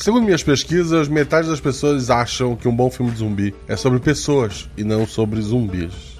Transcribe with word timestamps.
Segundo 0.00 0.24
minhas 0.24 0.42
pesquisas, 0.42 1.08
metade 1.08 1.46
das 1.46 1.60
pessoas 1.60 2.08
acham 2.08 2.56
que 2.56 2.66
um 2.66 2.74
bom 2.74 2.90
filme 2.90 3.12
de 3.12 3.18
zumbi 3.18 3.54
é 3.68 3.76
sobre 3.76 3.98
pessoas 3.98 4.66
e 4.74 4.82
não 4.82 5.06
sobre 5.06 5.42
zumbis. 5.42 6.18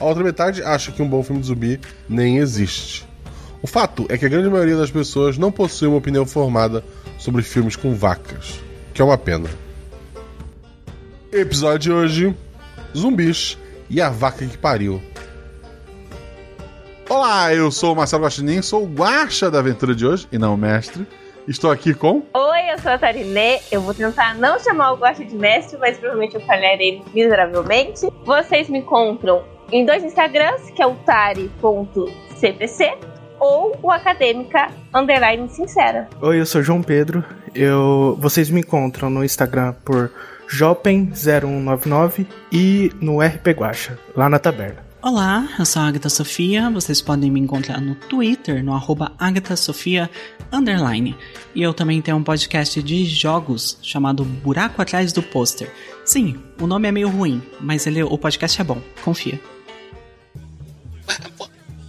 A 0.00 0.04
outra 0.04 0.24
metade 0.24 0.62
acha 0.62 0.90
que 0.90 1.02
um 1.02 1.06
bom 1.06 1.22
filme 1.22 1.42
de 1.42 1.48
zumbi 1.48 1.78
nem 2.08 2.38
existe. 2.38 3.06
O 3.60 3.66
fato 3.66 4.06
é 4.08 4.16
que 4.16 4.24
a 4.24 4.28
grande 4.30 4.48
maioria 4.48 4.78
das 4.78 4.90
pessoas 4.90 5.36
não 5.36 5.52
possui 5.52 5.86
uma 5.86 5.98
opinião 5.98 6.24
formada 6.24 6.82
sobre 7.18 7.42
filmes 7.42 7.76
com 7.76 7.94
vacas, 7.94 8.58
que 8.94 9.02
é 9.02 9.04
uma 9.04 9.18
pena. 9.18 9.50
Episódio 11.30 11.78
de 11.78 11.92
hoje: 11.92 12.36
Zumbis 12.96 13.58
e 13.90 14.00
a 14.00 14.08
vaca 14.08 14.46
que 14.46 14.56
pariu. 14.56 15.02
Olá, 17.06 17.54
eu 17.54 17.70
sou 17.70 17.92
o 17.92 17.96
Marcelo 17.96 18.24
Guaxinim, 18.24 18.62
sou 18.62 18.84
o 18.84 18.88
guaxa 18.88 19.50
da 19.50 19.58
aventura 19.58 19.94
de 19.94 20.06
hoje 20.06 20.26
e 20.32 20.38
não 20.38 20.54
o 20.54 20.56
mestre. 20.56 21.06
Estou 21.46 21.70
aqui 21.70 21.92
com. 21.92 22.22
Oi, 22.32 22.53
eu 22.74 22.78
sou 22.80 22.92
a 22.92 22.98
Tarinê. 22.98 23.60
Eu 23.70 23.80
vou 23.80 23.94
tentar 23.94 24.34
não 24.34 24.58
chamar 24.58 24.92
o 24.92 24.96
Guaxa 24.96 25.24
de 25.24 25.36
mestre, 25.36 25.78
mas 25.78 25.96
provavelmente 25.96 26.34
eu 26.34 26.40
falharei 26.40 27.02
miseravelmente. 27.14 28.08
Vocês 28.24 28.68
me 28.68 28.80
encontram 28.80 29.44
em 29.70 29.86
dois 29.86 30.02
Instagrams, 30.02 30.70
que 30.72 30.82
é 30.82 30.86
o 30.86 30.94
tari.cpc 30.96 32.94
ou 33.38 33.76
o 33.82 33.90
acadêmica 33.90 34.68
underline 34.92 35.48
sincera. 35.48 36.08
Oi, 36.20 36.40
eu 36.40 36.46
sou 36.46 36.62
João 36.62 36.82
Pedro. 36.82 37.24
Eu, 37.54 38.16
vocês 38.18 38.50
me 38.50 38.60
encontram 38.60 39.08
no 39.08 39.24
Instagram 39.24 39.74
por 39.84 40.10
jopen0199 40.48 42.26
e 42.50 42.90
no 43.00 43.20
RP 43.20 43.48
Guacha, 43.56 43.96
lá 44.16 44.28
na 44.28 44.38
taberna. 44.38 44.84
Olá, 45.06 45.46
eu 45.58 45.66
sou 45.66 45.82
a 45.82 45.88
Agatha 45.88 46.08
Sofia. 46.08 46.70
Vocês 46.70 47.02
podem 47.02 47.30
me 47.30 47.38
encontrar 47.38 47.78
no 47.78 47.94
Twitter, 47.94 48.64
no 48.64 48.72
arroba 48.72 49.12
Sofia 49.54 50.10
underline. 50.50 51.14
E 51.54 51.60
eu 51.60 51.74
também 51.74 52.00
tenho 52.00 52.16
um 52.16 52.24
podcast 52.24 52.82
de 52.82 53.04
jogos 53.04 53.76
chamado 53.82 54.24
Buraco 54.24 54.80
Atrás 54.80 55.12
do 55.12 55.22
Pôster. 55.22 55.70
Sim, 56.06 56.42
o 56.58 56.66
nome 56.66 56.88
é 56.88 56.90
meio 56.90 57.10
ruim, 57.10 57.42
mas 57.60 57.86
ele, 57.86 58.02
o 58.02 58.16
podcast 58.16 58.58
é 58.58 58.64
bom. 58.64 58.80
Confia. 59.04 59.38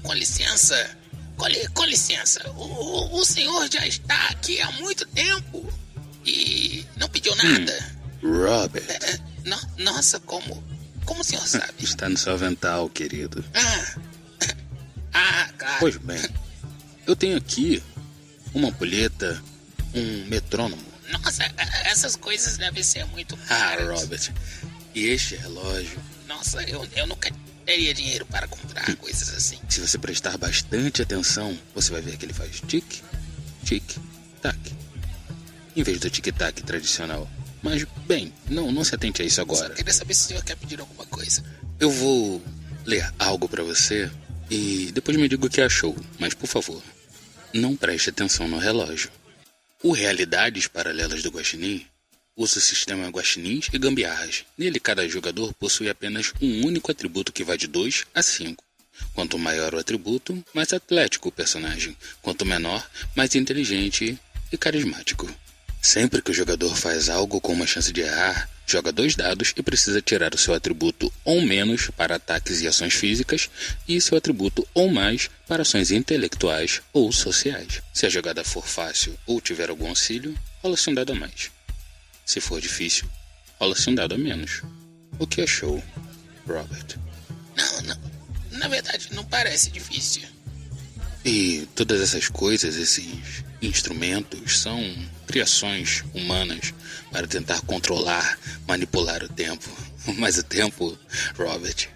Com 0.04 0.14
licença, 0.14 0.98
com, 1.38 1.48
li, 1.48 1.66
com 1.70 1.86
licença. 1.86 2.52
O, 2.58 3.18
o, 3.18 3.24
senhor 3.24 3.72
já 3.72 3.88
está 3.88 4.28
aqui 4.28 4.60
há 4.60 4.70
muito 4.74 5.06
tempo 5.06 5.66
e 6.26 6.86
não 6.98 7.08
pediu 7.08 7.34
nada. 7.38 7.96
Hum, 8.22 8.44
Robert. 8.46 8.84
É, 8.90 9.12
é 9.12 9.20
no, 9.46 9.86
nossa, 9.86 10.20
como 10.20 10.62
como 11.06 11.22
o 11.22 11.24
senhor 11.24 11.48
sabe? 11.48 11.74
Está 11.84 12.10
no 12.10 12.18
seu 12.18 12.34
avental, 12.34 12.90
querido. 12.90 13.44
Ah, 13.54 13.96
ah 15.14 15.50
claro. 15.58 15.78
Pois 15.80 15.98
bem, 15.98 16.22
eu 17.08 17.16
tenho 17.16 17.38
aqui 17.38 17.82
uma 18.54 18.70
ampulheta, 18.70 19.42
um 19.94 20.26
metrônomo. 20.26 20.84
Nossa, 21.10 21.44
essas 21.86 22.16
coisas 22.16 22.58
devem 22.58 22.84
ser 22.84 23.06
muito 23.06 23.36
ah, 23.36 23.48
caras. 23.48 23.90
Ah, 23.90 24.02
Robert, 24.02 24.34
e 24.94 25.08
este 25.08 25.36
relógio? 25.36 26.00
Nossa, 26.28 26.64
eu, 26.64 26.88
eu 26.96 27.06
nunca 27.06 27.32
teria 27.66 27.94
dinheiro 27.94 28.26
para 28.26 28.48
comprar 28.48 28.90
hum. 28.90 28.96
coisas 28.96 29.30
assim. 29.30 29.60
Se 29.68 29.80
você 29.82 29.98
prestar 29.98 30.38
bastante 30.38 31.02
atenção, 31.02 31.58
você 31.74 31.92
vai 31.92 32.02
ver 32.02 32.18
que 32.18 32.26
ele 32.26 32.34
faz 32.34 32.62
tic, 32.62 33.02
tic, 33.64 33.84
tac. 34.42 34.58
Em 35.76 35.84
vez 35.84 36.00
do 36.00 36.10
tic-tac 36.10 36.64
tradicional. 36.64 37.30
Mas, 37.66 37.84
bem, 38.06 38.32
não, 38.48 38.72
não 38.72 38.84
se 38.84 38.94
atente 38.94 39.24
a 39.24 39.26
isso 39.26 39.42
agora. 39.42 39.70
Eu 39.70 39.76
queria 39.78 39.92
saber 39.92 40.14
se 40.14 40.26
o 40.26 40.28
senhor 40.28 40.44
quer 40.44 40.56
pedir 40.56 40.80
alguma 40.80 41.04
coisa. 41.08 41.44
Eu 41.80 41.90
vou 41.90 42.40
ler 42.86 43.12
algo 43.18 43.50
para 43.50 43.64
você 43.64 44.08
e 44.52 44.92
depois 44.94 45.18
me 45.18 45.28
diga 45.28 45.48
o 45.48 45.50
que 45.50 45.60
achou. 45.62 45.98
Mas, 46.20 46.36
por 46.36 46.46
favor, 46.46 46.80
não 47.52 47.76
preste 47.76 48.12
atenção 48.12 48.48
no 48.48 48.60
relógio. 48.60 49.10
O 49.82 49.94
Realidades 49.94 50.68
Paralelas 50.68 51.24
do 51.24 51.32
Guaxinim 51.32 51.84
usa 52.38 52.60
o 52.60 52.62
sistema 52.62 53.10
Guaxinins 53.10 53.68
e 53.74 53.80
Gambiarras. 53.80 54.46
Nele, 54.56 54.80
cada 54.80 55.10
jogador 55.10 55.52
possui 55.56 55.90
apenas 55.90 56.34
um 56.40 56.68
único 56.68 56.92
atributo 56.92 57.34
que 57.34 57.44
vai 57.44 57.58
de 57.58 57.66
2 57.66 58.06
a 58.14 58.22
5. 58.22 58.64
Quanto 59.16 59.40
maior 59.40 59.74
o 59.74 59.80
atributo, 59.80 60.46
mais 60.54 60.72
atlético 60.72 61.30
o 61.30 61.32
personagem. 61.32 61.98
Quanto 62.22 62.46
menor, 62.46 62.88
mais 63.16 63.34
inteligente 63.34 64.20
e 64.52 64.56
carismático. 64.56 65.28
Sempre 65.86 66.20
que 66.20 66.32
o 66.32 66.34
jogador 66.34 66.76
faz 66.76 67.10
algo 67.10 67.40
com 67.40 67.54
uma 67.54 67.68
chance 67.68 67.94
de 67.94 68.02
errar, 68.02 68.50
joga 68.66 68.92
dois 68.92 69.16
dados 69.16 69.54
e 69.56 69.62
precisa 69.62 70.02
tirar 70.02 70.34
o 70.34 70.38
seu 70.38 70.56
atributo 70.56 71.14
ou 71.24 71.44
menos 71.44 71.92
para 71.96 72.16
ataques 72.16 72.60
e 72.62 72.68
ações 72.68 72.96
físicas 72.96 73.52
e 73.88 74.02
seu 74.02 74.18
atributo 74.18 74.68
ou 74.74 74.90
mais 74.90 75.30
para 75.48 75.62
ações 75.62 75.92
intelectuais 75.92 76.82
ou 76.92 77.12
sociais. 77.12 77.84
Se 77.94 78.08
a 78.08 78.10
jogada 78.10 78.44
for 78.44 78.66
fácil 78.66 79.16
ou 79.28 79.40
tiver 79.40 79.70
algum 79.70 79.88
auxílio, 79.88 80.36
rola-se 80.64 80.90
um 80.90 80.96
dado 80.96 81.12
a 81.12 81.16
mais. 81.16 81.52
Se 82.26 82.42
for 82.42 82.60
difícil, 82.60 83.08
rola-se 83.60 83.88
um 83.88 83.94
dado 83.94 84.16
a 84.16 84.18
menos. 84.18 84.64
O 85.20 85.28
que 85.28 85.44
achou, 85.44 85.84
Robert? 86.48 86.98
Não, 87.56 87.82
não. 87.84 88.02
Na 88.58 88.68
verdade, 88.68 89.10
não 89.12 89.24
parece 89.24 89.70
difícil. 89.70 90.24
E 91.24 91.68
todas 91.76 92.02
essas 92.02 92.28
coisas, 92.28 92.76
esses 92.76 93.44
instrumentos, 93.62 94.60
são 94.60 94.80
criações 95.26 96.04
humanas 96.14 96.74
para 97.12 97.28
tentar 97.28 97.62
controlar, 97.62 98.38
manipular 98.68 99.24
o 99.24 99.30
tempo. 99.30 99.70
Mas 100.18 100.38
o 100.38 100.44
tempo, 100.44 100.98
Robert, 101.38 101.90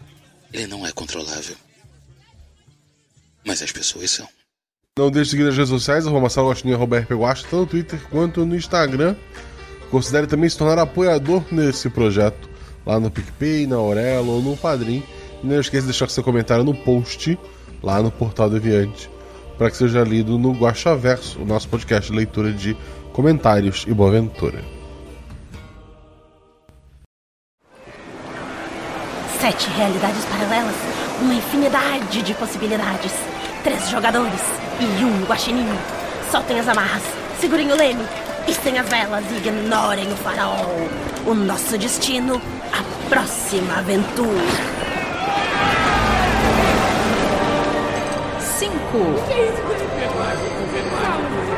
ele 0.52 0.68
não 0.68 0.86
é 0.86 0.92
controlável. 0.92 1.56
Mas 3.46 3.62
as 3.62 3.72
pessoas 3.72 4.12
são. 4.12 4.28
Não 4.98 5.10
deixe 5.10 5.26
de 5.26 5.32
seguir 5.32 5.44
nas 5.44 5.56
redes 5.56 5.70
sociais, 5.70 6.06
arroba 6.06 6.22
Marcelo 6.22 6.52
arroba 6.74 7.06
tanto 7.06 7.56
no 7.56 7.66
Twitter 7.66 8.02
quanto 8.10 8.46
no 8.46 8.56
Instagram. 8.56 9.16
Considere 9.90 10.28
também 10.28 10.50
se 10.50 10.58
tornar 10.58 10.78
apoiador 10.78 11.44
nesse 11.52 11.90
projeto, 11.90 12.50
lá 12.86 13.00
no 13.00 13.10
PicPay, 13.10 13.66
na 13.66 13.78
Aurelo 13.78 14.34
ou 14.34 14.42
no 14.42 14.58
Padrim. 14.58 15.04
E 15.42 15.48
não 15.48 15.60
esqueça 15.60 15.84
de 15.84 15.92
deixar 15.92 16.10
seu 16.10 16.24
comentário 16.24 16.64
no 16.64 16.76
post, 16.76 17.40
lá 17.82 18.02
no 18.02 18.12
Portal 18.12 18.50
Deviante 18.50 19.10
para 19.60 19.70
que 19.70 19.76
seja 19.76 20.02
lido 20.06 20.40
no 20.40 20.54
Verso, 20.98 21.42
o 21.42 21.46
nosso 21.46 21.68
podcast 21.68 22.10
de 22.10 22.18
leitura 22.18 22.54
de 22.54 22.78
comentários 23.14 23.86
e 23.88 23.94
boa 23.94 24.10
aventura. 24.10 24.64
Sete 29.40 29.70
realidades 29.72 30.26
paralelas, 30.26 30.76
uma 31.22 31.34
infinidade 31.34 32.22
de 32.22 32.34
possibilidades. 32.34 33.14
Três 33.64 33.90
jogadores 33.90 34.42
e 34.80 35.04
um 35.04 35.26
guaxinim. 35.26 35.68
Soltem 36.32 36.60
as 36.60 36.68
amarras, 36.68 37.04
segurem 37.40 37.72
o 37.72 37.76
leme, 37.76 38.06
pistem 38.46 38.78
as 38.78 38.88
velas 38.88 39.26
e 39.32 39.38
ignorem 39.38 40.12
o 40.12 40.16
farol. 40.18 40.66
O 41.26 41.34
nosso 41.34 41.78
destino, 41.78 42.42
a 42.72 43.10
próxima 43.10 43.80
aventura. 43.80 44.80
cinco, 48.60 49.79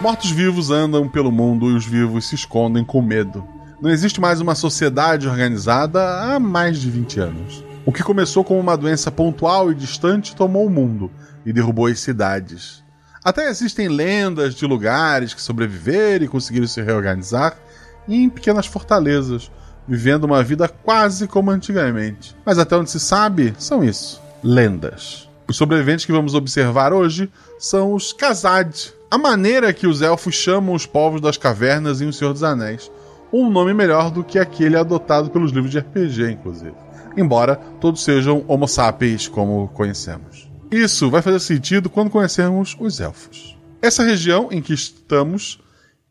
Mortos-vivos 0.00 0.70
andam 0.70 1.06
pelo 1.06 1.30
mundo 1.30 1.70
e 1.70 1.74
os 1.74 1.84
vivos 1.84 2.26
se 2.26 2.34
escondem 2.34 2.82
com 2.82 3.02
medo. 3.02 3.46
Não 3.82 3.90
existe 3.90 4.18
mais 4.18 4.40
uma 4.40 4.54
sociedade 4.54 5.28
organizada 5.28 6.22
há 6.22 6.40
mais 6.40 6.80
de 6.80 6.90
20 6.90 7.20
anos. 7.20 7.62
O 7.84 7.92
que 7.92 8.02
começou 8.02 8.42
como 8.42 8.58
uma 8.58 8.78
doença 8.78 9.10
pontual 9.10 9.70
e 9.70 9.74
distante 9.74 10.34
tomou 10.34 10.64
o 10.64 10.70
mundo 10.70 11.10
e 11.44 11.52
derrubou 11.52 11.84
as 11.84 12.00
cidades. 12.00 12.82
Até 13.22 13.50
existem 13.50 13.88
lendas 13.88 14.54
de 14.54 14.64
lugares 14.64 15.34
que 15.34 15.42
sobreviveram 15.42 16.24
e 16.24 16.28
conseguiram 16.28 16.66
se 16.66 16.80
reorganizar 16.80 17.58
em 18.08 18.30
pequenas 18.30 18.64
fortalezas, 18.64 19.50
vivendo 19.86 20.24
uma 20.24 20.42
vida 20.42 20.66
quase 20.66 21.28
como 21.28 21.50
antigamente. 21.50 22.34
Mas 22.42 22.58
até 22.58 22.74
onde 22.74 22.90
se 22.90 22.98
sabe, 22.98 23.54
são 23.58 23.84
isso: 23.84 24.18
lendas. 24.42 25.28
Os 25.46 25.58
sobreviventes 25.58 26.06
que 26.06 26.12
vamos 26.12 26.34
observar 26.34 26.90
hoje 26.90 27.30
são 27.58 27.92
os 27.92 28.14
Khazad, 28.14 28.94
a 29.10 29.18
maneira 29.18 29.72
que 29.72 29.86
os 29.86 30.02
elfos 30.02 30.36
chamam 30.36 30.74
os 30.74 30.86
povos 30.86 31.20
das 31.20 31.36
cavernas 31.36 32.00
em 32.00 32.06
O 32.06 32.12
Senhor 32.12 32.32
dos 32.32 32.44
Anéis. 32.44 32.90
Um 33.32 33.50
nome 33.50 33.74
melhor 33.74 34.10
do 34.10 34.22
que 34.22 34.38
aquele 34.38 34.76
adotado 34.76 35.30
pelos 35.30 35.50
livros 35.50 35.72
de 35.72 35.78
RPG, 35.78 36.30
inclusive. 36.30 36.74
embora 37.16 37.56
todos 37.80 38.04
sejam 38.04 38.44
Homo 38.46 38.68
sapiens 38.68 39.26
como 39.26 39.68
conhecemos. 39.68 40.48
Isso 40.70 41.10
vai 41.10 41.20
fazer 41.22 41.40
sentido 41.40 41.90
quando 41.90 42.10
conhecermos 42.10 42.76
os 42.78 43.00
elfos. 43.00 43.58
Essa 43.82 44.04
região 44.04 44.48
em 44.52 44.62
que 44.62 44.72
estamos 44.72 45.58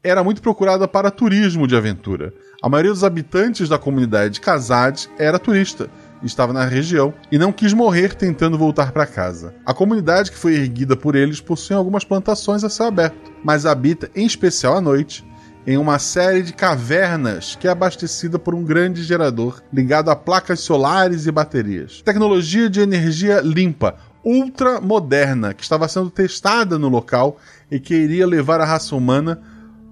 era 0.04 0.24
muito 0.24 0.42
procurada 0.42 0.88
para 0.88 1.12
turismo 1.12 1.68
de 1.68 1.76
aventura. 1.76 2.34
A 2.62 2.68
maioria 2.68 2.92
dos 2.92 3.04
habitantes 3.04 3.70
da 3.70 3.78
comunidade 3.78 4.34
de 4.36 4.42
Kazad 4.42 5.08
era 5.18 5.40
turista, 5.40 5.90
estava 6.28 6.54
na 6.54 6.66
região 6.66 7.14
e 7.32 7.38
não 7.38 7.52
quis 7.52 7.74
morrer 7.74 8.14
tentando 8.14 8.58
voltar 8.58 8.92
para 8.92 9.06
casa. 9.06 9.54
A 9.66 9.74
comunidade 9.74 10.32
que 10.32 10.38
foi 10.38 10.56
erguida 10.56 10.96
por 10.96 11.16
eles 11.16 11.42
possui 11.42 11.76
algumas 11.76 12.04
plantações 12.04 12.64
a 12.64 12.70
céu 12.70 12.88
aberto, 12.88 13.32
mas 13.44 13.66
habita, 13.66 14.10
em 14.16 14.26
especial 14.26 14.76
à 14.78 14.82
noite, 14.82 15.26
em 15.66 15.78
uma 15.78 16.00
série 16.00 16.42
de 16.42 16.54
cavernas 16.54 17.56
que 17.56 17.68
é 17.68 17.72
abastecida 17.72 18.40
por 18.40 18.56
um 18.56 18.64
grande 18.64 19.04
gerador 19.04 19.62
ligado 19.72 20.10
a 20.10 20.16
placas 20.16 20.62
solares 20.62 21.28
e 21.28 21.32
baterias. 21.32 22.02
Tecnologia 22.02 22.70
de 22.70 22.80
energia 22.80 23.42
limpa, 23.42 23.96
ultra 24.24 24.82
moderna, 24.82 25.54
que 25.54 25.64
estava 25.64 25.88
sendo 25.88 26.10
testada 26.10 26.80
no 26.80 26.90
local 26.90 27.38
e 27.70 27.80
que 27.80 27.94
iria 27.94 28.26
levar 28.26 28.60
a 28.60 28.66
raça 28.66 28.96
humana 28.96 29.42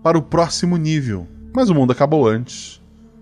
para 0.02 0.18
o 0.18 0.22
próximo 0.22 0.78
nível. 0.78 1.28
Mas 1.54 1.70
o 1.70 1.76
mundo 1.76 1.92
acabou 1.92 2.28
antes. 2.28 2.82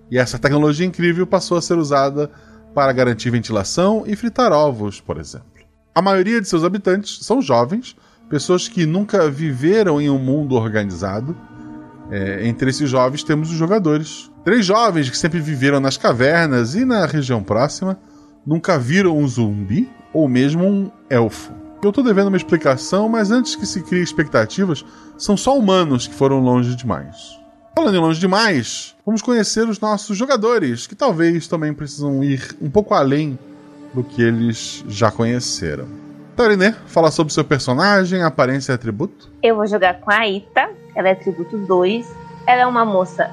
E 0.10 0.18
essa 0.18 0.38
tecnologia 0.38 0.86
incrível 0.86 1.26
passou 1.26 1.58
a 1.58 1.62
ser 1.62 1.78
usada 1.78 2.30
para 2.76 2.92
garantir 2.92 3.30
ventilação 3.30 4.04
e 4.06 4.18
fritar 4.18 4.52
ovos, 4.52 5.00
por 5.00 5.18
exemplo. 5.18 5.48
A 5.96 6.02
maioria 6.02 6.42
de 6.42 6.50
seus 6.50 6.66
habitantes 6.66 7.26
são 7.26 7.42
jovens, 7.42 7.96
pessoas 8.30 8.68
que 8.68 8.86
nunca 8.86 9.32
viveram 9.32 10.02
em 10.02 10.10
um 10.10 10.20
mundo 10.20 10.56
organizado. 10.56 11.36
É, 12.12 12.46
entre 12.46 12.70
esses 12.70 12.90
jovens 12.90 13.24
temos 13.24 13.50
os 13.50 13.56
jogadores. 13.56 14.30
Três 14.44 14.66
jovens 14.66 15.10
que 15.10 15.18
sempre 15.18 15.40
viveram 15.40 15.80
nas 15.80 15.96
cavernas 15.96 16.76
e 16.76 16.84
na 16.84 17.06
região 17.06 17.42
próxima, 17.42 17.98
nunca 18.46 18.78
viram 18.78 19.18
um 19.18 19.26
zumbi 19.26 19.90
ou 20.14 20.28
mesmo 20.28 20.66
um 20.66 20.92
elfo. 21.10 21.54
Eu 21.82 21.94
tô 21.94 22.04
devendo 22.04 22.28
uma 22.28 22.38
explicação, 22.38 23.08
mas 23.08 23.32
antes 23.32 23.56
que 23.56 23.66
se 23.66 23.82
crie 23.84 24.04
expectativas, 24.04 24.84
são 25.18 25.38
só 25.38 25.58
humanos 25.58 26.08
que 26.08 26.14
foram 26.14 26.40
longe 26.40 26.76
demais. 26.76 27.40
Falando 27.78 27.96
em 27.96 28.00
longe 28.00 28.22
demais, 28.22 28.96
vamos 29.06 29.22
conhecer 29.22 29.68
os 29.68 29.82
nossos 29.82 30.18
jogadores, 30.18 30.88
que 30.88 30.96
talvez 30.96 31.46
também 31.46 31.74
precisam 31.74 32.24
ir 32.24 32.56
um 32.62 32.70
pouco 32.70 32.94
além 32.94 33.38
do 33.94 34.02
que 34.02 34.22
eles 34.22 34.82
já 34.88 35.12
conheceram. 35.12 35.86
Tarinê, 36.38 36.72
fala 36.88 37.12
sobre 37.12 37.34
seu 37.34 37.44
personagem, 37.44 38.24
aparência 38.24 38.72
e 38.72 38.76
atributo. 38.76 39.30
Eu 39.44 39.58
vou 39.58 39.68
jogar 39.68 40.00
com 40.00 40.10
a 40.10 40.26
Ita, 40.26 40.70
ela 40.96 41.10
é 41.10 41.12
atributo 41.12 41.58
2. 41.58 42.10
Ela 42.48 42.62
é 42.62 42.66
uma 42.66 42.86
moça 42.86 43.30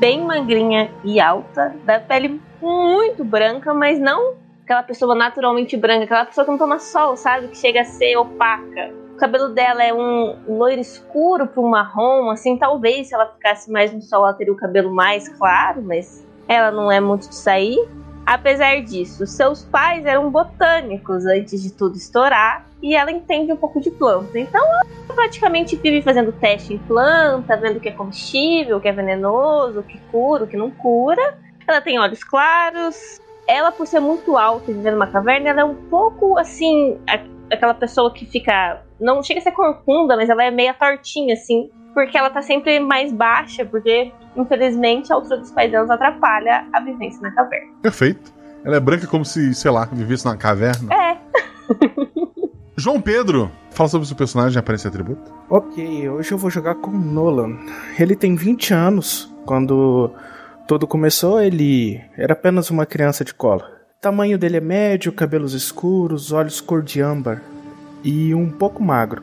bem 0.00 0.24
magrinha 0.24 0.90
e 1.04 1.20
alta, 1.20 1.74
da 1.84 2.00
pele 2.00 2.40
muito 2.60 3.24
branca, 3.24 3.72
mas 3.72 4.00
não 4.00 4.34
aquela 4.64 4.82
pessoa 4.82 5.14
naturalmente 5.14 5.76
branca, 5.76 6.04
aquela 6.04 6.24
pessoa 6.26 6.44
que 6.44 6.50
não 6.50 6.58
toma 6.58 6.78
sol, 6.80 7.16
sabe? 7.16 7.48
Que 7.48 7.56
chega 7.56 7.82
a 7.82 7.84
ser 7.84 8.16
opaca. 8.16 8.92
Cabelo 9.18 9.48
dela 9.48 9.82
é 9.82 9.92
um 9.92 10.36
loiro 10.48 10.80
escuro 10.80 11.46
para 11.46 11.60
um 11.60 11.68
marrom, 11.68 12.30
assim, 12.30 12.56
talvez 12.56 13.08
se 13.08 13.14
ela 13.14 13.26
ficasse 13.26 13.70
mais 13.70 13.92
no 13.92 14.00
sol 14.00 14.24
ela 14.24 14.34
teria 14.34 14.52
o 14.52 14.56
cabelo 14.56 14.94
mais 14.94 15.28
claro, 15.28 15.82
mas 15.82 16.26
ela 16.46 16.70
não 16.70 16.90
é 16.90 17.00
muito 17.00 17.28
de 17.28 17.34
sair. 17.34 17.78
Apesar 18.24 18.82
disso, 18.82 19.26
seus 19.26 19.64
pais 19.64 20.04
eram 20.04 20.30
botânicos 20.30 21.24
antes 21.24 21.62
de 21.62 21.72
tudo 21.72 21.96
estourar 21.96 22.66
e 22.82 22.94
ela 22.94 23.10
entende 23.10 23.52
um 23.52 23.56
pouco 23.56 23.80
de 23.80 23.90
planta. 23.90 24.38
Então 24.38 24.62
ela 24.62 25.14
praticamente 25.14 25.76
vive 25.76 26.02
fazendo 26.02 26.30
teste 26.32 26.74
em 26.74 26.78
planta, 26.78 27.56
vendo 27.56 27.78
o 27.78 27.80
que 27.80 27.88
é 27.88 27.92
comestível, 27.92 28.76
o 28.76 28.80
que 28.80 28.88
é 28.88 28.92
venenoso, 28.92 29.80
o 29.80 29.82
que 29.82 29.98
cura, 30.10 30.44
o 30.44 30.46
que 30.46 30.56
não 30.56 30.70
cura. 30.70 31.38
Ela 31.66 31.80
tem 31.80 31.98
olhos 31.98 32.22
claros. 32.22 33.18
Ela, 33.48 33.72
por 33.72 33.86
ser 33.86 33.98
muito 33.98 34.36
alta 34.36 34.70
e 34.70 34.74
viver 34.74 34.92
numa 34.92 35.06
caverna, 35.06 35.48
ela 35.48 35.62
é 35.62 35.64
um 35.64 35.74
pouco 35.74 36.38
assim 36.38 36.98
aquela 37.50 37.74
pessoa 37.74 38.12
que 38.12 38.26
fica. 38.26 38.82
Não 39.00 39.22
chega 39.22 39.40
a 39.40 39.42
ser 39.42 39.52
corcunda, 39.52 40.16
mas 40.16 40.28
ela 40.28 40.44
é 40.44 40.50
meia 40.50 40.74
tortinha, 40.74 41.34
assim. 41.34 41.70
Porque 41.94 42.16
ela 42.16 42.30
tá 42.30 42.42
sempre 42.42 42.78
mais 42.78 43.12
baixa, 43.12 43.64
porque, 43.64 44.12
infelizmente, 44.36 45.10
a 45.10 45.16
altura 45.16 45.38
dos 45.38 45.50
pais 45.50 45.70
delas 45.70 45.90
atrapalha 45.90 46.66
a 46.72 46.80
vivência 46.80 47.20
na 47.22 47.30
caverna. 47.32 47.72
Perfeito. 47.82 48.32
Ela 48.64 48.76
é 48.76 48.80
branca 48.80 49.06
como 49.06 49.24
se, 49.24 49.54
sei 49.54 49.70
lá, 49.70 49.86
vivesse 49.90 50.26
na 50.26 50.36
caverna. 50.36 50.94
É. 50.94 51.16
João 52.76 53.00
Pedro, 53.00 53.50
fala 53.70 53.88
sobre 53.88 54.04
o 54.04 54.06
seu 54.06 54.16
personagem, 54.16 54.58
aparência 54.58 54.86
e 54.86 54.90
atributo. 54.90 55.32
Ok, 55.50 56.08
hoje 56.10 56.30
eu 56.30 56.38
vou 56.38 56.50
jogar 56.50 56.76
com 56.76 56.90
Nolan. 56.92 57.58
Ele 57.98 58.14
tem 58.14 58.36
20 58.36 58.72
anos. 58.72 59.34
Quando 59.44 60.12
tudo 60.68 60.86
começou, 60.86 61.40
ele 61.40 61.98
era 62.14 62.34
apenas 62.34 62.68
uma 62.68 62.84
criança 62.84 63.24
de 63.24 63.32
cola. 63.32 63.72
Tamanho 64.02 64.36
dele 64.36 64.58
é 64.58 64.60
médio, 64.60 65.10
cabelos 65.10 65.54
escuros, 65.54 66.30
olhos 66.30 66.60
cor 66.60 66.82
de 66.82 67.00
âmbar 67.00 67.42
e 68.04 68.34
um 68.34 68.50
pouco 68.50 68.82
magro, 68.82 69.22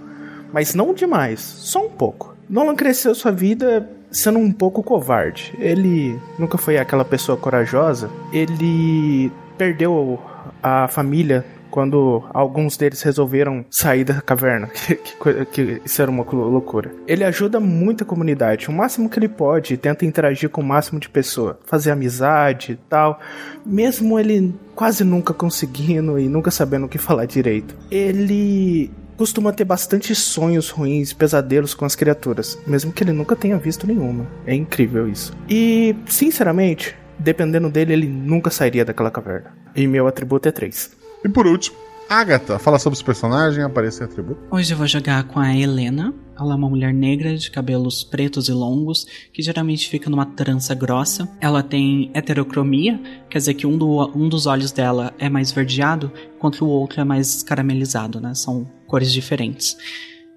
mas 0.52 0.74
não 0.74 0.92
demais, 0.92 1.40
só 1.40 1.86
um 1.86 1.90
pouco. 1.90 2.36
Nolan 2.50 2.76
cresceu 2.76 3.14
sua 3.14 3.32
vida 3.32 3.88
sendo 4.10 4.40
um 4.40 4.52
pouco 4.52 4.82
covarde. 4.82 5.54
Ele 5.60 6.20
nunca 6.40 6.58
foi 6.58 6.80
aquela 6.80 7.06
pessoa 7.06 7.38
corajosa. 7.38 8.10
Ele 8.34 9.32
perdeu 9.56 10.20
a 10.64 10.88
família 10.88 11.46
quando 11.76 12.24
alguns 12.34 12.78
deles 12.78 13.02
resolveram 13.02 13.66
sair 13.70 14.06
da 14.06 14.22
caverna. 14.22 14.68
que, 14.72 15.46
que, 15.52 15.82
isso 15.84 16.02
era 16.02 16.10
uma 16.10 16.24
loucura. 16.24 16.90
Ele 17.06 17.26
ajuda 17.26 17.60
muito 17.60 18.06
a 18.06 18.08
comunidade, 18.08 18.70
o 18.70 18.72
máximo 18.72 19.10
que 19.10 19.20
ele 19.20 19.28
pode, 19.28 19.76
tenta 19.76 20.06
interagir 20.06 20.50
com 20.50 20.62
o 20.62 20.64
máximo 20.64 21.02
de 21.02 21.10
pessoa, 21.10 21.60
fazer 21.66 21.92
amizade 21.92 22.72
e 22.72 22.76
tal, 22.78 23.20
mesmo 23.66 24.18
ele 24.18 24.56
quase 24.74 25.04
nunca 25.04 25.34
conseguindo 25.34 26.18
e 26.18 26.30
nunca 26.30 26.50
sabendo 26.50 26.86
o 26.86 26.90
que 26.90 26.98
falar 26.98 27.26
direito. 27.26 27.76
Ele 27.92 28.90
costuma 29.18 29.52
ter 29.52 29.66
bastante 29.66 30.16
sonhos 30.16 30.70
ruins, 30.70 31.12
pesadelos 31.12 31.74
com 31.74 31.84
as 31.84 31.94
criaturas, 31.94 32.58
mesmo 32.66 32.94
que 32.94 33.04
ele 33.04 33.12
nunca 33.12 33.36
tenha 33.36 33.58
visto 33.58 33.86
nenhuma. 33.86 34.26
É 34.48 34.56
incrível 34.56 35.10
isso. 35.10 35.34
E, 35.50 35.94
sinceramente, 36.06 36.96
dependendo 37.20 37.70
dele, 37.70 37.92
ele 37.92 38.08
nunca 38.08 38.50
sairia 38.50 38.86
daquela 38.86 39.12
caverna. 39.12 39.54
E 39.76 39.86
meu 39.86 40.08
atributo 40.08 40.48
é 40.48 40.54
3. 40.54 41.04
E 41.24 41.30
por 41.30 41.48
último, 41.48 41.78
Agatha, 42.08 42.60
fala 42.60 42.78
sobre 42.78 42.96
os 42.96 43.02
personagens, 43.02 43.66
aparece 43.66 44.02
e 44.02 44.06
atributo. 44.06 44.40
Hoje 44.52 44.72
eu 44.72 44.78
vou 44.78 44.86
jogar 44.86 45.24
com 45.24 45.40
a 45.40 45.56
Helena. 45.56 46.14
Ela 46.40 46.54
é 46.54 46.56
uma 46.56 46.70
mulher 46.70 46.94
negra 46.94 47.36
de 47.36 47.50
cabelos 47.50 48.04
pretos 48.04 48.48
e 48.48 48.52
longos, 48.52 49.08
que 49.34 49.42
geralmente 49.42 49.90
fica 49.90 50.10
numa 50.10 50.26
trança 50.26 50.76
grossa. 50.76 51.28
Ela 51.42 51.64
tem 51.64 52.12
heterocromia, 52.14 53.02
quer 53.30 53.40
dizer 53.40 53.54
que 53.56 53.66
um, 53.66 53.78
do, 53.78 54.06
um 54.16 54.30
dos 54.30 54.46
olhos 54.46 54.72
dela 54.72 55.14
é 55.18 55.30
mais 55.30 55.52
verdeado, 55.52 56.12
enquanto 56.36 56.64
o 56.64 56.70
outro 56.70 57.02
é 57.02 57.04
mais 57.04 57.42
caramelizado, 57.42 58.20
né? 58.20 58.36
São 58.36 58.70
cores 58.86 59.12
diferentes. 59.12 59.76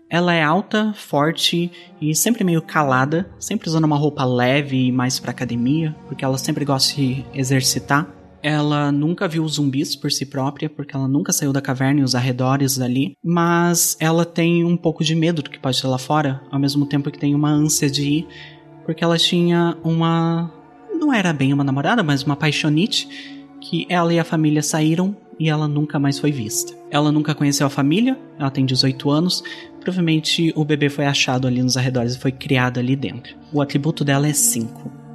Ela 0.08 0.32
é 0.32 0.42
alta, 0.42 0.94
forte 0.94 1.70
e 2.00 2.14
sempre 2.14 2.42
meio 2.42 2.62
calada, 2.62 3.28
sempre 3.38 3.68
usando 3.68 3.84
uma 3.84 3.96
roupa 3.96 4.24
leve 4.24 4.86
e 4.86 4.92
mais 4.92 5.20
para 5.20 5.32
academia, 5.32 5.94
porque 6.06 6.24
ela 6.24 6.38
sempre 6.38 6.64
gosta 6.64 6.96
de 6.96 7.26
exercitar. 7.34 8.08
Ela 8.42 8.92
nunca 8.92 9.26
viu 9.26 9.46
zumbis 9.48 9.96
por 9.96 10.12
si 10.12 10.24
própria, 10.24 10.70
porque 10.70 10.94
ela 10.94 11.08
nunca 11.08 11.32
saiu 11.32 11.52
da 11.52 11.60
caverna 11.60 12.00
e 12.00 12.04
os 12.04 12.14
arredores 12.14 12.80
ali, 12.80 13.16
mas 13.22 13.96
ela 14.00 14.24
tem 14.24 14.64
um 14.64 14.76
pouco 14.76 15.02
de 15.02 15.14
medo 15.14 15.42
do 15.42 15.50
que 15.50 15.58
pode 15.58 15.76
ser 15.76 15.86
lá 15.88 15.98
fora, 15.98 16.40
ao 16.50 16.58
mesmo 16.58 16.86
tempo 16.86 17.10
que 17.10 17.18
tem 17.18 17.34
uma 17.34 17.50
ânsia 17.50 17.90
de 17.90 18.02
ir, 18.02 18.28
porque 18.84 19.02
ela 19.02 19.18
tinha 19.18 19.76
uma. 19.82 20.52
não 20.98 21.12
era 21.12 21.32
bem 21.32 21.52
uma 21.52 21.64
namorada, 21.64 22.02
mas 22.02 22.22
uma 22.22 22.36
paixonite, 22.36 23.08
que 23.60 23.86
ela 23.88 24.12
e 24.14 24.18
a 24.18 24.24
família 24.24 24.62
saíram 24.62 25.16
e 25.38 25.48
ela 25.48 25.68
nunca 25.68 25.98
mais 25.98 26.18
foi 26.18 26.32
vista. 26.32 26.76
Ela 26.90 27.12
nunca 27.12 27.34
conheceu 27.34 27.66
a 27.66 27.70
família, 27.70 28.18
ela 28.38 28.50
tem 28.50 28.64
18 28.64 29.10
anos, 29.10 29.42
provavelmente 29.80 30.52
o 30.56 30.64
bebê 30.64 30.88
foi 30.88 31.06
achado 31.06 31.46
ali 31.46 31.62
nos 31.62 31.76
arredores 31.76 32.14
e 32.14 32.18
foi 32.18 32.32
criado 32.32 32.78
ali 32.78 32.96
dentro. 32.96 33.36
O 33.52 33.60
atributo 33.60 34.04
dela 34.04 34.26
é 34.26 34.32
5. 34.32 35.07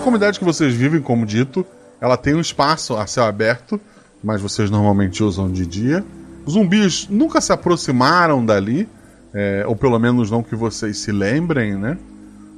A 0.00 0.02
comunidade 0.02 0.38
que 0.38 0.44
vocês 0.46 0.72
vivem, 0.72 1.02
como 1.02 1.26
dito, 1.26 1.64
ela 2.00 2.16
tem 2.16 2.34
um 2.34 2.40
espaço 2.40 2.96
a 2.96 3.06
céu 3.06 3.24
aberto, 3.24 3.78
mas 4.24 4.40
vocês 4.40 4.70
normalmente 4.70 5.22
usam 5.22 5.52
de 5.52 5.66
dia. 5.66 6.02
Os 6.46 6.54
zumbis 6.54 7.06
nunca 7.10 7.38
se 7.38 7.52
aproximaram 7.52 8.42
dali, 8.42 8.88
é, 9.34 9.62
ou 9.66 9.76
pelo 9.76 9.98
menos 9.98 10.30
não 10.30 10.42
que 10.42 10.56
vocês 10.56 10.96
se 10.96 11.12
lembrem, 11.12 11.74
né? 11.74 11.98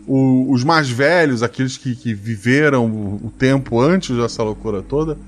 O, 0.07 0.53
os 0.53 0.63
mais 0.63 0.89
velhos, 0.89 1.43
aqueles 1.43 1.77
que, 1.77 1.97
que 1.97 2.15
viveram 2.15 2.87
o, 2.87 3.27
o, 3.27 3.31
tempo 3.37 3.81
antes 3.81 4.17
dessa 4.17 4.45
loucura 4.45 4.81
toda, 4.81 5.19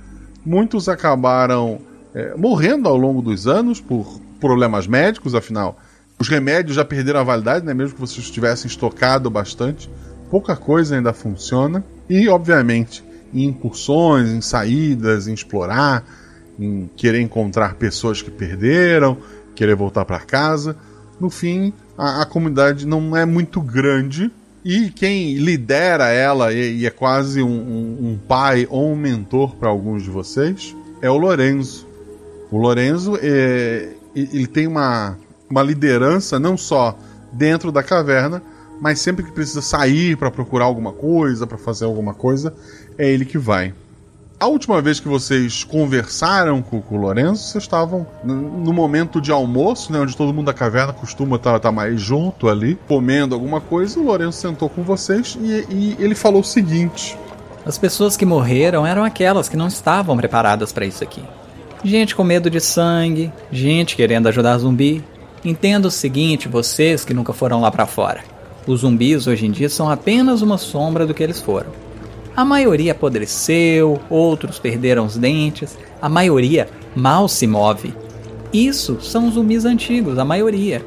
Muitos 0.46 0.88
acabaram 0.88 1.80
é, 2.14 2.36
morrendo 2.36 2.88
ao 2.88 2.96
longo 2.96 3.20
dos 3.20 3.48
anos 3.48 3.80
por 3.80 4.20
problemas 4.38 4.86
médicos, 4.86 5.34
afinal, 5.34 5.80
os 6.16 6.28
remédios 6.28 6.76
já 6.76 6.84
perderam 6.84 7.18
a 7.18 7.24
validade, 7.24 7.66
né? 7.66 7.74
mesmo 7.74 7.94
que 7.96 8.00
vocês 8.00 8.30
tivessem 8.30 8.68
estocado 8.68 9.28
bastante, 9.28 9.90
pouca 10.30 10.54
coisa 10.54 10.94
ainda 10.94 11.12
funciona. 11.12 11.82
E, 12.08 12.28
obviamente, 12.28 13.02
em 13.32 13.44
incursões, 13.44 14.30
em 14.30 14.40
saídas, 14.40 15.26
em 15.26 15.34
explorar, 15.34 16.04
em 16.58 16.88
querer 16.96 17.20
encontrar 17.20 17.74
pessoas 17.74 18.22
que 18.22 18.30
perderam, 18.30 19.18
querer 19.54 19.74
voltar 19.74 20.04
para 20.04 20.20
casa. 20.20 20.76
No 21.20 21.30
fim, 21.30 21.72
a, 21.96 22.22
a, 22.22 22.26
comunidade 22.26 22.86
não 22.86 23.16
é 23.16 23.24
muito 23.24 23.60
grande 23.60 24.30
e 24.64 24.90
quem 24.90 25.34
lidera 25.34 26.08
ela 26.08 26.52
e, 26.52 26.78
e 26.78 26.86
é 26.86 26.90
quase 26.90 27.42
um, 27.42 27.48
um, 27.48 28.08
um, 28.08 28.18
pai 28.26 28.66
ou 28.70 28.92
um 28.92 28.96
mentor 28.96 29.56
para 29.56 29.68
alguns 29.68 30.02
de 30.02 30.10
vocês 30.10 30.74
é 31.00 31.10
o 31.10 31.16
Lorenzo. 31.16 31.86
O 32.50 32.58
Lorenzo 32.58 33.18
é, 33.20 33.90
ele 34.14 34.46
tem 34.46 34.66
uma, 34.66 35.18
uma 35.50 35.62
liderança 35.62 36.38
não 36.38 36.56
só 36.56 36.96
dentro 37.32 37.70
da 37.70 37.82
caverna, 37.82 38.42
mas 38.80 39.00
sempre 39.00 39.24
que 39.24 39.32
precisa 39.32 39.62
sair 39.62 40.16
para 40.16 40.30
procurar 40.30 40.64
alguma 40.64 40.92
coisa, 40.92 41.46
para 41.46 41.58
fazer 41.58 41.84
alguma 41.84 42.14
coisa, 42.14 42.54
é 42.98 43.08
ele 43.08 43.24
que 43.24 43.38
vai. 43.38 43.72
A 44.38 44.46
última 44.46 44.82
vez 44.82 44.98
que 44.98 45.08
vocês 45.08 45.64
conversaram 45.64 46.60
com, 46.60 46.82
com 46.82 46.96
o 46.96 47.00
Lourenço, 47.00 47.44
vocês 47.44 47.64
estavam 47.64 48.06
no 48.22 48.72
momento 48.72 49.20
de 49.20 49.30
almoço, 49.30 49.92
né, 49.92 50.00
onde 50.00 50.16
todo 50.16 50.34
mundo 50.34 50.46
da 50.46 50.52
caverna 50.52 50.92
costuma 50.92 51.36
estar 51.36 51.52
tá, 51.52 51.60
tá 51.60 51.72
mais 51.72 52.00
junto 52.00 52.48
ali, 52.48 52.78
comendo 52.88 53.34
alguma 53.34 53.60
coisa. 53.60 53.98
O 53.98 54.02
Lourenço 54.02 54.38
sentou 54.38 54.68
com 54.68 54.82
vocês 54.82 55.38
e, 55.40 55.66
e 55.70 55.96
ele 55.98 56.14
falou 56.14 56.40
o 56.40 56.44
seguinte: 56.44 57.16
As 57.64 57.78
pessoas 57.78 58.16
que 58.16 58.26
morreram 58.26 58.84
eram 58.84 59.04
aquelas 59.04 59.48
que 59.48 59.56
não 59.56 59.68
estavam 59.68 60.16
preparadas 60.16 60.72
para 60.72 60.84
isso 60.84 61.02
aqui. 61.02 61.22
Gente 61.84 62.14
com 62.14 62.24
medo 62.24 62.50
de 62.50 62.60
sangue, 62.60 63.32
gente 63.52 63.94
querendo 63.94 64.26
ajudar 64.26 64.58
zumbi. 64.58 65.04
Entenda 65.44 65.88
o 65.88 65.90
seguinte, 65.90 66.48
vocês 66.48 67.04
que 67.04 67.14
nunca 67.14 67.32
foram 67.32 67.60
lá 67.60 67.70
para 67.70 67.86
fora. 67.86 68.33
Os 68.66 68.80
zumbis 68.80 69.26
hoje 69.26 69.46
em 69.46 69.50
dia 69.50 69.68
são 69.68 69.90
apenas 69.90 70.40
uma 70.40 70.56
sombra 70.56 71.06
do 71.06 71.12
que 71.12 71.22
eles 71.22 71.40
foram. 71.40 71.70
A 72.36 72.44
maioria 72.44 72.92
apodreceu, 72.92 74.00
outros 74.10 74.58
perderam 74.58 75.06
os 75.06 75.16
dentes, 75.16 75.76
a 76.00 76.08
maioria 76.08 76.68
mal 76.96 77.28
se 77.28 77.46
move. 77.46 77.94
Isso 78.52 78.98
são 79.00 79.30
zumbis 79.30 79.64
antigos, 79.64 80.18
a 80.18 80.24
maioria. 80.24 80.84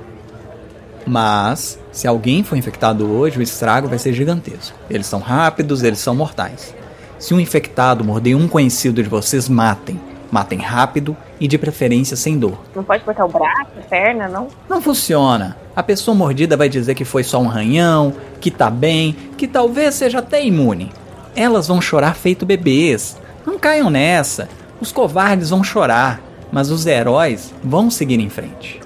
Mas, 1.05 1.79
se 1.91 2.07
alguém 2.07 2.43
for 2.43 2.57
infectado 2.57 3.09
hoje, 3.09 3.39
o 3.39 3.41
estrago 3.41 3.87
vai 3.87 3.97
ser 3.97 4.11
gigantesco. 4.13 4.77
Eles 4.89 5.05
são 5.05 5.19
rápidos, 5.19 5.83
eles 5.83 5.99
são 5.99 6.13
mortais. 6.13 6.73
Se 7.17 7.33
um 7.33 7.39
infectado 7.39 8.03
morder 8.03 8.35
um 8.35 8.47
conhecido 8.47 9.01
de 9.01 9.09
vocês, 9.09 9.47
matem. 9.47 9.99
Matem 10.31 10.59
rápido 10.59 11.15
e 11.39 11.47
de 11.47 11.57
preferência 11.57 12.17
sem 12.17 12.37
dor. 12.37 12.59
Não 12.75 12.83
pode 12.83 13.03
cortar 13.03 13.25
o 13.25 13.29
braço, 13.29 13.71
a 13.77 13.81
perna, 13.81 14.27
não? 14.27 14.47
Não 14.69 14.81
funciona. 14.81 15.55
A 15.75 15.81
pessoa 15.83 16.15
mordida 16.15 16.57
vai 16.57 16.67
dizer 16.67 16.95
que 16.95 17.05
foi 17.05 17.23
só 17.23 17.39
um 17.39 17.47
ranhão, 17.47 18.13
que 18.41 18.51
tá 18.51 18.69
bem, 18.69 19.15
que 19.37 19.47
talvez 19.47 19.95
seja 19.95 20.19
até 20.19 20.43
imune. 20.43 20.91
Elas 21.35 21.67
vão 21.67 21.79
chorar 21.79 22.15
feito 22.15 22.45
bebês. 22.45 23.17
Não 23.45 23.57
caiam 23.57 23.89
nessa. 23.89 24.49
Os 24.81 24.91
covardes 24.91 25.49
vão 25.49 25.63
chorar, 25.63 26.19
mas 26.51 26.69
os 26.69 26.85
heróis 26.85 27.53
vão 27.63 27.89
seguir 27.89 28.19
em 28.19 28.29
frente. 28.29 28.81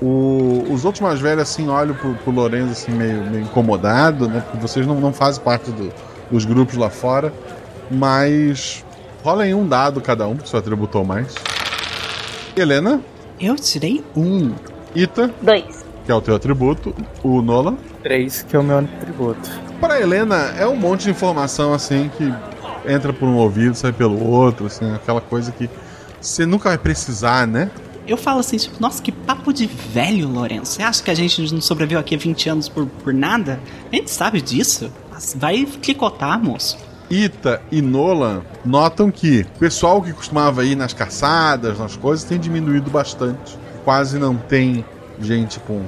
O, 0.00 0.64
os 0.70 0.84
outros 0.84 1.00
mais 1.00 1.20
velhos, 1.20 1.42
assim, 1.42 1.68
olham 1.68 1.94
pro, 1.94 2.14
pro 2.14 2.30
Lorenzo, 2.30 2.72
assim, 2.72 2.92
meio, 2.92 3.24
meio 3.24 3.44
incomodado, 3.44 4.28
né? 4.28 4.40
Porque 4.40 4.58
vocês 4.58 4.86
não, 4.86 5.00
não 5.00 5.12
fazem 5.12 5.42
parte 5.42 5.70
do, 5.70 5.92
dos 6.30 6.44
grupos 6.44 6.76
lá 6.76 6.90
fora. 6.90 7.32
Mas 7.90 8.84
rola 9.26 9.44
em 9.44 9.52
um 9.52 9.66
dado 9.66 10.00
cada 10.00 10.28
um, 10.28 10.36
que 10.36 10.48
seu 10.48 10.56
atributou 10.56 11.04
mais. 11.04 11.34
Helena? 12.56 13.00
Eu 13.40 13.56
tirei 13.56 14.04
um. 14.16 14.54
Ita? 14.94 15.34
Dois. 15.42 15.84
Que 16.04 16.12
é 16.12 16.14
o 16.14 16.20
teu 16.20 16.36
atributo. 16.36 16.94
O 17.24 17.42
Nolan? 17.42 17.76
Três, 18.04 18.44
que 18.44 18.54
é 18.54 18.58
o 18.60 18.62
meu 18.62 18.78
atributo. 18.78 19.50
Para 19.80 20.00
Helena, 20.00 20.54
é 20.56 20.64
um 20.64 20.76
monte 20.76 21.06
de 21.06 21.10
informação 21.10 21.74
assim 21.74 22.08
que 22.16 22.32
entra 22.88 23.12
por 23.12 23.26
um 23.26 23.34
ouvido, 23.34 23.74
sai 23.74 23.92
pelo 23.92 24.24
outro, 24.24 24.66
assim, 24.66 24.94
aquela 24.94 25.20
coisa 25.20 25.50
que 25.50 25.68
você 26.20 26.46
nunca 26.46 26.68
vai 26.68 26.78
precisar, 26.78 27.48
né? 27.48 27.68
Eu 28.06 28.16
falo 28.16 28.38
assim, 28.38 28.58
tipo, 28.58 28.80
nossa, 28.80 29.02
que 29.02 29.10
papo 29.10 29.52
de 29.52 29.66
velho, 29.66 30.28
Lourenço. 30.28 30.74
Você 30.74 30.84
acha 30.84 31.02
que 31.02 31.10
a 31.10 31.14
gente 31.14 31.52
não 31.52 31.60
sobreviveu 31.60 31.98
aqui 31.98 32.14
há 32.14 32.18
20 32.18 32.48
anos 32.48 32.68
por, 32.68 32.86
por 32.86 33.12
nada? 33.12 33.58
A 33.92 33.96
gente 33.96 34.08
sabe 34.08 34.40
disso. 34.40 34.88
Vai 35.34 35.64
clicotar, 35.64 36.40
moço. 36.40 36.78
Ita 37.10 37.60
e 37.70 37.80
Nolan 37.80 38.42
notam 38.64 39.10
que 39.10 39.46
o 39.56 39.58
pessoal 39.58 40.02
que 40.02 40.12
costumava 40.12 40.64
ir 40.64 40.74
nas 40.74 40.92
caçadas, 40.92 41.78
nas 41.78 41.96
coisas, 41.96 42.24
tem 42.24 42.38
diminuído 42.38 42.90
bastante. 42.90 43.56
Quase 43.84 44.18
não 44.18 44.36
tem 44.36 44.84
gente 45.20 45.60
com 45.60 45.82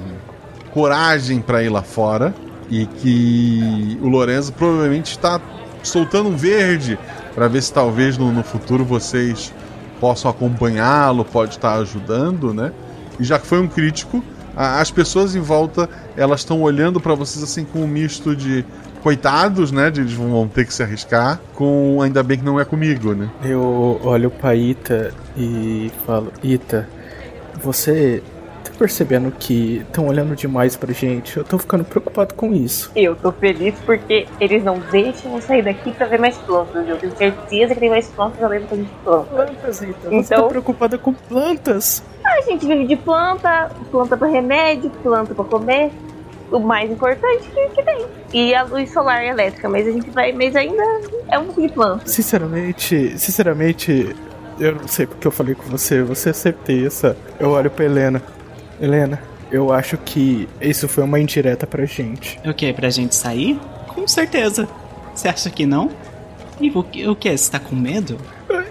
coragem 0.71 1.41
para 1.41 1.61
ir 1.63 1.69
lá 1.69 1.81
fora 1.81 2.33
e 2.69 2.85
que 2.85 3.97
o 4.01 4.07
Lorenzo 4.07 4.53
provavelmente 4.53 5.11
está 5.11 5.41
soltando 5.83 6.29
um 6.29 6.35
verde 6.35 6.97
para 7.33 7.47
ver 7.47 7.61
se 7.61 7.73
talvez 7.73 8.17
no, 8.17 8.31
no 8.31 8.43
futuro 8.43 8.85
vocês 8.85 9.53
possam 9.99 10.31
acompanhá-lo, 10.31 11.25
pode 11.25 11.55
estar 11.55 11.73
ajudando, 11.75 12.53
né? 12.53 12.71
E 13.19 13.23
já 13.23 13.37
que 13.37 13.45
foi 13.45 13.59
um 13.59 13.67
crítico, 13.67 14.23
a, 14.55 14.79
as 14.79 14.91
pessoas 14.91 15.35
em 15.35 15.41
volta 15.41 15.89
elas 16.15 16.41
estão 16.41 16.61
olhando 16.61 16.99
para 16.99 17.13
vocês 17.15 17.43
assim 17.43 17.65
com 17.65 17.79
um 17.79 17.87
misto 17.87 18.35
de 18.35 18.65
coitados, 19.01 19.71
né? 19.71 19.89
De 19.89 20.01
eles 20.01 20.13
vão 20.13 20.47
ter 20.47 20.65
que 20.65 20.73
se 20.73 20.83
arriscar, 20.83 21.39
com 21.55 22.01
ainda 22.01 22.21
bem 22.23 22.37
que 22.37 22.45
não 22.45 22.59
é 22.59 22.65
comigo, 22.65 23.13
né? 23.13 23.29
Eu 23.43 23.99
olho 24.03 24.29
pra 24.29 24.55
Ita 24.55 25.13
e 25.37 25.91
falo: 26.05 26.31
Ita, 26.43 26.87
você 27.61 28.21
percebendo 28.79 29.29
que 29.37 29.83
estão 29.85 30.07
olhando 30.07 30.33
demais 30.37 30.77
pra 30.77 30.93
gente. 30.93 31.35
Eu 31.35 31.43
tô 31.43 31.57
ficando 31.57 31.83
preocupado 31.83 32.33
com 32.33 32.53
isso. 32.53 32.89
Eu 32.95 33.13
tô 33.13 33.29
feliz 33.33 33.75
porque 33.85 34.25
eles 34.39 34.63
não 34.63 34.79
deixam 34.89 35.35
eu 35.35 35.41
sair 35.41 35.61
daqui 35.61 35.91
pra 35.91 36.07
ver 36.07 36.17
mais 36.17 36.37
plantas. 36.37 36.87
Eu 36.87 36.95
tenho 36.95 37.15
certeza 37.17 37.73
que 37.73 37.79
tem 37.81 37.89
mais 37.89 38.07
plantas 38.07 38.41
além 38.41 38.61
do 38.61 38.67
que 38.67 38.87
plantas. 39.03 39.29
Plantas, 39.29 39.81
então. 39.81 40.23
Você 40.23 40.33
tá 40.33 40.43
preocupada 40.43 40.97
com 40.97 41.11
plantas? 41.13 42.01
A 42.23 42.41
gente 42.41 42.65
vive 42.65 42.87
de 42.87 42.95
planta, 42.95 43.69
planta 43.91 44.15
pra 44.15 44.29
remédio, 44.29 44.89
planta 45.03 45.35
pra 45.35 45.43
comer. 45.43 45.91
O 46.51 46.59
mais 46.59 46.89
importante 46.89 47.47
que 47.75 47.83
tem. 47.83 48.05
E 48.33 48.55
a 48.55 48.63
luz 48.63 48.91
solar 48.91 49.23
e 49.23 49.29
elétrica, 49.29 49.69
mas 49.69 49.87
a 49.87 49.91
gente 49.91 50.09
vai. 50.09 50.31
Mas 50.31 50.55
ainda 50.55 50.83
é 51.29 51.37
um 51.37 51.47
planta. 51.69 52.07
Sinceramente, 52.07 53.17
sinceramente, 53.17 54.15
eu 54.59 54.75
não 54.75 54.87
sei 54.87 55.05
porque 55.05 55.27
eu 55.27 55.31
falei 55.31 55.55
com 55.55 55.63
você, 55.69 56.01
você 56.01 56.31
é 56.31 56.33
certeza. 56.33 57.15
Eu 57.39 57.51
olho 57.51 57.69
pra 57.69 57.85
Helena. 57.85 58.21
Helena, 58.81 59.21
eu 59.51 59.71
acho 59.71 59.97
que 59.97 60.47
isso 60.61 60.87
foi 60.87 61.03
uma 61.03 61.19
indireta 61.19 61.67
pra 61.67 61.85
gente. 61.85 62.39
O 62.45 62.53
que? 62.53 62.71
Pra 62.73 62.89
gente 62.89 63.15
sair? 63.15 63.59
Com 63.87 64.07
certeza. 64.07 64.67
Você 65.13 65.27
acha 65.27 65.49
que 65.49 65.65
não? 65.65 65.89
E 66.59 66.69
o 66.69 66.83
que? 66.83 67.07
O 67.07 67.15
que? 67.15 67.35
Você 67.37 67.51
tá 67.51 67.59
com 67.59 67.75
medo? 67.75 68.17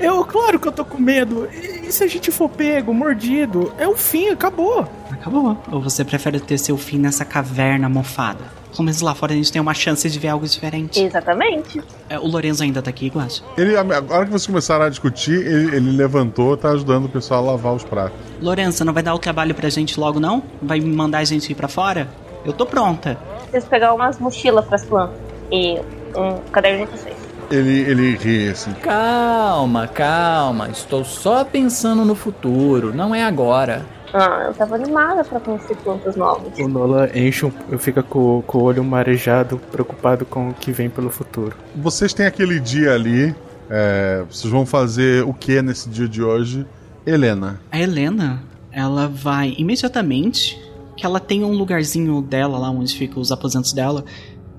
Eu, 0.01 0.25
claro 0.25 0.59
que 0.59 0.69
eu 0.69 0.73
tô 0.73 0.85
com 0.85 0.99
medo. 0.99 1.49
E, 1.53 1.91
se 1.93 2.05
a 2.05 2.07
gente 2.07 2.31
for 2.31 2.49
pego, 2.49 2.93
mordido? 2.93 3.73
É 3.79 3.87
o 3.87 3.97
fim, 3.97 4.29
acabou. 4.29 4.87
Acabou. 5.11 5.57
Ou 5.71 5.81
você 5.81 6.05
prefere 6.05 6.41
ter 6.41 6.59
seu 6.59 6.77
fim 6.77 6.99
nessa 6.99 7.25
caverna 7.25 7.89
mofada? 7.89 8.59
Pelo 8.71 8.85
menos 8.85 9.01
lá 9.01 9.15
fora 9.15 9.33
a 9.33 9.37
gente 9.37 9.51
tem 9.51 9.61
uma 9.61 9.75
chance 9.75 10.09
de 10.09 10.19
ver 10.19 10.29
algo 10.29 10.47
diferente. 10.47 11.03
Exatamente. 11.03 11.83
É, 12.09 12.19
o 12.19 12.27
Lorenzo 12.27 12.63
ainda 12.63 12.83
tá 12.83 12.91
aqui, 12.91 13.09
Guacha? 13.09 13.43
Ele, 13.57 13.77
agora 13.77 14.25
que 14.27 14.31
vocês 14.31 14.47
começaram 14.47 14.85
a 14.85 14.89
discutir, 14.89 15.35
ele, 15.35 15.77
ele 15.77 15.97
levantou, 15.97 16.57
tá 16.57 16.71
ajudando 16.71 17.07
o 17.07 17.09
pessoal 17.09 17.49
a 17.49 17.53
lavar 17.53 17.75
os 17.75 17.83
pratos. 17.83 18.19
Lorenzo, 18.41 18.85
não 18.85 18.93
vai 18.93 19.03
dar 19.03 19.15
o 19.15 19.19
trabalho 19.19 19.55
pra 19.55 19.69
gente 19.69 19.99
logo, 19.99 20.21
não? 20.21 20.43
Vai 20.63 20.81
me 20.81 20.95
mandar 20.95 21.19
a 21.19 21.25
gente 21.25 21.51
ir 21.51 21.55
pra 21.55 21.67
fora? 21.67 22.09
Eu 22.45 22.53
tô 22.53 22.67
pronta. 22.67 23.19
Preciso 23.51 23.69
pegar 23.69 23.95
umas 23.95 24.19
mochilas 24.19 24.65
pras 24.67 24.85
plantas 24.85 25.17
e 25.51 25.79
um 26.17 26.39
caderno 26.53 26.87
pra 26.87 26.97
vocês. 26.97 27.18
Ele, 27.51 27.81
ele 27.81 28.17
ri 28.17 28.51
assim. 28.51 28.73
Calma, 28.75 29.87
calma. 29.87 30.69
Estou 30.69 31.05
só 31.05 31.45
pensando 31.45 32.05
no 32.05 32.15
futuro, 32.15 32.95
não 32.95 33.15
é 33.15 33.25
agora. 33.25 33.87
Ah, 34.13 34.45
eu 34.47 34.55
tava 34.55 34.75
animada 34.75 35.23
pra 35.25 35.39
conhecer 35.39 35.77
plantas 35.77 36.17
novas. 36.17 36.59
O 36.59 36.69
Nola 36.69 37.11
enche 37.15 37.45
um, 37.45 37.79
fica 37.79 38.03
com, 38.03 38.43
com 38.47 38.59
o 38.59 38.63
olho 38.63 38.83
marejado, 38.83 39.59
preocupado 39.71 40.25
com 40.25 40.51
o 40.51 40.55
que 40.55 40.73
vem 40.73 40.89
pelo 40.89 41.11
futuro. 41.11 41.57
Vocês 41.77 42.15
têm 42.15 42.27
aquele 42.27 42.59
dia 42.59 42.95
ali. 42.95 43.35
É, 43.71 44.25
vocês 44.31 44.51
vão 44.51 44.65
fazer 44.65 45.25
o 45.25 45.35
que 45.35 45.61
nesse 45.61 45.91
dia 45.91 46.09
de 46.09 46.23
hoje? 46.23 46.67
Helena. 47.05 47.61
A 47.71 47.79
Helena, 47.79 48.43
ela 48.73 49.09
vai 49.09 49.55
imediatamente 49.59 50.59
que 50.97 51.05
ela 51.05 51.21
tem 51.21 51.45
um 51.45 51.53
lugarzinho 51.53 52.21
dela 52.23 52.59
lá 52.59 52.71
onde 52.71 52.95
ficam 52.95 53.21
os 53.21 53.31
aposentos 53.31 53.73
dela 53.73 54.05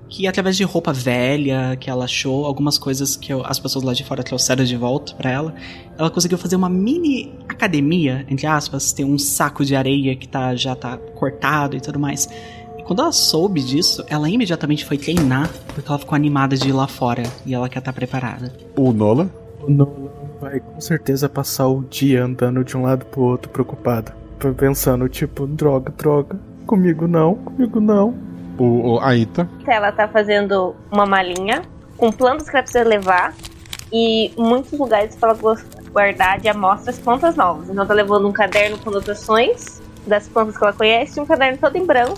que 0.10 0.28
através 0.28 0.58
de 0.58 0.64
roupa 0.64 0.92
velha 0.92 1.78
que 1.80 1.90
ela 1.90 2.06
achou, 2.06 2.46
algumas 2.46 2.78
coisas 2.78 3.16
que 3.16 3.32
eu, 3.32 3.46
as 3.46 3.60
pessoas 3.60 3.86
lá 3.86 3.94
de 3.94 4.04
fora 4.04 4.24
trouxeram 4.24 4.64
de 4.64 4.76
volta 4.76 5.14
para 5.14 5.30
ela, 5.30 5.54
ela 5.98 6.10
conseguiu 6.10 6.38
fazer 6.38 6.56
uma 6.56 6.68
mini 6.68 7.32
academia, 7.48 8.26
entre 8.28 8.48
aspas, 8.48 8.92
tem 8.92 9.06
um 9.06 9.20
saco 9.20 9.64
de 9.64 9.76
areia 9.76 10.16
que 10.16 10.28
tá, 10.28 10.56
já 10.56 10.76
tá 10.76 10.98
cortado 10.98 11.78
e 11.78 11.80
tudo 11.80 12.00
mais. 12.00 12.28
E 12.78 12.84
quando 12.84 13.02
ela 13.04 13.12
soube 13.12 13.62
disso, 13.62 14.04
ela 14.08 14.28
imediatamente 14.28 14.84
foi 14.84 14.98
treinar, 14.98 15.50
porque 15.76 15.88
ela 15.88 16.00
ficou 16.00 16.16
animada 16.16 16.58
de 16.58 16.70
ir 16.70 16.74
lá 16.74 16.88
fora 16.88 17.24
e 17.46 17.54
ela 17.54 17.70
quer 17.70 17.80
estar 17.80 17.92
tá 17.92 17.96
preparada. 17.96 18.52
O 18.76 18.92
Nola? 18.92 19.30
O 19.62 19.70
Nola 19.70 20.12
vai 20.42 20.60
com 20.60 20.82
certeza 20.82 21.30
passar 21.30 21.68
o 21.68 21.84
dia 21.84 22.26
andando 22.26 22.64
de 22.64 22.76
um 22.76 22.82
lado 22.82 23.06
pro 23.06 23.22
outro 23.22 23.52
preocupado. 23.52 24.12
Pensando, 24.58 25.08
tipo, 25.08 25.46
droga, 25.46 25.94
droga. 25.96 26.40
Comigo 26.66 27.08
não, 27.08 27.36
comigo 27.36 27.80
não. 27.80 28.29
O, 28.60 28.96
o, 28.96 29.00
a 29.00 29.16
Ita. 29.16 29.50
Ela 29.66 29.92
tá 29.92 30.08
fazendo 30.08 30.76
uma 30.92 31.06
malinha 31.06 31.62
com 31.98 32.12
plantas 32.12 32.50
que 32.50 32.56
ela 32.56 32.64
precisa 32.64 32.84
levar 32.84 33.34
e 33.92 34.32
muitos 34.38 34.78
lugares 34.78 35.16
para 35.16 35.32
ela 35.32 35.58
guardar 35.92 36.40
de 36.40 36.48
amostras 36.48 37.00
plantas 37.00 37.36
novas. 37.36 37.70
Então 37.70 37.86
tá 37.86 37.94
levando 37.94 38.28
um 38.28 38.32
caderno 38.32 38.78
com 38.78 38.90
anotações 38.90 39.82
das 40.06 40.28
plantas 40.28 40.58
que 40.58 40.64
ela 40.64 40.74
conhece 40.74 41.20
um 41.20 41.26
caderno 41.26 41.58
todo 41.58 41.76
em 41.76 41.86
branco 41.86 42.18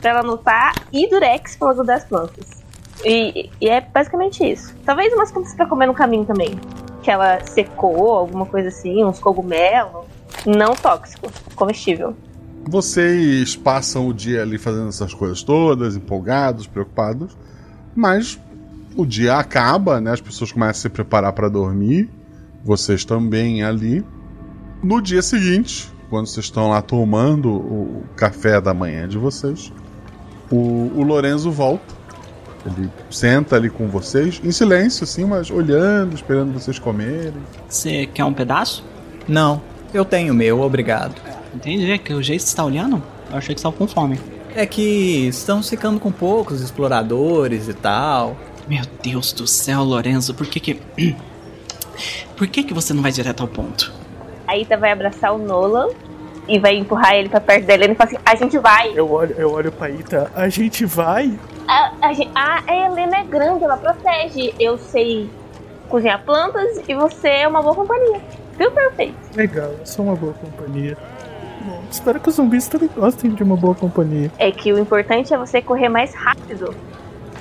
para 0.00 0.10
ela 0.10 0.20
anotar 0.20 0.74
e 0.92 1.08
durex 1.08 1.56
para 1.56 1.74
guardar 1.74 1.96
as 1.96 2.04
plantas. 2.04 2.62
E, 3.04 3.50
e, 3.60 3.68
é 3.68 3.80
basicamente 3.80 4.44
isso. 4.44 4.74
Talvez 4.84 5.12
umas 5.12 5.32
plantas 5.32 5.54
para 5.54 5.66
comer 5.66 5.86
no 5.86 5.94
caminho 5.94 6.24
também. 6.24 6.58
Que 7.02 7.10
ela 7.10 7.40
secou, 7.44 8.12
alguma 8.12 8.46
coisa 8.46 8.68
assim, 8.68 9.04
uns 9.04 9.18
cogumelos. 9.18 10.06
Não 10.46 10.74
tóxico, 10.74 11.30
comestível. 11.54 12.16
Vocês 12.64 13.56
passam 13.56 14.06
o 14.08 14.14
dia 14.14 14.42
ali 14.42 14.56
fazendo 14.56 14.88
essas 14.88 15.12
coisas 15.12 15.42
todas, 15.42 15.96
empolgados, 15.96 16.66
preocupados, 16.66 17.36
mas 17.94 18.38
o 18.96 19.04
dia 19.04 19.36
acaba, 19.36 20.00
né? 20.00 20.12
As 20.12 20.20
pessoas 20.20 20.52
começam 20.52 20.70
a 20.70 20.74
se 20.74 20.88
preparar 20.88 21.32
para 21.32 21.48
dormir, 21.48 22.08
vocês 22.64 23.04
também 23.04 23.62
ali. 23.62 24.04
No 24.82 25.00
dia 25.00 25.22
seguinte, 25.22 25.92
quando 26.08 26.26
vocês 26.26 26.46
estão 26.46 26.68
lá 26.68 26.82
tomando 26.82 27.50
o 27.50 28.04
café 28.16 28.60
da 28.60 28.74
manhã 28.74 29.08
de 29.08 29.18
vocês, 29.18 29.72
o, 30.50 30.90
o 30.94 31.02
Lorenzo 31.02 31.50
volta. 31.50 32.02
Ele 32.64 32.88
senta 33.10 33.56
ali 33.56 33.68
com 33.68 33.88
vocês, 33.88 34.40
em 34.44 34.52
silêncio, 34.52 35.02
assim, 35.02 35.24
mas 35.24 35.50
olhando, 35.50 36.14
esperando 36.14 36.52
vocês 36.52 36.78
comerem. 36.78 37.42
Você 37.68 38.06
quer 38.06 38.24
um 38.24 38.32
pedaço? 38.32 38.84
Não, 39.26 39.60
eu 39.92 40.04
tenho 40.04 40.32
meu, 40.32 40.60
obrigado. 40.60 41.14
Entendi, 41.54 41.90
é 41.90 41.98
que 41.98 42.12
o 42.14 42.22
jeito 42.22 42.42
que 42.42 42.48
você 42.48 42.56
tá 42.56 42.64
olhando, 42.64 43.02
eu 43.30 43.36
achei 43.36 43.54
que 43.54 43.60
você 43.60 43.64
tava 43.64 43.76
com 43.76 43.86
fome. 43.86 44.18
É 44.54 44.66
que 44.66 45.28
estão 45.28 45.62
ficando 45.62 45.98
com 45.98 46.10
poucos 46.12 46.60
exploradores 46.60 47.68
e 47.68 47.74
tal. 47.74 48.36
Meu 48.68 48.82
Deus 49.02 49.32
do 49.32 49.46
céu, 49.46 49.82
Lorenzo, 49.82 50.34
por 50.34 50.46
que 50.46 50.60
que. 50.60 50.80
Por 52.36 52.48
que 52.48 52.64
que 52.64 52.72
você 52.72 52.94
não 52.94 53.02
vai 53.02 53.12
direto 53.12 53.42
ao 53.42 53.46
ponto? 53.46 53.92
A 54.48 54.56
Ita 54.56 54.76
vai 54.76 54.90
abraçar 54.90 55.32
o 55.32 55.38
Nolan 55.38 55.88
e 56.48 56.58
vai 56.58 56.76
empurrar 56.76 57.14
ele 57.14 57.28
pra 57.28 57.40
perto 57.40 57.66
dela 57.66 57.84
e 57.84 57.94
fala 57.94 58.10
assim: 58.10 58.18
A 58.24 58.34
gente 58.34 58.58
vai. 58.58 58.92
Eu 58.94 59.10
olho, 59.12 59.34
eu 59.38 59.52
olho 59.52 59.70
pra 59.70 59.90
Ita, 59.90 60.32
a 60.34 60.48
gente 60.48 60.84
vai? 60.84 61.38
A, 61.68 61.92
a, 62.34 62.62
a 62.66 62.86
Helena 62.86 63.18
é 63.18 63.24
grande, 63.24 63.62
ela 63.62 63.76
protege. 63.76 64.54
Eu 64.58 64.78
sei 64.78 65.30
cozinhar 65.88 66.24
plantas 66.24 66.82
e 66.88 66.94
você 66.94 67.28
é 67.28 67.48
uma 67.48 67.62
boa 67.62 67.74
companhia. 67.74 68.20
Viu, 68.58 68.70
perfeito? 68.70 69.14
Legal, 69.36 69.70
eu 69.78 69.86
sou 69.86 70.06
uma 70.06 70.16
boa 70.16 70.32
companhia. 70.34 70.96
Espero 71.90 72.20
que 72.20 72.28
os 72.28 72.36
zumbis 72.36 72.68
também 72.68 72.88
gostem 72.94 73.30
de 73.30 73.42
uma 73.42 73.56
boa 73.56 73.74
companhia. 73.74 74.30
É 74.38 74.50
que 74.50 74.72
o 74.72 74.78
importante 74.78 75.32
é 75.32 75.38
você 75.38 75.60
correr 75.60 75.88
mais 75.88 76.14
rápido 76.14 76.74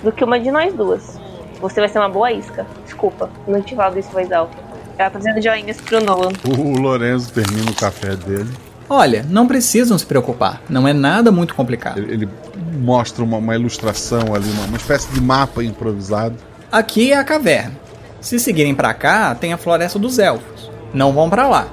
do 0.04 0.12
que 0.12 0.24
uma 0.24 0.40
de 0.40 0.52
nós 0.52 0.74
duas. 0.74 1.20
Você 1.60 1.80
vai 1.80 1.90
ser 1.90 2.00
uma 2.00 2.10
boa 2.10 2.32
isca. 2.32 2.66
Desculpa, 2.84 3.30
não 3.48 3.62
te 3.62 3.76
falo 3.76 3.98
isso 3.98 4.10
voz 4.10 4.32
alta. 4.32 4.58
Ela 4.98 5.10
tá 5.10 5.20
fazendo 5.20 5.42
joinhas 5.42 5.80
pro 5.80 6.04
Nolan. 6.04 6.32
O 6.46 6.80
Lorenzo 6.80 7.32
termina 7.32 7.72
o 7.72 7.76
café 7.76 8.16
dele. 8.16 8.50
Olha, 8.90 9.26
não 9.30 9.48
precisam 9.48 9.98
se 9.98 10.06
preocupar. 10.06 10.62
Não 10.70 10.88
é 10.88 10.94
nada 10.94 11.32
muito 11.32 11.56
complicado. 11.56 11.98
Ele, 11.98 12.14
ele 12.14 12.30
mostra 12.78 13.24
uma, 13.24 13.38
uma, 13.38 13.56
ilustração 13.56 14.36
ali, 14.36 14.50
uma, 14.50 14.66
uma 14.66 14.78
espécie 14.78 15.12
de 15.14 15.22
mapa 15.22 15.64
improvisado. 15.64 16.36
Aqui 16.72 17.14
é 17.14 17.18
a 17.18 17.24
caverna. 17.24 17.74
Se 18.20 18.38
seguirem 18.38 18.76
para 18.76 18.94
cá, 18.94 19.34
tem 19.34 19.54
a 19.54 19.58
floresta 19.58 19.98
dos 19.98 20.20
elfos. 20.20 20.70
Não 20.94 21.14
vão 21.14 21.30
para 21.30 21.48
lá. 21.48 21.68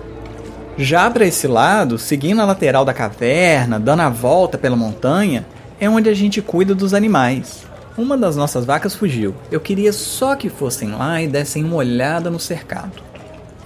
Já 0.78 1.11
para 1.11 1.26
esse 1.26 1.49
lado, 1.49 1.99
seguindo 1.99 2.40
a 2.40 2.44
lateral 2.44 2.84
da 2.84 2.95
caverna, 2.95 3.80
dando 3.80 4.02
a 4.02 4.08
volta 4.08 4.56
pela 4.56 4.76
montanha, 4.76 5.45
é 5.80 5.91
onde 5.91 6.08
a 6.08 6.14
gente 6.14 6.41
cuida 6.41 6.73
dos 6.73 6.95
animais. 6.95 7.67
Uma 7.97 8.17
das 8.17 8.36
nossas 8.36 8.64
vacas 8.64 8.95
fugiu. 8.95 9.34
Eu 9.50 9.60
queria 9.60 9.93
só 9.93 10.36
que 10.36 10.49
fossem 10.49 10.93
lá 10.93 11.21
e 11.21 11.26
dessem 11.26 11.64
uma 11.64 11.75
olhada 11.75 12.30
no 12.30 12.38
cercado. 12.38 13.02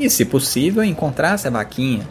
E, 0.01 0.09
se 0.09 0.25
possível, 0.25 0.83
encontrasse 0.83 1.47
a 1.47 1.51
vaquinha. 1.51 2.09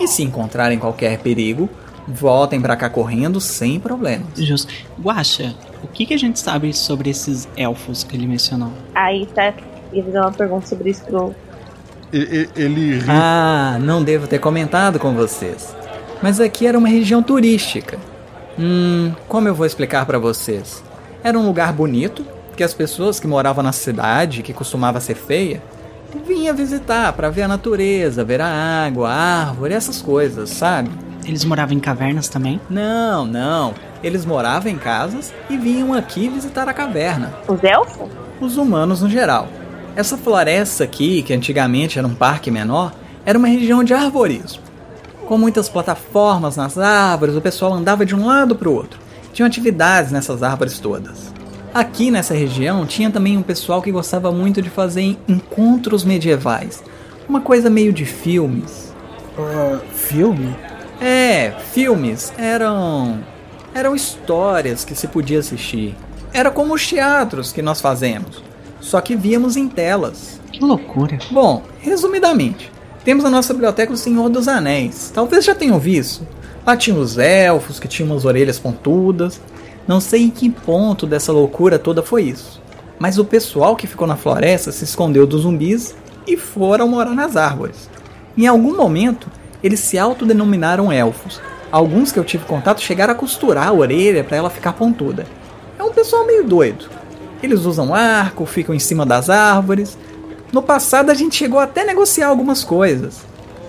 E 0.00 0.08
se 0.08 0.22
encontrarem 0.22 0.78
qualquer 0.78 1.18
perigo, 1.18 1.68
voltem 2.08 2.62
para 2.62 2.76
cá 2.76 2.88
correndo 2.88 3.42
sem 3.42 3.78
problemas. 3.78 4.26
Justo. 4.38 4.72
Guaxa, 4.98 5.54
o 5.84 5.86
que, 5.86 6.06
que 6.06 6.14
a 6.14 6.18
gente 6.18 6.38
sabe 6.38 6.72
sobre 6.72 7.10
esses 7.10 7.46
elfos 7.58 8.04
que 8.04 8.16
ele 8.16 8.26
mencionou? 8.26 8.72
Aí 8.94 9.26
tá. 9.26 9.52
Eu 9.92 10.04
vou 10.04 10.12
dar 10.14 10.22
uma 10.22 10.32
pergunta 10.32 10.66
sobre 10.66 10.88
isso 10.88 11.04
pro. 11.04 11.34
Ele, 12.12 12.48
ele 12.56 13.04
Ah, 13.08 13.78
não 13.80 14.02
devo 14.02 14.26
ter 14.26 14.38
comentado 14.38 14.98
com 14.98 15.14
vocês. 15.14 15.74
Mas 16.22 16.40
aqui 16.40 16.66
era 16.66 16.76
uma 16.78 16.88
região 16.88 17.22
turística. 17.22 17.98
Hum, 18.58 19.12
como 19.28 19.48
eu 19.48 19.54
vou 19.54 19.64
explicar 19.64 20.04
para 20.04 20.18
vocês? 20.18 20.82
Era 21.22 21.38
um 21.38 21.46
lugar 21.46 21.72
bonito 21.72 22.24
que 22.56 22.64
as 22.64 22.74
pessoas 22.74 23.18
que 23.18 23.26
moravam 23.26 23.62
na 23.62 23.72
cidade, 23.72 24.42
que 24.42 24.52
costumava 24.52 25.00
ser 25.00 25.14
feia, 25.14 25.62
vinha 26.26 26.52
visitar 26.52 27.12
para 27.12 27.30
ver 27.30 27.42
a 27.42 27.48
natureza, 27.48 28.24
ver 28.24 28.40
a 28.40 28.48
água, 28.86 29.08
a 29.08 29.46
árvore, 29.46 29.72
essas 29.74 30.02
coisas, 30.02 30.50
sabe? 30.50 30.90
Eles 31.24 31.44
moravam 31.44 31.76
em 31.76 31.80
cavernas 31.80 32.28
também? 32.28 32.60
Não, 32.68 33.24
não. 33.24 33.74
Eles 34.02 34.24
moravam 34.24 34.72
em 34.72 34.76
casas 34.76 35.32
e 35.48 35.56
vinham 35.56 35.94
aqui 35.94 36.28
visitar 36.28 36.68
a 36.68 36.72
caverna. 36.74 37.32
Os 37.46 37.62
elfos? 37.62 38.08
Os 38.40 38.56
humanos 38.56 39.02
no 39.02 39.08
geral. 39.08 39.46
Essa 39.96 40.16
floresta 40.16 40.84
aqui, 40.84 41.22
que 41.22 41.32
antigamente 41.32 41.98
era 41.98 42.06
um 42.06 42.14
parque 42.14 42.50
menor, 42.50 42.92
era 43.24 43.38
uma 43.38 43.48
região 43.48 43.84
de 43.84 43.92
arborismo. 43.92 44.62
Com 45.26 45.36
muitas 45.38 45.68
plataformas 45.68 46.56
nas 46.56 46.78
árvores, 46.78 47.36
o 47.36 47.40
pessoal 47.40 47.72
andava 47.72 48.06
de 48.06 48.14
um 48.14 48.26
lado 48.26 48.56
para 48.56 48.68
o 48.68 48.74
outro 48.74 49.10
tinham 49.32 49.46
atividades 49.46 50.10
nessas 50.10 50.42
árvores 50.42 50.78
todas. 50.78 51.32
Aqui 51.72 52.10
nessa 52.10 52.34
região 52.34 52.84
tinha 52.84 53.10
também 53.10 53.36
um 53.36 53.42
pessoal 53.42 53.80
que 53.80 53.92
gostava 53.92 54.32
muito 54.32 54.60
de 54.60 54.68
fazer 54.68 55.16
encontros 55.28 56.04
medievais. 56.04 56.82
Uma 57.28 57.40
coisa 57.40 57.70
meio 57.70 57.92
de 57.92 58.04
filmes. 58.04 58.92
Uh, 59.38 59.80
filme? 59.94 60.54
É, 61.00 61.52
filmes. 61.72 62.32
Eram. 62.36 63.20
eram 63.72 63.94
histórias 63.94 64.84
que 64.84 64.96
se 64.96 65.06
podia 65.06 65.38
assistir. 65.38 65.94
Era 66.32 66.50
como 66.50 66.74
os 66.74 66.86
teatros 66.86 67.52
que 67.52 67.62
nós 67.62 67.80
fazemos. 67.80 68.42
Só 68.80 69.00
que 69.00 69.14
víamos 69.14 69.56
em 69.56 69.68
telas. 69.68 70.40
Que 70.52 70.64
loucura. 70.64 71.18
Bom, 71.30 71.62
resumidamente, 71.80 72.70
temos 73.04 73.24
a 73.24 73.30
nossa 73.30 73.52
biblioteca 73.52 73.92
do 73.92 73.98
Senhor 73.98 74.28
dos 74.28 74.48
Anéis. 74.48 75.10
Talvez 75.14 75.44
já 75.44 75.54
tenham 75.54 75.78
visto. 75.78 76.26
Lá 76.66 76.76
tinha 76.76 76.96
os 76.96 77.18
elfos 77.18 77.78
que 77.78 77.88
tinham 77.88 78.10
umas 78.10 78.24
orelhas 78.24 78.58
pontudas. 78.58 79.40
Não 79.86 80.00
sei 80.00 80.24
em 80.24 80.30
que 80.30 80.50
ponto 80.50 81.06
dessa 81.06 81.32
loucura 81.32 81.78
toda 81.78 82.02
foi 82.02 82.24
isso. 82.24 82.60
Mas 82.98 83.18
o 83.18 83.24
pessoal 83.24 83.76
que 83.76 83.86
ficou 83.86 84.06
na 84.06 84.16
floresta 84.16 84.70
se 84.70 84.84
escondeu 84.84 85.26
dos 85.26 85.42
zumbis 85.42 85.94
e 86.26 86.36
foram 86.36 86.88
morar 86.88 87.14
nas 87.14 87.36
árvores. 87.36 87.88
Em 88.36 88.46
algum 88.46 88.76
momento, 88.76 89.28
eles 89.62 89.80
se 89.80 89.98
autodenominaram 89.98 90.92
elfos. 90.92 91.40
Alguns 91.72 92.12
que 92.12 92.18
eu 92.18 92.24
tive 92.24 92.44
contato 92.44 92.82
chegaram 92.82 93.12
a 93.12 93.16
costurar 93.16 93.68
a 93.68 93.72
orelha 93.72 94.22
para 94.22 94.36
ela 94.36 94.50
ficar 94.50 94.74
pontuda. 94.74 95.26
É 95.78 95.82
um 95.82 95.92
pessoal 95.92 96.26
meio 96.26 96.44
doido. 96.44 96.90
Eles 97.42 97.64
usam 97.64 97.94
arco, 97.94 98.44
ficam 98.46 98.74
em 98.74 98.78
cima 98.78 99.06
das 99.06 99.30
árvores. 99.30 99.96
No 100.52 100.62
passado 100.62 101.10
a 101.10 101.14
gente 101.14 101.36
chegou 101.36 101.60
até 101.60 101.82
a 101.82 101.86
negociar 101.86 102.28
algumas 102.28 102.64
coisas, 102.64 103.24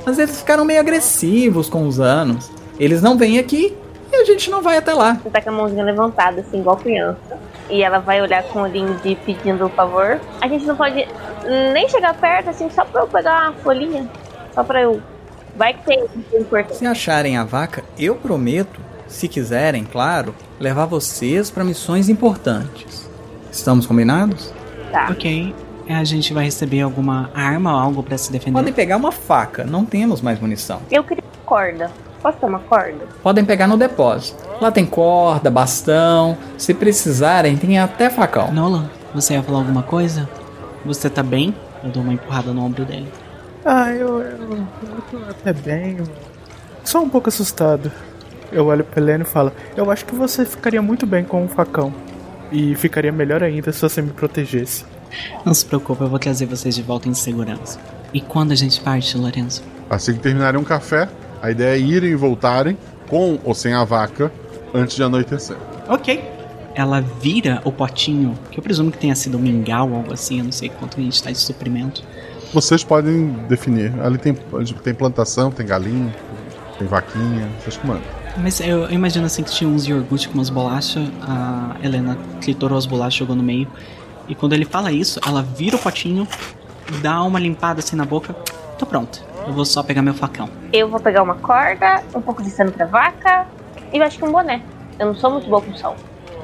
mas 0.06 0.18
eles 0.18 0.40
ficaram 0.40 0.66
meio 0.66 0.80
agressivos 0.80 1.70
com 1.70 1.88
os 1.88 2.00
anos. 2.00 2.50
Eles 2.80 3.02
não 3.02 3.18
vêm 3.18 3.38
aqui 3.38 3.78
e 4.12 4.16
a 4.16 4.26
gente 4.26 4.50
não 4.50 4.62
vai 4.62 4.78
até 4.78 4.94
lá. 4.94 5.14
Você 5.24 5.30
tá 5.30 5.42
com 5.42 5.50
a 5.50 5.54
mãozinha 5.54 5.84
levantada, 5.84 6.42
assim, 6.42 6.60
igual 6.60 6.78
criança. 6.78 7.40
E 7.70 7.84
ela 7.84 8.00
vai 8.00 8.22
olhar 8.22 8.44
com 8.44 8.60
o 8.60 8.64
olhinho 8.64 8.96
de 8.96 9.16
pedindo 9.16 9.66
o 9.66 9.70
favor. 9.70 10.20
A 10.42 10.48
gente 10.48 10.66
não 10.66 10.76
pode 10.76 11.08
nem 11.74 11.88
chegar 11.88 12.14
perto, 12.16 12.50
assim, 12.50 12.70
só 12.70 12.84
pra 12.84 13.02
eu 13.02 13.08
pegar 13.08 13.50
uma 13.50 13.54
folhinha. 13.60 14.10
Só 14.54 14.64
pra 14.64 14.82
eu. 14.82 15.02
Vai 15.56 15.74
que 15.74 15.86
tem 15.86 16.04
importante. 16.34 16.78
Se 16.78 16.86
acharem 16.86 17.38
a 17.38 17.44
vaca, 17.44 17.84
eu 17.98 18.16
prometo, 18.16 18.80
se 19.08 19.28
quiserem, 19.28 19.86
claro, 19.86 20.34
levar 20.60 20.86
vocês 20.86 21.50
para 21.52 21.64
missões 21.64 22.10
importantes. 22.10 23.10
Estamos 23.52 23.86
combinados? 23.86 24.54
Tá. 24.92 25.10
Ok. 25.12 25.54
A 25.90 26.04
gente 26.04 26.34
vai 26.34 26.46
receber 26.46 26.82
alguma 26.82 27.30
arma 27.34 27.74
ou 27.74 27.80
algo 27.80 28.04
para 28.04 28.18
se 28.18 28.32
defender? 28.32 28.58
Podem 28.58 28.74
pegar 28.74 28.96
uma 28.96 29.12
faca, 29.12 29.66
não 29.66 29.84
temos 29.84 30.22
mais 30.22 30.40
munição. 30.40 30.82
Eu 30.90 31.04
queria 31.04 31.24
corda. 31.46 31.92
Posso 32.22 32.38
ter 32.38 32.46
uma 32.46 32.60
corda? 32.60 33.08
Podem 33.22 33.44
pegar 33.44 33.68
no 33.68 33.76
depósito. 33.76 34.42
Lá 34.62 34.72
tem 34.72 34.86
corda, 34.86 35.50
bastão. 35.50 36.38
Se 36.58 36.74
precisarem, 36.74 37.58
tem 37.58 37.78
até 37.80 38.10
facão. 38.10 38.54
Nolan, 38.54 38.90
você 39.14 39.34
ia 39.34 39.44
falar 39.44 39.58
alguma 39.58 39.84
coisa? 39.84 40.30
Você 40.86 41.10
tá 41.10 41.24
bem? 41.24 41.54
Eu 41.84 41.90
dou 41.90 42.04
uma 42.04 42.14
empurrada 42.14 42.54
no 42.54 42.64
ombro 42.64 42.86
dele. 42.86 43.12
Ah, 43.66 43.92
eu, 43.92 44.22
eu, 44.22 44.38
eu 44.50 44.68
tô 45.12 45.18
até 45.30 45.52
bem. 45.52 45.98
Só 46.84 47.02
um 47.02 47.10
pouco 47.10 47.28
assustado. 47.28 47.92
Eu 48.52 48.68
olho 48.68 48.84
pra 48.84 49.02
Helena 49.02 49.24
e 49.24 49.28
falo: 49.28 49.52
Eu 49.76 49.90
acho 49.92 50.06
que 50.06 50.16
você 50.16 50.46
ficaria 50.46 50.82
muito 50.82 51.06
bem 51.06 51.24
com 51.24 51.44
um 51.44 51.48
facão. 51.48 51.94
E 52.52 52.76
ficaria 52.76 53.12
melhor 53.12 53.42
ainda 53.42 53.72
se 53.72 53.82
você 53.82 54.02
me 54.02 54.12
protegesse. 54.12 54.86
Não 55.46 55.54
se 55.54 55.66
preocupe, 55.66 56.02
eu 56.02 56.10
vou 56.10 56.20
trazer 56.20 56.46
vocês 56.46 56.76
de 56.76 56.82
volta 56.82 57.08
em 57.08 57.14
segurança. 57.14 57.80
E 58.14 58.20
quando 58.20 58.52
a 58.52 58.56
gente 58.56 58.80
parte, 58.82 59.18
Lorenzo? 59.18 59.64
Assim 59.90 60.14
que 60.14 60.20
terminarem 60.20 60.60
um 60.60 60.64
café, 60.64 61.08
a 61.42 61.50
ideia 61.50 61.78
é 61.78 61.80
irem 61.80 62.12
e 62.12 62.16
voltarem 62.16 62.78
com 63.08 63.40
ou 63.44 63.54
sem 63.54 63.74
a 63.74 63.84
vaca 63.84 64.32
antes 64.74 64.96
de 64.96 65.04
anoitecer. 65.04 65.58
Ok. 65.88 66.24
Ela 66.74 67.02
vira 67.02 67.62
o 67.66 67.72
potinho, 67.72 68.38
que 68.50 68.58
eu 68.58 68.64
presumo 68.64 68.92
que 68.92 68.98
tenha 68.98 69.16
sido 69.16 69.38
um 69.38 69.42
mingau 69.42 69.90
ou 69.90 69.98
algo 69.98 70.14
assim, 70.14 70.40
eu 70.40 70.46
não 70.46 70.52
sei 70.52 70.70
quanto 70.70 71.00
a 71.00 71.04
gente 71.04 71.22
tá 71.22 71.30
de 71.30 71.38
suprimento. 71.38 72.04
Vocês 72.54 72.84
podem 72.84 73.28
definir. 73.50 73.94
Ali 74.02 74.18
tem, 74.18 74.34
tem 74.34 74.94
plantação, 74.94 75.52
tem 75.52 75.66
galinha, 75.66 76.14
tem 76.78 76.88
vaquinha, 76.88 77.50
vocês 77.60 77.78
que 77.78 77.86
mandam. 77.86 78.21
Mas 78.38 78.60
eu, 78.60 78.84
eu 78.84 78.92
imagino 78.92 79.26
assim 79.26 79.44
que 79.44 79.52
tinha 79.52 79.70
uns 79.70 79.88
iogurte 79.88 80.28
com 80.30 80.36
umas 80.36 80.50
bolachas, 80.50 81.08
a 81.22 81.76
Helena 81.84 82.18
triturou 82.40 82.78
as 82.78 82.86
bolachas, 82.86 83.16
jogou 83.16 83.36
no 83.36 83.44
meio. 83.44 83.68
E 84.28 84.36
quando 84.36 84.54
ele 84.54 84.66
fala 84.66 84.92
isso, 84.92 85.20
ela 85.26 85.42
vira 85.42 85.76
o 85.76 85.80
potinho, 85.80 86.28
dá 87.02 87.22
uma 87.24 87.40
limpada 87.40 87.80
assim 87.80 87.96
na 87.96 88.06
boca. 88.06 88.34
Tô 88.78 88.86
pronta. 88.86 89.20
Eu 89.46 89.54
vou 89.54 89.66
só 89.66 89.84
pegar 89.84 90.02
meu 90.02 90.14
facão. 90.14 90.50
Eu 90.72 90.88
vou 90.88 91.00
pegar 91.00 91.24
uma 91.24 91.36
corda, 91.36 92.04
um 92.16 92.22
pouco 92.22 92.42
de 92.42 92.50
seno 92.50 92.72
pra 92.72 92.86
vaca 92.86 93.46
e 93.92 93.98
eu 93.98 94.04
acho 94.04 94.18
que 94.18 94.26
um 94.26 94.32
boné. 94.32 94.62
Eu 94.98 95.08
não 95.08 95.16
sou 95.16 95.32
muito 95.32 95.48
boa 95.50 95.62
com 95.62 95.74
sol. 95.76 95.96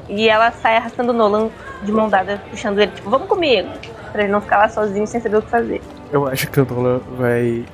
E 0.08 0.28
ela 0.28 0.50
sai 0.50 0.76
arrastando 0.76 1.12
o 1.12 1.14
Nolan 1.14 1.48
de 1.82 1.92
mão 1.92 2.08
dada, 2.08 2.42
puxando 2.50 2.78
ele, 2.78 2.90
tipo, 2.92 3.08
vamos 3.08 3.28
comigo. 3.28 3.68
Pra 4.12 4.22
ele 4.22 4.32
não 4.32 4.40
ficar 4.40 4.58
lá 4.58 4.68
sozinho 4.68 5.06
sem 5.06 5.20
saber 5.20 5.36
o 5.36 5.42
que 5.42 5.50
fazer. 5.50 5.82
Eu 6.10 6.26
acho 6.26 6.50
que 6.50 6.60
o 6.60 6.66
Nolan 6.66 7.00
vai 7.16 7.64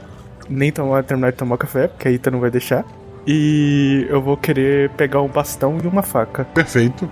nem 0.48 0.70
tomar, 0.70 1.04
terminar 1.04 1.30
de 1.30 1.38
tomar 1.38 1.56
café, 1.56 1.88
porque 1.88 2.08
a 2.08 2.10
Ita 2.10 2.30
não 2.30 2.40
vai 2.40 2.50
deixar. 2.50 2.84
E 3.26 4.06
eu 4.10 4.20
vou 4.20 4.36
querer 4.36 4.90
pegar 4.90 5.20
um 5.22 5.28
bastão 5.28 5.78
e 5.82 5.86
uma 5.86 6.02
faca. 6.02 6.44
Perfeito. 6.46 7.08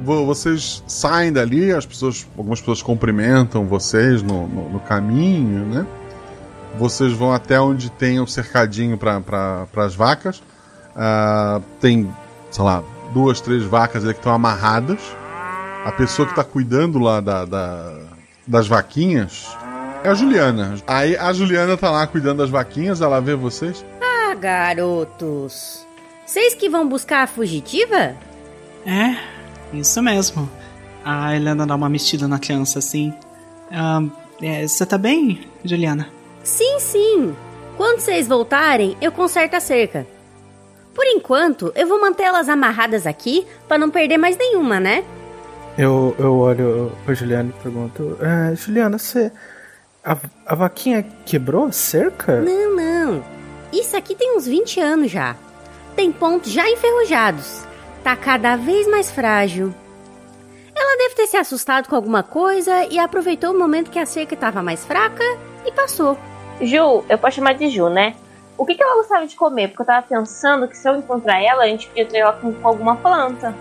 Vo- 0.00 0.24
Vocês 0.24 0.82
saem 0.86 1.32
dali, 1.32 1.70
as 1.72 1.84
pessoas, 1.84 2.26
algumas 2.36 2.60
pessoas 2.60 2.80
cumprimentam 2.82 3.66
vocês 3.66 4.22
no, 4.22 4.48
no, 4.48 4.70
no 4.70 4.80
caminho, 4.80 5.66
né? 5.66 5.86
Vocês 6.78 7.12
vão 7.12 7.32
até 7.32 7.60
onde 7.60 7.90
tem 7.90 8.20
o 8.20 8.26
cercadinho 8.26 8.96
para 8.96 9.66
as 9.76 9.94
vacas. 9.94 10.42
Ah, 10.96 11.60
tem, 11.80 12.08
sei 12.50 12.64
lá, 12.64 12.82
duas, 13.12 13.40
três 13.40 13.62
vacas 13.64 14.04
ali 14.04 14.14
que 14.14 14.20
estão 14.20 14.32
amarradas. 14.32 15.00
A 15.84 15.92
pessoa 15.92 16.24
que 16.26 16.32
está 16.32 16.44
cuidando 16.44 16.98
lá 16.98 17.20
da, 17.20 17.44
da- 17.44 17.98
das 18.46 18.66
vaquinhas 18.66 19.54
é 20.02 20.08
a 20.08 20.14
Juliana. 20.14 20.76
Aí 20.86 21.16
a 21.16 21.32
Juliana 21.32 21.76
tá 21.76 21.90
lá 21.90 22.06
cuidando 22.06 22.38
das 22.38 22.48
vaquinhas, 22.50 23.00
ela 23.02 23.20
vê 23.20 23.34
vocês. 23.34 23.84
Garotos. 24.40 25.86
Vocês 26.26 26.54
que 26.54 26.68
vão 26.68 26.88
buscar 26.88 27.22
a 27.22 27.26
fugitiva? 27.26 28.16
É, 28.86 29.16
isso 29.72 30.00
mesmo. 30.02 30.48
A 31.04 31.34
Helena 31.36 31.66
dá 31.66 31.74
uma 31.74 31.88
mexida 31.88 32.26
na 32.26 32.38
criança 32.38 32.78
assim. 32.78 33.12
Ah, 33.70 34.02
é, 34.42 34.66
Você 34.66 34.84
tá 34.86 34.96
bem, 34.96 35.46
Juliana? 35.64 36.08
Sim, 36.42 36.78
sim. 36.80 37.36
Quando 37.76 38.00
vocês 38.00 38.26
voltarem, 38.26 38.96
eu 39.00 39.12
conserto 39.12 39.54
a 39.54 39.60
cerca. 39.60 40.06
Por 40.94 41.04
enquanto, 41.06 41.72
eu 41.74 41.86
vou 41.86 42.00
mantê-las 42.00 42.48
amarradas 42.48 43.06
aqui 43.06 43.46
para 43.68 43.78
não 43.78 43.90
perder 43.90 44.18
mais 44.18 44.36
nenhuma, 44.36 44.80
né? 44.80 45.04
Eu, 45.78 46.14
eu 46.18 46.36
olho 46.36 46.92
pra 47.04 47.14
Juliana 47.14 47.52
e 47.56 47.62
pergunto: 47.62 48.18
é, 48.20 48.54
Juliana, 48.56 48.98
você. 48.98 49.30
A, 50.04 50.16
a 50.46 50.54
vaquinha 50.54 51.02
quebrou 51.24 51.66
a 51.66 51.72
cerca? 51.72 52.40
Não, 52.40 52.76
não. 52.76 53.39
Isso 53.72 53.96
aqui 53.96 54.14
tem 54.14 54.36
uns 54.36 54.46
20 54.46 54.80
anos 54.80 55.10
já. 55.10 55.36
Tem 55.94 56.10
pontos 56.12 56.50
já 56.52 56.68
enferrujados. 56.68 57.64
Tá 58.02 58.16
cada 58.16 58.56
vez 58.56 58.86
mais 58.88 59.10
frágil. 59.10 59.74
Ela 60.74 60.96
deve 60.98 61.14
ter 61.14 61.26
se 61.26 61.36
assustado 61.36 61.88
com 61.88 61.94
alguma 61.96 62.22
coisa 62.22 62.84
e 62.86 62.98
aproveitou 62.98 63.52
o 63.54 63.58
momento 63.58 63.90
que 63.90 63.98
a 63.98 64.06
cerca 64.06 64.34
estava 64.34 64.62
mais 64.62 64.84
fraca 64.84 65.22
e 65.66 65.72
passou. 65.72 66.16
Ju, 66.60 67.04
eu 67.08 67.18
posso 67.18 67.36
chamar 67.36 67.54
de 67.54 67.68
Ju, 67.68 67.88
né? 67.88 68.14
O 68.56 68.64
que, 68.66 68.74
que 68.74 68.82
ela 68.82 68.96
gostava 68.96 69.26
de 69.26 69.36
comer? 69.36 69.68
Porque 69.68 69.82
eu 69.82 69.86
tava 69.86 70.06
pensando 70.06 70.68
que 70.68 70.76
se 70.76 70.88
eu 70.88 70.96
encontrar 70.96 71.40
ela, 71.42 71.64
a 71.64 71.66
gente 71.66 71.86
podia 71.88 72.06
ter 72.06 72.18
ela 72.18 72.32
com, 72.34 72.52
com 72.52 72.68
alguma 72.68 72.96
planta. 72.96 73.54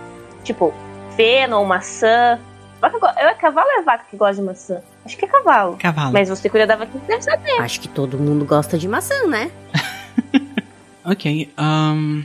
Tipo, 0.43 0.73
feno 1.15 1.57
ou 1.59 1.65
maçã. 1.65 2.39
Vaca, 2.81 2.99
go- 2.99 3.07
é 3.17 3.33
cavalo 3.35 3.67
ou 3.75 3.79
é 3.81 3.83
vaca 3.83 4.05
que 4.09 4.15
gosta 4.17 4.35
de 4.35 4.41
maçã? 4.41 4.81
Acho 5.05 5.17
que 5.17 5.25
é 5.25 5.27
cavalo. 5.27 5.77
Cavalo. 5.77 6.11
Mas 6.13 6.29
você 6.29 6.49
cuida 6.49 6.67
da 6.67 6.75
vaca, 6.75 6.91
você 6.93 7.05
deve 7.05 7.21
saber. 7.21 7.61
Acho 7.61 7.79
que 7.81 7.87
todo 7.89 8.17
mundo 8.17 8.45
gosta 8.45 8.77
de 8.77 8.87
maçã, 8.87 9.25
né? 9.27 9.51
Ok. 11.05 11.49
ahn, 11.57 12.23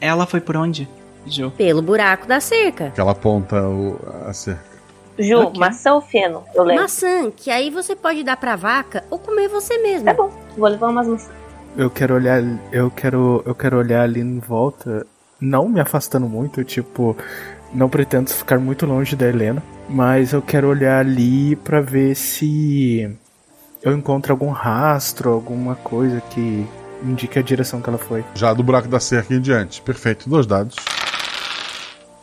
ela 0.00 0.26
foi 0.26 0.40
por 0.40 0.56
onde, 0.56 0.88
Ju? 1.26 1.50
Pelo 1.52 1.80
buraco 1.82 2.26
da 2.26 2.40
cerca. 2.40 2.90
Que 2.90 3.00
ela 3.00 3.12
aponta 3.12 3.62
o, 3.62 3.98
a 4.26 4.32
cerca. 4.32 4.74
Ju, 5.18 5.38
Ok. 5.38 5.60
maçã 5.60 5.94
ou 5.94 6.00
feno? 6.00 6.42
Eu 6.54 6.64
lembro. 6.64 6.82
Maçã, 6.82 7.30
que 7.30 7.50
aí 7.50 7.70
você 7.70 7.94
pode 7.94 8.24
dar 8.24 8.36
pra 8.36 8.56
vaca 8.56 9.04
ou 9.10 9.18
comer 9.18 9.48
você 9.48 9.78
mesmo. 9.78 10.04
Tá 10.06 10.12
bom, 10.14 10.30
vou 10.56 10.68
levar 10.68 10.88
umas 10.88 11.06
maçãs. 11.06 11.30
Eu 11.76 11.88
quero 11.90 12.14
olhar. 12.14 12.42
Eu 12.72 12.90
quero. 12.90 13.42
Eu 13.46 13.54
quero 13.54 13.78
olhar 13.78 14.02
ali 14.02 14.20
em 14.20 14.38
volta. 14.38 15.06
Não 15.40 15.68
me 15.68 15.80
afastando 15.80 16.28
muito, 16.28 16.62
tipo. 16.64 17.16
Não 17.72 17.88
pretendo 17.88 18.30
ficar 18.30 18.58
muito 18.58 18.86
longe 18.86 19.16
da 19.16 19.26
Helena. 19.28 19.62
Mas 19.88 20.32
eu 20.32 20.40
quero 20.40 20.68
olhar 20.68 21.00
ali 21.00 21.56
pra 21.56 21.80
ver 21.80 22.14
se 22.14 23.10
eu 23.82 23.92
encontro 23.92 24.32
algum 24.32 24.50
rastro, 24.50 25.30
alguma 25.30 25.74
coisa 25.74 26.20
que 26.30 26.64
indique 27.04 27.38
a 27.38 27.42
direção 27.42 27.80
que 27.80 27.88
ela 27.88 27.98
foi. 27.98 28.24
Já 28.34 28.52
do 28.54 28.62
buraco 28.62 28.88
da 28.88 28.98
cerca 29.00 29.34
em 29.34 29.40
diante. 29.40 29.80
Perfeito, 29.82 30.28
dois 30.28 30.46
dados. 30.46 30.74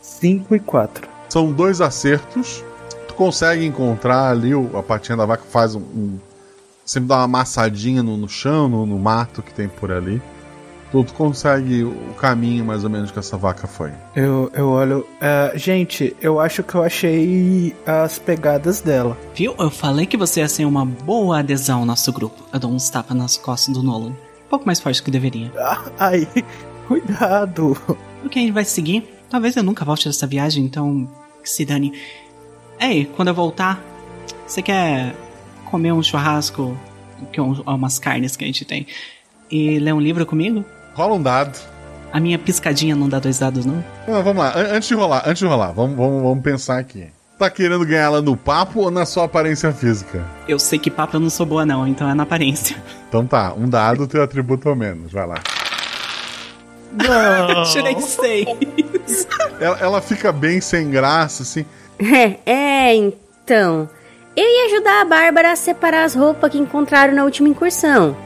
5 0.00 0.54
e 0.54 0.60
4. 0.60 1.08
São 1.28 1.52
dois 1.52 1.80
acertos. 1.80 2.62
Tu 3.08 3.14
consegue 3.14 3.64
encontrar 3.64 4.30
ali 4.30 4.54
o- 4.54 4.76
a 4.76 4.82
patinha 4.82 5.16
da 5.16 5.26
vaca, 5.26 5.42
faz 5.50 5.74
um. 5.74 5.80
um- 5.80 6.18
sempre 6.84 7.08
dá 7.08 7.16
uma 7.16 7.24
amassadinha 7.24 8.02
no, 8.02 8.16
no 8.16 8.28
chão, 8.28 8.68
no, 8.68 8.84
no 8.86 8.98
mato 8.98 9.42
que 9.42 9.52
tem 9.54 9.68
por 9.68 9.90
ali. 9.92 10.20
Tu, 10.90 11.02
tu 11.04 11.14
consegue 11.14 11.84
o 11.84 12.14
caminho 12.18 12.64
mais 12.66 12.84
ou 12.84 12.90
menos 12.90 13.10
que 13.10 13.18
essa 13.18 13.36
vaca 13.36 13.66
foi. 13.66 13.90
Eu, 14.14 14.50
eu 14.52 14.68
olho. 14.68 15.06
é, 15.22 15.52
gente, 15.56 16.14
eu 16.20 16.38
acho 16.38 16.62
que 16.62 16.74
eu 16.74 16.82
achei 16.82 17.74
as 17.86 18.18
pegadas 18.18 18.82
dela. 18.82 19.16
Viu? 19.34 19.54
Eu 19.58 19.70
falei 19.70 20.04
que 20.04 20.18
você 20.18 20.40
ia 20.40 20.48
ser 20.50 20.66
uma 20.66 20.84
boa 20.84 21.38
adesão 21.38 21.80
ao 21.80 21.86
nosso 21.86 22.12
grupo. 22.12 22.42
Eu 22.52 22.60
dou 22.60 22.70
uns 22.70 22.90
tapas 22.90 23.16
nas 23.16 23.38
costas 23.38 23.72
do 23.72 23.82
Nolan. 23.82 24.12
Um 24.52 24.58
pouco 24.58 24.66
mais 24.66 24.78
forte 24.80 25.00
do 25.00 25.04
que 25.06 25.10
deveria. 25.10 25.50
Ah, 25.58 25.82
Ai, 25.98 26.28
cuidado. 26.86 27.74
Ok, 28.22 28.36
a 28.42 28.44
gente 28.44 28.52
vai 28.52 28.66
seguir. 28.66 29.02
Talvez 29.30 29.56
eu 29.56 29.62
nunca 29.62 29.82
volte 29.82 30.06
dessa 30.06 30.26
viagem, 30.26 30.62
então. 30.62 31.08
Que 31.42 31.48
se 31.48 31.64
dane. 31.64 31.98
Ei, 32.78 33.06
quando 33.16 33.28
eu 33.28 33.34
voltar, 33.34 33.82
você 34.46 34.60
quer 34.60 35.14
comer 35.70 35.92
um 35.92 36.02
churrasco? 36.02 36.76
Que 37.32 37.40
é 37.40 37.42
um- 37.42 37.62
umas 37.62 37.98
carnes 37.98 38.36
que 38.36 38.44
a 38.44 38.46
gente 38.46 38.66
tem. 38.66 38.86
E 39.50 39.78
ler 39.78 39.94
um 39.94 40.00
livro 40.00 40.26
comigo? 40.26 40.62
Rola 40.92 41.14
um 41.14 41.22
dado. 41.22 41.58
A 42.12 42.20
minha 42.20 42.38
piscadinha 42.38 42.94
não 42.94 43.08
dá 43.08 43.18
dois 43.18 43.38
dados, 43.38 43.64
não? 43.64 43.82
Não, 44.06 44.22
vamos 44.22 44.42
lá, 44.44 44.50
An- 44.54 44.76
antes 44.76 44.86
de 44.88 44.94
rolar, 44.94 45.22
antes 45.26 45.38
de 45.38 45.46
rolar, 45.46 45.72
vamos, 45.72 45.96
vamos, 45.96 46.22
vamos 46.22 46.44
pensar 46.44 46.78
aqui. 46.78 47.06
Tá 47.42 47.50
querendo 47.50 47.84
ganhar 47.84 48.02
ela 48.02 48.22
no 48.22 48.36
papo 48.36 48.82
ou 48.82 48.88
na 48.88 49.04
sua 49.04 49.24
aparência 49.24 49.72
física? 49.72 50.24
Eu 50.46 50.60
sei 50.60 50.78
que 50.78 50.88
papo 50.88 51.16
eu 51.16 51.20
não 51.20 51.28
sou 51.28 51.44
boa, 51.44 51.66
não, 51.66 51.88
então 51.88 52.08
é 52.08 52.14
na 52.14 52.22
aparência. 52.22 52.80
Então 53.08 53.26
tá, 53.26 53.52
um 53.52 53.68
dado, 53.68 54.06
teu 54.06 54.22
atributo 54.22 54.68
ao 54.68 54.76
menos, 54.76 55.10
vai 55.10 55.26
lá. 55.26 55.42
Não. 56.94 57.64
Tirei 57.64 58.00
seis. 58.00 58.46
Ela, 59.58 59.78
ela 59.80 60.00
fica 60.00 60.30
bem 60.30 60.60
sem 60.60 60.88
graça, 60.88 61.42
assim. 61.42 61.66
É, 61.98 62.38
é, 62.46 62.94
então. 62.94 63.90
Eu 64.36 64.44
ia 64.44 64.66
ajudar 64.66 65.00
a 65.00 65.04
Bárbara 65.04 65.50
a 65.50 65.56
separar 65.56 66.04
as 66.04 66.14
roupas 66.14 66.52
que 66.52 66.58
encontraram 66.58 67.12
na 67.12 67.24
última 67.24 67.48
incursão. 67.48 68.16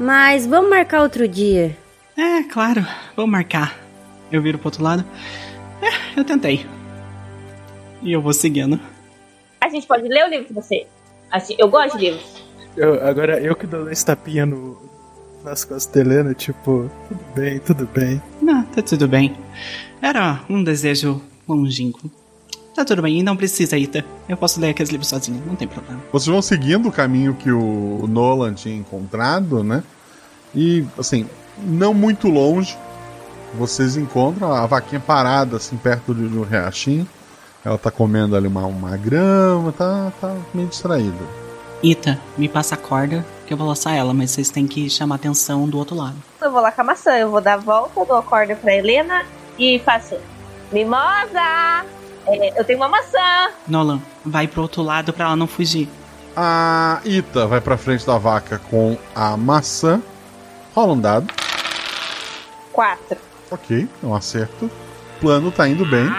Mas 0.00 0.46
vamos 0.46 0.70
marcar 0.70 1.02
outro 1.02 1.28
dia. 1.28 1.76
É, 2.16 2.42
claro, 2.44 2.86
vamos 3.14 3.30
marcar. 3.30 3.76
Eu 4.32 4.40
viro 4.40 4.58
pro 4.58 4.68
outro 4.68 4.82
lado. 4.82 5.04
É, 5.82 6.18
eu 6.18 6.24
tentei. 6.24 6.66
E 8.04 8.12
eu 8.12 8.20
vou 8.22 8.32
seguindo. 8.32 8.78
A 9.60 9.68
gente 9.68 9.86
pode 9.86 10.06
ler 10.06 10.26
o 10.26 10.28
livro 10.30 10.46
que 10.46 10.52
você. 10.52 10.86
Assim, 11.30 11.56
eu 11.58 11.68
gosto 11.68 11.98
de 11.98 12.04
livros. 12.10 12.44
Eu- 12.76 13.04
agora 13.06 13.40
eu 13.40 13.56
que 13.56 13.66
dou 13.66 13.90
esse 13.90 14.04
tapinha 14.04 14.44
no, 14.46 14.78
nas 15.42 15.64
costas 15.64 15.86
da 15.92 16.00
Helena, 16.00 16.34
tipo, 16.34 16.90
tudo 17.08 17.20
bem, 17.34 17.58
tudo 17.58 17.86
bem. 17.92 18.22
Não, 18.42 18.62
tá 18.64 18.82
tudo 18.82 19.08
bem. 19.08 19.34
Era 20.02 20.40
um 20.48 20.62
desejo 20.62 21.20
longínquo. 21.48 22.10
Tá 22.74 22.84
tudo 22.84 23.00
bem, 23.02 23.20
e 23.20 23.22
não 23.22 23.36
precisa, 23.36 23.78
Ita. 23.78 24.04
Eu 24.28 24.36
posso 24.36 24.60
ler 24.60 24.70
aqueles 24.70 24.90
livros 24.90 25.08
sozinho, 25.08 25.40
não 25.46 25.54
tem 25.54 25.68
problema. 25.68 26.00
Vocês 26.12 26.26
vão 26.26 26.42
seguindo 26.42 26.88
o 26.88 26.92
caminho 26.92 27.34
que 27.34 27.50
o 27.50 28.04
Nolan 28.08 28.52
tinha 28.52 28.74
encontrado, 28.74 29.62
né? 29.62 29.82
E, 30.52 30.84
assim, 30.98 31.28
não 31.56 31.94
muito 31.94 32.28
longe, 32.28 32.76
vocês 33.54 33.96
encontram 33.96 34.52
a 34.52 34.66
vaquinha 34.66 35.00
parada, 35.00 35.56
assim, 35.56 35.76
perto 35.76 36.10
um 36.12 36.42
riachinho. 36.42 37.06
Ela 37.64 37.78
tá 37.78 37.90
comendo 37.90 38.36
ali 38.36 38.46
uma, 38.46 38.66
uma 38.66 38.96
grama, 38.96 39.72
tá, 39.72 40.12
tá 40.20 40.36
meio 40.52 40.68
distraída. 40.68 41.24
Ita, 41.82 42.20
me 42.36 42.48
passa 42.48 42.74
a 42.74 42.78
corda 42.78 43.24
que 43.46 43.52
eu 43.52 43.56
vou 43.56 43.66
laçar 43.66 43.94
ela, 43.94 44.12
mas 44.12 44.30
vocês 44.30 44.50
têm 44.50 44.66
que 44.66 44.88
chamar 44.90 45.16
atenção 45.16 45.68
do 45.68 45.78
outro 45.78 45.96
lado. 45.96 46.16
Eu 46.40 46.50
vou 46.50 46.60
lá 46.60 46.70
com 46.70 46.80
a 46.80 46.84
maçã, 46.84 47.16
eu 47.16 47.30
vou 47.30 47.40
dar 47.40 47.54
a 47.54 47.58
volta, 47.58 48.04
dou 48.04 48.16
a 48.16 48.22
corda 48.22 48.54
pra 48.56 48.74
Helena 48.74 49.24
e 49.58 49.78
faço. 49.78 50.16
Mimosa! 50.72 51.84
É, 52.26 52.58
eu 52.58 52.64
tenho 52.64 52.78
uma 52.78 52.88
maçã! 52.88 53.50
Nolan, 53.66 54.00
vai 54.24 54.46
pro 54.46 54.62
outro 54.62 54.82
lado 54.82 55.12
pra 55.12 55.26
ela 55.26 55.36
não 55.36 55.46
fugir. 55.46 55.88
A 56.36 57.00
Ita 57.04 57.46
vai 57.46 57.60
pra 57.60 57.76
frente 57.76 58.04
da 58.06 58.18
vaca 58.18 58.60
com 58.70 58.96
a 59.14 59.36
maçã. 59.36 60.02
Rola 60.74 60.92
um 60.94 61.00
dado. 61.00 61.32
Quatro. 62.72 63.18
Ok, 63.50 63.88
é 64.02 64.06
um 64.06 64.14
acerto. 64.14 64.66
O 64.66 65.20
plano 65.20 65.52
tá 65.52 65.68
indo 65.68 65.86
bem. 65.86 66.10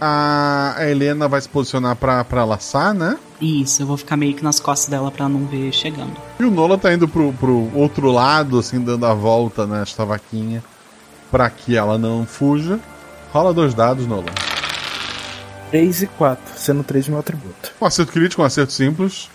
A 0.00 0.76
Helena 0.80 1.28
vai 1.28 1.40
se 1.40 1.48
posicionar 1.48 1.96
pra, 1.96 2.24
pra 2.24 2.44
laçar, 2.44 2.92
né? 2.92 3.18
Isso, 3.40 3.82
eu 3.82 3.86
vou 3.86 3.96
ficar 3.96 4.16
meio 4.16 4.34
que 4.34 4.42
nas 4.42 4.58
costas 4.58 4.88
dela 4.88 5.10
pra 5.10 5.28
não 5.28 5.46
ver 5.46 5.72
chegando. 5.72 6.16
E 6.38 6.44
o 6.44 6.50
Nola 6.50 6.76
tá 6.76 6.92
indo 6.92 7.06
pro, 7.06 7.32
pro 7.34 7.70
outro 7.74 8.10
lado, 8.10 8.58
assim, 8.58 8.80
dando 8.80 9.06
a 9.06 9.14
volta 9.14 9.66
nesta 9.66 10.04
vaquinha. 10.04 10.62
Pra 11.30 11.48
que 11.48 11.76
ela 11.76 11.96
não 11.98 12.26
fuja. 12.26 12.78
Rola 13.32 13.54
dois 13.54 13.74
dados, 13.74 14.06
Nola. 14.06 14.26
3 15.70 16.02
e 16.02 16.06
4, 16.06 16.42
sendo 16.54 16.84
3 16.84 17.08
meu 17.08 17.18
atributo. 17.18 17.72
Um 17.80 17.86
acerto 17.86 18.12
crítico, 18.12 18.42
um 18.42 18.44
acerto 18.44 18.72
simples. 18.74 19.30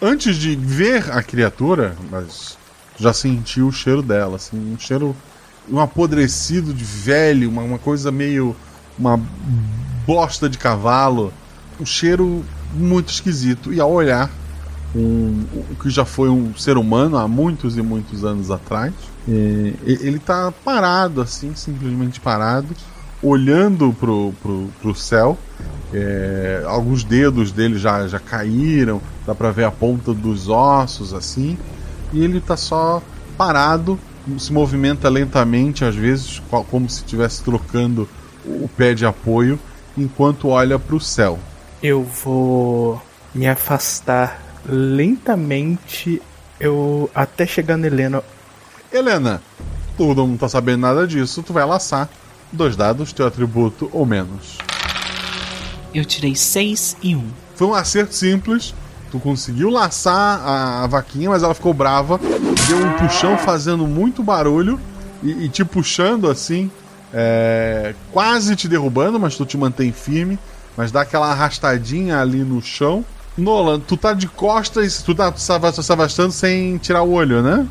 Antes 0.00 0.36
de 0.36 0.54
ver 0.54 1.10
a 1.10 1.20
criatura, 1.20 1.96
mas 2.10 2.56
já 2.96 3.12
sentiu 3.12 3.66
o 3.66 3.72
cheiro 3.72 4.00
dela, 4.00 4.36
assim, 4.36 4.56
um 4.72 4.78
cheiro. 4.78 5.16
Um 5.68 5.80
apodrecido 5.80 6.72
de 6.72 6.84
velho, 6.84 7.48
uma, 7.50 7.62
uma 7.62 7.78
coisa 7.78 8.12
meio. 8.12 8.54
Uma 9.00 9.18
bosta 10.06 10.48
de 10.48 10.58
cavalo. 10.58 11.32
Um 11.80 11.86
cheiro 11.86 12.44
muito 12.74 13.08
esquisito. 13.08 13.72
E 13.72 13.80
ao 13.80 13.90
olhar 13.90 14.30
um, 14.94 15.44
o 15.70 15.76
que 15.76 15.88
já 15.88 16.04
foi 16.04 16.28
um 16.28 16.54
ser 16.54 16.76
humano 16.76 17.16
há 17.16 17.26
muitos 17.26 17.76
e 17.78 17.82
muitos 17.82 18.24
anos 18.24 18.50
atrás, 18.50 18.92
é, 19.28 19.72
ele 19.86 20.18
tá 20.18 20.52
parado, 20.64 21.20
assim, 21.22 21.54
simplesmente 21.54 22.20
parado, 22.20 22.68
olhando 23.22 23.92
pro, 23.98 24.34
pro, 24.42 24.68
pro 24.80 24.94
céu. 24.94 25.38
É, 25.92 26.62
alguns 26.66 27.02
dedos 27.02 27.50
dele 27.50 27.78
já, 27.78 28.06
já 28.06 28.18
caíram, 28.20 29.00
dá 29.26 29.34
pra 29.34 29.50
ver 29.50 29.64
a 29.64 29.70
ponta 29.70 30.12
dos 30.14 30.48
ossos 30.48 31.12
assim. 31.14 31.56
E 32.12 32.22
ele 32.22 32.40
tá 32.40 32.56
só 32.56 33.02
parado, 33.36 33.98
se 34.38 34.52
movimenta 34.52 35.08
lentamente, 35.08 35.84
às 35.84 35.94
vezes, 35.94 36.40
co- 36.50 36.64
como 36.64 36.88
se 36.90 36.98
estivesse 36.98 37.42
trocando 37.42 38.08
o 38.50 38.68
pé 38.76 38.94
de 38.94 39.06
apoio, 39.06 39.58
enquanto 39.96 40.48
olha 40.48 40.78
pro 40.78 41.00
céu. 41.00 41.38
Eu 41.82 42.02
vou 42.02 43.00
me 43.34 43.48
afastar 43.48 44.40
lentamente, 44.68 46.20
eu 46.58 47.10
até 47.14 47.46
chegar 47.46 47.76
na 47.76 47.86
Helena. 47.86 48.22
Helena, 48.92 49.42
tu 49.96 50.14
não 50.14 50.36
tá 50.36 50.48
sabendo 50.48 50.80
nada 50.80 51.06
disso, 51.06 51.42
tu 51.42 51.52
vai 51.52 51.64
laçar 51.64 52.08
dois 52.52 52.76
dados, 52.76 53.12
teu 53.12 53.26
atributo 53.26 53.88
ou 53.92 54.04
menos. 54.04 54.58
Eu 55.94 56.04
tirei 56.04 56.34
6 56.34 56.96
e 57.02 57.16
1. 57.16 57.18
Um. 57.18 57.30
Foi 57.54 57.66
um 57.66 57.74
acerto 57.74 58.14
simples. 58.14 58.74
Tu 59.10 59.18
conseguiu 59.18 59.70
laçar 59.70 60.40
a, 60.40 60.84
a 60.84 60.86
vaquinha, 60.86 61.30
mas 61.30 61.42
ela 61.42 61.52
ficou 61.52 61.74
brava. 61.74 62.18
Deu 62.68 62.78
um 62.78 62.92
puxão 62.92 63.36
fazendo 63.36 63.86
muito 63.86 64.22
barulho 64.22 64.78
e, 65.22 65.44
e 65.44 65.48
te 65.48 65.64
puxando 65.64 66.30
assim, 66.30 66.70
é, 67.12 67.94
quase 68.12 68.54
te 68.56 68.68
derrubando, 68.68 69.18
mas 69.18 69.36
tu 69.36 69.44
te 69.44 69.56
mantém 69.56 69.92
firme. 69.92 70.38
Mas 70.76 70.90
dá 70.92 71.02
aquela 71.02 71.30
arrastadinha 71.30 72.20
ali 72.20 72.38
no 72.44 72.62
chão. 72.62 73.04
Nolan, 73.36 73.80
tu 73.80 73.96
tá 73.96 74.12
de 74.12 74.26
costas, 74.28 75.02
tu 75.02 75.14
tá 75.14 75.32
se 75.36 75.50
ava- 75.52 75.72
se 75.72 75.92
afastando 75.92 76.32
sem 76.32 76.76
tirar 76.78 77.02
o 77.02 77.12
olho, 77.12 77.42
né? 77.42 77.66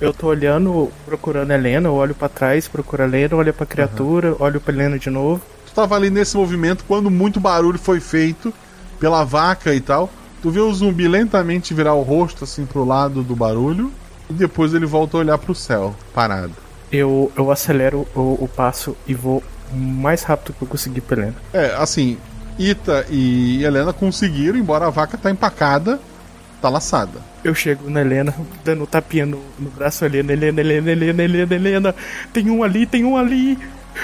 Eu 0.00 0.12
tô 0.12 0.28
olhando, 0.28 0.90
procurando 1.04 1.50
a 1.50 1.54
Helena, 1.54 1.88
eu 1.88 1.94
olho 1.94 2.14
pra 2.14 2.28
trás, 2.28 2.66
procuro 2.66 3.02
a 3.02 3.06
Helena, 3.06 3.36
olho 3.36 3.52
pra 3.52 3.66
criatura, 3.66 4.34
olho 4.38 4.60
pra 4.60 4.72
Helena 4.72 4.98
de 4.98 5.10
novo. 5.10 5.42
Tu 5.66 5.72
tava 5.72 5.94
ali 5.94 6.10
nesse 6.10 6.36
movimento 6.36 6.84
quando 6.88 7.10
muito 7.10 7.38
barulho 7.38 7.78
foi 7.78 8.00
feito 8.00 8.52
pela 8.98 9.22
vaca 9.24 9.74
e 9.74 9.80
tal. 9.80 10.10
Tu 10.42 10.50
vê 10.50 10.60
o 10.60 10.72
zumbi 10.72 11.06
lentamente 11.06 11.74
virar 11.74 11.94
o 11.94 12.02
rosto 12.02 12.44
assim 12.44 12.64
pro 12.64 12.84
lado 12.84 13.22
do 13.22 13.36
barulho 13.36 13.92
e 14.28 14.32
depois 14.32 14.72
ele 14.74 14.86
volta 14.86 15.16
a 15.18 15.20
olhar 15.20 15.38
pro 15.38 15.54
céu, 15.54 15.94
parado. 16.14 16.54
Eu, 16.92 17.30
eu 17.36 17.50
acelero 17.50 18.06
o, 18.14 18.44
o 18.44 18.48
passo 18.48 18.96
e 19.06 19.14
vou 19.14 19.42
o 19.72 19.76
mais 19.76 20.22
rápido 20.22 20.52
que 20.52 20.62
eu 20.62 20.68
conseguir 20.68 21.00
pra 21.00 21.16
Helena. 21.16 21.36
É, 21.52 21.74
assim, 21.76 22.18
Ita 22.58 23.06
e 23.08 23.64
Helena 23.64 23.92
conseguiram, 23.92 24.58
embora 24.58 24.86
a 24.86 24.90
vaca 24.90 25.16
tá 25.16 25.30
empacada, 25.30 26.00
tá 26.60 26.68
laçada. 26.68 27.20
Eu 27.42 27.54
chego 27.54 27.88
na 27.88 28.00
Helena, 28.00 28.34
dando 28.64 28.82
um 28.82 28.86
tapinha 28.86 29.24
no, 29.24 29.40
no 29.58 29.70
braço, 29.70 30.04
Helena, 30.04 30.32
Helena, 30.32 30.60
Helena, 30.60 30.90
Helena, 30.90 31.22
Helena, 31.22 31.54
Helena. 31.54 31.94
Tem 32.32 32.50
um 32.50 32.62
ali, 32.62 32.84
tem 32.86 33.04
um 33.04 33.16
ali. 33.16 33.58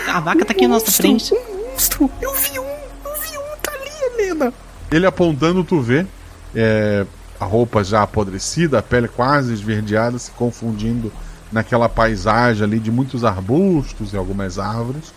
A 0.09 0.21
vaca 0.21 0.45
tá 0.45 0.53
aqui 0.53 0.63
na 0.67 0.75
nossa 0.75 0.91
frente. 0.91 1.35
Um 1.35 1.71
monstro! 1.71 2.11
Eu 2.21 2.33
vi 2.35 2.59
um, 2.59 2.65
eu 2.65 3.21
vi 3.21 3.37
um, 3.37 3.57
tá 3.63 3.73
ali, 3.73 4.15
Helena. 4.15 4.53
Ele 4.91 5.07
apontando, 5.07 5.63
tu 5.65 5.81
vê 5.81 6.07
é, 6.55 7.05
a 7.39 7.45
roupa 7.45 7.85
já 7.85 8.03
apodrecida, 8.03 8.79
a 8.79 8.83
pele 8.83 9.09
quase 9.09 9.53
esverdeada, 9.53 10.19
se 10.19 10.31
confundindo 10.31 11.13
naquela 11.53 11.89
paisagem 11.89 12.65
ali 12.65 12.79
de 12.79 12.91
muitos 12.91 13.25
arbustos 13.25 14.13
e 14.13 14.17
algumas 14.17 14.59
árvores. 14.59 15.13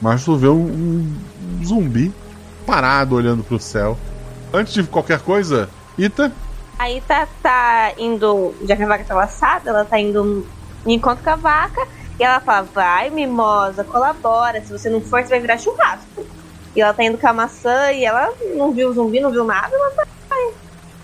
Mas 0.00 0.24
tu 0.24 0.36
vê 0.36 0.48
um, 0.48 0.54
um- 0.66 1.16
um 1.60 1.64
zumbi 1.64 2.12
parado 2.66 3.14
olhando 3.14 3.42
pro 3.44 3.58
céu. 3.58 3.96
Antes 4.52 4.74
de 4.74 4.82
qualquer 4.84 5.20
coisa, 5.20 5.68
Ita, 5.98 6.32
Aí 6.78 7.00
tá, 7.06 7.28
tá 7.42 7.92
indo, 7.96 8.54
já 8.66 8.74
que 8.74 8.82
a 8.82 8.88
vaca 8.88 9.04
tá 9.04 9.14
laçada, 9.14 9.70
ela 9.70 9.84
tá 9.84 10.00
indo 10.00 10.44
em 10.84 10.94
encontro 10.94 11.22
com 11.22 11.30
a 11.30 11.36
vaca 11.36 11.86
e 12.18 12.24
ela 12.24 12.40
fala: 12.40 12.66
vai, 12.74 13.08
mimosa, 13.10 13.84
colabora. 13.84 14.60
Se 14.64 14.72
você 14.72 14.90
não 14.90 15.00
for, 15.00 15.22
você 15.22 15.28
vai 15.28 15.40
virar 15.40 15.58
churrasco. 15.58 16.24
E 16.74 16.80
ela 16.80 16.92
tá 16.92 17.04
indo 17.04 17.18
com 17.18 17.28
a 17.28 17.32
maçã 17.32 17.92
e 17.92 18.04
ela 18.04 18.32
não 18.56 18.72
viu 18.72 18.88
o 18.88 18.92
zumbi, 18.94 19.20
não 19.20 19.30
viu 19.30 19.44
nada, 19.44 19.68
ela 19.72 19.90
tá 19.92 20.06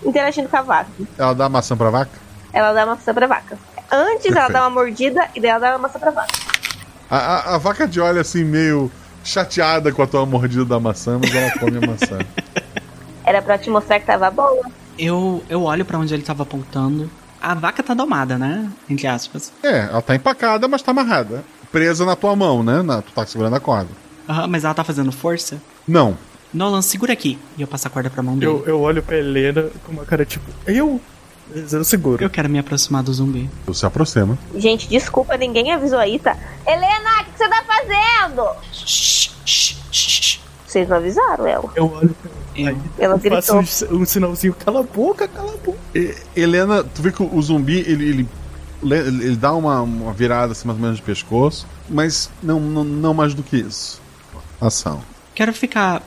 interagindo 0.05 0.49
com 0.49 0.57
a 0.57 0.63
vaca. 0.63 0.91
ela 1.17 1.35
dá 1.35 1.45
a 1.45 1.49
maçã 1.49 1.77
pra 1.77 1.91
vaca? 1.91 2.11
Ela 2.53 2.73
dá 2.73 2.87
maçã 2.87 3.13
pra 3.15 3.27
vaca. 3.27 3.59
Antes 3.91 4.27
ela 4.27 4.35
Perfeito. 4.35 4.53
dá 4.53 4.61
uma 4.63 4.71
mordida 4.71 5.29
e 5.35 5.41
daí 5.41 5.51
ela 5.51 5.59
dá 5.61 5.71
uma 5.73 5.79
maçã 5.79 5.99
pra 5.99 6.11
vaca. 6.11 6.29
A, 7.11 7.17
a- 7.17 7.55
a 7.55 7.59
vaca 7.59 7.87
de 7.89 8.01
olho 8.01 8.21
assim, 8.21 8.45
meio 8.45 8.91
chateada 9.25 9.91
com 9.93 10.03
a 10.03 10.07
tua 10.07 10.25
mordida 10.27 10.65
da 10.65 10.79
maçã, 10.79 11.19
mas 11.21 11.35
ela 11.35 11.51
come 11.59 11.79
a 11.79 11.87
maçã. 11.87 12.19
Era 13.25 13.43
pra 13.43 13.59
te 13.59 13.69
mostrar 13.71 14.01
que 14.01 14.07
tava 14.07 14.31
boa. 14.31 14.61
Eu, 14.99 15.43
eu 15.49 15.63
olho 15.63 15.85
pra 15.85 15.99
onde 15.99 16.13
ele 16.15 16.23
tava 16.23 16.43
apontando. 16.43 17.11
A 17.41 17.55
vaca 17.55 17.83
tá 17.83 17.95
domada, 17.95 18.37
né? 18.37 18.69
Entre 18.89 19.07
aspas. 19.07 19.53
É, 19.63 19.81
ela 19.91 20.03
tá 20.03 20.15
empacada, 20.15 20.67
mas 20.67 20.83
tá 20.83 20.91
amarrada. 20.91 21.45
Presa 21.71 22.05
na 22.05 22.17
tua 22.17 22.35
mão, 22.35 22.63
né? 22.63 22.83
Na, 22.83 23.01
tu 23.03 23.13
tá 23.13 23.25
segurando 23.27 23.55
a 23.55 23.61
corda. 23.61 23.91
Aham, 24.29 24.47
mas 24.49 24.65
ela 24.65 24.75
tá 24.75 24.83
fazendo 24.83 25.13
força. 25.13 25.61
Não. 25.87 26.17
Nolan, 26.53 26.83
segura 26.83 27.13
aqui. 27.13 27.39
E 27.57 27.63
eu 27.63 27.69
passo 27.69 27.87
a 27.87 27.91
corda 27.91 28.11
pra 28.11 28.23
mão 28.23 28.37
dele. 28.37 28.51
Eu, 28.51 28.65
eu 28.67 28.81
olho 28.81 29.03
pra 29.03 29.17
Helena 29.19 29.67
com 29.85 29.93
uma 29.93 30.05
cara 30.05 30.25
tipo, 30.25 30.45
eu? 30.67 31.01
Eu 31.55 31.85
seguro. 31.85 32.23
Eu 32.23 32.29
quero 32.31 32.49
me 32.49 32.59
aproximar 32.59 33.03
do 33.03 33.13
zumbi. 33.13 33.49
Tu 33.67 33.75
se 33.75 33.85
aproxima. 33.87 34.39
Gente, 34.57 34.89
desculpa, 34.89 35.37
ninguém 35.37 35.73
avisou 35.73 35.99
aí, 35.99 36.19
tá? 36.19 36.37
Helena, 36.67 37.23
o 37.23 37.25
que 37.25 37.39
você 37.39 37.49
tá 37.49 37.65
fazendo? 37.67 38.45
Vocês 40.67 40.89
não 40.89 40.97
avisaram 40.99 41.47
ela. 41.47 41.71
Eu 41.75 41.91
olho 41.93 42.15
pra 42.21 42.31
Eu, 42.55 42.77
Ela 42.99 43.15
eu 43.23 43.31
faço 43.31 43.57
gritou. 43.59 43.99
um, 43.99 44.03
um 44.03 44.05
sinalzinho, 44.05 44.55
cala 44.55 44.81
a 44.81 44.83
boca, 44.83 45.27
cala 45.27 45.55
a 45.55 45.57
boca. 45.57 45.79
E- 45.95 46.15
Helena, 46.37 46.85
tu 46.85 47.01
vê 47.01 47.11
que 47.11 47.23
o 47.23 47.43
zumbi, 47.43 47.79
ele, 47.81 48.09
ele, 48.09 48.29
ele, 48.83 49.25
ele 49.25 49.37
dá 49.37 49.53
uma, 49.55 49.81
uma 49.81 50.13
virada 50.13 50.53
assim, 50.53 50.67
mais 50.67 50.77
ou 50.79 50.83
menos 50.83 50.99
de 50.99 51.03
pescoço, 51.03 51.67
mas 51.89 52.31
não, 52.43 52.61
não, 52.61 52.85
não 52.85 53.15
mais 53.15 53.33
do 53.33 53.43
que 53.43 53.57
isso. 53.57 54.01
Ação. 54.61 55.01
quero 55.35 55.53
ficar, 55.55 56.03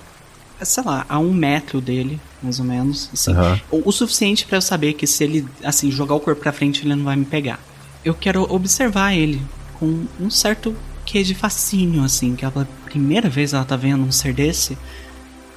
sei 0.66 0.84
lá, 0.84 1.06
a 1.08 1.20
um 1.20 1.34
metro 1.34 1.82
dele, 1.82 2.20
mais 2.42 2.60
ou 2.60 2.66
menos. 2.66 3.10
Assim, 3.14 3.32
Aham. 3.34 3.60
o, 3.70 3.90
o 3.90 3.92
suficiente 3.92 4.46
pra 4.46 4.58
eu 4.58 4.62
saber 4.62 4.94
que 4.94 5.06
se 5.08 5.24
ele, 5.24 5.46
assim, 5.64 5.92
jogar 5.92 6.16
o 6.16 6.20
corpo 6.20 6.42
pra 6.42 6.52
frente, 6.52 6.84
ele 6.86 6.96
não 6.96 7.04
vai 7.04 7.16
me 7.16 7.26
pegar. 7.26 7.60
Eu 8.04 8.14
quero 8.14 8.44
observar 8.54 9.14
ele 9.14 9.42
com 9.80 10.06
um 10.20 10.30
certo 10.30 10.76
quê 11.06 11.24
de 11.24 11.36
fascínio, 11.36 12.04
assim, 12.04 12.36
que 12.36 12.46
é 12.46 12.50
pela 12.50 12.68
primeira 12.86 13.30
vez 13.30 13.54
ela 13.54 13.66
tá 13.66 13.76
vendo 13.76 14.04
um 14.04 14.12
ser 14.12 14.34
desse. 14.34 14.78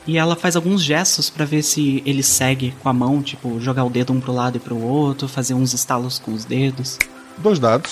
E 0.07 0.19
ela 0.19 0.37
faz 0.37 0.55
alguns 0.55 0.83
gestos 0.83 1.31
pra 1.31 1.47
ver 1.47 1.62
se 1.62 2.03
ele 2.05 2.23
segue 2.23 2.75
com 2.83 2.88
a 2.90 2.93
mão, 2.93 3.23
tipo, 3.23 3.59
jogar 3.59 3.85
o 3.85 3.90
dedo 3.90 4.12
um 4.12 4.21
pro 4.21 4.33
lado 4.35 4.57
e 4.57 4.61
pro 4.61 4.79
outro, 4.79 5.27
fazer 5.27 5.55
uns 5.55 5.73
estalos 5.73 6.19
com 6.19 6.33
os 6.33 6.45
dedos. 6.45 6.99
Dois 7.38 7.59
dados. 7.59 7.90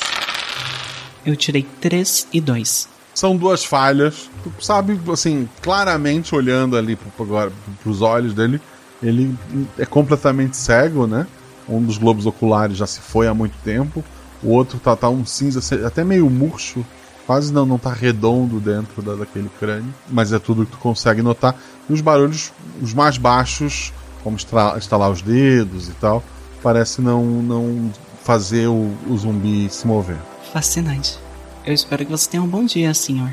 Eu 1.25 1.35
tirei 1.37 1.67
3 1.81 2.29
e 2.33 2.41
2. 2.41 2.89
São 3.15 3.37
duas 3.37 3.65
falhas. 3.65 4.29
Tu 4.43 4.53
sabe, 4.61 5.01
assim, 5.13 5.49
claramente 5.61 6.35
olhando 6.35 6.77
ali 6.77 6.99
agora, 7.19 7.53
pros 7.83 8.03
olhos 8.03 8.35
dele, 8.35 8.61
ele 9.03 9.37
é 9.79 9.85
completamente 9.85 10.57
cego, 10.57 11.07
né? 11.07 11.27
Um 11.69 11.83
dos 11.83 11.97
globos 11.99 12.27
oculares 12.27 12.77
já 12.77 12.87
se 12.87 13.01
foi 13.01 13.27
há 13.27 13.35
muito 13.35 13.57
tempo. 13.65 14.05
O 14.43 14.51
outro 14.51 14.79
tá, 14.79 14.97
tá 14.97 15.09
um 15.09 15.25
cinza, 15.25 15.61
até 15.87 16.03
meio 16.05 16.29
murcho. 16.29 16.85
Quase 17.27 17.53
não, 17.53 17.65
não 17.65 17.79
tá 17.79 17.93
redondo 17.93 18.59
dentro 18.59 19.01
da, 19.01 19.15
daquele 19.15 19.49
crânio. 19.61 19.95
Mas 20.09 20.33
é 20.33 20.39
tudo 20.39 20.67
que 20.67 20.73
tu 20.73 20.79
consegue 20.79 21.23
notar. 21.23 21.57
E 21.89 21.93
os 21.93 22.01
barulhos, 22.01 22.53
os 22.81 22.93
mais 22.93 23.17
baixos, 23.17 23.93
como 24.25 24.37
estalar 24.37 25.11
os 25.11 25.23
dedos 25.23 25.89
e 25.89 25.93
tal, 25.93 26.23
parece 26.63 27.01
não, 27.01 27.25
não 27.25 27.93
fazer 28.23 28.67
o, 28.67 28.93
o 29.09 29.17
zumbi 29.17 29.69
se 29.71 29.87
mover. 29.87 30.19
Fascinante. 30.53 31.19
Eu 31.65 31.73
espero 31.73 32.05
que 32.05 32.11
você 32.11 32.29
tenha 32.29 32.43
um 32.43 32.49
bom 32.49 32.65
dia, 32.65 32.93
senhor. 32.93 33.33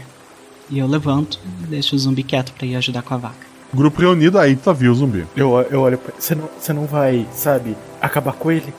E 0.70 0.80
eu 0.80 0.88
levanto 0.88 1.40
e 1.64 1.68
deixo 1.68 1.96
o 1.96 2.00
zumbi 2.00 2.24
quieto 2.24 2.54
pra 2.54 2.66
ir 2.66 2.76
ajudar 2.76 3.02
com 3.02 3.14
a 3.14 3.18
vaca. 3.18 3.48
Grupo 3.74 4.02
reunido, 4.02 4.38
aí 4.40 4.56
tu 4.56 4.74
viu 4.74 4.92
o 4.92 4.96
zumbi. 4.96 5.28
Eu, 5.36 5.60
eu 5.70 5.82
olho 5.82 5.98
pra 5.98 6.14
você 6.18 6.34
não, 6.36 6.50
você 6.60 6.74
não 6.74 6.86
vai, 6.86 7.28
sabe, 7.34 7.76
acabar 8.02 8.34
com 8.34 8.52
ele? 8.52 8.74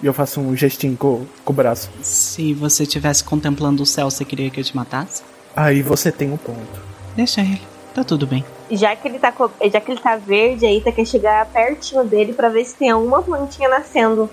E 0.00 0.06
eu 0.06 0.14
faço 0.14 0.40
um 0.40 0.54
gestinho 0.56 0.96
com, 0.96 1.24
com 1.44 1.52
o 1.52 1.56
braço. 1.56 1.90
Se 2.02 2.54
você 2.54 2.84
estivesse 2.84 3.24
contemplando 3.24 3.82
o 3.82 3.86
céu, 3.86 4.08
você 4.10 4.24
queria 4.24 4.48
que 4.48 4.60
eu 4.60 4.64
te 4.64 4.76
matasse? 4.76 5.22
Aí 5.56 5.82
você 5.82 6.12
tem 6.12 6.30
um 6.30 6.36
ponto. 6.36 6.80
Deixa 7.16 7.40
ele. 7.40 7.60
Tá 7.94 8.04
tudo 8.04 8.24
bem. 8.26 8.44
Já 8.70 8.94
que 8.94 9.08
ele 9.08 9.18
tá, 9.18 9.32
co- 9.32 9.50
já 9.72 9.80
que 9.80 9.90
ele 9.90 10.00
tá 10.00 10.16
verde, 10.16 10.64
aí 10.66 10.80
tá 10.80 10.92
quer 10.92 11.04
chegar 11.04 11.46
pertinho 11.46 12.04
dele 12.04 12.32
pra 12.32 12.48
ver 12.48 12.64
se 12.64 12.76
tem 12.76 12.90
alguma 12.90 13.22
plantinha 13.22 13.68
nascendo 13.68 14.30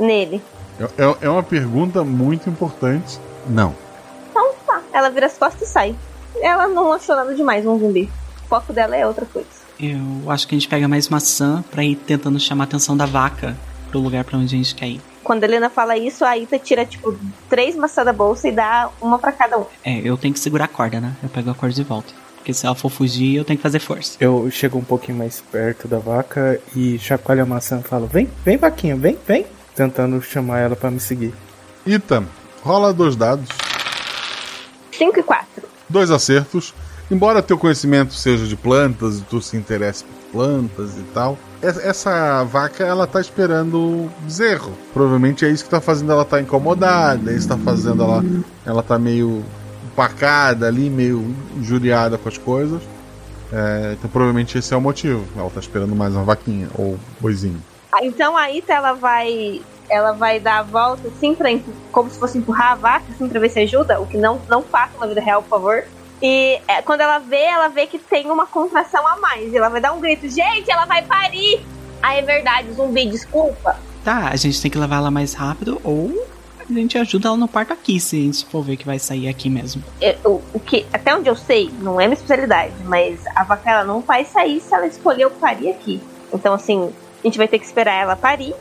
nele. 0.00 0.40
É, 0.80 0.84
é- 1.04 1.16
é 1.22 1.28
uma 1.28 1.42
pergunta 1.42 2.02
muito 2.02 2.48
importante. 2.48 3.18
Não. 3.46 3.74
Então 4.30 4.52
tá, 4.66 4.80
ela 4.90 5.10
vira 5.10 5.26
as 5.26 5.36
costas 5.36 5.68
e 5.68 5.70
sai. 5.70 5.94
Ela 6.40 6.66
não 6.68 6.92
achou 6.92 7.16
nada 7.16 7.34
demais 7.34 7.64
um 7.66 7.78
zumbi. 7.78 8.10
O 8.44 8.48
foco 8.48 8.72
dela 8.72 8.96
é 8.96 9.06
outra 9.06 9.24
coisa. 9.26 9.48
Eu 9.78 10.30
acho 10.30 10.46
que 10.46 10.54
a 10.54 10.58
gente 10.58 10.68
pega 10.68 10.86
mais 10.86 11.08
maçã 11.08 11.64
pra 11.70 11.82
ir 11.84 11.96
tentando 11.96 12.38
chamar 12.38 12.64
a 12.64 12.66
atenção 12.66 12.96
da 12.96 13.06
vaca 13.06 13.56
pro 13.90 14.00
lugar 14.00 14.24
pra 14.24 14.38
onde 14.38 14.54
a 14.54 14.58
gente 14.58 14.74
quer 14.74 14.86
ir. 14.86 15.00
Quando 15.22 15.42
a 15.42 15.46
Helena 15.46 15.70
fala 15.70 15.96
isso, 15.96 16.24
a 16.24 16.36
Ita 16.36 16.58
tira, 16.58 16.84
tipo, 16.84 17.16
três 17.48 17.74
maçãs 17.74 18.04
da 18.04 18.12
bolsa 18.12 18.46
e 18.46 18.52
dá 18.52 18.90
uma 19.00 19.18
pra 19.18 19.32
cada 19.32 19.58
um. 19.58 19.64
É, 19.82 20.00
eu 20.04 20.16
tenho 20.18 20.34
que 20.34 20.40
segurar 20.40 20.66
a 20.66 20.68
corda, 20.68 21.00
né? 21.00 21.12
Eu 21.22 21.28
pego 21.30 21.50
a 21.50 21.54
corda 21.54 21.74
de 21.74 21.82
volta. 21.82 22.12
Porque 22.36 22.52
se 22.52 22.66
ela 22.66 22.74
for 22.74 22.90
fugir, 22.90 23.36
eu 23.36 23.44
tenho 23.44 23.56
que 23.56 23.62
fazer 23.62 23.78
força. 23.78 24.18
Eu 24.20 24.50
chego 24.50 24.76
um 24.76 24.84
pouquinho 24.84 25.16
mais 25.16 25.40
perto 25.40 25.88
da 25.88 25.98
vaca 25.98 26.60
e 26.76 26.98
chacoalho 26.98 27.42
a 27.42 27.46
maçã 27.46 27.80
e 27.82 27.88
falo: 27.88 28.06
Vem, 28.06 28.28
vem, 28.44 28.58
vaquinha, 28.58 28.94
vem, 28.96 29.18
vem. 29.26 29.46
Tentando 29.74 30.20
chamar 30.20 30.58
ela 30.60 30.76
pra 30.76 30.90
me 30.90 31.00
seguir. 31.00 31.32
Ita, 31.86 32.22
rola 32.62 32.92
dois 32.92 33.16
dados. 33.16 33.48
5 34.92 35.18
e 35.18 35.22
4. 35.22 35.63
Dois 35.88 36.10
acertos. 36.10 36.74
Embora 37.10 37.42
teu 37.42 37.58
conhecimento 37.58 38.14
seja 38.14 38.46
de 38.46 38.56
plantas 38.56 39.18
e 39.18 39.22
tu 39.22 39.40
se 39.42 39.56
interesse 39.56 40.04
por 40.04 40.14
plantas 40.40 40.96
e 40.98 41.02
tal, 41.12 41.38
es- 41.62 41.76
essa 41.84 42.42
vaca 42.44 42.82
ela 42.82 43.06
tá 43.06 43.20
esperando 43.20 44.10
bezerro. 44.20 44.72
Provavelmente 44.92 45.44
é 45.44 45.50
isso 45.50 45.64
que 45.64 45.70
tá 45.70 45.80
fazendo 45.82 46.10
ela 46.12 46.24
tá 46.24 46.40
incomodada, 46.40 47.30
é 47.30 47.34
isso 47.36 47.46
que 47.46 47.54
tá 47.54 47.60
fazendo 47.62 48.02
ela 48.02 48.24
ela 48.64 48.82
tá 48.82 48.98
meio 48.98 49.44
empacada 49.84 50.66
ali, 50.66 50.88
meio 50.88 51.34
injuriada 51.56 52.16
com 52.16 52.28
as 52.28 52.38
coisas. 52.38 52.80
É, 53.52 53.94
então 53.98 54.08
provavelmente 54.10 54.56
esse 54.56 54.72
é 54.72 54.76
o 54.76 54.80
motivo. 54.80 55.24
Ela 55.36 55.50
tá 55.50 55.60
esperando 55.60 55.94
mais 55.94 56.14
uma 56.14 56.24
vaquinha 56.24 56.68
ou 56.74 56.98
boizinho. 57.20 57.60
Ah, 57.92 57.98
Então 58.02 58.34
a 58.36 58.50
Ita, 58.50 58.72
ela 58.72 58.94
vai. 58.94 59.60
Ela 59.88 60.12
vai 60.12 60.40
dar 60.40 60.58
a 60.58 60.62
volta 60.62 61.08
assim, 61.08 61.34
pra, 61.34 61.48
como 61.92 62.10
se 62.10 62.18
fosse 62.18 62.38
empurrar 62.38 62.72
a 62.72 62.74
vaca, 62.74 63.04
assim, 63.10 63.28
pra 63.28 63.38
ver 63.40 63.50
se 63.50 63.60
ajuda. 63.60 64.00
O 64.00 64.06
que 64.06 64.16
não, 64.16 64.40
não 64.48 64.62
faça 64.62 64.92
na 64.98 65.06
vida 65.06 65.20
real, 65.20 65.42
por 65.42 65.50
favor. 65.50 65.84
E 66.22 66.60
é, 66.68 66.80
quando 66.82 67.00
ela 67.02 67.18
vê, 67.18 67.42
ela 67.42 67.68
vê 67.68 67.86
que 67.86 67.98
tem 67.98 68.30
uma 68.30 68.46
contração 68.46 69.06
a 69.06 69.16
mais. 69.16 69.52
E 69.52 69.56
ela 69.56 69.68
vai 69.68 69.80
dar 69.80 69.92
um 69.92 70.00
grito: 70.00 70.28
Gente, 70.28 70.70
ela 70.70 70.84
vai 70.86 71.02
parir! 71.02 71.64
Ah, 72.02 72.14
é 72.14 72.22
verdade, 72.22 72.72
zumbi, 72.72 73.06
desculpa. 73.06 73.76
Tá, 74.04 74.28
a 74.28 74.36
gente 74.36 74.60
tem 74.60 74.70
que 74.70 74.78
levar 74.78 74.96
ela 74.96 75.10
mais 75.10 75.32
rápido 75.34 75.80
ou 75.82 76.12
a 76.60 76.72
gente 76.72 76.96
ajuda 76.98 77.28
ela 77.28 77.36
no 77.36 77.48
parto 77.48 77.72
aqui, 77.72 77.98
se 78.00 78.16
a 78.16 78.20
gente 78.20 78.46
for 78.46 78.62
ver 78.62 78.76
que 78.76 78.84
vai 78.86 78.98
sair 78.98 79.28
aqui 79.28 79.48
mesmo. 79.50 79.82
Eu- 80.00 80.16
o, 80.24 80.42
o 80.54 80.60
que, 80.60 80.86
até 80.92 81.14
onde 81.14 81.28
eu 81.28 81.36
sei, 81.36 81.70
não 81.80 82.00
é 82.00 82.06
minha 82.06 82.14
especialidade, 82.14 82.72
mas 82.84 83.20
a 83.34 83.44
vaca 83.44 83.70
ela 83.70 83.84
não 83.84 84.00
vai 84.00 84.24
sair 84.24 84.60
se 84.60 84.74
ela 84.74 84.86
escolher 84.86 85.26
o 85.26 85.30
parir 85.30 85.70
aqui. 85.70 86.00
Então, 86.32 86.52
assim, 86.54 86.90
a 87.22 87.26
gente 87.26 87.36
vai 87.38 87.48
ter 87.48 87.58
que 87.58 87.64
esperar 87.66 87.94
ela 88.00 88.16
parir 88.16 88.54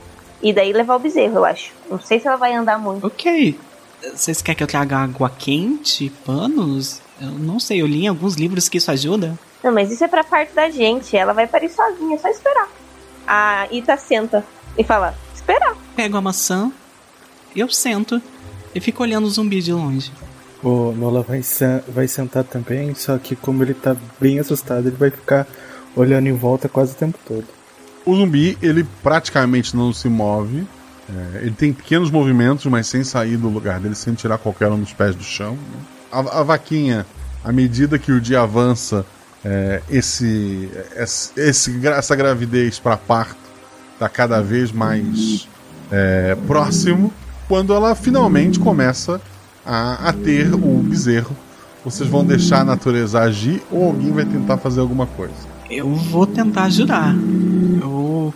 e 0.43 0.51
daí 0.51 0.73
levar 0.73 0.97
o 0.97 0.99
bezerro, 0.99 1.37
eu 1.37 1.45
acho. 1.45 1.71
Não 1.89 1.99
sei 1.99 2.19
se 2.19 2.27
ela 2.27 2.35
vai 2.35 2.53
andar 2.53 2.77
muito. 2.77 3.07
Ok. 3.07 3.57
Vocês 4.13 4.41
querem 4.41 4.57
que 4.57 4.63
eu 4.63 4.67
traga 4.67 4.97
água 4.97 5.29
quente, 5.29 6.11
panos? 6.25 7.01
Eu 7.21 7.29
não 7.29 7.59
sei, 7.59 7.81
eu 7.81 7.87
li 7.87 8.03
em 8.03 8.07
alguns 8.09 8.35
livros 8.35 8.67
que 8.67 8.77
isso 8.77 8.91
ajuda. 8.91 9.39
Não, 9.63 9.71
mas 9.71 9.89
isso 9.89 10.03
é 10.03 10.07
pra 10.09 10.25
parte 10.25 10.53
da 10.53 10.69
gente. 10.69 11.15
Ela 11.15 11.31
vai 11.31 11.47
parir 11.47 11.69
sozinha, 11.69 12.15
é 12.15 12.19
só 12.19 12.27
esperar. 12.27 12.67
A 13.25 13.67
Ita 13.71 13.95
senta 13.95 14.43
e 14.77 14.83
fala: 14.83 15.15
Esperar. 15.33 15.77
Pego 15.95 16.17
a 16.17 16.21
maçã, 16.21 16.69
eu 17.55 17.69
sento 17.69 18.21
e 18.75 18.81
fico 18.81 19.01
olhando 19.01 19.25
o 19.25 19.29
zumbi 19.29 19.61
de 19.61 19.71
longe. 19.71 20.11
O 20.61 20.91
Nola 20.91 21.21
vai, 21.21 21.41
vai 21.87 22.07
sentar 22.07 22.43
também, 22.43 22.93
só 22.95 23.17
que 23.17 23.35
como 23.35 23.63
ele 23.63 23.73
tá 23.73 23.95
bem 24.19 24.39
assustado, 24.39 24.87
ele 24.87 24.97
vai 24.97 25.09
ficar 25.09 25.47
olhando 25.95 26.27
em 26.27 26.33
volta 26.33 26.67
quase 26.67 26.93
o 26.93 26.95
tempo 26.95 27.17
todo. 27.25 27.45
O 28.05 28.15
zumbi, 28.15 28.57
ele 28.61 28.85
praticamente 29.01 29.75
não 29.75 29.93
se 29.93 30.09
move. 30.09 30.65
É, 31.09 31.39
ele 31.43 31.51
tem 31.51 31.71
pequenos 31.73 32.09
movimentos, 32.11 32.65
mas 32.65 32.87
sem 32.87 33.03
sair 33.03 33.37
do 33.37 33.49
lugar 33.49 33.79
dele, 33.79 33.95
sem 33.95 34.13
tirar 34.13 34.37
qualquer 34.37 34.69
um 34.69 34.79
dos 34.79 34.93
pés 34.93 35.15
do 35.15 35.23
chão. 35.23 35.53
né? 35.53 35.79
A, 36.11 36.39
a 36.39 36.43
vaquinha, 36.43 37.05
à 37.43 37.51
medida 37.51 37.97
que 37.99 38.11
o 38.11 38.21
dia 38.21 38.41
avança, 38.41 39.05
é, 39.43 39.81
esse, 39.89 40.69
esse- 41.35 41.87
essa 41.87 42.15
gravidez 42.15 42.79
para 42.79 42.95
parto 42.95 43.35
está 43.93 44.07
cada 44.07 44.41
vez 44.41 44.71
mais 44.71 45.47
é, 45.91 46.35
próximo. 46.47 47.11
Quando 47.47 47.73
ela 47.73 47.93
finalmente 47.95 48.57
começa 48.59 49.19
a, 49.65 50.09
a 50.09 50.13
ter 50.13 50.53
o 50.53 50.81
bezerro, 50.83 51.35
vocês 51.83 52.07
vão 52.09 52.23
deixar 52.23 52.61
a 52.61 52.63
natureza 52.63 53.19
agir 53.19 53.61
ou 53.69 53.85
alguém 53.87 54.11
vai 54.11 54.23
tentar 54.25 54.57
fazer 54.57 54.79
alguma 54.79 55.05
coisa? 55.05 55.52
Eu 55.75 55.89
vou 55.89 56.25
tentar 56.27 56.65
ajudar. 56.65 57.13
Eu. 57.81 58.33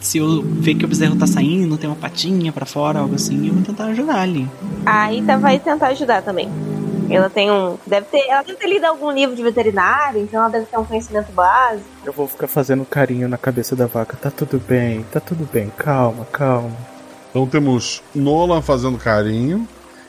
Se 0.00 0.18
eu 0.18 0.42
ver 0.42 0.74
que 0.74 0.84
o 0.84 0.88
bezerro 0.88 1.16
tá 1.16 1.26
saindo, 1.26 1.76
tem 1.76 1.90
uma 1.90 1.96
patinha 1.96 2.52
pra 2.52 2.64
fora, 2.64 3.00
algo 3.00 3.16
assim, 3.16 3.48
eu 3.48 3.54
vou 3.54 3.62
tentar 3.62 3.86
ajudar 3.86 4.20
ali. 4.20 4.48
A 4.84 5.12
Ita 5.12 5.36
vai 5.36 5.58
tentar 5.58 5.88
ajudar 5.88 6.22
também. 6.22 6.48
Ela 7.10 7.28
tem 7.28 7.50
um. 7.50 7.76
Deve 7.86 8.06
ter. 8.06 8.24
Ela 8.28 8.42
deve 8.42 8.58
ter 8.58 8.68
lido 8.68 8.84
algum 8.84 9.10
livro 9.10 9.34
de 9.34 9.42
veterinário, 9.42 10.20
então 10.20 10.40
ela 10.40 10.48
deve 10.48 10.66
ter 10.66 10.78
um 10.78 10.84
conhecimento 10.84 11.32
básico. 11.32 11.88
Eu 12.04 12.12
vou 12.12 12.28
ficar 12.28 12.46
fazendo 12.46 12.84
carinho 12.84 13.28
na 13.28 13.38
cabeça 13.38 13.74
da 13.74 13.86
vaca. 13.86 14.16
Tá 14.16 14.30
tudo 14.30 14.60
bem, 14.60 15.04
tá 15.10 15.20
tudo 15.20 15.48
bem, 15.52 15.72
calma, 15.76 16.24
calma. 16.26 16.76
Então 17.30 17.46
temos 17.46 18.02
Nolan 18.14 18.62
fazendo 18.62 18.98
carinho, 18.98 19.68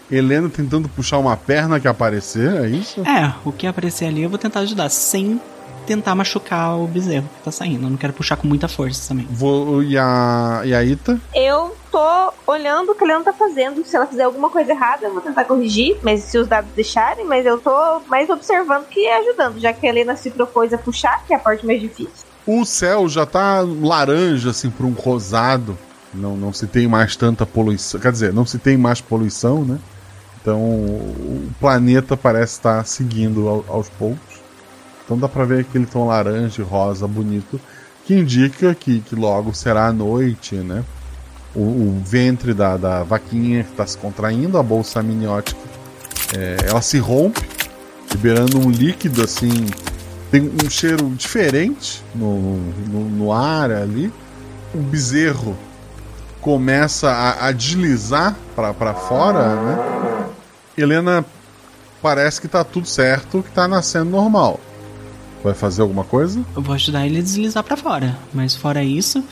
Helena 0.09 0.49
tentando 0.49 0.87
puxar 0.87 1.17
uma 1.17 1.35
perna 1.35 1.79
que 1.79 1.87
aparecer, 1.87 2.63
é 2.63 2.67
isso? 2.67 3.01
É, 3.01 3.33
o 3.43 3.51
que 3.51 3.67
aparecer 3.67 4.05
ali 4.05 4.23
eu 4.23 4.29
vou 4.29 4.39
tentar 4.39 4.61
ajudar, 4.61 4.89
sem 4.89 5.39
tentar 5.87 6.13
machucar 6.13 6.77
o 6.77 6.85
bezerro 6.85 7.27
que 7.37 7.43
tá 7.45 7.51
saindo. 7.51 7.85
Eu 7.85 7.89
não 7.89 7.97
quero 7.97 8.13
puxar 8.13 8.35
com 8.35 8.47
muita 8.47 8.67
força 8.67 9.07
também. 9.07 9.25
Vou, 9.29 9.81
e, 9.81 9.97
a, 9.97 10.61
e 10.65 10.73
a 10.75 10.83
Ita? 10.83 11.19
Eu 11.33 11.75
tô 11.91 12.33
olhando 12.45 12.91
o 12.91 12.95
que 12.95 13.03
a 13.03 13.07
Helena 13.07 13.23
tá 13.23 13.33
fazendo. 13.33 13.83
Se 13.85 13.95
ela 13.95 14.05
fizer 14.05 14.23
alguma 14.23 14.49
coisa 14.49 14.71
errada, 14.71 15.05
eu 15.07 15.13
vou 15.13 15.21
tentar 15.21 15.45
corrigir, 15.45 15.97
mas 16.03 16.21
se 16.23 16.37
os 16.37 16.47
dados 16.47 16.69
deixarem, 16.75 17.25
mas 17.25 17.45
eu 17.45 17.57
tô 17.59 18.01
mais 18.07 18.29
observando 18.29 18.85
que 18.87 19.07
ajudando, 19.07 19.59
já 19.59 19.73
que 19.73 19.87
a 19.87 19.89
Helena 19.89 20.15
se 20.15 20.29
propôs 20.29 20.73
a 20.73 20.77
puxar, 20.77 21.23
que 21.25 21.33
é 21.33 21.37
a 21.37 21.39
parte 21.39 21.65
mais 21.65 21.81
difícil. 21.81 22.27
O 22.45 22.63
céu 22.65 23.09
já 23.09 23.25
tá 23.25 23.61
laranja, 23.81 24.51
assim, 24.51 24.69
por 24.69 24.85
um 24.85 24.91
rosado. 24.93 25.77
Não, 26.13 26.37
não 26.37 26.53
se 26.53 26.67
tem 26.67 26.87
mais 26.87 27.15
tanta 27.15 27.45
poluição. 27.45 27.99
Quer 27.99 28.11
dizer, 28.11 28.33
não 28.33 28.45
se 28.45 28.57
tem 28.57 28.77
mais 28.77 29.01
poluição, 29.01 29.65
né? 29.65 29.77
Então 30.41 30.59
o 30.61 31.49
planeta 31.59 32.15
parece 32.15 32.53
estar 32.53 32.85
seguindo 32.85 33.47
ao- 33.49 33.65
aos 33.67 33.89
poucos. 33.89 34.36
Então 35.07 35.17
dá 35.17 35.29
pra 35.29 35.45
ver 35.45 35.61
aquele 35.61 35.85
tom 35.85 36.07
laranja 36.07 36.61
e 36.61 36.65
rosa 36.65 37.07
bonito, 37.07 37.57
que 38.03 38.13
indica 38.13 38.75
que, 38.75 38.99
que 38.99 39.15
logo 39.15 39.53
será 39.53 39.87
a 39.87 39.93
noite, 39.93 40.55
né? 40.55 40.83
O, 41.55 41.61
o 41.61 42.03
ventre 42.05 42.53
da, 42.53 42.75
da 42.75 43.03
vaquinha 43.03 43.61
está 43.61 43.87
se 43.87 43.97
contraindo, 43.97 44.57
a 44.57 44.63
bolsa 44.63 44.99
amniótica 44.99 45.57
é, 46.35 46.57
ela 46.67 46.81
se 46.81 46.97
rompe, 46.99 47.41
liberando 48.11 48.59
um 48.59 48.69
líquido 48.69 49.23
assim. 49.23 49.67
Tem 50.29 50.41
um 50.41 50.69
cheiro 50.69 51.09
diferente 51.11 52.03
no, 52.13 52.57
no, 52.89 53.09
no 53.09 53.31
ar 53.31 53.71
ali. 53.71 54.11
O 54.75 54.79
bezerro 54.79 55.55
começa 56.41 57.09
a, 57.09 57.47
a 57.47 57.51
deslizar 57.53 58.35
para 58.53 58.93
fora, 58.93 59.55
né? 59.55 60.27
Helena 60.77 61.25
parece 62.01 62.41
que 62.41 62.47
tá 62.49 62.61
tudo 62.65 62.85
certo, 62.85 63.41
que 63.41 63.51
tá 63.51 63.69
nascendo 63.69 64.11
normal. 64.11 64.59
Vai 65.47 65.55
fazer 65.55 65.81
alguma 65.81 66.03
coisa? 66.03 66.43
Eu 66.53 66.61
vou 66.61 66.75
ajudar 66.75 67.05
ele 67.05 67.19
a 67.19 67.21
deslizar 67.21 67.63
pra 67.63 67.77
fora. 67.77 68.17
Mas 68.33 68.53
fora 68.53 68.83
isso, 68.83 69.23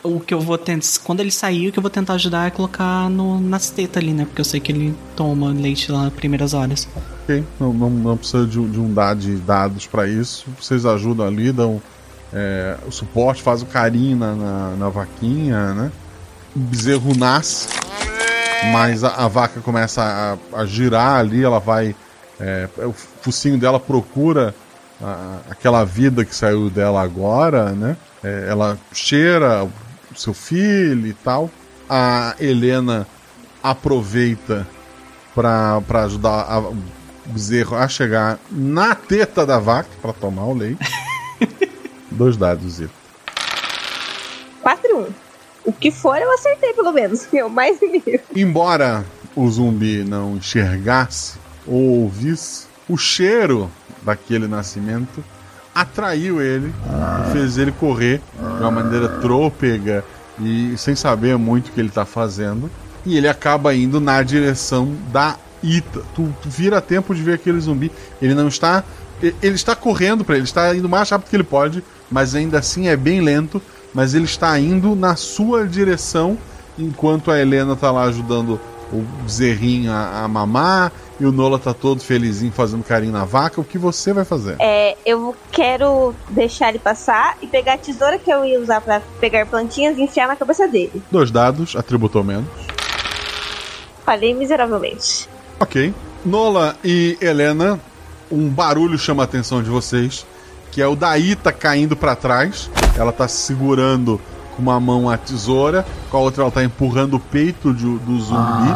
o 0.00 0.20
que 0.20 0.32
eu 0.32 0.40
vou 0.40 0.56
tentar. 0.56 0.86
Quando 1.02 1.18
ele 1.18 1.32
sair, 1.32 1.68
o 1.68 1.72
que 1.72 1.78
eu 1.80 1.82
vou 1.82 1.90
tentar 1.90 2.14
ajudar 2.14 2.46
é 2.46 2.50
colocar 2.50 3.10
no, 3.10 3.40
nas 3.40 3.68
tetas 3.68 4.00
ali, 4.00 4.12
né? 4.12 4.24
Porque 4.26 4.40
eu 4.40 4.44
sei 4.44 4.60
que 4.60 4.70
ele 4.70 4.94
toma 5.16 5.48
leite 5.48 5.90
lá 5.90 6.04
nas 6.04 6.12
primeiras 6.12 6.54
horas. 6.54 6.86
Ok, 7.24 7.44
não, 7.58 7.72
não, 7.72 7.90
não 7.90 8.16
precisa 8.16 8.46
de, 8.46 8.64
de 8.64 8.78
um 8.78 8.94
dado 8.94 9.18
de 9.18 9.34
dados 9.38 9.88
para 9.88 10.06
isso. 10.06 10.46
Vocês 10.56 10.86
ajudam 10.86 11.26
ali, 11.26 11.50
dão 11.50 11.82
é, 12.32 12.76
o 12.86 12.92
suporte, 12.92 13.42
faz 13.42 13.60
o 13.60 13.66
carinho 13.66 14.16
na, 14.16 14.34
na, 14.36 14.76
na 14.76 14.88
vaquinha, 14.88 15.74
né? 15.74 15.90
O 16.54 16.60
bezerro 16.60 17.12
nasce, 17.16 17.66
mas 18.72 19.02
a, 19.02 19.08
a 19.24 19.26
vaca 19.26 19.60
começa 19.60 20.00
a, 20.52 20.60
a 20.60 20.64
girar 20.64 21.18
ali, 21.18 21.42
ela 21.42 21.58
vai. 21.58 21.96
é, 22.38 22.68
o 22.78 22.92
focinho 22.92 23.58
dela 23.58 23.80
procura 23.80 24.54
a- 25.02 25.38
aquela 25.50 25.84
vida 25.84 26.24
que 26.24 26.34
saiu 26.34 26.68
dela 26.70 27.02
agora, 27.02 27.70
né? 27.72 27.96
É, 28.22 28.46
ela 28.48 28.78
cheira 28.92 29.64
o 29.64 29.70
seu 30.18 30.34
filho 30.34 31.06
e 31.06 31.12
tal. 31.14 31.50
A 31.88 32.34
Helena 32.38 33.06
aproveita 33.62 34.66
para 35.34 35.80
ajudar 36.04 36.42
a- 36.48 36.58
o 36.60 36.76
bezerro 37.26 37.76
a 37.76 37.86
chegar 37.88 38.38
na 38.50 38.94
teta 38.94 39.46
da 39.46 39.58
vaca 39.58 39.88
para 40.02 40.12
tomar 40.12 40.44
o 40.46 40.54
leite. 40.54 40.78
Dois 42.10 42.36
dados, 42.36 42.74
Zito. 42.74 42.90
4 44.62 44.86
e 44.88 44.92
1. 44.94 45.06
O 45.64 45.72
que 45.72 45.90
for, 45.90 46.16
eu 46.16 46.32
acertei 46.34 46.72
pelo 46.72 46.92
menos. 46.92 47.26
Eu 47.32 47.48
mais 47.48 47.80
inimigo. 47.80 48.22
Embora 48.34 49.04
o 49.36 49.48
zumbi 49.48 50.02
não 50.04 50.36
enxergasse 50.36 51.38
ou 51.66 52.02
ouvisse, 52.02 52.66
o 52.88 52.96
cheiro 52.96 53.70
daquele 54.02 54.46
nascimento 54.46 55.22
atraiu 55.74 56.40
ele 56.40 56.72
e 57.28 57.32
fez 57.32 57.58
ele 57.58 57.72
correr 57.72 58.20
de 58.36 58.62
uma 58.62 58.70
maneira 58.70 59.08
trôpega 59.20 60.04
e 60.40 60.74
sem 60.76 60.94
saber 60.94 61.36
muito 61.36 61.68
o 61.68 61.72
que 61.72 61.80
ele 61.80 61.88
está 61.88 62.04
fazendo. 62.04 62.70
E 63.04 63.16
ele 63.16 63.28
acaba 63.28 63.74
indo 63.74 64.00
na 64.00 64.22
direção 64.22 64.94
da 65.12 65.36
Ita. 65.62 66.00
Tu, 66.14 66.34
tu 66.42 66.48
vira 66.48 66.80
tempo 66.80 67.14
de 67.14 67.22
ver 67.22 67.34
aquele 67.34 67.60
zumbi. 67.60 67.90
Ele 68.20 68.34
não 68.34 68.48
está. 68.48 68.84
Ele 69.22 69.54
está 69.54 69.76
correndo 69.76 70.24
para 70.24 70.36
ele, 70.36 70.44
está 70.44 70.74
indo 70.74 70.88
mais 70.88 71.10
rápido 71.10 71.28
que 71.28 71.36
ele 71.36 71.44
pode, 71.44 71.84
mas 72.10 72.34
ainda 72.34 72.58
assim 72.58 72.88
é 72.88 72.96
bem 72.96 73.20
lento. 73.20 73.60
Mas 73.92 74.14
ele 74.14 74.24
está 74.24 74.58
indo 74.58 74.94
na 74.94 75.16
sua 75.16 75.66
direção, 75.66 76.38
enquanto 76.78 77.30
a 77.30 77.38
Helena 77.38 77.76
tá 77.76 77.90
lá 77.90 78.04
ajudando 78.04 78.58
o 78.92 79.04
bezerrinho 79.22 79.92
a, 79.92 80.24
a 80.24 80.28
mamar 80.28 80.92
e 81.18 81.26
o 81.26 81.32
Nola 81.32 81.58
tá 81.58 81.74
todo 81.74 82.00
felizinho 82.00 82.50
fazendo 82.50 82.82
carinho 82.82 83.12
na 83.12 83.24
vaca. 83.24 83.60
O 83.60 83.64
que 83.64 83.78
você 83.78 84.12
vai 84.12 84.24
fazer? 84.24 84.56
É, 84.58 84.96
eu 85.04 85.36
quero 85.52 86.14
deixar 86.30 86.70
ele 86.70 86.78
passar 86.78 87.36
e 87.42 87.46
pegar 87.46 87.74
a 87.74 87.78
tesoura 87.78 88.18
que 88.18 88.30
eu 88.30 88.44
ia 88.44 88.58
usar 88.58 88.80
pra 88.80 89.00
pegar 89.20 89.46
plantinhas 89.46 89.98
e 89.98 90.02
enfiar 90.02 90.26
na 90.26 90.36
cabeça 90.36 90.66
dele. 90.66 91.02
Dois 91.10 91.30
dados, 91.30 91.76
atributou 91.76 92.24
menos. 92.24 92.48
Falhei 94.04 94.34
miseravelmente. 94.34 95.28
Ok. 95.60 95.94
Nola 96.24 96.76
e 96.82 97.16
Helena, 97.20 97.78
um 98.30 98.48
barulho 98.48 98.98
chama 98.98 99.22
a 99.22 99.24
atenção 99.24 99.62
de 99.62 99.70
vocês, 99.70 100.26
que 100.70 100.80
é 100.80 100.86
o 100.86 100.96
da 100.96 101.18
Ita 101.18 101.52
caindo 101.52 101.96
pra 101.96 102.16
trás. 102.16 102.70
Ela 102.96 103.12
tá 103.12 103.28
segurando 103.28 104.20
com 104.56 104.62
uma 104.62 104.78
mão 104.80 105.08
a 105.08 105.16
tesoura, 105.16 105.86
com 106.10 106.16
a 106.16 106.20
outra 106.20 106.42
ela 106.42 106.50
tá 106.50 106.62
empurrando 106.64 107.14
o 107.14 107.20
peito 107.20 107.72
de- 107.74 107.98
do 107.98 108.20
zumbi 108.20 108.68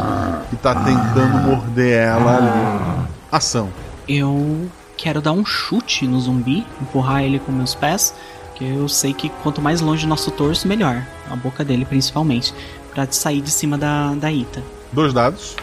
e 0.52 0.56
tá 0.56 0.74
tentando 0.74 1.38
morder 1.42 1.92
ela 2.08 2.36
ali. 2.36 3.08
Ação. 3.30 3.68
Eu 4.08 4.68
quero 4.96 5.20
dar 5.20 5.32
um 5.32 5.44
chute 5.44 6.06
no 6.06 6.20
zumbi, 6.20 6.66
empurrar 6.80 7.22
ele 7.22 7.38
com 7.38 7.50
meus 7.52 7.74
pés, 7.74 8.14
que 8.54 8.64
eu 8.64 8.88
sei 8.88 9.12
que 9.12 9.28
quanto 9.42 9.60
mais 9.60 9.80
longe 9.80 10.06
do 10.06 10.08
nosso 10.08 10.30
torso, 10.30 10.68
melhor. 10.68 11.02
A 11.30 11.34
boca 11.36 11.64
dele, 11.64 11.84
principalmente. 11.84 12.54
Pra 12.94 13.06
sair 13.10 13.40
de 13.40 13.50
cima 13.50 13.76
da, 13.76 14.14
da 14.14 14.30
Ita. 14.30 14.62
Dois 14.92 15.12
dados. 15.12 15.56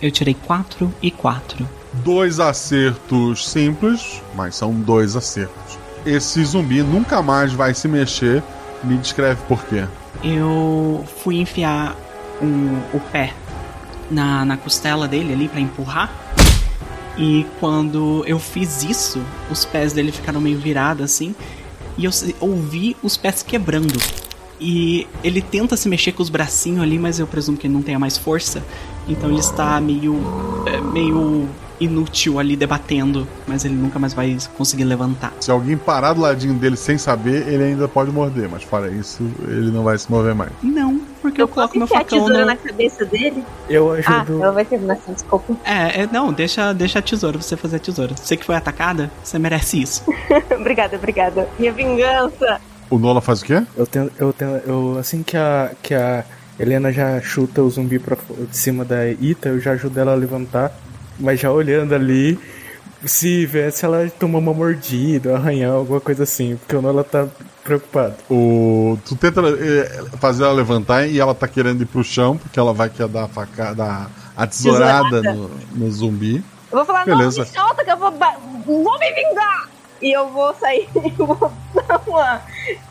Eu 0.00 0.12
tirei 0.12 0.34
4 0.34 0.94
e 1.02 1.10
4. 1.10 1.68
Dois 2.04 2.38
acertos 2.38 3.48
simples, 3.48 4.22
mas 4.36 4.54
são 4.54 4.72
dois 4.72 5.16
acertos. 5.16 5.76
Esse 6.06 6.44
zumbi 6.44 6.82
nunca 6.82 7.20
mais 7.20 7.52
vai 7.52 7.74
se 7.74 7.88
mexer. 7.88 8.42
Me 8.84 8.96
descreve 8.96 9.40
por 9.48 9.64
quê. 9.64 9.84
Eu 10.22 11.04
fui 11.22 11.40
enfiar 11.40 11.96
um- 12.40 12.80
o 12.94 13.00
pé 13.12 13.32
na, 14.10 14.44
na 14.44 14.56
costela 14.56 15.06
dele 15.08 15.32
ali 15.32 15.48
pra 15.48 15.60
empurrar. 15.60 16.12
E 17.16 17.44
quando 17.58 18.22
eu 18.26 18.38
fiz 18.38 18.84
isso, 18.84 19.20
os 19.50 19.64
pés 19.64 19.92
dele 19.92 20.12
ficaram 20.12 20.40
meio 20.40 20.58
virados 20.58 21.04
assim. 21.04 21.34
E 21.96 22.04
eu 22.04 22.10
ouvi 22.40 22.96
os 23.02 23.16
pés 23.16 23.42
quebrando. 23.42 24.00
E 24.60 25.06
ele 25.22 25.40
tenta 25.42 25.76
se 25.76 25.88
mexer 25.88 26.12
com 26.12 26.22
os 26.22 26.28
bracinhos 26.28 26.82
ali, 26.82 26.98
mas 26.98 27.18
eu 27.18 27.26
presumo 27.26 27.56
que 27.58 27.66
ele 27.66 27.74
não 27.74 27.82
tenha 27.82 27.98
mais 27.98 28.16
força. 28.16 28.62
Então 29.08 29.30
ele 29.30 29.40
está 29.40 29.80
meio. 29.80 30.16
é, 30.66 30.80
meio 30.80 31.48
inútil 31.80 32.38
ali 32.38 32.56
debatendo. 32.56 33.26
Mas 33.46 33.64
ele 33.64 33.74
nunca 33.74 33.98
mais 33.98 34.14
vai 34.14 34.36
conseguir 34.56 34.84
levantar. 34.84 35.32
Se 35.40 35.50
alguém 35.50 35.76
parar 35.76 36.12
do 36.12 36.20
ladinho 36.20 36.54
dele 36.54 36.76
sem 36.76 36.98
saber, 36.98 37.46
ele 37.48 37.64
ainda 37.64 37.88
pode 37.88 38.10
morder, 38.10 38.48
mas 38.48 38.62
fora 38.62 38.90
isso, 38.90 39.22
ele 39.46 39.70
não 39.70 39.82
vai 39.84 39.98
se 39.98 40.10
mover 40.10 40.34
mais. 40.34 40.50
Não, 40.62 41.00
porque 41.20 41.40
eu, 41.42 41.48
coloco 41.48 41.76
meu 41.78 41.86
facão 41.86 42.18
tesoura 42.18 42.40
no... 42.40 42.46
na 42.46 42.56
cabeça 42.56 43.04
dele? 43.04 43.44
Eu 43.68 43.92
Ah, 43.92 44.20
ajudo. 44.20 44.42
ela 44.42 44.52
vai 44.52 44.64
terminar 44.64 44.94
assim, 44.94 45.12
desculpa. 45.12 45.56
É, 45.64 46.02
é, 46.02 46.08
não, 46.12 46.32
deixa, 46.32 46.72
deixa 46.72 46.98
a 46.98 47.02
tesoura, 47.02 47.40
você 47.40 47.56
fazer 47.56 47.76
a 47.76 47.80
tesoura. 47.80 48.14
Você 48.16 48.36
que 48.36 48.44
foi 48.44 48.54
atacada, 48.56 49.10
você 49.22 49.38
merece 49.38 49.80
isso. 49.80 50.02
obrigada, 50.58 50.96
obrigada. 50.96 51.48
Minha 51.58 51.72
vingança. 51.72 52.60
O 52.90 52.98
Nola 52.98 53.20
faz 53.20 53.42
o 53.42 53.44
quê? 53.44 53.62
Eu 53.76 53.86
tenho, 53.86 54.10
eu 54.18 54.32
tenho, 54.32 54.56
eu 54.66 54.96
assim 54.98 55.22
que 55.22 55.36
a 55.36 55.72
que 55.82 55.92
a 55.92 56.24
Helena 56.58 56.90
já 56.90 57.20
chuta 57.20 57.62
o 57.62 57.68
zumbi 57.70 57.98
pra 57.98 58.16
de 58.50 58.56
cima 58.56 58.84
da 58.84 59.06
Ita, 59.08 59.50
eu 59.50 59.60
já 59.60 59.72
ajudo 59.72 60.00
ela 60.00 60.12
a 60.12 60.14
levantar, 60.14 60.72
mas 61.18 61.40
já 61.40 61.50
olhando 61.50 61.94
ali, 61.94 62.38
se 63.04 63.46
vê 63.46 63.70
se 63.70 63.84
ela 63.84 64.10
tomou 64.18 64.40
uma 64.40 64.52
mordida, 64.52 65.36
arranhão, 65.36 65.76
alguma 65.76 66.00
coisa 66.00 66.22
assim, 66.24 66.56
porque 66.56 66.74
o 66.76 66.82
Nola 66.82 67.04
tá 67.04 67.26
preocupado. 67.62 68.14
O... 68.30 68.98
Tu 69.06 69.14
tenta 69.16 69.40
eh, 69.40 70.04
fazer 70.18 70.44
ela 70.44 70.52
levantar 70.52 71.06
e 71.06 71.18
ela 71.20 71.34
tá 71.34 71.46
querendo 71.46 71.82
ir 71.82 71.86
pro 71.86 72.02
chão, 72.02 72.36
porque 72.36 72.58
ela 72.58 72.72
vai 72.72 72.88
querer 72.88 73.08
dar 73.08 73.24
a 73.24 73.28
facada, 73.28 74.06
a 74.36 74.46
tesourada 74.46 75.20
Tesourada. 75.22 75.32
no, 75.34 75.50
no 75.74 75.90
zumbi. 75.90 76.36
Eu 76.70 76.78
vou 76.78 76.84
falar, 76.84 77.04
Beleza. 77.04 77.38
não, 77.40 77.46
me 77.46 77.52
solta 77.54 77.84
que 77.84 77.90
eu 77.90 77.96
vou, 77.96 78.10
vou 78.66 78.98
me 78.98 79.12
vingar. 79.12 79.68
E 80.00 80.12
eu 80.16 80.28
vou 80.30 80.54
sair, 80.54 80.88
eu 81.18 81.26
vou 81.26 81.52
dar 81.74 82.00
uma... 82.06 82.40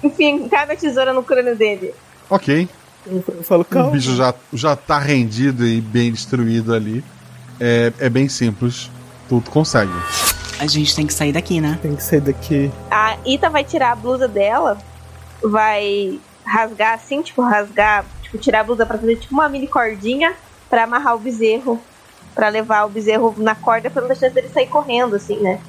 Enfim, 0.03 0.47
cada 0.49 0.75
tesoura 0.75 1.13
no 1.13 1.23
crânio 1.23 1.55
dele. 1.55 1.93
Ok. 2.29 2.67
Eu 3.05 3.23
falo, 3.43 3.61
O 3.61 3.65
calma. 3.65 3.91
bicho 3.91 4.13
já, 4.15 4.33
já 4.51 4.75
tá 4.75 4.99
rendido 4.99 5.65
e 5.65 5.79
bem 5.79 6.11
destruído 6.11 6.73
ali. 6.73 7.03
É, 7.59 7.91
é 7.99 8.09
bem 8.09 8.27
simples. 8.29 8.89
Tu, 9.27 9.41
consegue. 9.49 9.91
A 10.59 10.65
gente 10.67 10.95
tem 10.95 11.05
que 11.05 11.13
sair 11.13 11.31
daqui, 11.31 11.61
né? 11.61 11.77
Tem 11.81 11.95
que 11.95 12.03
sair 12.03 12.21
daqui. 12.21 12.71
A 12.89 13.17
Ita 13.25 13.49
vai 13.49 13.63
tirar 13.63 13.91
a 13.91 13.95
blusa 13.95 14.27
dela, 14.27 14.77
vai 15.43 16.19
rasgar 16.45 16.93
assim, 16.93 17.21
tipo, 17.21 17.41
rasgar, 17.41 18.05
tipo, 18.23 18.37
tirar 18.37 18.61
a 18.61 18.63
blusa 18.63 18.85
pra 18.85 18.97
fazer 18.97 19.17
tipo 19.17 19.33
uma 19.33 19.49
mini 19.49 19.67
cordinha 19.67 20.33
pra 20.69 20.85
amarrar 20.85 21.15
o 21.15 21.19
bezerro. 21.19 21.79
Pra 22.33 22.49
levar 22.49 22.85
o 22.85 22.89
bezerro 22.89 23.33
na 23.37 23.55
corda 23.55 23.89
pra 23.89 24.01
não 24.01 24.09
deixar 24.09 24.29
dele 24.29 24.49
sair 24.49 24.67
correndo, 24.67 25.15
assim, 25.15 25.37
né? 25.37 25.59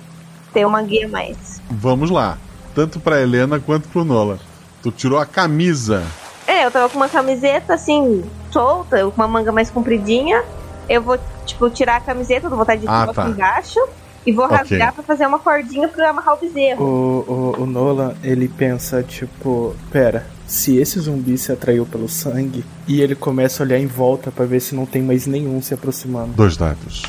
Ter 0.53 0.67
uma 0.67 0.83
guia 0.83 1.09
mais. 1.09 1.63
Vamos 1.71 2.11
lá. 2.11 2.37
Tanto 2.75 3.01
pra 3.01 3.21
Helena 3.21 3.59
quanto 3.59 3.89
pro 3.89 4.05
Nola. 4.05 4.39
Tu 4.83 4.91
tirou 4.93 5.19
a 5.19 5.25
camisa. 5.27 6.05
É, 6.47 6.65
eu 6.65 6.71
tava 6.71 6.89
com 6.89 6.97
uma 6.97 7.09
camiseta 7.09 7.75
assim, 7.75 8.23
solta, 8.51 8.99
com 9.11 9.21
uma 9.21 9.29
manga 9.29 9.51
mais 9.51 9.71
compridinha. 9.71 10.45
Eu 10.89 11.03
vou, 11.03 11.19
tipo, 11.45 11.69
tirar 11.71 11.97
a 11.97 12.01
camiseta, 12.01 12.49
vou 12.49 12.59
botar 12.59 12.77
de 12.77 12.87
Ah, 12.89 13.09
tá. 13.13 13.23
aqui 13.23 13.31
embaixo. 13.33 13.79
E 14.27 14.33
vou 14.33 14.47
rasgar 14.47 14.93
pra 14.93 15.03
fazer 15.03 15.27
uma 15.27 15.39
cordinha 15.39 15.89
pra 15.89 16.11
amarrar 16.11 16.35
o 16.35 16.37
bezerro. 16.39 16.85
O, 16.85 17.55
o, 17.59 17.63
o 17.63 17.67
Nolan, 17.67 18.15
ele 18.23 18.47
pensa, 18.47 19.03
tipo, 19.03 19.75
pera, 19.91 20.27
se 20.47 20.77
esse 20.77 20.99
zumbi 21.01 21.39
se 21.39 21.51
atraiu 21.51 21.87
pelo 21.87 22.09
sangue, 22.11 22.63
e 22.87 23.01
ele 23.01 23.15
começa 23.15 23.63
a 23.63 23.65
olhar 23.65 23.79
em 23.79 23.87
volta 23.87 24.31
pra 24.31 24.45
ver 24.45 24.61
se 24.61 24.75
não 24.75 24.85
tem 24.85 25.01
mais 25.01 25.27
nenhum 25.27 25.63
se 25.63 25.73
aproximando. 25.73 26.33
Dois 26.35 26.59
dados. 26.59 27.05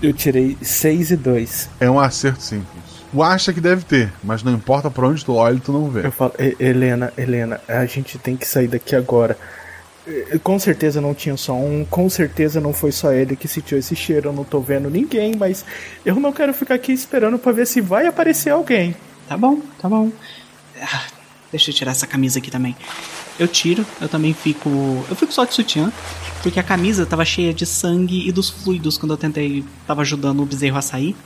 Eu 0.00 0.12
tirei 0.12 0.56
6 0.60 1.10
e 1.10 1.16
2. 1.16 1.68
É 1.80 1.90
um 1.90 1.98
acerto 1.98 2.42
simples. 2.42 2.82
Tu 3.12 3.22
acha 3.22 3.52
que 3.52 3.60
deve 3.60 3.84
ter, 3.84 4.12
mas 4.22 4.42
não 4.42 4.52
importa 4.52 4.90
pra 4.90 5.06
onde 5.06 5.24
tu 5.24 5.34
olha, 5.34 5.58
tu 5.58 5.72
não 5.72 5.88
vê. 5.90 6.06
Eu 6.06 6.12
falo, 6.12 6.32
"E- 6.38 6.56
Helena, 6.58 7.12
Helena, 7.16 7.60
a 7.68 7.84
gente 7.86 8.18
tem 8.18 8.36
que 8.36 8.46
sair 8.48 8.68
daqui 8.68 8.96
agora. 8.96 9.36
Eh, 10.06 10.38
Com 10.42 10.58
certeza 10.58 11.00
não 11.00 11.14
tinha 11.14 11.36
só 11.36 11.54
um, 11.54 11.84
com 11.84 12.08
certeza 12.08 12.60
não 12.60 12.72
foi 12.72 12.92
só 12.92 13.12
ele 13.12 13.36
que 13.36 13.46
sentiu 13.48 13.78
esse 13.78 13.94
cheiro, 13.94 14.28
eu 14.28 14.32
não 14.32 14.44
tô 14.44 14.60
vendo 14.60 14.90
ninguém, 14.90 15.34
mas 15.36 15.64
eu 16.04 16.16
não 16.16 16.32
quero 16.32 16.52
ficar 16.52 16.74
aqui 16.74 16.92
esperando 16.92 17.38
pra 17.38 17.52
ver 17.52 17.66
se 17.66 17.80
vai 17.80 18.06
aparecer 18.06 18.50
alguém. 18.50 18.94
Tá 19.28 19.36
bom, 19.36 19.60
tá 19.80 19.88
bom. 19.88 20.10
Ah, 20.80 21.04
deixa 21.50 21.70
eu 21.70 21.74
tirar 21.74 21.92
essa 21.92 22.06
camisa 22.06 22.38
aqui 22.38 22.50
também. 22.50 22.76
Eu 23.38 23.48
tiro, 23.48 23.86
eu 24.00 24.08
também 24.08 24.34
fico. 24.34 24.68
Eu 25.08 25.16
fico 25.16 25.32
só 25.32 25.44
de 25.44 25.54
sutiã, 25.54 25.90
porque 26.42 26.60
a 26.60 26.62
camisa 26.62 27.06
tava 27.06 27.24
cheia 27.24 27.54
de 27.54 27.64
sangue 27.64 28.28
e 28.28 28.32
dos 28.32 28.50
fluidos 28.50 28.98
quando 28.98 29.12
eu 29.12 29.16
tentei. 29.16 29.64
tava 29.86 30.02
ajudando 30.02 30.42
o 30.42 30.46
bezerro 30.46 30.76
a 30.76 30.82
sair. 30.82 31.16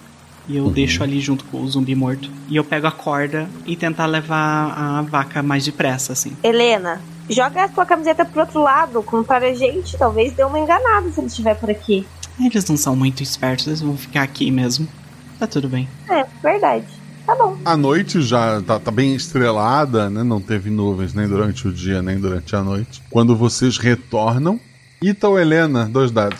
E 0.48 0.56
eu 0.56 0.70
deixo 0.70 1.02
ali 1.02 1.18
junto 1.20 1.44
com 1.46 1.60
o 1.60 1.68
zumbi 1.68 1.92
morto. 1.96 2.30
E 2.48 2.54
eu 2.54 2.62
pego 2.62 2.86
a 2.86 2.92
corda 2.92 3.48
e 3.66 3.74
tentar 3.74 4.06
levar 4.06 4.72
a 4.76 5.02
vaca 5.02 5.42
mais 5.42 5.64
depressa, 5.64 6.12
assim. 6.12 6.36
Helena, 6.44 7.00
joga 7.28 7.64
a 7.64 7.68
tua 7.68 7.86
camiseta 7.86 8.24
pro 8.24 8.40
outro 8.40 8.60
lado, 8.60 9.02
como 9.02 9.24
para 9.24 9.48
a 9.48 9.54
gente. 9.54 9.96
Talvez 9.96 10.32
dê 10.32 10.44
uma 10.44 10.58
enganada 10.58 11.10
se 11.10 11.20
ele 11.20 11.26
estiver 11.26 11.54
por 11.54 11.70
aqui. 11.70 12.06
Eles 12.38 12.68
não 12.68 12.76
são 12.76 12.94
muito 12.94 13.22
espertos, 13.22 13.66
eles 13.66 13.80
vão 13.80 13.96
ficar 13.96 14.22
aqui 14.22 14.50
mesmo. 14.50 14.86
Tá 15.38 15.46
tudo 15.46 15.68
bem. 15.68 15.88
É, 16.08 16.24
verdade. 16.42 16.86
Tá 17.26 17.34
bom. 17.34 17.58
A 17.64 17.76
noite 17.76 18.22
já 18.22 18.62
tá, 18.62 18.78
tá 18.78 18.90
bem 18.90 19.14
estrelada, 19.14 20.08
né? 20.08 20.22
Não 20.22 20.40
teve 20.40 20.70
nuvens 20.70 21.12
nem 21.12 21.26
durante 21.26 21.66
o 21.66 21.72
dia, 21.72 22.00
nem 22.00 22.18
durante 22.18 22.54
a 22.54 22.62
noite. 22.62 23.02
Quando 23.10 23.34
vocês 23.34 23.78
retornam, 23.78 24.60
Ita 25.02 25.28
ou 25.28 25.38
Helena, 25.38 25.86
dois 25.86 26.10
dados. 26.10 26.38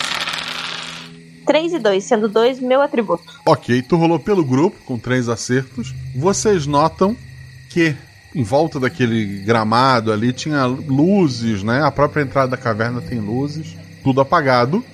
3 1.47 1.75
e 1.75 1.79
2, 1.79 2.03
sendo 2.03 2.29
2 2.29 2.61
meu 2.61 2.83
atributo. 2.83 3.23
Ok, 3.47 3.81
tu 3.83 3.97
rolou 3.97 4.19
pelo 4.19 4.45
grupo 4.45 4.77
com 4.85 4.99
três 4.99 5.29
acertos. 5.29 5.95
Vocês 6.15 6.67
notam 6.67 7.17
que 7.71 7.95
em 8.37 8.43
volta 8.45 8.79
daquele 8.79 9.39
gramado 9.45 10.13
ali 10.13 10.31
tinha 10.31 10.67
luzes, 10.67 11.63
né? 11.63 11.83
A 11.83 11.91
própria 11.91 12.23
entrada 12.23 12.49
da 12.49 12.57
caverna 12.59 13.01
tem 13.01 13.19
luzes, 13.19 13.75
tudo 14.05 14.21
apagado. 14.21 14.85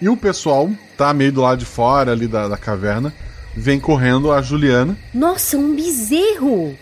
E 0.00 0.08
o 0.08 0.16
pessoal 0.16 0.70
tá 0.98 1.12
meio 1.14 1.32
do 1.32 1.40
lado 1.40 1.58
de 1.60 1.64
fora 1.64 2.12
ali 2.12 2.28
da, 2.28 2.46
da 2.46 2.58
caverna, 2.58 3.12
vem 3.56 3.80
correndo 3.80 4.30
a 4.30 4.42
Juliana. 4.42 4.98
Nossa, 5.14 5.56
um 5.56 5.74
bezerro! 5.74 6.76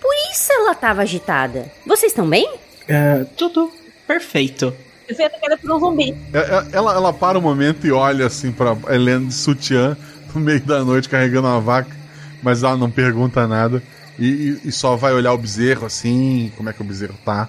Por 0.00 0.14
isso 0.32 0.52
ela 0.52 0.74
tava 0.74 1.00
agitada. 1.02 1.72
Vocês 1.86 2.12
estão 2.12 2.28
bem? 2.28 2.48
É, 2.86 3.24
Tudo 3.36 3.72
perfeito. 4.06 4.72
Eu 5.08 5.16
fui 5.16 5.24
atacada 5.24 5.56
por 5.56 5.70
um 5.72 5.80
zumbi. 5.80 6.14
É- 6.34 6.38
é- 6.38 6.66
Ela, 6.72 6.94
ela 6.94 7.12
para 7.12 7.38
um 7.38 7.42
momento 7.42 7.86
e 7.86 7.92
olha 7.92 8.26
assim 8.26 8.52
pra 8.52 8.76
Helena 8.90 9.26
de 9.26 9.34
sutiã 9.34 9.96
no 10.34 10.40
meio 10.40 10.60
da 10.60 10.84
noite 10.84 11.08
carregando 11.08 11.48
uma 11.48 11.60
vaca, 11.60 11.96
mas 12.42 12.62
ela 12.62 12.76
não 12.76 12.90
pergunta 12.90 13.46
nada 13.46 13.82
e, 14.18 14.58
e- 14.64 14.72
só 14.72 14.96
vai 14.96 15.12
olhar 15.12 15.32
o 15.32 15.38
bezerro 15.38 15.86
assim, 15.86 16.52
como 16.56 16.68
é 16.68 16.72
que 16.72 16.80
o 16.82 16.84
bezerro 16.84 17.14
tá, 17.24 17.48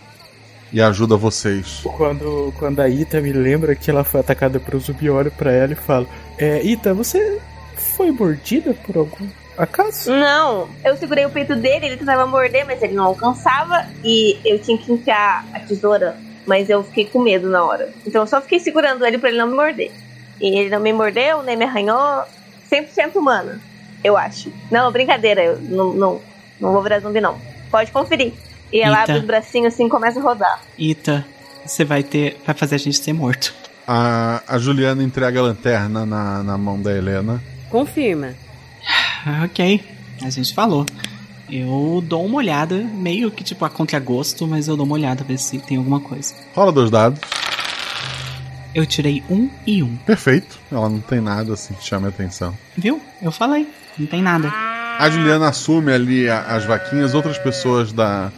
e 0.72 0.82
ajuda 0.82 1.16
vocês. 1.16 1.82
quando, 1.96 2.54
quando 2.60 2.80
a 2.82 2.90
Ita 2.90 3.22
me 3.22 3.32
lembra 3.32 3.74
que 3.76 3.90
ela 3.90 4.04
foi 4.04 4.20
atacada 4.20 4.60
por 4.60 4.76
um 4.76 4.80
zumbi, 4.80 5.06
eu 5.06 5.16
olho 5.16 5.32
pra 5.32 5.52
ela 5.52 5.72
e 5.74 5.76
falo: 5.76 6.08
É, 6.38 6.62
Ita, 6.64 6.94
você 6.94 7.40
foi 7.96 8.12
mordida 8.12 8.74
por 8.86 8.98
algum 8.98 9.28
acaso? 9.58 10.12
Não, 10.12 10.68
eu 10.84 10.98
segurei 10.98 11.26
o 11.26 11.30
peito 11.30 11.56
dele, 11.56 11.86
ele 11.88 11.98
tentava 11.98 12.26
morder, 12.26 12.66
mas 12.66 12.82
ele 12.84 12.94
não 12.94 13.06
alcançava 13.06 13.86
e 14.04 14.38
eu 14.46 14.60
tinha 14.60 14.78
que 14.78 14.92
enfiar 14.92 15.46
a 15.54 15.60
tesoura, 15.62 16.18
mas 16.46 16.70
eu 16.70 16.84
fiquei 16.84 17.06
com 17.06 17.20
medo 17.22 17.50
na 17.50 17.64
hora. 17.64 17.90
Então 18.06 18.22
eu 18.24 18.28
só 18.28 18.42
fiquei 18.42 18.60
segurando 18.60 19.06
ele 19.06 19.18
pra 19.18 19.30
ele 19.30 19.38
não 19.38 19.48
me 19.48 19.56
morder. 19.56 19.92
E 20.40 20.60
ele 20.60 20.70
não 20.70 20.80
me 20.80 20.92
mordeu, 20.94 21.42
nem 21.44 21.56
me 21.58 21.66
arranhou, 21.66 22.24
100% 22.70 23.16
humana, 23.16 23.60
eu 24.04 24.16
acho. 24.18 24.52
Não, 24.70 24.92
brincadeira, 24.92 25.44
eu 25.44 25.58
não, 25.60 25.94
não, 25.94 26.22
não 26.60 26.72
vou 26.72 26.82
virar 26.82 27.00
zumbi 27.00 27.22
não. 27.22 27.38
Pode 27.70 27.92
conferir. 27.92 28.34
E 28.72 28.82
ela 28.82 29.00
Eita. 29.00 29.12
abre 29.12 29.20
os 29.20 29.26
bracinhos 29.26 29.74
assim 29.74 29.88
e 29.88 29.90
começa 29.90 30.20
a 30.20 30.24
rodar. 30.24 30.62
Ita, 30.78 31.26
você 31.66 31.86
vai 31.86 32.04
ter. 32.04 32.40
Vai 32.46 32.56
fazer 32.56 32.76
a 32.76 32.80
gente 32.80 32.98
ser 32.98 33.14
morto. 33.14 33.54
A, 33.88 34.42
a 34.48 34.58
Juliana 34.60 35.02
entrega 35.04 35.40
a 35.40 35.44
lanterna 35.44 36.06
na, 36.06 36.44
na 36.44 36.58
mão 36.58 36.82
da 36.82 36.96
Helena. 36.96 37.42
Confirma. 37.70 38.34
Ok, 39.44 39.84
a 40.24 40.30
gente 40.30 40.54
falou. 40.54 40.86
Eu 41.50 42.02
dou 42.06 42.26
uma 42.26 42.38
olhada, 42.38 42.76
meio 42.76 43.30
que 43.30 43.44
tipo 43.44 43.66
a 43.66 43.70
contragosto, 43.70 44.48
mas 44.48 44.68
eu 44.70 44.78
dou 44.78 44.86
uma 44.86 44.96
olhada 44.96 45.24
ver 45.24 45.38
se 45.38 45.58
tem 45.60 45.78
alguma 45.78 46.00
coisa. 46.00 46.34
Rola 46.56 46.72
dois 46.72 46.90
dados. 46.90 47.20
Eu 48.74 48.86
tirei 48.86 49.24
um 49.30 49.50
e 49.66 49.82
um. 49.82 49.96
Perfeito. 49.98 50.60
Ela 50.72 50.88
não 50.88 51.00
tem 51.00 51.20
nada 51.20 51.54
assim 51.54 51.74
que 51.74 51.84
chame 51.84 52.06
a 52.06 52.10
atenção. 52.10 52.56
Viu? 52.78 53.02
Eu 53.22 53.32
falei. 53.32 53.68
Não 53.98 54.06
tem 54.06 54.22
nada. 54.22 54.54
A 55.00 55.10
Juliana 55.10 55.50
assume 55.50 55.92
ali 55.92 56.30
a- 56.30 56.42
as 56.42 56.66
vaquinhas, 56.66 57.14
outras 57.14 57.38
pessoas 57.38 57.92
da, 57.92 58.32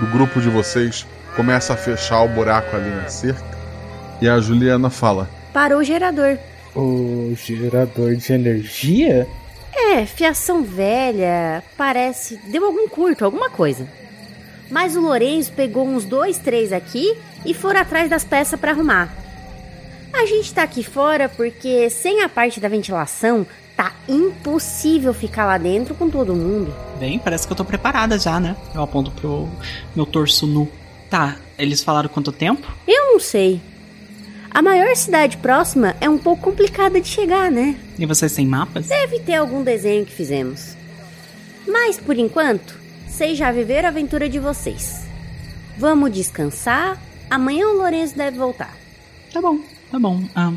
do 0.00 0.06
grupo 0.06 0.40
de 0.40 0.48
vocês 0.48 1.06
começam 1.36 1.74
a 1.74 1.78
fechar 1.78 2.22
o 2.22 2.28
buraco 2.28 2.74
ali 2.74 2.88
na 2.90 3.08
cerca. 3.08 3.44
E 4.20 4.28
a 4.28 4.40
Juliana 4.40 4.88
fala: 4.90 5.28
Parou 5.52 5.80
o 5.80 5.84
gerador. 5.84 6.38
O 6.74 7.34
gerador 7.36 8.14
de 8.16 8.32
energia? 8.32 9.26
É, 9.74 10.06
fiação 10.06 10.62
velha, 10.62 11.62
parece. 11.76 12.38
Deu 12.50 12.64
algum 12.64 12.88
curto, 12.88 13.24
alguma 13.24 13.50
coisa. 13.50 13.86
Mas 14.70 14.96
o 14.96 15.00
Lourenço 15.00 15.52
pegou 15.52 15.86
uns 15.86 16.04
dois, 16.04 16.36
três 16.38 16.72
aqui 16.72 17.16
e 17.44 17.54
foram 17.54 17.80
atrás 17.80 18.08
das 18.10 18.24
peças 18.24 18.58
pra 18.58 18.72
arrumar. 18.72 19.08
A 20.18 20.26
gente 20.26 20.52
tá 20.52 20.64
aqui 20.64 20.82
fora 20.82 21.28
porque 21.28 21.88
sem 21.90 22.22
a 22.22 22.28
parte 22.28 22.58
da 22.58 22.68
ventilação 22.68 23.46
tá 23.76 23.92
impossível 24.08 25.14
ficar 25.14 25.46
lá 25.46 25.56
dentro 25.56 25.94
com 25.94 26.10
todo 26.10 26.34
mundo. 26.34 26.74
Bem, 26.98 27.20
parece 27.20 27.46
que 27.46 27.52
eu 27.52 27.56
tô 27.56 27.64
preparada 27.64 28.18
já, 28.18 28.40
né? 28.40 28.56
Eu 28.74 28.82
aponto 28.82 29.12
pro 29.12 29.48
meu 29.94 30.04
torso 30.04 30.44
nu. 30.44 30.68
Tá, 31.08 31.36
eles 31.56 31.84
falaram 31.84 32.08
quanto 32.08 32.32
tempo? 32.32 32.66
Eu 32.84 33.12
não 33.12 33.20
sei. 33.20 33.60
A 34.50 34.60
maior 34.60 34.94
cidade 34.96 35.36
próxima 35.36 35.94
é 36.00 36.10
um 36.10 36.18
pouco 36.18 36.42
complicada 36.42 37.00
de 37.00 37.06
chegar, 37.06 37.48
né? 37.48 37.76
E 37.96 38.04
vocês 38.04 38.32
têm 38.32 38.44
mapas? 38.44 38.88
Deve 38.88 39.20
ter 39.20 39.36
algum 39.36 39.62
desenho 39.62 40.04
que 40.04 40.12
fizemos. 40.12 40.76
Mas 41.64 41.96
por 41.96 42.18
enquanto, 42.18 42.74
vocês 43.06 43.38
já 43.38 43.52
viveram 43.52 43.86
a 43.86 43.92
aventura 43.92 44.28
de 44.28 44.40
vocês. 44.40 45.06
Vamos 45.78 46.12
descansar. 46.12 47.00
Amanhã 47.30 47.68
o 47.68 47.76
Lourenço 47.76 48.18
deve 48.18 48.36
voltar. 48.36 48.76
Tá 49.32 49.40
bom, 49.40 49.60
tá 49.90 49.98
bom. 49.98 50.22
Ah, 50.34 50.52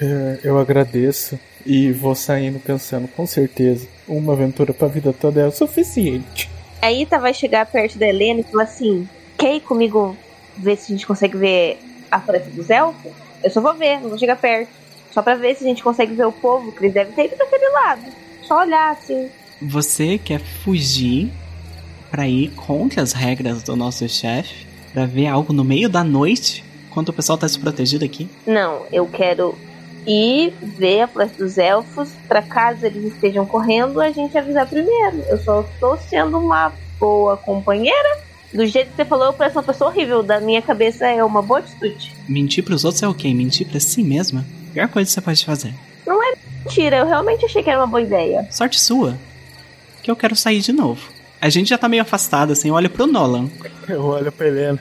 É, 0.00 0.40
eu 0.42 0.58
agradeço 0.58 1.38
e 1.64 1.92
vou 1.92 2.14
saindo 2.14 2.58
pensando, 2.58 3.06
com 3.08 3.26
certeza, 3.26 3.86
uma 4.08 4.32
aventura 4.32 4.74
pra 4.74 4.88
vida 4.88 5.12
toda 5.12 5.40
é 5.40 5.46
o 5.46 5.52
suficiente. 5.52 6.50
A 6.82 6.92
Ita 6.92 7.18
vai 7.18 7.32
chegar 7.32 7.64
perto 7.66 7.96
da 7.98 8.06
Helena 8.06 8.40
e 8.40 8.44
falar 8.44 8.64
assim: 8.64 9.08
Quer 9.38 9.56
ir 9.56 9.60
comigo 9.60 10.16
ver 10.56 10.76
se 10.76 10.92
a 10.92 10.96
gente 10.96 11.06
consegue 11.06 11.36
ver 11.38 11.78
a 12.10 12.20
floresta 12.20 12.50
dos 12.50 12.68
elfos? 12.70 13.12
Eu 13.42 13.50
só 13.50 13.60
vou 13.60 13.74
ver, 13.74 14.00
não 14.00 14.08
vou 14.10 14.18
chegar 14.18 14.36
perto. 14.36 14.70
Só 15.12 15.22
pra 15.22 15.36
ver 15.36 15.54
se 15.56 15.64
a 15.64 15.68
gente 15.68 15.82
consegue 15.82 16.12
ver 16.12 16.26
o 16.26 16.32
povo, 16.32 16.72
que 16.72 16.80
eles 16.80 16.92
devem 16.92 17.12
ter 17.14 17.26
ido 17.26 17.36
daquele 17.36 17.68
lado. 17.70 18.02
Só 18.42 18.60
olhar 18.60 18.90
assim. 18.92 19.28
você 19.62 20.18
quer 20.18 20.40
fugir 20.40 21.30
pra 22.10 22.28
ir 22.28 22.50
contra 22.50 23.00
as 23.02 23.12
regras 23.12 23.62
do 23.62 23.76
nosso 23.76 24.06
chefe? 24.08 24.66
Pra 24.92 25.06
ver 25.06 25.28
algo 25.28 25.52
no 25.52 25.64
meio 25.64 25.88
da 25.88 26.02
noite? 26.04 26.64
Enquanto 26.94 27.08
o 27.08 27.12
pessoal 27.12 27.36
tá 27.36 27.48
desprotegido 27.48 28.04
aqui? 28.04 28.30
Não, 28.46 28.86
eu 28.92 29.04
quero 29.04 29.58
ir 30.06 30.54
ver 30.62 31.00
a 31.00 31.08
floresta 31.08 31.42
dos 31.42 31.58
elfos. 31.58 32.10
Pra 32.28 32.40
caso 32.40 32.86
eles 32.86 33.12
estejam 33.12 33.44
correndo, 33.44 34.00
a 34.00 34.12
gente 34.12 34.38
avisar 34.38 34.64
primeiro. 34.68 35.16
Eu 35.26 35.36
só 35.38 35.62
estou 35.62 35.98
sendo 35.98 36.38
uma 36.38 36.72
boa 37.00 37.36
companheira. 37.36 38.18
Do 38.52 38.64
jeito 38.64 38.90
que 38.90 38.96
você 38.96 39.04
falou, 39.04 39.26
eu 39.26 39.32
pareço 39.32 39.58
uma 39.58 39.64
pessoa 39.64 39.90
horrível. 39.90 40.22
Da 40.22 40.38
minha 40.38 40.62
cabeça 40.62 41.04
é 41.04 41.24
uma 41.24 41.42
boa 41.42 41.58
atitude. 41.58 42.12
Mentir 42.28 42.62
pros 42.62 42.84
outros 42.84 43.02
é 43.02 43.08
ok, 43.08 43.34
mentir 43.34 43.66
pra 43.66 43.80
si 43.80 44.04
mesma? 44.04 44.46
Pior 44.72 44.86
coisa 44.86 45.08
que 45.08 45.14
você 45.14 45.20
pode 45.20 45.44
fazer. 45.44 45.74
Não 46.06 46.22
é 46.22 46.36
mentira, 46.64 46.98
eu 46.98 47.08
realmente 47.08 47.44
achei 47.44 47.60
que 47.60 47.70
era 47.70 47.80
uma 47.80 47.88
boa 47.88 48.02
ideia. 48.02 48.46
Sorte 48.52 48.80
sua, 48.80 49.18
que 50.00 50.08
eu 50.08 50.14
quero 50.14 50.36
sair 50.36 50.60
de 50.60 50.72
novo. 50.72 51.08
A 51.40 51.48
gente 51.48 51.70
já 51.70 51.76
tá 51.76 51.88
meio 51.88 52.02
afastado, 52.02 52.52
assim, 52.52 52.70
olha 52.70 52.88
pro 52.88 53.04
Nolan. 53.04 53.50
Eu 53.88 54.04
olho 54.04 54.30
pra 54.30 54.46
Helena, 54.46 54.80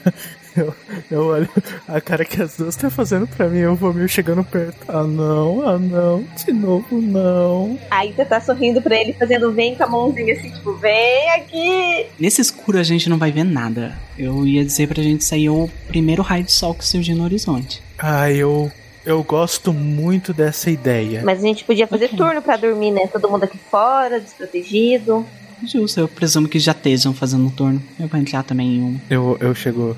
eu, 0.56 0.74
eu 1.12 1.26
olho 1.26 1.50
a 1.88 2.00
cara 2.02 2.24
que 2.26 2.42
as 2.42 2.56
duas 2.58 2.76
estão 2.76 2.90
fazendo 2.90 3.28
pra 3.28 3.48
mim, 3.48 3.60
eu 3.60 3.76
vou 3.76 3.94
meio 3.94 4.08
chegando 4.10 4.44
perto. 4.44 4.78
Ah 4.88 5.04
não, 5.04 5.68
ah 5.68 5.78
não, 5.80 6.24
de 6.46 6.52
novo 6.54 7.02
não. 7.02 7.78
Aí 7.92 8.12
você 8.14 8.26
tá 8.26 8.40
sorrindo 8.42 8.82
pra 8.82 8.96
ele, 8.96 9.14
fazendo 9.14 9.52
vem 9.52 9.76
com 9.76 9.84
a 9.84 9.88
mãozinha 9.88 10.34
assim, 10.34 10.50
tipo, 10.52 10.74
vem 10.74 11.30
aqui. 11.32 12.06
Nesse 12.20 12.42
escuro 12.42 12.78
a 12.78 12.84
gente 12.84 13.10
não 13.10 13.18
vai 13.18 13.32
ver 13.32 13.44
nada. 13.44 13.98
Eu 14.18 14.46
ia 14.46 14.64
dizer 14.64 14.88
pra 14.88 15.02
gente 15.02 15.24
sair 15.24 15.50
o 15.50 15.70
primeiro 15.88 16.22
raio 16.22 16.44
de 16.44 16.52
sol 16.52 16.74
que 16.74 16.86
surgir 16.86 17.14
no 17.14 17.24
horizonte. 17.24 17.82
Ah, 17.98 18.30
eu, 18.32 18.72
eu 19.06 19.24
gosto 19.24 19.74
muito 19.74 20.34
dessa 20.34 20.70
ideia. 20.70 21.22
Mas 21.24 21.40
a 21.40 21.48
gente 21.48 21.64
podia 21.64 21.88
fazer 21.88 22.06
Ok. 22.06 22.18
turno 22.18 22.42
pra 22.42 22.58
dormir, 22.58 22.92
né? 22.92 23.08
Todo 23.08 23.30
mundo 23.30 23.44
aqui 23.44 23.58
fora, 23.72 24.20
desprotegido. 24.20 25.26
Justo, 25.66 26.00
eu 26.02 26.08
presumo 26.10 26.48
que 26.50 26.60
já 26.60 26.74
estejam 26.74 27.14
fazendo 27.14 27.46
um 27.46 27.50
turno. 27.50 27.82
Eu 27.98 28.08
vou 28.08 28.20
entrar 28.20 28.44
também 28.44 28.76
em 28.76 28.82
um. 28.84 29.00
Eu, 29.10 29.38
eu 29.40 29.56
chego. 29.56 29.96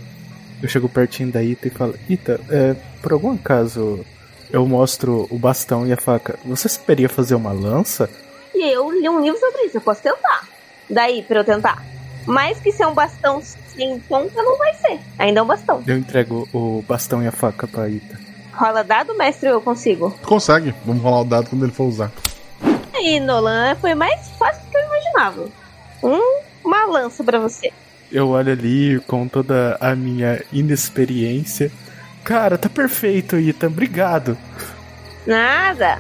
Eu 0.66 0.70
chego 0.70 0.90
pertinho 0.90 1.32
da 1.32 1.44
Ita 1.44 1.68
e 1.68 1.70
falo, 1.70 1.94
Ita, 2.10 2.42
é, 2.50 2.76
por 3.00 3.14
algum 3.14 3.36
acaso 3.36 4.04
eu 4.50 4.66
mostro 4.66 5.28
o 5.30 5.38
bastão 5.38 5.86
e 5.86 5.94
a 5.94 5.96
faca. 5.96 6.40
Você 6.44 6.68
saberia 6.68 7.08
fazer 7.08 7.36
uma 7.36 7.52
lança? 7.52 8.10
E 8.52 8.74
eu 8.74 8.90
li 8.90 9.08
um 9.08 9.22
livro 9.22 9.40
sobre 9.40 9.62
isso, 9.62 9.78
eu 9.78 9.82
posso 9.82 10.02
tentar. 10.02 10.48
Daí, 10.90 11.22
pra 11.22 11.42
eu 11.42 11.44
tentar. 11.44 11.86
Mais 12.26 12.60
que 12.60 12.72
ser 12.72 12.88
um 12.88 12.96
bastão 12.96 13.44
sem 13.44 14.00
ponta, 14.00 14.42
não 14.42 14.58
vai 14.58 14.74
ser. 14.74 15.00
Ainda 15.20 15.42
é 15.42 15.44
um 15.44 15.46
bastão. 15.46 15.84
Eu 15.86 15.98
entrego 15.98 16.50
o 16.52 16.84
bastão 16.88 17.22
e 17.22 17.28
a 17.28 17.32
faca 17.32 17.68
pra 17.68 17.88
Ita. 17.88 18.20
Rola 18.52 18.84
dado, 18.84 19.16
mestre, 19.16 19.50
eu 19.50 19.62
consigo. 19.62 20.18
Consegue. 20.24 20.74
Vamos 20.84 21.04
rolar 21.04 21.22
o 21.22 21.26
dado 21.26 21.48
quando 21.48 21.66
ele 21.66 21.74
for 21.74 21.84
usar. 21.84 22.12
Aí, 22.92 23.20
Nolan, 23.20 23.76
foi 23.76 23.94
mais 23.94 24.32
fácil 24.32 24.64
do 24.64 24.72
que 24.72 24.78
eu 24.78 24.84
imaginava. 24.84 25.48
Um, 26.02 26.42
uma 26.64 26.88
lança 26.88 27.24
pra 27.24 27.38
você. 27.38 27.72
Eu 28.16 28.30
olho 28.30 28.54
ali 28.54 28.98
com 29.08 29.28
toda 29.28 29.78
a 29.82 29.94
minha 29.94 30.42
inexperiência. 30.50 31.70
Cara, 32.24 32.58
tá 32.58 32.70
perfeito, 32.70 33.38
Ita. 33.38 33.68
Obrigado. 33.68 34.38
Nada. 35.28 36.00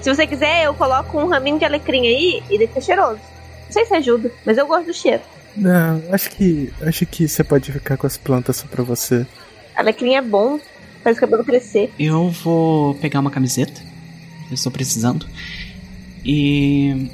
Se 0.00 0.12
você 0.12 0.26
quiser, 0.26 0.64
eu 0.64 0.74
coloco 0.74 1.16
um 1.16 1.28
raminho 1.28 1.60
de 1.60 1.64
alecrim 1.64 2.04
aí 2.08 2.42
e 2.50 2.58
deixa 2.58 2.80
cheiroso. 2.80 3.20
Não 3.66 3.70
sei 3.70 3.86
se 3.86 3.94
ajuda, 3.94 4.28
mas 4.44 4.58
eu 4.58 4.66
gosto 4.66 4.86
do 4.86 4.92
cheiro. 4.92 5.22
Não, 5.56 6.02
acho 6.10 6.30
que 6.30 6.72
acho 6.82 7.06
que 7.06 7.28
você 7.28 7.44
pode 7.44 7.70
ficar 7.70 7.96
com 7.96 8.08
as 8.08 8.16
plantas 8.16 8.56
só 8.56 8.66
pra 8.66 8.82
você. 8.82 9.24
Alecrim 9.76 10.16
é 10.16 10.20
bom, 10.20 10.58
faz 11.04 11.16
o 11.16 11.20
cabelo 11.20 11.44
crescer. 11.44 11.92
Eu 11.96 12.28
vou 12.30 12.96
pegar 12.96 13.20
uma 13.20 13.30
camiseta. 13.30 13.80
Eu 14.50 14.54
estou 14.54 14.72
precisando. 14.72 15.28
E 16.24 17.08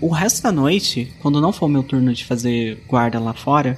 o 0.00 0.08
resto 0.12 0.42
da 0.42 0.52
noite, 0.52 1.12
quando 1.22 1.40
não 1.40 1.52
for 1.52 1.68
meu 1.68 1.82
turno 1.82 2.12
de 2.12 2.24
fazer 2.24 2.82
guarda 2.88 3.18
lá 3.18 3.32
fora, 3.32 3.76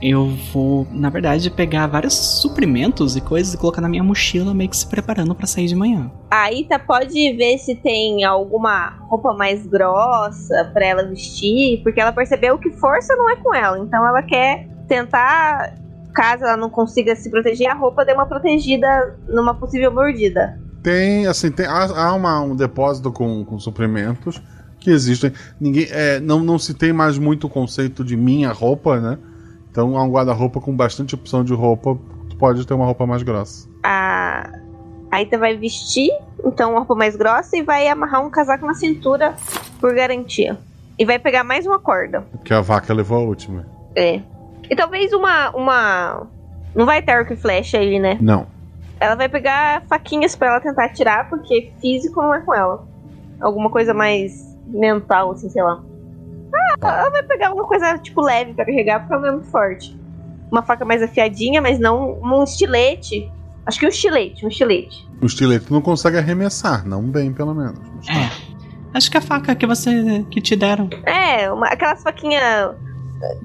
eu 0.00 0.28
vou, 0.52 0.86
na 0.92 1.08
verdade, 1.08 1.50
pegar 1.50 1.86
vários 1.86 2.12
suprimentos 2.14 3.16
e 3.16 3.20
coisas 3.20 3.54
e 3.54 3.56
colocar 3.58 3.80
na 3.80 3.88
minha 3.88 4.02
mochila, 4.04 4.52
meio 4.52 4.68
que 4.68 4.76
se 4.76 4.86
preparando 4.86 5.34
pra 5.34 5.46
sair 5.46 5.66
de 5.66 5.74
manhã. 5.74 6.10
A 6.30 6.52
Ita 6.52 6.78
pode 6.78 7.14
ver 7.34 7.56
se 7.58 7.74
tem 7.74 8.22
alguma 8.24 8.90
roupa 9.08 9.32
mais 9.32 9.66
grossa 9.66 10.70
pra 10.74 10.84
ela 10.86 11.02
vestir, 11.04 11.82
porque 11.82 11.98
ela 12.00 12.12
percebeu 12.12 12.58
que 12.58 12.70
força 12.72 13.16
não 13.16 13.30
é 13.30 13.36
com 13.36 13.54
ela. 13.54 13.78
Então 13.78 14.06
ela 14.06 14.22
quer 14.22 14.68
tentar, 14.86 15.74
caso 16.14 16.44
ela 16.44 16.58
não 16.58 16.68
consiga 16.68 17.16
se 17.16 17.30
proteger, 17.30 17.70
a 17.70 17.74
roupa 17.74 18.04
dê 18.04 18.12
uma 18.12 18.26
protegida 18.26 19.16
numa 19.28 19.54
possível 19.54 19.90
mordida. 19.92 20.60
Tem, 20.82 21.26
assim, 21.26 21.50
tem, 21.50 21.66
há, 21.66 21.84
há 22.08 22.14
uma- 22.14 22.40
um 22.42 22.54
depósito 22.54 23.10
com, 23.10 23.44
com 23.46 23.58
suprimentos, 23.58 24.40
que 24.86 24.90
existem. 24.92 25.32
Ninguém, 25.60 25.88
é, 25.90 26.20
não, 26.20 26.38
não 26.38 26.60
se 26.60 26.72
tem 26.72 26.92
mais 26.92 27.18
muito 27.18 27.48
o 27.48 27.50
conceito 27.50 28.04
de 28.04 28.16
minha 28.16 28.52
roupa, 28.52 29.00
né? 29.00 29.18
Então 29.68 29.96
há 29.96 30.04
um 30.04 30.10
guarda-roupa 30.12 30.60
com 30.60 30.74
bastante 30.74 31.12
opção 31.12 31.42
de 31.42 31.52
roupa. 31.52 31.98
Tu 32.30 32.36
pode 32.36 32.64
ter 32.64 32.72
uma 32.72 32.84
roupa 32.84 33.04
mais 33.04 33.24
grossa. 33.24 33.68
A 33.82 34.48
Aita 35.10 35.36
vai 35.36 35.56
vestir, 35.56 36.10
então 36.44 36.70
uma 36.70 36.78
roupa 36.78 36.94
mais 36.94 37.16
grossa, 37.16 37.56
e 37.56 37.62
vai 37.62 37.88
amarrar 37.88 38.24
um 38.24 38.30
casaco 38.30 38.64
na 38.64 38.74
cintura 38.74 39.34
por 39.80 39.92
garantia. 39.92 40.56
E 40.96 41.04
vai 41.04 41.18
pegar 41.18 41.42
mais 41.42 41.66
uma 41.66 41.80
corda. 41.80 42.20
Porque 42.30 42.54
a 42.54 42.60
vaca 42.60 42.94
levou 42.94 43.18
a 43.18 43.22
última. 43.22 43.66
É. 43.96 44.20
E 44.70 44.76
talvez 44.76 45.12
uma. 45.12 45.50
uma... 45.50 46.26
Não 46.76 46.86
vai 46.86 47.02
ter 47.02 47.10
arco 47.10 47.32
e 47.32 47.36
flecha 47.36 47.78
aí, 47.78 47.98
né? 47.98 48.18
Não. 48.20 48.46
Ela 49.00 49.16
vai 49.16 49.28
pegar 49.28 49.82
faquinhas 49.88 50.36
pra 50.36 50.48
ela 50.48 50.60
tentar 50.60 50.84
atirar, 50.84 51.28
porque 51.28 51.72
físico 51.80 52.22
não 52.22 52.32
é 52.32 52.40
com 52.40 52.54
ela. 52.54 52.86
Alguma 53.40 53.68
coisa 53.68 53.92
mais 53.92 54.55
mental, 54.66 55.32
assim, 55.32 55.48
sei 55.48 55.62
lá. 55.62 55.82
Ah, 56.80 56.98
ela 56.98 57.10
vai 57.10 57.22
pegar 57.22 57.52
uma 57.52 57.64
coisa, 57.64 57.98
tipo, 57.98 58.20
leve 58.20 58.54
pra 58.54 58.64
carregar, 58.64 59.00
porque 59.00 59.14
ela 59.14 59.22
não 59.22 59.28
é 59.28 59.32
muito 59.32 59.50
forte. 59.50 59.98
Uma 60.50 60.62
faca 60.62 60.84
mais 60.84 61.02
afiadinha, 61.02 61.60
mas 61.60 61.78
não 61.78 62.20
um 62.22 62.44
estilete. 62.44 63.30
Acho 63.64 63.80
que 63.80 63.86
um 63.86 63.88
estilete, 63.88 64.44
um 64.44 64.48
estilete. 64.48 65.08
O 65.20 65.26
estilete 65.26 65.72
não 65.72 65.80
consegue 65.80 66.18
arremessar, 66.18 66.86
não 66.86 67.02
bem, 67.02 67.32
pelo 67.32 67.54
menos. 67.54 67.80
Mas 67.96 68.06
tá. 68.06 68.12
É. 68.14 68.56
Acho 68.94 69.10
que 69.10 69.18
a 69.18 69.20
faca 69.20 69.54
que 69.54 69.66
você 69.66 70.24
que 70.30 70.40
te 70.40 70.56
deram. 70.56 70.88
É, 71.04 71.52
uma, 71.52 71.66
aquelas 71.66 72.02
faquinhas 72.02 72.74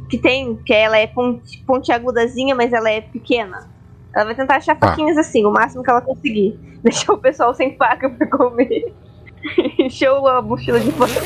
que 0.09 0.17
tem, 0.17 0.55
que 0.57 0.74
ela 0.74 0.97
é 0.97 1.07
ponte, 1.07 1.63
pontiagudazinha, 1.65 2.55
mas 2.55 2.74
ela 2.74 2.89
é 2.89 3.01
pequena. 3.01 3.69
Ela 4.13 4.26
vai 4.26 4.36
tentar 4.36 4.57
achar 4.57 4.78
faquinhas 4.78 5.17
assim, 5.17 5.45
o 5.45 5.51
máximo 5.51 5.84
que 5.84 5.89
ela 5.89 6.01
conseguir. 6.01 6.59
Deixar 6.84 7.13
o 7.13 7.17
pessoal 7.17 7.53
sem 7.53 7.78
faca 7.78 8.09
pra 8.09 8.28
comer. 8.28 8.93
Encheu 9.79 10.27
a 10.27 10.41
mochila 10.41 10.79
de 10.79 10.91
faca. 10.91 11.21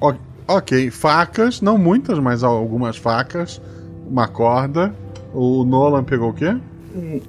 O- 0.00 0.54
ok, 0.56 0.90
facas, 0.90 1.60
não 1.60 1.76
muitas, 1.78 2.18
mas 2.18 2.42
algumas 2.44 2.96
facas. 2.96 3.60
Uma 4.08 4.28
corda. 4.28 4.94
O 5.34 5.64
Nolan 5.64 6.04
pegou 6.04 6.30
o 6.30 6.34
quê? 6.34 6.56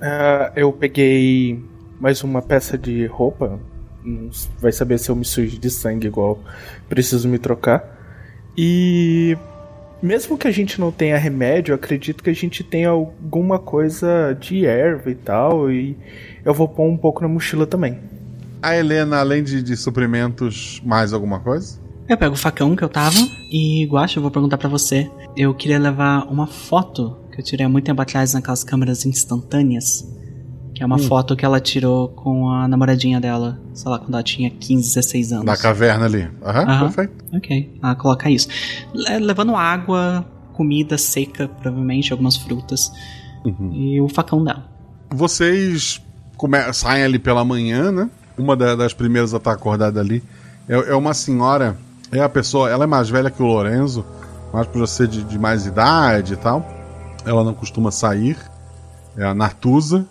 Ah, 0.01 0.51
eu 0.55 0.71
peguei 0.71 1.61
mais 1.99 2.23
uma 2.23 2.41
peça 2.41 2.77
de 2.77 3.05
roupa. 3.07 3.59
Hum, 4.05 4.29
Vai 4.61 4.71
saber 4.71 4.97
se 4.97 5.09
eu 5.09 5.15
me 5.15 5.25
sujo 5.25 5.57
de 5.59 5.69
sangue 5.69 6.07
igual. 6.07 6.39
Preciso 6.87 7.27
me 7.27 7.37
trocar. 7.39 7.83
E 8.57 9.37
mesmo 10.01 10.37
que 10.37 10.47
a 10.47 10.51
gente 10.51 10.79
não 10.79 10.91
tenha 10.91 11.17
remédio, 11.17 11.71
eu 11.71 11.75
acredito 11.75 12.23
que 12.23 12.29
a 12.29 12.33
gente 12.35 12.63
tenha 12.63 12.89
alguma 12.89 13.59
coisa 13.59 14.37
de 14.39 14.65
erva 14.65 15.09
e 15.11 15.15
tal. 15.15 15.69
E 15.71 15.97
eu 16.45 16.53
vou 16.53 16.67
pôr 16.67 16.85
um 16.87 16.97
pouco 16.97 17.21
na 17.21 17.27
mochila 17.27 17.65
também. 17.65 17.99
A 18.61 18.75
Helena, 18.75 19.17
além 19.19 19.43
de, 19.43 19.61
de 19.61 19.77
suprimentos, 19.77 20.81
mais 20.85 21.13
alguma 21.13 21.39
coisa? 21.39 21.79
Eu 22.09 22.17
pego 22.17 22.33
o 22.33 22.37
facão 22.37 22.75
que 22.75 22.83
eu 22.83 22.89
tava 22.89 23.17
e, 23.51 23.85
Guacha, 23.85 24.17
eu 24.17 24.21
vou 24.21 24.31
perguntar 24.31 24.57
pra 24.57 24.69
você. 24.69 25.09
Eu 25.35 25.53
queria 25.53 25.77
levar 25.77 26.23
uma 26.31 26.47
foto 26.47 27.17
que 27.33 27.39
eu 27.41 27.43
tirei 27.45 27.65
há 27.65 27.69
muito 27.69 27.85
tempo 27.85 28.01
atrás 28.01 28.33
naquelas 28.33 28.63
câmeras 28.63 29.05
instantâneas. 29.05 30.07
Que 30.73 30.83
é 30.83 30.85
uma 30.85 30.95
Hum. 30.95 30.99
foto 30.99 31.35
que 31.35 31.43
ela 31.43 31.59
tirou 31.59 32.09
com 32.09 32.49
a 32.49 32.67
namoradinha 32.67 33.19
dela, 33.19 33.59
sei 33.73 33.89
lá, 33.91 33.97
quando 33.99 34.13
ela 34.13 34.23
tinha 34.23 34.49
15, 34.49 34.87
16 34.95 35.31
anos. 35.33 35.45
Na 35.45 35.57
caverna 35.57 36.05
ali. 36.05 36.29
Aham, 36.41 36.63
Aham. 36.69 36.79
perfeito. 36.91 37.25
Ok, 37.35 37.79
ah, 37.81 37.95
colocar 37.95 38.29
isso. 38.29 38.47
Le- 38.93 39.19
levando 39.19 39.55
água, 39.55 40.23
comida 40.53 40.97
seca, 40.97 41.47
provavelmente, 41.47 42.11
algumas 42.11 42.37
frutas. 42.37 42.91
Uhum. 43.43 43.71
E 43.73 43.99
o 44.01 44.07
facão 44.07 44.43
dela. 44.43 44.69
Vocês 45.09 46.01
saem 46.73 47.03
ali 47.03 47.17
pela 47.19 47.43
manhã, 47.43 47.91
né? 47.91 48.09
Uma 48.37 48.55
da- 48.55 48.75
das 48.75 48.93
primeiras 48.93 49.33
a 49.33 49.37
estar 49.37 49.51
acordada 49.51 49.99
ali 49.99 50.23
é, 50.67 50.73
é 50.75 50.95
uma 50.95 51.13
senhora. 51.13 51.77
É 52.11 52.19
a 52.21 52.29
pessoa, 52.29 52.69
ela 52.69 52.83
é 52.85 52.87
mais 52.87 53.09
velha 53.09 53.29
que 53.29 53.41
o 53.41 53.45
Lorenzo, 53.45 54.05
mas 54.53 54.65
por 54.67 54.87
ser 54.87 55.07
de, 55.07 55.23
de 55.23 55.37
mais 55.37 55.65
idade 55.65 56.33
e 56.33 56.37
tal. 56.37 56.65
Ela 57.25 57.43
não 57.43 57.53
costuma 57.53 57.91
sair. 57.91 58.37
É 59.17 59.25
a 59.25 59.33
Natuza. 59.33 60.05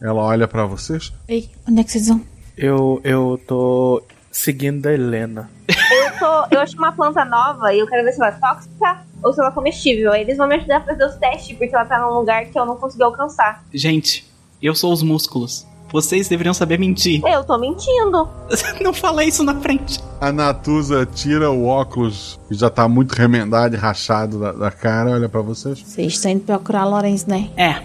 Ela 0.00 0.20
olha 0.22 0.48
pra 0.48 0.64
vocês. 0.64 1.12
Ei, 1.28 1.50
onde 1.68 1.80
é 1.80 1.84
que 1.84 1.92
vocês 1.92 2.08
vão? 2.08 2.20
Eu, 2.56 3.00
eu 3.04 3.40
tô 3.46 4.02
seguindo 4.32 4.86
a 4.86 4.92
Helena. 4.92 5.48
Eu, 5.68 6.18
tô, 6.18 6.54
eu 6.56 6.60
achei 6.60 6.76
uma 6.78 6.90
planta 6.92 7.24
nova 7.24 7.72
e 7.72 7.78
eu 7.78 7.86
quero 7.86 8.02
ver 8.04 8.12
se 8.12 8.20
ela 8.20 8.28
é 8.28 8.32
tóxica 8.32 8.98
ou 9.22 9.32
se 9.32 9.38
ela 9.40 9.50
é 9.50 9.52
comestível. 9.52 10.12
Aí 10.12 10.22
eles 10.22 10.36
vão 10.36 10.48
me 10.48 10.56
ajudar 10.56 10.78
a 10.78 10.80
fazer 10.80 11.04
os 11.04 11.14
testes, 11.16 11.56
porque 11.56 11.74
ela 11.74 11.84
tá 11.84 12.00
num 12.00 12.14
lugar 12.18 12.44
que 12.46 12.58
eu 12.58 12.64
não 12.66 12.76
consegui 12.76 13.02
alcançar. 13.04 13.64
Gente, 13.72 14.28
eu 14.60 14.74
sou 14.74 14.92
os 14.92 15.02
músculos. 15.04 15.64
Vocês 15.90 16.28
deveriam 16.28 16.52
saber 16.52 16.78
mentir. 16.78 17.22
Eu 17.26 17.42
tô 17.44 17.56
mentindo. 17.58 18.28
Não 18.82 18.92
falei 18.92 19.28
isso 19.28 19.42
na 19.42 19.54
frente. 19.54 20.00
A 20.20 20.30
Natuza 20.30 21.06
tira 21.06 21.50
o 21.50 21.64
óculos, 21.64 22.38
que 22.48 22.54
já 22.54 22.68
tá 22.68 22.86
muito 22.86 23.12
remendado 23.12 23.74
e 23.74 23.78
rachado 23.78 24.38
da, 24.38 24.52
da 24.52 24.70
cara, 24.70 25.12
olha 25.12 25.28
pra 25.28 25.40
vocês. 25.40 25.80
Vocês 25.80 26.12
estão 26.12 26.30
indo 26.30 26.44
procurar 26.44 26.84
Lourenço, 26.84 27.28
né? 27.28 27.50
É. 27.56 27.82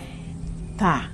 Tá. 0.77 1.09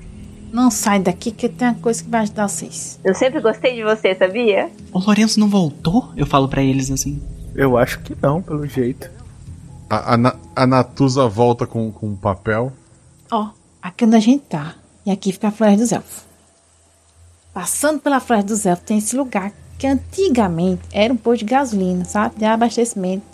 Não 0.51 0.71
sai 0.71 0.99
daqui 0.99 1.31
que 1.31 1.47
tem 1.47 1.67
uma 1.67 1.75
coisa 1.75 2.03
que 2.03 2.09
vai 2.09 2.21
ajudar 2.21 2.47
vocês. 2.47 2.99
Eu 3.03 3.13
sempre 3.13 3.39
gostei 3.39 3.75
de 3.75 3.83
você, 3.83 4.15
sabia? 4.15 4.71
O 4.91 4.99
Lourenço 4.99 5.39
não 5.39 5.47
voltou? 5.47 6.11
Eu 6.17 6.25
falo 6.25 6.47
pra 6.47 6.63
eles 6.63 6.89
assim. 6.89 7.21
Eu 7.53 7.77
acho 7.77 7.99
que 7.99 8.15
não, 8.19 8.41
pelo 8.41 8.65
jeito. 8.65 9.11
A, 9.87 10.15
a, 10.15 10.35
a 10.55 10.67
Natuza 10.67 11.27
volta 11.27 11.67
com, 11.67 11.91
com 11.91 12.07
um 12.07 12.15
papel. 12.15 12.73
Ó, 13.31 13.49
aqui 13.81 14.05
onde 14.05 14.15
a 14.15 14.19
gente 14.19 14.43
tá. 14.45 14.73
E 15.05 15.11
aqui 15.11 15.31
fica 15.31 15.49
a 15.49 15.51
Floresta 15.51 15.81
dos 15.81 15.91
Elfos. 15.91 16.28
Passando 17.59 17.99
pela 17.99 18.21
Floresta 18.21 18.53
dos 18.53 18.65
Elfos 18.65 18.85
tem 18.85 18.99
esse 18.99 19.17
lugar 19.17 19.51
que 19.77 19.85
antigamente 19.85 20.81
era 20.93 21.11
um 21.11 21.17
posto 21.17 21.39
de 21.39 21.51
gasolina, 21.51 22.05
sabe? 22.05 22.37
De 22.37 22.45
abastecimento. 22.45 23.25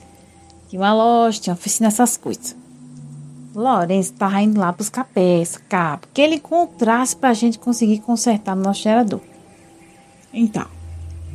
Tinha 0.67 0.81
uma 0.81 0.95
loja, 0.95 1.39
tinha 1.39 1.53
uma 1.53 1.59
oficina, 1.59 1.89
essas 1.89 2.17
coisas. 2.17 2.55
Lourenço 3.53 4.13
tava 4.13 4.41
indo 4.41 4.59
lá 4.59 4.71
buscar 4.71 5.03
peça, 5.03 5.59
cabo, 5.69 6.07
que 6.11 6.19
ele 6.19 6.37
encontrasse 6.37 7.15
pra 7.15 7.35
gente 7.35 7.59
conseguir 7.59 7.99
consertar 7.99 8.55
no 8.55 8.63
nosso 8.63 8.81
gerador. 8.81 9.21
Então, 10.33 10.65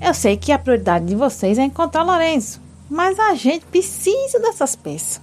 eu 0.03 0.12
sei 0.12 0.36
que 0.36 0.51
a 0.51 0.59
prioridade 0.59 1.07
de 1.07 1.14
vocês 1.14 1.59
é 1.59 1.62
encontrar 1.62 2.03
Lourenço, 2.03 2.61
mas 2.91 3.20
a 3.20 3.36
gente 3.36 3.66
precisa 3.66 4.41
dessas 4.41 4.74
peças. 4.74 5.20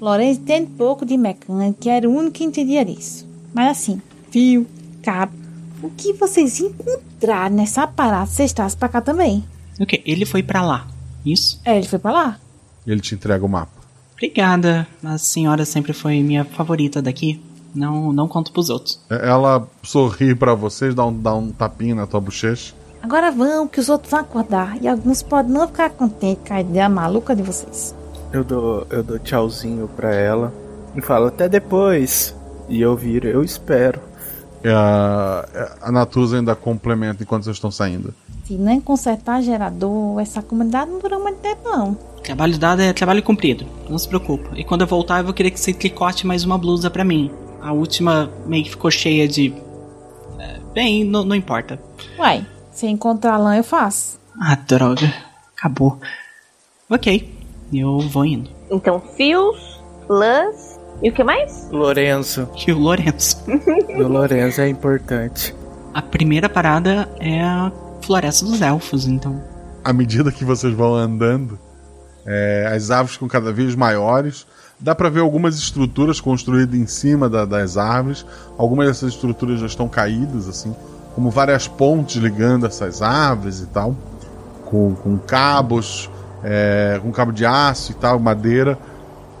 Lourenço 0.00 0.40
entende 0.40 0.70
pouco 0.70 1.04
de 1.04 1.18
mecânica 1.18 1.90
era 1.90 2.08
o 2.08 2.16
único 2.16 2.32
que 2.32 2.44
entendia 2.44 2.80
isso. 2.90 3.28
Mas 3.52 3.76
assim, 3.76 4.00
fio, 4.30 4.66
cabo, 5.02 5.45
o 5.82 5.90
que 5.90 6.12
vocês 6.12 6.60
encontraram 6.60 7.54
nessa 7.56 7.82
aparato, 7.82 8.30
vocês 8.32 8.52
trazem 8.52 8.78
pra 8.78 8.88
cá 8.88 9.00
também. 9.00 9.44
Ok, 9.80 10.02
ele 10.06 10.24
foi 10.24 10.42
pra 10.42 10.62
lá. 10.62 10.86
Isso? 11.24 11.60
É, 11.64 11.76
ele 11.76 11.86
foi 11.86 11.98
pra 11.98 12.12
lá. 12.12 12.38
Ele 12.86 13.00
te 13.00 13.14
entrega 13.14 13.44
o 13.44 13.48
mapa. 13.48 13.72
Obrigada. 14.14 14.86
A 15.04 15.18
senhora 15.18 15.64
sempre 15.64 15.92
foi 15.92 16.22
minha 16.22 16.44
favorita 16.44 17.02
daqui. 17.02 17.40
Não, 17.74 18.10
não 18.12 18.26
conto 18.26 18.52
pros 18.52 18.70
outros. 18.70 18.98
É, 19.10 19.28
Ela 19.28 19.68
sorri 19.82 20.34
pra 20.34 20.54
vocês, 20.54 20.94
dá 20.94 21.04
um, 21.04 21.20
dá 21.20 21.34
um 21.34 21.50
tapinha 21.52 21.94
na 21.94 22.06
tua 22.06 22.20
bochecha. 22.20 22.74
Agora 23.02 23.30
vão, 23.30 23.68
que 23.68 23.78
os 23.78 23.88
outros 23.90 24.10
vão 24.10 24.20
acordar. 24.20 24.78
E 24.80 24.88
alguns 24.88 25.22
podem 25.22 25.52
não 25.52 25.66
ficar 25.66 25.90
contentes 25.90 26.42
com 26.46 26.54
a 26.54 26.60
ideia 26.60 26.88
maluca 26.88 27.36
de 27.36 27.42
vocês. 27.42 27.94
Eu 28.32 28.42
dou, 28.42 28.86
eu 28.90 29.02
dou 29.02 29.18
tchauzinho 29.18 29.88
pra 29.94 30.14
ela 30.14 30.52
e 30.96 31.00
falo 31.02 31.26
até 31.26 31.48
depois. 31.48 32.34
E 32.68 32.80
eu 32.80 32.96
viro, 32.96 33.28
eu 33.28 33.44
espero. 33.44 34.00
É, 34.66 34.72
a, 34.72 35.76
a 35.82 35.92
Natuza 35.92 36.38
ainda 36.38 36.56
complementa 36.56 37.22
enquanto 37.22 37.44
vocês 37.44 37.56
estão 37.56 37.70
saindo. 37.70 38.12
Se 38.44 38.54
nem 38.54 38.80
consertar 38.80 39.40
gerador, 39.40 40.18
essa 40.20 40.42
comunidade 40.42 40.90
não 40.90 40.98
dura 40.98 41.18
muito 41.20 41.38
tempo, 41.38 41.68
não. 41.68 41.94
Trabalho 42.24 42.58
dado 42.58 42.82
é 42.82 42.92
trabalho 42.92 43.22
cumprido. 43.22 43.64
Não 43.88 43.96
se 43.96 44.08
preocupa. 44.08 44.50
E 44.56 44.64
quando 44.64 44.80
eu 44.80 44.86
voltar, 44.88 45.18
eu 45.18 45.24
vou 45.24 45.32
querer 45.32 45.52
que 45.52 45.60
você 45.60 45.72
tricote 45.72 46.26
mais 46.26 46.42
uma 46.42 46.58
blusa 46.58 46.90
pra 46.90 47.04
mim. 47.04 47.30
A 47.62 47.72
última 47.72 48.28
meio 48.44 48.64
que 48.64 48.70
ficou 48.70 48.90
cheia 48.90 49.28
de. 49.28 49.54
é, 50.40 50.58
Bem, 50.74 51.04
não, 51.04 51.24
não 51.24 51.36
importa. 51.36 51.80
Uai, 52.18 52.44
se 52.72 52.88
encontrar 52.88 53.36
lã, 53.38 53.56
eu 53.56 53.64
faço. 53.64 54.18
Ah, 54.40 54.56
droga. 54.66 55.12
Acabou. 55.56 55.98
Ok. 56.90 57.32
Eu 57.72 58.00
vou 58.00 58.24
indo. 58.24 58.50
Então, 58.68 59.00
fios, 59.16 59.80
lãs 60.08 60.65
e 61.02 61.10
o 61.10 61.12
que 61.12 61.22
mais? 61.24 61.68
Lorenzo. 61.70 62.48
E 62.66 62.72
o 62.72 62.78
Lourenço. 62.78 63.42
o 63.96 64.02
Lorenzo 64.08 64.60
é 64.60 64.68
importante. 64.68 65.54
A 65.94 66.02
primeira 66.02 66.48
parada 66.48 67.08
é 67.20 67.40
a 67.42 67.70
Floresta 68.02 68.44
dos 68.44 68.60
Elfos, 68.60 69.06
então. 69.06 69.40
À 69.84 69.92
medida 69.92 70.30
que 70.32 70.44
vocês 70.44 70.72
vão 70.74 70.94
andando, 70.94 71.58
é, 72.26 72.70
as 72.74 72.90
árvores 72.90 73.12
ficam 73.14 73.28
cada 73.28 73.52
vez 73.52 73.74
maiores. 73.74 74.46
Dá 74.78 74.94
pra 74.94 75.08
ver 75.08 75.20
algumas 75.20 75.56
estruturas 75.56 76.20
construídas 76.20 76.78
em 76.78 76.86
cima 76.86 77.28
da- 77.30 77.44
das 77.46 77.76
árvores. 77.78 78.26
Algumas 78.58 78.88
dessas 78.88 79.14
estruturas 79.14 79.60
já 79.60 79.66
estão 79.66 79.88
caídas, 79.88 80.48
assim, 80.48 80.74
como 81.14 81.30
várias 81.30 81.66
pontes 81.66 82.16
ligando 82.16 82.66
essas 82.66 83.00
árvores 83.00 83.60
e 83.60 83.66
tal, 83.66 83.96
com, 84.66 84.94
com 84.94 85.16
cabos, 85.16 86.10
é, 86.44 87.00
com 87.02 87.10
cabo 87.10 87.32
de 87.32 87.46
aço 87.46 87.92
e 87.92 87.94
tal, 87.94 88.18
madeira. 88.18 88.78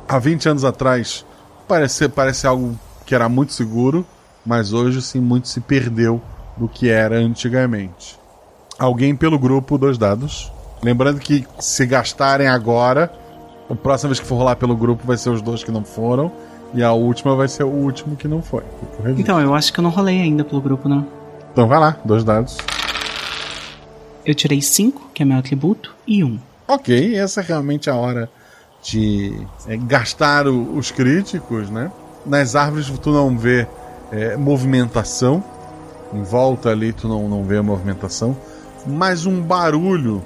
Há 0.08 0.18
20 0.18 0.48
anos 0.48 0.64
atrás 0.64 1.26
parece, 1.66 2.08
parece 2.08 2.46
algo 2.46 2.78
que 3.04 3.14
era 3.14 3.28
muito 3.28 3.52
seguro, 3.52 4.06
mas 4.44 4.72
hoje 4.72 5.02
sim 5.02 5.20
muito 5.20 5.48
se 5.48 5.60
perdeu 5.60 6.20
do 6.56 6.68
que 6.68 6.88
era 6.88 7.16
antigamente. 7.16 8.18
Alguém 8.78 9.14
pelo 9.14 9.38
grupo, 9.38 9.78
dois 9.78 9.98
dados. 9.98 10.52
Lembrando 10.82 11.18
que 11.18 11.46
se 11.58 11.86
gastarem 11.86 12.48
agora, 12.48 13.12
a 13.70 13.74
próxima 13.74 14.10
vez 14.10 14.20
que 14.20 14.26
for 14.26 14.36
rolar 14.36 14.56
pelo 14.56 14.76
grupo 14.76 15.06
vai 15.06 15.16
ser 15.16 15.30
os 15.30 15.42
dois 15.42 15.64
que 15.64 15.70
não 15.70 15.84
foram. 15.84 16.30
E 16.74 16.82
a 16.82 16.92
última 16.92 17.34
vai 17.34 17.48
ser 17.48 17.62
o 17.62 17.68
último 17.68 18.16
que 18.16 18.28
não 18.28 18.42
foi. 18.42 18.62
Então, 19.16 19.40
eu 19.40 19.54
acho 19.54 19.72
que 19.72 19.78
eu 19.80 19.82
não 19.82 19.90
rolei 19.90 20.20
ainda 20.20 20.44
pelo 20.44 20.60
grupo, 20.60 20.88
não. 20.88 21.06
Então 21.52 21.66
vai 21.66 21.78
lá, 21.78 21.96
dois 22.04 22.22
dados. 22.22 22.58
Eu 24.24 24.34
tirei 24.34 24.60
5, 24.60 25.10
que 25.14 25.22
é 25.22 25.24
meu 25.24 25.38
atributo, 25.38 25.94
e 26.06 26.22
1. 26.22 26.26
Um. 26.26 26.38
Ok, 26.68 27.16
essa 27.16 27.40
é 27.40 27.44
realmente 27.44 27.88
a 27.88 27.94
hora 27.94 28.28
de 28.86 29.32
é, 29.66 29.76
gastar 29.76 30.46
o, 30.46 30.76
os 30.76 30.90
críticos, 30.90 31.68
né? 31.68 31.90
Nas 32.24 32.54
árvores 32.54 32.88
tu 33.00 33.10
não 33.10 33.36
vê 33.36 33.66
é, 34.12 34.36
movimentação. 34.36 35.42
Em 36.14 36.22
volta 36.22 36.70
ali 36.70 36.92
tu 36.92 37.08
não, 37.08 37.28
não 37.28 37.44
vê 37.44 37.58
a 37.58 37.62
movimentação. 37.62 38.36
Mas 38.86 39.26
um 39.26 39.42
barulho. 39.42 40.22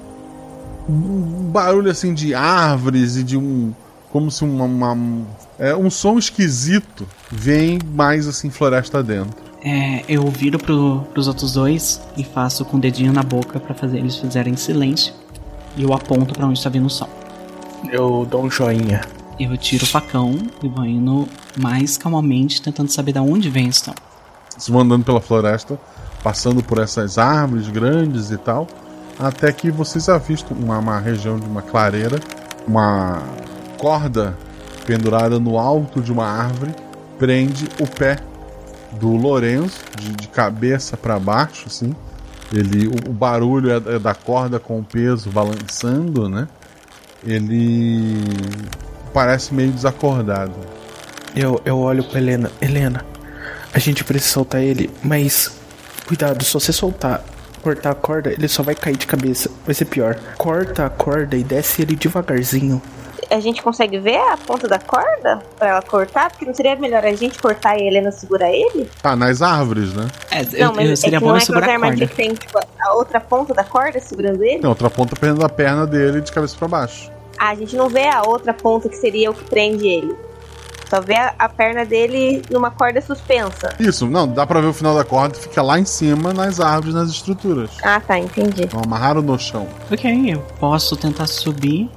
Um 0.87 1.49
barulho 1.51 1.89
assim 1.89 2.13
de 2.13 2.33
árvores 2.33 3.15
e 3.17 3.23
de 3.23 3.37
um. 3.37 3.73
Como 4.11 4.29
se 4.29 4.43
uma. 4.43 4.65
uma 4.65 5.25
é, 5.57 5.75
um 5.75 5.89
som 5.89 6.17
esquisito 6.17 7.07
vem 7.31 7.79
mais 7.93 8.27
assim 8.27 8.49
floresta 8.49 9.01
dentro. 9.01 9.41
É, 9.63 10.03
eu 10.07 10.25
viro 10.27 10.57
pro, 10.57 11.01
pros 11.13 11.27
outros 11.27 11.53
dois 11.53 12.01
e 12.17 12.23
faço 12.23 12.65
com 12.65 12.77
o 12.77 12.79
dedinho 12.79 13.13
na 13.13 13.21
boca 13.21 13.59
para 13.59 13.75
fazer 13.75 13.99
eles 13.99 14.17
fizerem 14.17 14.55
silêncio. 14.55 15.13
E 15.77 15.83
eu 15.83 15.93
aponto 15.93 16.33
para 16.33 16.45
onde 16.45 16.57
está 16.57 16.69
vindo 16.69 16.87
o 16.87 16.89
som. 16.89 17.20
Eu 17.89 18.25
dou 18.29 18.43
um 18.43 18.51
joinha. 18.51 19.01
Eu 19.39 19.57
tiro 19.57 19.83
o 19.83 19.87
facão 19.87 20.37
e 20.61 20.67
vou 20.67 20.85
indo 20.85 21.27
mais 21.57 21.97
calmamente, 21.97 22.61
tentando 22.61 22.91
saber 22.91 23.13
de 23.13 23.19
onde 23.19 23.49
vem 23.49 23.67
esse 23.67 23.85
som. 23.85 23.95
Vocês 24.49 24.67
vão 24.67 24.81
andando 24.81 25.03
pela 25.03 25.21
floresta, 25.21 25.79
passando 26.23 26.61
por 26.61 26.77
essas 26.77 27.17
árvores 27.17 27.67
grandes 27.69 28.29
e 28.29 28.37
tal, 28.37 28.67
até 29.17 29.51
que 29.51 29.71
vocês 29.71 30.09
avistam 30.09 30.55
uma, 30.57 30.77
uma 30.77 30.99
região 30.99 31.39
de 31.39 31.45
uma 31.45 31.61
clareira, 31.61 32.19
uma 32.67 33.23
corda 33.77 34.37
pendurada 34.85 35.39
no 35.39 35.57
alto 35.57 36.01
de 36.01 36.11
uma 36.11 36.25
árvore 36.25 36.73
prende 37.17 37.67
o 37.79 37.87
pé 37.87 38.17
do 38.99 39.15
Lorenzo, 39.15 39.79
de, 39.97 40.11
de 40.11 40.27
cabeça 40.27 40.97
para 40.97 41.19
baixo, 41.19 41.65
assim. 41.67 41.95
Ele, 42.51 42.87
o, 42.87 43.09
o 43.09 43.13
barulho 43.13 43.71
é, 43.71 43.95
é, 43.95 43.99
da 43.99 44.13
corda 44.13 44.59
com 44.59 44.79
o 44.79 44.83
peso 44.83 45.29
balançando, 45.29 46.27
né? 46.27 46.47
Ele 47.25 48.23
parece 49.13 49.53
meio 49.53 49.71
desacordado. 49.71 50.55
Eu, 51.35 51.61
eu 51.65 51.77
olho 51.77 52.03
pra 52.03 52.19
Helena. 52.19 52.51
Helena, 52.61 53.05
a 53.73 53.79
gente 53.79 54.03
precisa 54.03 54.33
soltar 54.33 54.61
ele, 54.61 54.89
mas 55.03 55.51
cuidado, 56.05 56.43
se 56.43 56.53
você 56.53 56.73
soltar, 56.73 57.23
cortar 57.61 57.91
a 57.91 57.95
corda, 57.95 58.31
ele 58.31 58.47
só 58.47 58.63
vai 58.63 58.75
cair 58.75 58.97
de 58.97 59.07
cabeça. 59.07 59.49
Vai 59.65 59.73
ser 59.73 59.85
pior. 59.85 60.15
Corta 60.37 60.85
a 60.85 60.89
corda 60.89 61.37
e 61.37 61.43
desce 61.43 61.81
ele 61.81 61.95
devagarzinho 61.95 62.81
a 63.29 63.39
gente 63.39 63.61
consegue 63.61 63.99
ver 63.99 64.17
a 64.17 64.37
ponta 64.37 64.67
da 64.67 64.79
corda 64.79 65.41
pra 65.57 65.69
ela 65.69 65.81
cortar? 65.81 66.29
Porque 66.29 66.45
não 66.45 66.53
seria 66.53 66.75
melhor 66.75 67.05
a 67.05 67.13
gente 67.13 67.39
cortar 67.39 67.77
e 67.77 67.83
a 67.83 67.85
Helena 67.85 68.11
segurar 68.11 68.51
ele? 68.51 68.89
Ah, 69.03 69.15
nas 69.15 69.41
árvores, 69.41 69.93
né? 69.93 70.07
É, 70.29 70.43
não, 70.63 70.73
mas 70.73 70.99
seria 70.99 71.17
é 71.17 71.19
bom 71.19 71.27
não 71.27 71.35
é 71.37 71.39
segurar 71.39 71.75
a 71.75 71.79
corda. 71.79 72.07
Que 72.07 72.15
tem 72.15 72.33
tipo, 72.33 72.59
a 72.59 72.93
outra 72.93 73.19
ponta 73.19 73.53
da 73.53 73.63
corda 73.63 73.99
segurando 73.99 74.43
ele? 74.43 74.59
Não, 74.59 74.69
outra 74.69 74.89
ponta 74.89 75.15
prendendo 75.15 75.45
a 75.45 75.49
perna 75.49 75.85
dele 75.85 76.21
de 76.21 76.31
cabeça 76.31 76.55
para 76.57 76.67
baixo. 76.67 77.11
Ah, 77.37 77.49
a 77.49 77.55
gente 77.55 77.75
não 77.75 77.89
vê 77.89 78.07
a 78.07 78.23
outra 78.23 78.53
ponta 78.53 78.87
que 78.87 78.95
seria 78.95 79.31
o 79.31 79.33
que 79.33 79.43
prende 79.45 79.87
ele. 79.87 80.15
Só 80.91 80.99
vê 80.99 81.15
a, 81.15 81.33
a, 81.39 81.47
perna 81.47 81.85
dele 81.85 82.41
numa 82.51 82.69
corda 82.69 82.99
suspensa. 82.99 83.73
Isso, 83.79 84.05
não, 84.07 84.27
dá 84.27 84.45
pra 84.45 84.59
ver 84.59 84.67
o 84.67 84.73
final 84.73 84.93
da 84.93 85.05
corda, 85.05 85.35
fica 85.35 85.61
lá 85.61 85.79
em 85.79 85.85
cima, 85.85 86.33
nas 86.33 86.59
árvores, 86.59 86.93
nas 86.93 87.09
estruturas. 87.09 87.71
Ah, 87.81 88.01
tá, 88.01 88.19
entendi. 88.19 88.63
Então, 88.63 88.81
amarraram 88.83 89.21
no 89.21 89.39
chão. 89.39 89.69
Ok, 89.89 90.33
eu 90.33 90.41
posso 90.59 90.97
tentar 90.97 91.27
subir 91.27 91.89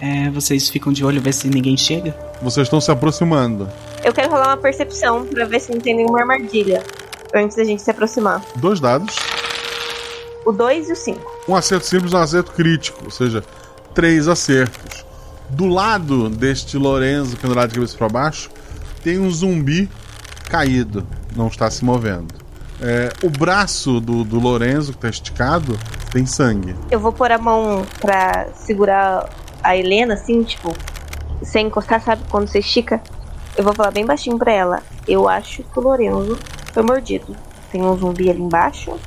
é, 0.00 0.30
vocês 0.30 0.68
ficam 0.68 0.92
de 0.92 1.04
olho 1.04 1.20
ver 1.20 1.32
se 1.32 1.48
ninguém 1.48 1.76
chega? 1.76 2.16
Vocês 2.40 2.66
estão 2.66 2.80
se 2.80 2.90
aproximando. 2.90 3.68
Eu 4.04 4.12
quero 4.12 4.30
rolar 4.30 4.48
uma 4.48 4.56
percepção 4.56 5.26
para 5.26 5.44
ver 5.44 5.60
se 5.60 5.72
não 5.72 5.80
tem 5.80 5.96
nenhuma 5.96 6.20
armadilha 6.20 6.82
antes 7.34 7.56
da 7.56 7.64
gente 7.64 7.82
se 7.82 7.90
aproximar. 7.90 8.42
Dois 8.56 8.80
dados. 8.80 9.16
O 10.46 10.52
2 10.52 10.88
e 10.88 10.92
o 10.92 10.96
5. 10.96 11.32
Um 11.48 11.56
acerto 11.56 11.86
simples 11.86 12.12
e 12.12 12.16
um 12.16 12.18
acerto 12.18 12.52
crítico, 12.52 13.04
ou 13.04 13.10
seja, 13.10 13.44
três 13.94 14.28
acertos. 14.28 15.04
Do 15.50 15.66
lado 15.66 16.28
deste 16.28 16.76
Lorenzo 16.76 17.36
pendurado 17.36 17.70
de 17.70 17.74
cabeça 17.74 17.96
para 17.98 18.08
baixo, 18.08 18.50
tem 19.02 19.18
um 19.18 19.30
zumbi 19.30 19.90
caído, 20.48 21.06
não 21.36 21.48
está 21.48 21.70
se 21.70 21.84
movendo. 21.84 22.34
É, 22.80 23.12
o 23.24 23.30
braço 23.30 24.00
do, 24.00 24.22
do 24.22 24.38
Lorenzo, 24.38 24.92
que 24.92 24.98
está 24.98 25.08
esticado, 25.08 25.78
tem 26.12 26.24
sangue. 26.24 26.74
Eu 26.90 27.00
vou 27.00 27.12
pôr 27.12 27.32
a 27.32 27.38
mão 27.38 27.84
para 28.00 28.48
segurar 28.54 29.28
a 29.62 29.76
Helena, 29.76 30.14
assim, 30.14 30.42
tipo, 30.42 30.74
sem 31.42 31.66
encostar, 31.66 32.00
sabe? 32.00 32.22
Quando 32.28 32.48
você 32.48 32.58
estica, 32.58 33.00
eu 33.56 33.64
vou 33.64 33.74
falar 33.74 33.90
bem 33.90 34.06
baixinho 34.06 34.38
pra 34.38 34.52
ela. 34.52 34.82
Eu 35.06 35.28
acho 35.28 35.62
que 35.62 35.78
o 35.78 35.82
Lorenzo 35.82 36.38
foi 36.72 36.82
mordido. 36.82 37.36
Tem 37.70 37.82
um 37.82 37.96
zumbi 37.96 38.30
ali 38.30 38.40
embaixo 38.40 38.98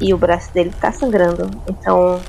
e 0.00 0.12
o 0.12 0.18
braço 0.18 0.52
dele 0.52 0.72
tá 0.80 0.92
sangrando. 0.92 1.50
Então, 1.68 2.20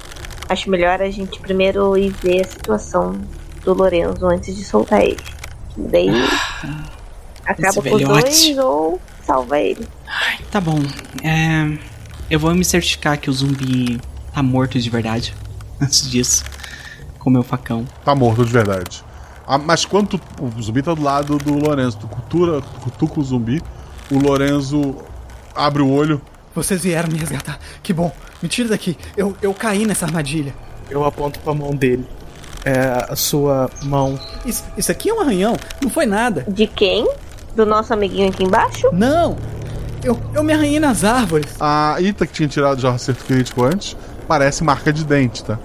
acho 0.47 0.69
melhor 0.69 1.01
a 1.01 1.09
gente 1.09 1.39
primeiro 1.39 1.97
ir 1.97 2.09
ver 2.09 2.41
a 2.41 2.47
situação 2.47 3.19
do 3.63 3.73
Lorenzo 3.73 4.25
antes 4.25 4.55
de 4.55 4.63
soltar 4.63 5.01
ele. 5.03 5.19
Daí 5.75 6.09
acaba 7.45 7.81
com 7.81 7.95
os 7.95 8.01
dois 8.01 8.57
ou 8.57 8.99
salva 9.23 9.59
ele. 9.59 9.87
Ai, 10.07 10.39
tá 10.49 10.59
bom. 10.59 10.79
É, 11.23 11.77
eu 12.29 12.39
vou 12.39 12.53
me 12.55 12.63
certificar 12.63 13.19
que 13.19 13.29
o 13.29 13.33
zumbi 13.33 13.99
tá 14.33 14.41
morto 14.41 14.79
de 14.79 14.89
verdade 14.89 15.35
antes 15.81 16.09
disso 16.09 16.43
com 17.27 17.31
meu 17.31 17.43
facão. 17.43 17.85
Tá 18.05 18.15
morto 18.15 18.45
de 18.45 18.53
verdade. 18.53 19.03
Ah, 19.45 19.57
mas 19.57 19.83
quando 19.83 20.17
tu, 20.17 20.21
o 20.41 20.61
zumbi 20.61 20.81
tá 20.81 20.93
do 20.93 21.03
lado 21.03 21.37
do 21.37 21.55
Lorenzo, 21.55 21.97
tu 21.97 22.07
cultura, 22.07 22.61
tu 22.61 22.79
cutuca 22.79 23.19
o 23.19 23.23
zumbi, 23.23 23.61
o 24.09 24.17
Lorenzo 24.17 24.95
abre 25.53 25.81
o 25.81 25.91
olho. 25.91 26.21
Vocês 26.55 26.81
vieram 26.81 27.09
me 27.11 27.17
resgatar. 27.17 27.59
Que 27.83 27.91
bom. 27.91 28.13
Me 28.41 28.47
tira 28.47 28.69
daqui. 28.69 28.97
Eu, 29.17 29.35
eu 29.41 29.53
caí 29.53 29.85
nessa 29.85 30.05
armadilha. 30.05 30.55
Eu 30.89 31.03
aponto 31.03 31.37
pra 31.41 31.53
mão 31.53 31.71
dele. 31.71 32.07
É 32.63 33.05
a 33.09 33.15
sua 33.17 33.69
mão. 33.83 34.17
Isso, 34.45 34.63
isso 34.77 34.89
aqui 34.89 35.09
é 35.09 35.13
um 35.13 35.19
arranhão. 35.19 35.57
Não 35.83 35.89
foi 35.89 36.05
nada. 36.05 36.45
De 36.47 36.65
quem? 36.65 37.05
Do 37.53 37.65
nosso 37.65 37.93
amiguinho 37.93 38.29
aqui 38.29 38.45
embaixo? 38.45 38.87
Não. 38.93 39.35
Eu, 40.01 40.17
eu 40.33 40.43
me 40.43 40.53
arranhei 40.53 40.79
nas 40.79 41.03
árvores. 41.03 41.55
A 41.59 41.97
Ita 41.99 42.25
que 42.25 42.31
tinha 42.31 42.47
tirado 42.47 42.79
já 42.79 42.89
o 42.89 42.93
acerto 42.93 43.25
crítico 43.25 43.65
antes, 43.65 43.97
parece 44.27 44.63
marca 44.63 44.93
de 44.93 45.03
dente, 45.03 45.43
tá? 45.43 45.59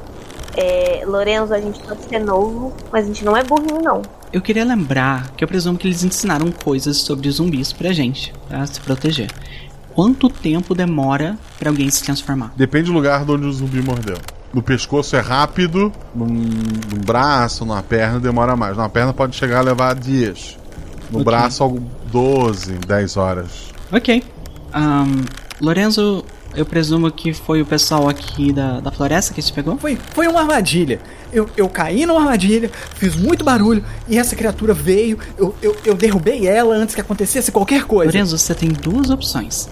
É, 0.56 1.04
Lorenzo, 1.06 1.54
a 1.54 1.60
gente 1.60 1.80
pode 1.80 2.02
ser 2.04 2.18
novo, 2.18 2.72
mas 2.90 3.04
a 3.04 3.08
gente 3.08 3.24
não 3.24 3.36
é 3.36 3.42
burrinho, 3.42 3.80
não. 3.82 4.02
Eu 4.32 4.40
queria 4.40 4.64
lembrar 4.64 5.30
que 5.32 5.44
eu 5.44 5.48
presumo 5.48 5.78
que 5.78 5.86
eles 5.86 6.02
ensinaram 6.02 6.50
coisas 6.50 6.98
sobre 6.98 7.30
zumbis 7.30 7.72
pra 7.72 7.92
gente, 7.92 8.32
pra 8.48 8.66
se 8.66 8.80
proteger. 8.80 9.30
Quanto 9.94 10.28
tempo 10.30 10.74
demora 10.74 11.38
para 11.58 11.68
alguém 11.68 11.90
se 11.90 12.02
transformar? 12.02 12.52
Depende 12.56 12.86
do 12.86 12.92
lugar 12.92 13.24
de 13.24 13.32
onde 13.32 13.46
o 13.46 13.52
zumbi 13.52 13.82
mordeu. 13.82 14.16
No 14.52 14.62
pescoço 14.62 15.16
é 15.16 15.20
rápido, 15.20 15.92
num, 16.14 16.26
num 16.26 17.00
braço, 17.04 17.64
numa 17.64 17.82
perna 17.82 18.20
demora 18.20 18.56
mais. 18.56 18.76
Numa 18.76 18.88
perna 18.88 19.12
pode 19.12 19.36
chegar 19.36 19.58
a 19.58 19.62
levar 19.62 19.94
dias. 19.94 20.58
No 21.10 21.20
okay. 21.20 21.24
braço, 21.24 21.82
12, 22.10 22.72
10 22.86 23.16
horas. 23.16 23.72
Ok. 23.90 24.24
Um, 24.74 25.24
Lorenzo 25.60 26.24
eu 26.54 26.66
presumo 26.66 27.10
que 27.10 27.32
foi 27.32 27.62
o 27.62 27.66
pessoal 27.66 28.08
aqui 28.08 28.52
da, 28.52 28.80
da 28.80 28.90
floresta 28.90 29.32
que 29.32 29.40
te 29.40 29.52
pegou? 29.52 29.76
Foi, 29.78 29.98
foi 30.12 30.26
uma 30.28 30.40
armadilha. 30.40 31.00
Eu, 31.32 31.48
eu 31.56 31.68
caí 31.68 32.04
numa 32.04 32.20
armadilha, 32.20 32.70
fiz 32.94 33.16
muito 33.16 33.44
barulho 33.44 33.84
e 34.06 34.18
essa 34.18 34.36
criatura 34.36 34.74
veio. 34.74 35.18
Eu, 35.38 35.54
eu, 35.62 35.76
eu 35.84 35.94
derrubei 35.94 36.46
ela 36.46 36.74
antes 36.74 36.94
que 36.94 37.00
acontecesse 37.00 37.50
qualquer 37.50 37.84
coisa. 37.84 38.12
Lorenzo, 38.12 38.36
você 38.36 38.54
tem 38.54 38.68
duas 38.68 39.08
opções. 39.10 39.68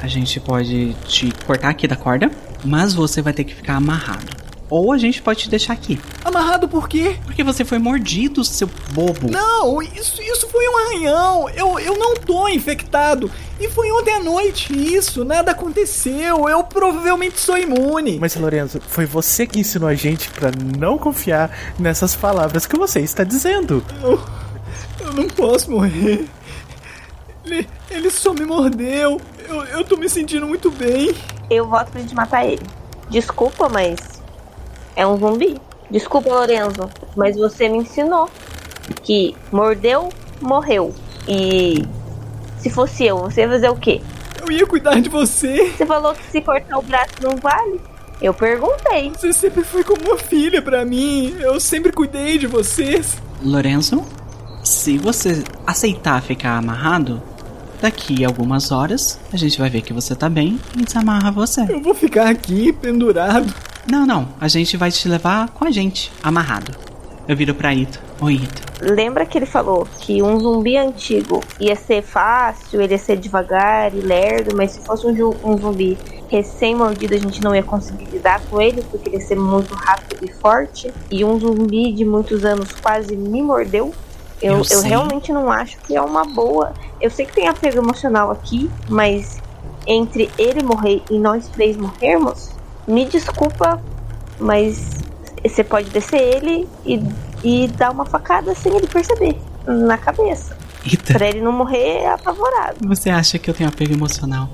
A 0.00 0.08
gente 0.08 0.40
pode 0.40 0.94
te 1.06 1.32
cortar 1.46 1.70
aqui 1.70 1.86
da 1.86 1.96
corda, 1.96 2.30
mas 2.64 2.92
você 2.92 3.22
vai 3.22 3.32
ter 3.32 3.44
que 3.44 3.54
ficar 3.54 3.76
amarrado. 3.76 4.43
Ou 4.70 4.92
a 4.92 4.98
gente 4.98 5.20
pode 5.20 5.40
te 5.40 5.50
deixar 5.50 5.74
aqui. 5.74 6.00
Amarrado 6.24 6.66
por 6.66 6.88
quê? 6.88 7.16
Porque 7.24 7.44
você 7.44 7.64
foi 7.64 7.78
mordido, 7.78 8.42
seu 8.44 8.68
bobo. 8.92 9.30
Não, 9.30 9.82
isso, 9.82 10.22
isso 10.22 10.48
foi 10.48 10.66
um 10.68 10.78
arranhão. 10.78 11.48
Eu, 11.50 11.78
eu 11.78 11.98
não 11.98 12.14
tô 12.14 12.48
infectado. 12.48 13.30
E 13.60 13.68
foi 13.68 13.90
ontem 13.92 14.14
à 14.14 14.20
noite 14.20 14.72
isso. 14.72 15.24
Nada 15.24 15.52
aconteceu. 15.52 16.48
Eu 16.48 16.64
provavelmente 16.64 17.38
sou 17.38 17.56
imune. 17.58 18.18
Mas, 18.18 18.34
Lorenzo, 18.36 18.80
foi 18.88 19.04
você 19.04 19.46
que 19.46 19.60
ensinou 19.60 19.88
a 19.88 19.94
gente 19.94 20.30
para 20.30 20.50
não 20.78 20.96
confiar 20.96 21.74
nessas 21.78 22.16
palavras 22.16 22.66
que 22.66 22.76
você 22.76 23.00
está 23.00 23.22
dizendo. 23.22 23.84
Eu, 24.02 24.20
eu 25.00 25.12
não 25.12 25.28
posso 25.28 25.70
morrer. 25.70 26.26
Ele, 27.44 27.68
ele 27.90 28.10
só 28.10 28.32
me 28.32 28.44
mordeu. 28.44 29.20
Eu, 29.46 29.64
eu 29.66 29.84
tô 29.84 29.96
me 29.96 30.08
sentindo 30.08 30.46
muito 30.46 30.70
bem. 30.70 31.14
Eu 31.50 31.68
voto 31.68 31.92
pra 31.92 32.00
gente 32.00 32.14
matar 32.14 32.46
ele. 32.46 32.62
Desculpa, 33.10 33.68
mas 33.68 34.13
é 34.96 35.06
um 35.06 35.16
zumbi. 35.18 35.60
Desculpa, 35.90 36.30
Lorenzo, 36.30 36.88
mas 37.16 37.36
você 37.36 37.68
me 37.68 37.78
ensinou 37.78 38.28
que 39.02 39.36
mordeu, 39.52 40.08
morreu. 40.40 40.94
E 41.28 41.84
se 42.58 42.70
fosse 42.70 43.04
eu, 43.04 43.18
você 43.18 43.42
ia 43.42 43.48
fazer 43.48 43.68
o 43.68 43.76
quê? 43.76 44.00
Eu 44.40 44.52
ia 44.52 44.66
cuidar 44.66 45.00
de 45.00 45.08
você. 45.08 45.70
Você 45.70 45.86
falou 45.86 46.14
que 46.14 46.24
se 46.30 46.40
cortar 46.40 46.78
o 46.78 46.82
braço 46.82 47.14
não 47.22 47.36
vale? 47.36 47.80
Eu 48.20 48.32
perguntei. 48.32 49.10
Você 49.10 49.32
sempre 49.32 49.64
foi 49.64 49.82
como 49.82 50.02
uma 50.04 50.18
filha 50.18 50.62
pra 50.62 50.84
mim. 50.84 51.34
Eu 51.40 51.58
sempre 51.60 51.92
cuidei 51.92 52.38
de 52.38 52.46
vocês. 52.46 53.16
Lorenzo, 53.42 54.04
se 54.62 54.96
você 54.98 55.44
aceitar 55.66 56.22
ficar 56.22 56.56
amarrado, 56.56 57.22
daqui 57.80 58.24
a 58.24 58.28
algumas 58.28 58.72
horas 58.72 59.18
a 59.32 59.36
gente 59.36 59.58
vai 59.58 59.68
ver 59.68 59.82
que 59.82 59.92
você 59.92 60.14
tá 60.14 60.28
bem 60.28 60.58
e 60.76 60.84
desamarra 60.84 61.30
você. 61.30 61.62
Eu 61.68 61.80
vou 61.80 61.94
ficar 61.94 62.28
aqui 62.28 62.72
pendurado. 62.72 63.52
Não, 63.90 64.06
não. 64.06 64.28
A 64.40 64.48
gente 64.48 64.76
vai 64.76 64.90
te 64.90 65.08
levar 65.08 65.50
com 65.50 65.64
a 65.64 65.70
gente, 65.70 66.10
amarrado. 66.22 66.72
Eu 67.26 67.36
viro 67.36 67.54
pra 67.54 67.74
Ito. 67.74 68.00
Oi, 68.20 68.34
Ito. 68.34 68.62
Lembra 68.82 69.24
que 69.24 69.38
ele 69.38 69.46
falou 69.46 69.86
que 70.00 70.22
um 70.22 70.38
zumbi 70.38 70.76
antigo 70.76 71.42
ia 71.58 71.74
ser 71.74 72.02
fácil, 72.02 72.82
ele 72.82 72.94
ia 72.94 72.98
ser 72.98 73.16
devagar 73.16 73.94
e 73.94 74.00
lerdo, 74.00 74.54
mas 74.54 74.72
se 74.72 74.80
fosse 74.84 75.06
um, 75.06 75.34
um 75.42 75.56
zumbi 75.56 75.96
recém-mordido, 76.28 77.14
a 77.14 77.18
gente 77.18 77.42
não 77.42 77.54
ia 77.54 77.62
conseguir 77.62 78.04
lidar 78.06 78.40
com 78.50 78.60
ele, 78.60 78.82
porque 78.90 79.08
ele 79.08 79.16
ia 79.16 79.26
ser 79.26 79.36
muito 79.36 79.74
rápido 79.74 80.24
e 80.24 80.32
forte. 80.34 80.92
E 81.10 81.24
um 81.24 81.38
zumbi 81.38 81.92
de 81.92 82.04
muitos 82.04 82.44
anos 82.44 82.72
quase 82.72 83.16
me 83.16 83.42
mordeu. 83.42 83.94
Eu, 84.42 84.58
Eu 84.58 84.62
eu, 84.70 84.80
realmente 84.82 85.32
não 85.32 85.50
acho 85.50 85.78
que 85.78 85.96
é 85.96 86.02
uma 86.02 86.24
boa. 86.24 86.74
Eu 87.00 87.10
sei 87.10 87.24
que 87.24 87.32
tem 87.32 87.48
apego 87.48 87.78
emocional 87.78 88.30
aqui, 88.30 88.70
mas 88.88 89.40
entre 89.86 90.30
ele 90.36 90.62
morrer 90.62 91.02
e 91.10 91.18
nós 91.18 91.48
três 91.48 91.76
morrermos, 91.76 92.50
me 92.86 93.04
desculpa, 93.06 93.82
mas 94.38 95.02
você 95.42 95.62
pode 95.64 95.90
descer 95.90 96.20
ele 96.20 96.68
e, 96.84 97.02
e 97.42 97.68
dar 97.68 97.90
uma 97.90 98.04
facada 98.04 98.54
sem 98.54 98.74
ele 98.76 98.86
perceber 98.86 99.36
na 99.66 99.96
cabeça. 99.98 100.56
Ita, 100.84 101.14
Pra 101.14 101.28
ele 101.28 101.40
não 101.40 101.52
morrer 101.52 102.06
apavorado. 102.06 102.76
você 102.86 103.08
acha 103.10 103.38
que 103.38 103.48
eu 103.48 103.54
tenho 103.54 103.68
apego 103.68 103.94
emocional? 103.94 104.48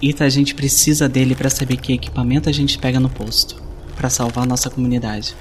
Ita, 0.00 0.24
a 0.24 0.28
gente 0.28 0.54
precisa 0.54 1.08
dele 1.08 1.34
pra 1.36 1.48
saber 1.48 1.76
que 1.76 1.92
equipamento 1.92 2.48
a 2.48 2.52
gente 2.52 2.76
pega 2.78 2.98
no 2.98 3.08
posto. 3.08 3.62
Pra 3.96 4.10
salvar 4.10 4.42
a 4.42 4.46
nossa 4.46 4.68
comunidade. 4.68 5.36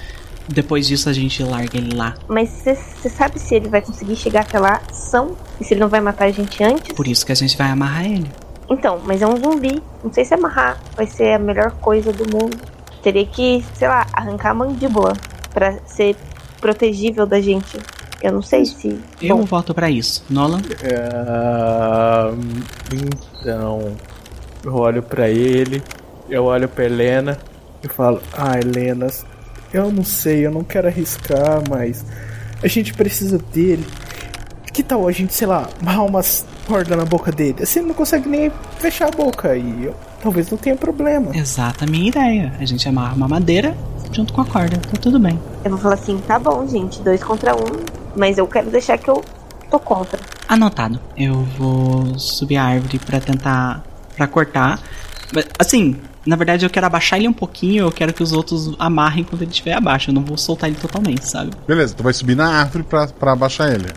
Depois 0.47 0.85
disso 0.87 1.09
a 1.09 1.13
gente 1.13 1.41
larga 1.41 1.77
ele 1.77 1.95
lá. 1.95 2.15
Mas 2.27 2.49
você 2.49 3.09
sabe 3.09 3.39
se 3.39 3.55
ele 3.55 3.69
vai 3.69 3.81
conseguir 3.81 4.15
chegar 4.15 4.41
até 4.41 4.59
lá 4.59 4.81
são? 4.91 5.35
E 5.59 5.63
se 5.63 5.73
ele 5.73 5.79
não 5.81 5.87
vai 5.89 6.01
matar 6.01 6.25
a 6.25 6.31
gente 6.31 6.63
antes? 6.63 6.91
Por 6.93 7.07
isso 7.07 7.25
que 7.25 7.31
a 7.31 7.35
gente 7.35 7.57
vai 7.57 7.69
amarrar 7.71 8.05
ele. 8.05 8.29
Então, 8.71 9.01
mas 9.03 9.21
é 9.21 9.27
um 9.27 9.35
zumbi. 9.35 9.83
Não 10.01 10.13
sei 10.13 10.23
se 10.23 10.33
amarrar 10.33 10.79
vai 10.95 11.05
ser 11.05 11.33
a 11.33 11.39
melhor 11.39 11.71
coisa 11.81 12.13
do 12.13 12.23
mundo. 12.25 12.57
Teria 13.03 13.25
que, 13.25 13.63
sei 13.73 13.89
lá, 13.89 14.07
arrancar 14.13 14.51
a 14.51 14.53
mandíbula 14.53 15.11
pra 15.53 15.73
ser 15.85 16.15
protegível 16.61 17.25
da 17.25 17.41
gente. 17.41 17.77
Eu 18.21 18.31
não 18.31 18.41
sei 18.41 18.63
se. 18.63 18.97
Eu 19.21 19.35
Bom, 19.35 19.43
voto 19.43 19.73
pra 19.73 19.89
isso. 19.89 20.23
Nolan? 20.29 20.61
Ah, 21.05 22.31
então, 22.93 23.93
eu 24.63 24.73
olho 24.75 25.03
pra 25.03 25.27
ele, 25.27 25.83
eu 26.29 26.45
olho 26.45 26.69
pra 26.69 26.85
Helena 26.85 27.37
e 27.83 27.89
falo: 27.89 28.21
Ah, 28.31 28.57
Helena, 28.57 29.07
eu 29.73 29.91
não 29.91 30.05
sei, 30.05 30.45
eu 30.45 30.51
não 30.51 30.63
quero 30.63 30.87
arriscar, 30.87 31.61
mas 31.69 32.05
a 32.63 32.67
gente 32.67 32.93
precisa 32.93 33.37
dele. 33.37 33.85
Que 34.71 34.81
tal 34.81 35.05
a 35.05 35.11
gente, 35.11 35.33
sei 35.33 35.47
lá, 35.47 35.67
amarrar 35.81 36.05
umas 36.05 36.45
cordas 36.71 36.97
na 36.97 37.03
boca 37.05 37.31
dele? 37.31 37.57
Assim 37.61 37.81
não 37.81 37.93
consegue 37.93 38.29
nem 38.29 38.49
fechar 38.79 39.09
a 39.09 39.11
boca 39.11 39.55
e 39.57 39.85
eu, 39.85 39.95
talvez 40.23 40.49
não 40.49 40.57
tenha 40.57 40.75
problema. 40.75 41.35
Exata 41.35 41.83
a 41.83 41.87
minha 41.87 42.07
ideia. 42.07 42.53
A 42.59 42.65
gente 42.65 42.87
amarra 42.87 43.13
uma 43.13 43.27
madeira 43.27 43.75
junto 44.11 44.31
com 44.31 44.39
a 44.41 44.45
corda. 44.45 44.77
Tá 44.77 44.97
tudo 44.97 45.19
bem. 45.19 45.37
eu 45.65 45.71
vou 45.71 45.79
falar 45.79 45.95
assim: 45.95 46.17
tá 46.25 46.39
bom, 46.39 46.65
gente, 46.65 47.01
dois 47.01 47.21
contra 47.21 47.53
um. 47.53 47.83
Mas 48.15 48.37
eu 48.37 48.47
quero 48.47 48.69
deixar 48.71 48.97
que 48.97 49.09
eu 49.09 49.21
tô 49.69 49.79
contra. 49.79 50.17
Anotado. 50.47 50.97
Eu 51.17 51.43
vou 51.57 52.17
subir 52.17 52.55
a 52.55 52.63
árvore 52.63 52.99
pra 52.99 53.19
tentar. 53.19 53.83
pra 54.15 54.27
cortar. 54.27 54.79
Assim, 55.59 55.97
na 56.25 56.35
verdade 56.35 56.65
eu 56.65 56.69
quero 56.69 56.85
abaixar 56.85 57.19
ele 57.19 57.27
um 57.27 57.33
pouquinho. 57.33 57.85
Eu 57.85 57.91
quero 57.91 58.13
que 58.13 58.23
os 58.23 58.31
outros 58.31 58.73
amarrem 58.79 59.25
quando 59.25 59.41
ele 59.41 59.51
estiver 59.51 59.73
abaixo. 59.73 60.09
Eu 60.09 60.13
não 60.13 60.23
vou 60.23 60.37
soltar 60.37 60.69
ele 60.69 60.79
totalmente, 60.79 61.27
sabe? 61.27 61.51
Beleza, 61.67 61.93
tu 61.93 62.01
vai 62.03 62.13
subir 62.13 62.35
na 62.35 62.47
árvore 62.47 62.83
pra, 62.85 63.07
pra 63.07 63.33
abaixar 63.33 63.73
ele. 63.73 63.87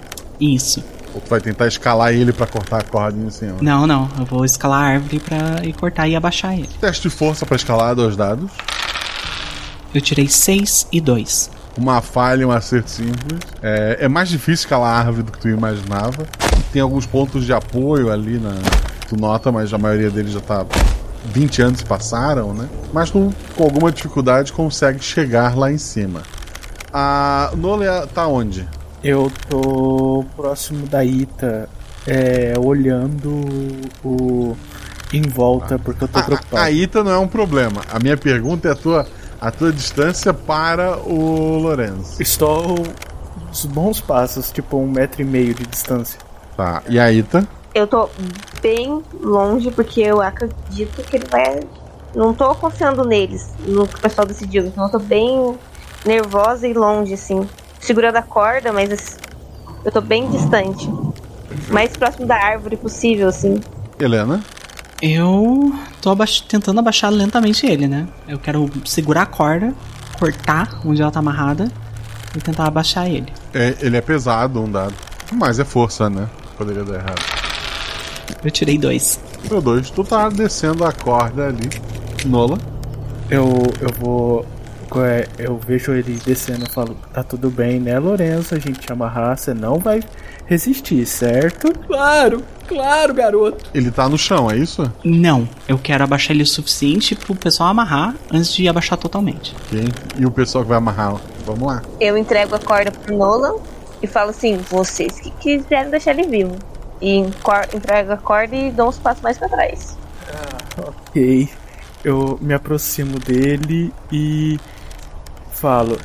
Isso. 0.41 0.83
Ou 1.15 1.21
tu 1.21 1.31
vai 1.31 1.41
tentar 1.41 1.67
escalar 1.69 2.13
ele 2.13 2.33
pra 2.33 2.47
cortar 2.47 2.81
a 2.81 2.83
corda 2.83 3.19
em 3.19 3.31
cima. 3.31 3.57
Não, 3.61 3.87
não. 3.87 4.09
Eu 4.19 4.25
vou 4.25 4.45
escalar 4.45 4.83
a 4.83 4.87
árvore 4.95 5.21
pra 5.21 5.65
ir 5.65 5.73
cortar 5.73 6.09
e 6.09 6.17
abaixar 6.17 6.55
ele. 6.55 6.69
Teste 6.81 7.09
de 7.09 7.15
força 7.15 7.47
pra 7.47 7.57
escalar, 7.57 7.95
dois 7.95 8.17
dados. 8.17 8.51
Eu 9.95 10.01
tirei 10.01 10.27
6 10.27 10.89
e 10.91 11.01
2. 11.01 11.51
Uma 11.79 12.01
falha 12.01 12.43
e 12.43 12.45
um 12.45 12.51
acerto 12.51 12.91
simples. 12.91 13.39
É, 13.63 13.99
é 14.01 14.09
mais 14.09 14.29
difícil 14.29 14.65
escalar 14.65 14.97
a 14.97 14.99
árvore 14.99 15.23
do 15.23 15.33
que 15.33 15.39
tu 15.39 15.49
imaginava. 15.49 16.27
Tem 16.73 16.83
alguns 16.83 17.07
pontos 17.07 17.45
de 17.47 17.53
apoio 17.53 18.11
ali 18.11 18.39
na. 18.39 18.55
Tu 19.09 19.17
nota, 19.17 19.53
mas 19.53 19.73
a 19.73 19.79
maioria 19.79 20.11
deles 20.11 20.33
já 20.33 20.41
tá. 20.41 20.67
20 21.27 21.63
anos 21.63 21.83
passaram, 21.83 22.53
né? 22.53 22.69
Mas 22.93 23.11
tu, 23.11 23.33
com 23.57 23.65
alguma 23.65 23.91
dificuldade, 23.91 24.53
consegue 24.53 25.03
chegar 25.03 25.57
lá 25.57 25.73
em 25.73 25.79
cima. 25.79 26.23
A 26.93 27.51
Nolia 27.57 28.07
tá 28.13 28.27
onde? 28.27 28.69
Eu 29.05 29.31
tô 29.51 30.25
próximo 30.35 30.87
da 30.87 31.05
Ita, 31.05 31.69
é, 32.07 32.55
olhando 32.59 33.31
o 34.03 34.57
em 35.13 35.23
volta 35.23 35.79
porque 35.79 36.05
eu 36.05 36.09
tô 36.09 36.23
preocupado. 36.23 36.63
A 36.63 36.71
Ita 36.71 37.05
não 37.05 37.13
é 37.13 37.19
um 37.19 37.29
problema. 37.29 37.83
A 37.93 37.99
minha 37.99 38.17
pergunta 38.17 38.69
é 38.69 38.73
a 38.73 38.75
tua, 38.75 39.07
a 39.39 39.51
tua 39.51 39.71
distância 39.71 40.33
para 40.33 40.97
o 40.99 41.59
Lorenzo. 41.59 42.21
Estou 42.21 42.77
uns 43.51 43.67
bons 43.67 44.01
passos, 44.01 44.51
tipo 44.51 44.79
um 44.79 44.91
metro 44.91 45.21
e 45.21 45.25
meio 45.25 45.55
de 45.55 45.67
distância. 45.67 46.19
Tá. 46.57 46.83
E 46.89 46.99
a 46.99 47.13
Ita? 47.13 47.47
Eu 47.75 47.87
tô 47.87 48.09
bem 48.63 49.03
longe 49.21 49.71
porque 49.71 50.01
eu 50.01 50.23
acredito 50.23 51.03
que 51.03 51.17
ele 51.17 51.27
vai. 51.31 51.61
Não 52.15 52.33
tô 52.33 52.55
confiando 52.55 53.05
neles, 53.05 53.53
no 53.67 53.87
que 53.87 53.97
o 53.97 54.01
pessoal 54.01 54.27
decidiu. 54.27 54.65
Então 54.65 54.85
eu 54.85 54.91
tô 54.91 54.99
bem 54.99 55.59
nervosa 56.07 56.67
e 56.67 56.73
longe, 56.73 57.13
assim. 57.13 57.47
Segurando 57.85 58.17
a 58.17 58.23
corda, 58.23 58.73
mas 58.73 58.91
assim, 58.91 59.17
eu 59.85 59.93
tô 59.93 60.01
bem 60.01 60.29
distante. 60.31 60.89
Mais 61.71 61.97
próximo 61.97 62.27
da 62.27 62.37
árvore 62.37 62.77
possível, 62.77 63.29
assim. 63.29 63.61
Helena? 63.99 64.43
Eu 65.03 65.73
tô 66.01 66.11
abaix- 66.11 66.41
tentando 66.41 66.79
abaixar 66.81 67.11
lentamente 67.13 67.67
ele, 67.67 67.87
né? 67.87 68.07
Eu 68.27 68.39
quero 68.39 68.71
segurar 68.85 69.23
a 69.23 69.27
corda, 69.27 69.75
cortar 70.19 70.81
onde 70.85 71.03
ela 71.03 71.11
tá 71.11 71.19
amarrada 71.21 71.71
e 72.35 72.41
tentar 72.41 72.67
abaixar 72.67 73.07
ele. 73.09 73.31
É, 73.53 73.75
ele 73.81 73.97
é 73.97 74.01
pesado, 74.01 74.61
um 74.63 74.71
dado. 74.71 74.95
Mas 75.33 75.59
é 75.59 75.65
força, 75.65 76.09
né? 76.09 76.27
Poderia 76.57 76.85
dar 76.85 76.95
errado. 76.95 77.23
Eu 78.43 78.51
tirei 78.51 78.79
dois. 78.79 79.21
Meu 79.51 79.61
dois, 79.61 79.91
tu 79.91 80.03
tá 80.05 80.29
descendo 80.29 80.85
a 80.85 80.93
corda 80.93 81.49
ali. 81.49 81.69
Nola. 82.25 82.59
Eu, 83.31 83.63
eu 83.81 83.91
vou. 83.99 84.47
É, 85.03 85.27
Eu 85.39 85.59
vejo 85.59 85.93
ele 85.93 86.21
descendo 86.25 86.65
e 86.65 86.73
falo: 86.73 86.97
Tá 87.13 87.23
tudo 87.23 87.51
bem, 87.51 87.81
né, 87.81 87.99
Lourenço? 87.99 88.55
A 88.55 88.59
gente 88.59 88.81
te 88.81 88.93
amarrar, 88.93 89.37
você 89.37 89.55
não 89.55 89.79
vai 89.79 90.01
resistir, 90.47 91.07
certo? 91.07 91.73
Claro, 91.87 92.43
claro, 92.67 93.15
garoto. 93.15 93.65
Ele 93.75 93.91
tá 93.91 94.09
no 94.09 94.19
chão, 94.19 94.51
é 94.51 94.57
isso? 94.57 94.91
Não, 95.03 95.49
eu 95.67 95.79
quero 95.79 96.05
abaixar 96.05 96.33
ele 96.33 96.43
o 96.43 96.47
suficiente 96.47 97.15
pro 97.15 97.35
pessoal 97.35 97.71
amarrar 97.71 98.15
antes 98.31 98.53
de 98.53 98.69
abaixar 98.69 98.99
totalmente. 98.99 99.55
Ok. 99.67 99.89
E 100.19 100.27
o 100.27 100.31
pessoal 100.31 100.65
que 100.65 100.69
vai 100.69 100.79
amarrar? 100.79 101.17
Vamos 101.47 101.67
lá. 101.67 101.83
Eu 102.01 102.17
entrego 102.17 102.55
a 102.55 102.59
corda 102.59 102.91
pro 102.91 103.17
Nolan 103.17 103.55
e 104.03 104.07
falo 104.07 104.31
assim: 104.31 104.59
vocês 104.71 105.19
que 105.21 105.31
quiserem 105.33 105.91
deixar 105.91 106.13
ele 106.13 106.29
vivo. 106.29 106.57
E 107.01 107.19
entrego 107.19 108.13
a 108.13 108.17
corda 108.17 108.55
e 108.55 108.71
dou 108.71 108.89
uns 108.89 108.99
passos 108.99 109.23
mais 109.23 109.37
pra 109.37 109.49
trás. 109.49 109.97
Ok. 110.79 111.49
Eu 112.05 112.39
me 112.41 112.53
aproximo 112.53 113.19
dele 113.19 113.93
e 114.13 114.59
falo: 115.65 115.99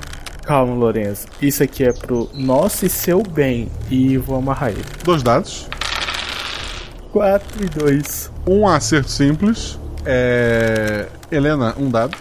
Calma, 0.45 0.73
Lourenço. 0.73 1.27
Isso 1.41 1.61
aqui 1.61 1.83
é 1.83 1.91
pro 1.91 2.29
nosso 2.33 2.85
e 2.85 2.89
seu 2.89 3.21
bem. 3.21 3.69
E 3.91 4.15
vou 4.17 4.37
amarrar 4.37 4.69
ele. 4.69 4.85
Dois 5.03 5.21
dados. 5.21 5.67
4 7.11 7.65
e 7.65 7.67
2. 7.67 8.31
Um 8.47 8.65
acerto 8.65 9.11
simples. 9.11 9.77
É. 10.05 11.07
Helena, 11.29 11.75
um 11.77 11.89
dado. 11.89 12.15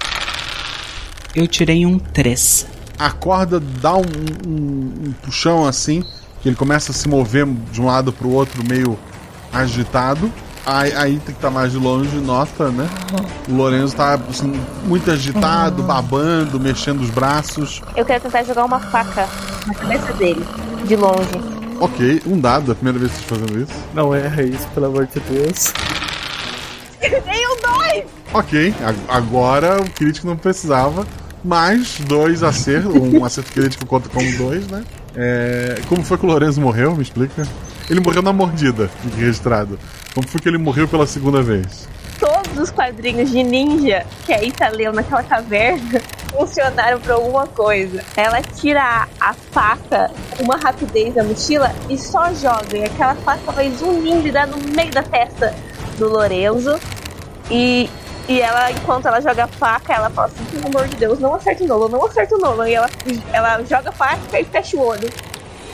Eu 1.32 1.47
tirei 1.47 1.86
um 1.86 1.97
3. 1.99 2.66
A 2.99 3.11
corda 3.12 3.61
dá 3.61 3.95
um, 3.95 4.03
um- 4.47 4.93
um 5.09 5.12
puxão 5.22 5.64
assim, 5.64 6.03
que 6.43 6.49
ele 6.49 6.57
começa 6.57 6.91
a 6.91 6.95
se 6.95 7.09
mover 7.09 7.47
de 7.70 7.80
um 7.80 7.86
lado 7.86 8.12
pro 8.12 8.28
outro, 8.30 8.64
meio 8.68 8.99
agitado. 9.53 10.32
Aí, 10.67 10.93
aí 10.95 11.19
tem 11.21 11.35
que 11.35 11.41
tá 11.41 11.51
mais 11.51 11.73
de 11.73 11.79
longe, 11.79 12.17
nota, 12.19 12.71
né? 12.71 12.89
O 13.49 13.55
Lorenzo 13.55 13.97
tá 13.97 14.19
assim, 14.29 14.61
muito 14.85 15.11
agitado, 15.11 15.83
babando, 15.83 16.61
mexendo 16.61 17.01
os 17.01 17.11
braços. 17.11 17.81
Eu 17.97 18.05
quero 18.05 18.23
tentar 18.23 18.43
jogar 18.43 18.65
uma 18.65 18.79
faca 18.79 19.29
na 19.67 19.75
cabeça 19.75 20.13
dele, 20.15 20.45
de 20.85 20.97
longe. 20.97 21.59
Ok, 21.81 22.23
um 22.27 22.39
dado, 22.39 22.71
é 22.71 22.73
a 22.73 22.75
primeira 22.75 22.99
vez 22.99 23.13
que 23.13 23.19
vocês 23.19 23.41
fazendo 23.41 23.63
isso. 23.63 23.73
Não 23.95 24.15
erra 24.15 24.43
isso, 24.43 24.67
pelo 24.69 24.87
amor 24.87 25.07
de 25.07 25.21
Deus. 25.21 25.73
Tem 27.01 27.47
um 27.49 27.57
dois! 27.61 28.05
Ok, 28.35 28.75
agora 29.09 29.81
o 29.81 29.91
crítico 29.91 30.27
não 30.27 30.37
precisava. 30.37 31.07
Mais 31.45 31.99
dois 32.01 32.43
acertos. 32.43 32.95
Um 32.95 33.23
acerto 33.25 33.53
crítico 33.53 33.87
conta 33.87 34.09
como 34.09 34.31
dois, 34.37 34.67
né? 34.67 34.85
É, 35.15 35.81
como 35.89 36.03
foi 36.03 36.19
que 36.19 36.27
o 36.27 36.29
Lorenzo 36.29 36.61
morreu? 36.61 36.95
Me 36.95 37.03
explica. 37.03 37.47
Ele 37.91 38.01
morreu 38.01 38.20
na 38.20 38.34
mordida, 38.34 38.91
registrado. 39.16 39.78
Como 40.14 40.28
foi 40.28 40.41
que 40.41 40.49
ele 40.49 40.59
morreu 40.59 40.86
pela 40.86 41.07
segunda 41.07 41.41
vez? 41.41 41.89
Todos 42.18 42.59
os 42.59 42.70
quadrinhos 42.70 43.30
de 43.30 43.43
ninja 43.43 44.05
que 44.26 44.32
a 44.32 44.43
Ita 44.43 44.68
leu 44.68 44.93
naquela 44.93 45.22
caverna 45.22 46.01
funcionaram 46.30 47.01
pra 47.01 47.14
alguma 47.14 47.47
coisa. 47.47 48.05
Ela 48.14 48.43
tira 48.43 49.09
a, 49.18 49.32
faca 49.32 50.11
com 50.36 50.43
uma 50.43 50.57
rapidez 50.57 51.14
da 51.14 51.24
mochila 51.24 51.74
e 51.89 51.97
só 51.97 52.34
joga. 52.34 52.76
E 52.76 52.84
aquela 52.84 53.14
faca 53.14 53.53
vai 53.53 53.70
zumbindo 53.70 54.26
e 54.26 54.32
dá 54.32 54.47
no 54.47 54.59
meio 54.59 54.91
da 54.91 55.03
testa 55.03 55.55
do 55.97 56.09
Lorenzo. 56.09 56.78
E, 57.51 57.89
e 58.28 58.41
ela, 58.43 58.70
enquanto 58.70 59.07
ela 59.07 59.22
joga 59.22 59.45
a 59.45 59.49
faca, 59.49 59.95
ela 59.95 60.11
fala 60.11 60.26
assim, 60.26 60.45
pelo 60.45 60.66
amor 60.66 60.89
de 60.89 60.97
Deus, 60.97 61.18
não 61.20 61.34
acerta 61.34 61.64
o 61.64 61.66
Nolan, 61.66 61.89
não 61.89 62.05
acerta 62.05 62.34
o 62.34 62.39
Nolan. 62.39 62.68
E 62.68 62.74
ela, 62.74 62.91
ela 63.32 63.64
joga 63.64 63.89
a 63.89 63.93
faca 63.93 64.39
e 64.39 64.45
fecha 64.45 64.76
o 64.76 64.80
olho. 64.84 65.09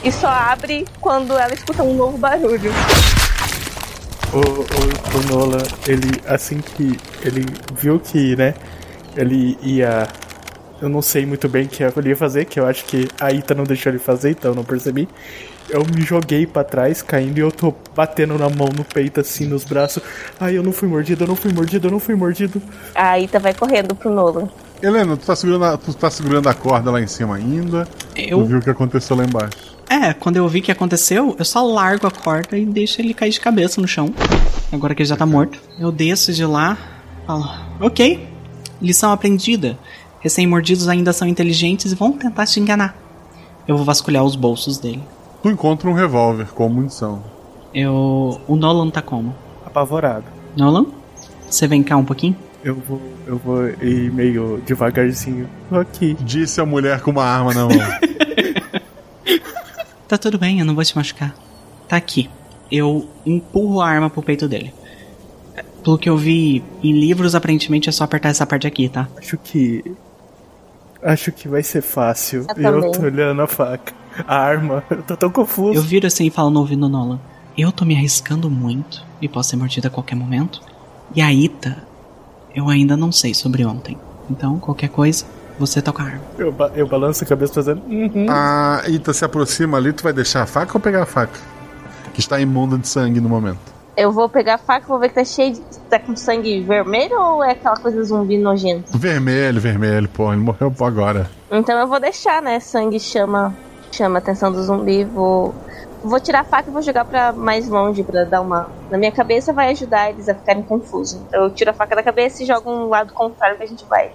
E 0.03 0.11
só 0.11 0.27
abre 0.27 0.85
quando 1.01 1.33
ela 1.37 1.53
escuta 1.53 1.83
um 1.83 1.95
novo 1.95 2.17
barulho. 2.17 2.71
O, 4.33 4.39
o, 4.39 5.17
o 5.17 5.27
Nolan, 5.29 5.63
ele, 5.87 6.21
assim 6.27 6.59
que 6.59 6.99
ele 7.23 7.45
viu 7.73 7.99
que, 7.99 8.35
né, 8.35 8.53
ele 9.15 9.57
ia. 9.61 10.07
Eu 10.81 10.89
não 10.89 11.01
sei 11.01 11.25
muito 11.25 11.47
bem 11.47 11.65
o 11.65 11.67
que 11.69 11.83
ele 11.83 12.09
ia 12.09 12.17
fazer, 12.17 12.45
que 12.45 12.59
eu 12.59 12.65
acho 12.65 12.83
que 12.85 13.07
a 13.19 13.31
Ita 13.31 13.55
não 13.55 13.63
deixou 13.63 13.91
ele 13.91 13.99
fazer, 13.99 14.31
então 14.31 14.51
eu 14.51 14.55
não 14.55 14.63
percebi. 14.63 15.07
Eu 15.69 15.83
me 15.85 16.01
joguei 16.01 16.45
pra 16.45 16.63
trás, 16.63 17.01
caindo, 17.01 17.37
e 17.37 17.41
eu 17.41 17.51
tô 17.51 17.73
batendo 17.95 18.37
na 18.37 18.49
mão, 18.49 18.67
no 18.75 18.83
peito, 18.83 19.21
assim, 19.21 19.47
nos 19.47 19.63
braços. 19.63 20.03
Ai, 20.39 20.57
eu 20.57 20.61
não 20.61 20.71
fui 20.71 20.87
mordido, 20.87 21.23
eu 21.23 21.27
não 21.27 21.35
fui 21.35 21.51
mordido, 21.51 21.87
eu 21.87 21.91
não 21.91 21.99
fui 21.99 22.13
mordido. 22.13 22.61
A 22.93 23.17
Ita 23.19 23.39
vai 23.39 23.53
correndo 23.53 23.95
pro 23.95 24.11
Nolan. 24.11 24.49
Helena, 24.81 25.17
tu 25.17 25.25
tá 25.25 25.35
segurando 25.35 25.65
a, 25.65 25.77
tu 25.77 25.93
tá 25.93 26.09
segurando 26.09 26.47
a 26.47 26.53
corda 26.53 26.91
lá 26.91 27.01
em 27.01 27.07
cima 27.07 27.35
ainda. 27.35 27.87
Eu- 28.15 28.39
Tu 28.39 28.45
viu 28.45 28.57
o 28.59 28.61
que 28.61 28.69
aconteceu 28.69 29.15
lá 29.15 29.23
embaixo. 29.23 29.75
É, 29.89 30.13
quando 30.13 30.37
eu 30.37 30.47
vi 30.47 30.61
que 30.61 30.71
aconteceu, 30.71 31.35
eu 31.37 31.45
só 31.45 31.63
largo 31.63 32.07
a 32.07 32.11
corda 32.11 32.57
e 32.57 32.65
deixo 32.65 32.99
ele 33.01 33.13
cair 33.13 33.29
de 33.31 33.39
cabeça 33.39 33.79
no 33.79 33.87
chão. 33.87 34.13
Agora 34.71 34.93
que 34.95 35.01
ele 35.03 35.09
já 35.09 35.15
tá 35.15 35.25
morto. 35.25 35.59
Eu 35.79 35.91
desço 35.91 36.33
de 36.33 36.43
lá, 36.45 36.77
falo, 37.25 37.47
ok, 37.79 38.27
lição 38.81 39.11
aprendida. 39.11 39.77
Recém-mordidos 40.19 40.87
ainda 40.87 41.13
são 41.13 41.27
inteligentes 41.27 41.91
e 41.91 41.95
vão 41.95 42.11
tentar 42.13 42.47
te 42.47 42.59
enganar. 42.59 42.95
Eu 43.67 43.75
vou 43.77 43.85
vasculhar 43.85 44.23
os 44.23 44.35
bolsos 44.35 44.77
dele. 44.79 45.03
Tu 45.43 45.49
encontra 45.49 45.87
um 45.87 45.93
revólver 45.93 46.47
com 46.53 46.67
munição. 46.67 47.21
Eu. 47.73 48.41
O 48.47 48.55
Nolan 48.55 48.89
tá 48.89 49.01
como? 49.03 49.35
Apavorado. 49.65 50.25
Nolan? 50.57 50.85
Você 51.47 51.67
vem 51.67 51.83
cá 51.83 51.95
um 51.95 52.05
pouquinho? 52.05 52.35
Eu 52.65 52.73
vou, 52.73 52.99
eu 53.27 53.37
vou 53.37 53.67
ir 53.67 54.11
meio 54.11 54.59
devagarzinho. 54.65 55.47
Aqui. 55.71 56.17
Disse 56.21 56.59
a 56.59 56.65
mulher 56.65 56.99
com 56.99 57.11
uma 57.11 57.23
arma 57.23 57.53
na 57.53 57.67
mão. 57.67 57.77
Tá 60.07 60.19
tudo 60.19 60.37
bem, 60.37 60.59
eu 60.59 60.65
não 60.65 60.75
vou 60.75 60.83
te 60.83 60.95
machucar. 60.95 61.33
Tá 61.87 61.97
aqui. 61.97 62.29
Eu 62.71 63.09
empurro 63.25 63.81
a 63.81 63.89
arma 63.89 64.07
pro 64.07 64.21
peito 64.21 64.47
dele. 64.47 64.71
Pelo 65.83 65.97
que 65.97 66.07
eu 66.07 66.15
vi 66.15 66.63
em 66.83 66.93
livros, 66.93 67.33
aparentemente 67.33 67.89
é 67.89 67.91
só 67.91 68.03
apertar 68.03 68.29
essa 68.29 68.45
parte 68.45 68.67
aqui, 68.67 68.87
tá? 68.87 69.07
Acho 69.17 69.35
que. 69.35 69.83
Acho 71.01 71.31
que 71.31 71.47
vai 71.47 71.63
ser 71.63 71.81
fácil. 71.81 72.45
Eu 72.55 72.61
E 72.61 72.63
eu 72.63 72.91
tô 72.91 73.01
olhando 73.01 73.41
a 73.41 73.47
faca. 73.47 73.93
A 74.27 74.37
arma. 74.37 74.83
Eu 74.91 75.01
tô 75.01 75.17
tão 75.17 75.31
confuso. 75.31 75.79
Eu 75.79 75.81
viro 75.81 76.05
assim 76.05 76.27
e 76.27 76.29
falo 76.29 76.51
no 76.51 76.59
ouvido 76.59 76.81
do 76.81 76.89
Nolan. 76.89 77.19
Eu 77.57 77.71
tô 77.71 77.83
me 77.83 77.95
arriscando 77.95 78.47
muito 78.47 79.03
e 79.19 79.27
posso 79.27 79.49
ser 79.49 79.55
mordida 79.55 79.87
a 79.87 79.91
qualquer 79.91 80.15
momento. 80.15 80.61
E 81.15 81.21
a 81.21 81.33
Ita, 81.33 81.83
eu 82.55 82.69
ainda 82.69 82.95
não 82.97 83.11
sei 83.11 83.33
sobre 83.33 83.65
ontem. 83.65 83.97
Então, 84.29 84.57
qualquer 84.57 84.89
coisa, 84.89 85.25
você 85.59 85.81
toca 85.81 86.01
a 86.01 86.05
arma. 86.07 86.21
Eu, 86.37 86.51
ba- 86.51 86.71
eu 86.75 86.87
balanço 86.87 87.23
a 87.23 87.27
cabeça 87.27 87.53
fazendo. 87.53 87.81
Uhum. 87.87 88.25
A 88.29 88.81
Ita 88.87 89.13
se 89.13 89.23
aproxima 89.25 89.77
ali, 89.77 89.93
tu 89.93 90.03
vai 90.03 90.13
deixar 90.13 90.43
a 90.43 90.45
faca 90.45 90.71
ou 90.75 90.79
pegar 90.79 91.03
a 91.03 91.05
faca? 91.05 91.39
Que 92.13 92.19
está 92.19 92.39
imunda 92.39 92.77
de 92.77 92.87
sangue 92.87 93.19
no 93.19 93.29
momento. 93.29 93.75
Eu 93.97 94.11
vou 94.11 94.27
pegar 94.27 94.55
a 94.55 94.57
faca, 94.57 94.87
vou 94.87 94.99
ver 94.99 95.09
que 95.09 95.15
tá 95.15 95.23
cheio 95.23 95.53
de. 95.53 95.61
tá 95.89 95.97
com 95.99 96.15
sangue 96.15 96.61
vermelho 96.61 97.17
ou 97.17 97.43
é 97.43 97.51
aquela 97.51 97.77
coisa 97.77 98.03
zumbi 98.03 98.37
nojento? 98.37 98.97
Vermelho, 98.97 99.61
vermelho, 99.61 100.09
pô, 100.09 100.31
ele 100.33 100.41
morreu 100.41 100.69
pô, 100.71 100.83
agora. 100.85 101.29
Então 101.51 101.77
eu 101.79 101.87
vou 101.87 101.99
deixar, 101.99 102.41
né? 102.41 102.59
Sangue 102.59 102.99
chama, 102.99 103.55
chama 103.91 104.17
a 104.17 104.19
atenção 104.19 104.51
do 104.51 104.61
zumbi. 104.61 105.05
Vou, 105.05 105.55
vou 106.05 106.19
tirar 106.19 106.41
a 106.41 106.43
faca 106.43 106.69
e 106.69 106.73
vou 106.73 106.81
jogar 106.81 107.05
pra 107.05 107.31
mais 107.31 107.67
longe 107.67 108.03
pra 108.03 108.23
dar 108.23 108.41
uma. 108.41 108.69
Na 108.89 108.97
minha 108.97 109.11
cabeça 109.11 109.51
vai 109.51 109.71
ajudar 109.71 110.09
eles 110.09 110.29
a 110.29 110.35
ficarem 110.35 110.63
confusos. 110.63 111.19
Então 111.27 111.43
eu 111.43 111.49
tiro 111.49 111.71
a 111.71 111.73
faca 111.73 111.95
da 111.95 112.03
cabeça 112.03 112.43
e 112.43 112.45
jogo 112.45 112.69
um 112.69 112.87
lado 112.89 113.13
contrário 113.13 113.57
que 113.57 113.63
a 113.63 113.67
gente 113.67 113.85
vai. 113.85 114.11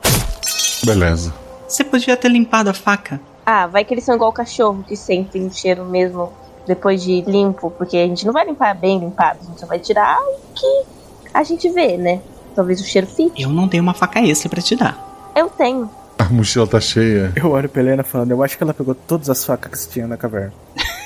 Beleza. 0.85 1.35
Você 1.69 1.85
podia 1.85 2.17
ter 2.17 2.29
limpado 2.29 2.71
a 2.71 2.75
faca. 2.75 3.21
Ah, 3.45 3.67
vai 3.67 3.85
que 3.85 3.93
eles 3.95 4.05
são 4.05 4.15
igual 4.15 4.33
cachorro 4.33 4.85
que 4.87 4.97
sentem 4.97 5.47
o 5.47 5.53
cheiro 5.53 5.85
mesmo 5.85 6.33
depois 6.67 7.03
de 7.03 7.23
limpo, 7.23 7.71
porque 7.71 7.97
a 7.97 8.07
gente 8.07 8.25
não 8.25 8.33
vai 8.33 8.45
limpar 8.47 8.75
bem 8.75 8.99
limpado, 8.99 9.39
a 9.43 9.45
gente 9.45 9.61
só 9.61 9.67
vai 9.67 9.79
tirar 9.79 10.19
o 10.21 10.39
que 10.55 10.85
a 11.33 11.43
gente 11.43 11.69
vê, 11.71 11.97
né? 11.97 12.21
Talvez 12.55 12.81
o 12.81 12.85
cheiro 12.85 13.07
fique. 13.07 13.43
Eu 13.43 13.49
não 13.49 13.69
tenho 13.69 13.83
uma 13.83 13.95
faca 13.95 14.21
extra 14.21 14.49
pra 14.49 14.61
te 14.61 14.77
dar. 14.77 15.33
Eu 15.35 15.49
tenho. 15.49 15.91
A 16.19 16.25
mochila 16.25 16.67
tá 16.67 16.81
cheia. 16.81 17.33
Eu 17.35 17.51
olho 17.53 17.69
pra 17.69 17.81
Helena 17.81 18.05
falando, 18.05 18.31
eu 18.31 18.43
acho 18.43 18.57
que 18.57 18.63
ela 18.63 18.75
pegou 18.75 18.95
todas 18.95 19.31
as 19.31 19.45
facas 19.45 19.87
que 19.87 19.95
tinha 19.95 20.07
na 20.07 20.17
caverna. 20.17 20.53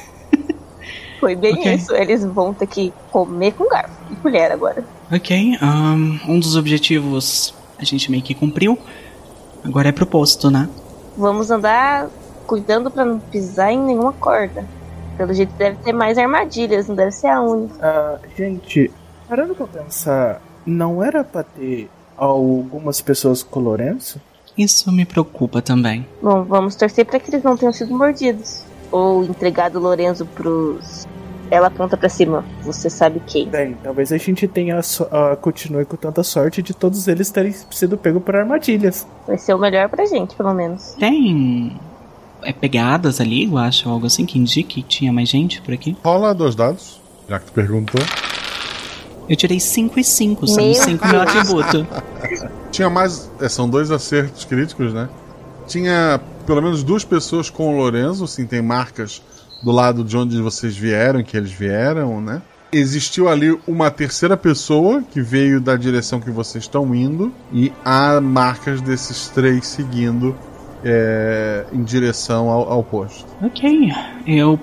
Foi 1.24 1.34
bem 1.36 1.54
Ok. 1.54 1.74
isso. 1.74 1.94
Eles 1.94 2.24
vão 2.24 2.52
ter 2.52 2.66
que 2.66 2.92
comer 3.10 3.52
com 3.52 3.68
garfo 3.68 3.94
e 4.10 4.16
colher 4.16 4.52
agora. 4.52 4.84
Ok, 5.12 5.56
ahn, 5.60 6.18
um 6.28 6.38
dos 6.38 6.56
objetivos 6.56 7.54
a 7.78 7.84
gente 7.84 8.10
meio 8.10 8.22
que 8.22 8.34
cumpriu. 8.34 8.78
Agora 9.64 9.88
é 9.88 9.92
pro 9.92 10.06
posto, 10.06 10.50
né? 10.50 10.68
Vamos 11.16 11.50
andar 11.50 12.08
cuidando 12.46 12.90
pra 12.90 13.04
não 13.04 13.18
pisar 13.18 13.72
em 13.72 13.78
nenhuma 13.80 14.12
corda. 14.12 14.64
Pelo 15.16 15.32
jeito 15.32 15.52
deve 15.54 15.76
ter 15.78 15.92
mais 15.92 16.18
armadilhas, 16.18 16.88
não 16.88 16.94
deve 16.94 17.12
ser 17.12 17.28
a 17.28 17.40
única. 17.40 17.74
Ah, 17.80 18.18
gente, 18.36 18.90
parando 19.28 19.54
pra 19.54 19.66
pensar, 19.66 20.42
não 20.66 21.02
era 21.02 21.22
pra 21.24 21.42
ter 21.42 21.88
algumas 22.16 23.00
pessoas 23.00 23.42
com 23.42 23.60
o 23.60 23.62
Lourenço? 23.62 24.20
Isso 24.58 24.90
me 24.92 25.04
preocupa 25.04 25.62
também. 25.62 26.06
Bom, 26.22 26.44
vamos 26.44 26.74
torcer 26.74 27.04
pra 27.06 27.18
que 27.18 27.30
eles 27.30 27.42
não 27.42 27.56
tenham 27.56 27.72
sido 27.72 27.96
mordidos. 27.96 28.62
Ou 28.92 29.24
entregado 29.24 29.76
o 29.76 29.82
Lorenzo 29.82 30.24
pros. 30.26 31.06
Ela 31.50 31.66
aponta 31.68 31.96
pra 31.96 32.08
cima. 32.08 32.44
Você 32.62 32.88
sabe 32.90 33.20
quem. 33.26 33.48
Bem, 33.48 33.76
talvez 33.82 34.10
a 34.12 34.16
gente 34.18 34.48
tenha 34.48 34.82
so- 34.82 35.06
ah, 35.10 35.36
continue 35.40 35.84
com 35.84 35.96
tanta 35.96 36.22
sorte 36.22 36.62
de 36.62 36.74
todos 36.74 37.06
eles 37.06 37.30
terem 37.30 37.54
sido 37.70 37.96
pegos 37.96 38.22
por 38.22 38.34
armadilhas. 38.34 39.06
Vai 39.26 39.38
ser 39.38 39.54
o 39.54 39.58
melhor 39.58 39.88
pra 39.88 40.04
gente, 40.06 40.34
pelo 40.34 40.52
menos. 40.54 40.94
Tem 40.98 41.78
é, 42.42 42.52
pegadas 42.52 43.20
ali, 43.20 43.44
eu 43.44 43.56
acho, 43.58 43.88
algo 43.88 44.06
assim 44.06 44.24
que 44.26 44.38
indique 44.38 44.82
que 44.82 44.82
tinha 44.82 45.12
mais 45.12 45.28
gente 45.28 45.60
por 45.62 45.72
aqui? 45.74 45.96
Rola 46.04 46.34
dois 46.34 46.54
dados, 46.54 47.00
já 47.28 47.38
que 47.38 47.46
tu 47.46 47.52
perguntou. 47.52 48.00
Eu 49.28 49.36
tirei 49.36 49.58
5 49.58 49.98
e 49.98 50.04
5, 50.04 50.46
são 50.46 50.64
Meu 50.64 50.74
5 50.74 51.08
meu 51.08 51.22
atributo. 51.22 51.86
Tinha 52.70 52.90
mais. 52.90 53.30
é, 53.40 53.48
são 53.48 53.68
dois 53.68 53.90
acertos 53.90 54.44
críticos, 54.44 54.92
né? 54.92 55.08
Tinha 55.66 56.20
pelo 56.44 56.60
menos 56.60 56.82
duas 56.82 57.04
pessoas 57.04 57.48
com 57.48 57.72
o 57.74 57.76
Lorenzo, 57.78 58.26
sim, 58.26 58.44
tem 58.44 58.60
marcas 58.60 59.22
do 59.64 59.72
lado 59.72 60.04
de 60.04 60.14
onde 60.16 60.40
vocês 60.42 60.76
vieram, 60.76 61.22
que 61.22 61.36
eles 61.36 61.50
vieram, 61.50 62.20
né? 62.20 62.42
Existiu 62.70 63.28
ali 63.28 63.58
uma 63.66 63.90
terceira 63.90 64.36
pessoa 64.36 65.02
que 65.02 65.22
veio 65.22 65.60
da 65.60 65.74
direção 65.74 66.20
que 66.20 66.30
vocês 66.30 66.64
estão 66.64 66.94
indo, 66.94 67.32
e 67.50 67.72
há 67.82 68.20
marcas 68.20 68.82
desses 68.82 69.28
três 69.28 69.66
seguindo 69.66 70.36
é, 70.84 71.64
em 71.72 71.82
direção 71.82 72.50
ao, 72.50 72.70
ao 72.70 72.84
posto. 72.84 73.24
Ok, 73.42 73.90
eu 74.26 74.60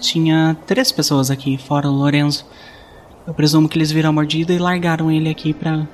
tinha 0.00 0.56
três 0.66 0.92
pessoas 0.92 1.30
aqui, 1.30 1.56
fora 1.56 1.88
o 1.88 1.92
Lorenzo. 1.92 2.44
Eu 3.26 3.32
presumo 3.32 3.68
que 3.68 3.78
eles 3.78 3.90
viram 3.90 4.10
a 4.10 4.12
mordida 4.12 4.52
e 4.52 4.58
largaram 4.58 5.10
ele 5.10 5.30
aqui 5.30 5.54
pra. 5.54 5.86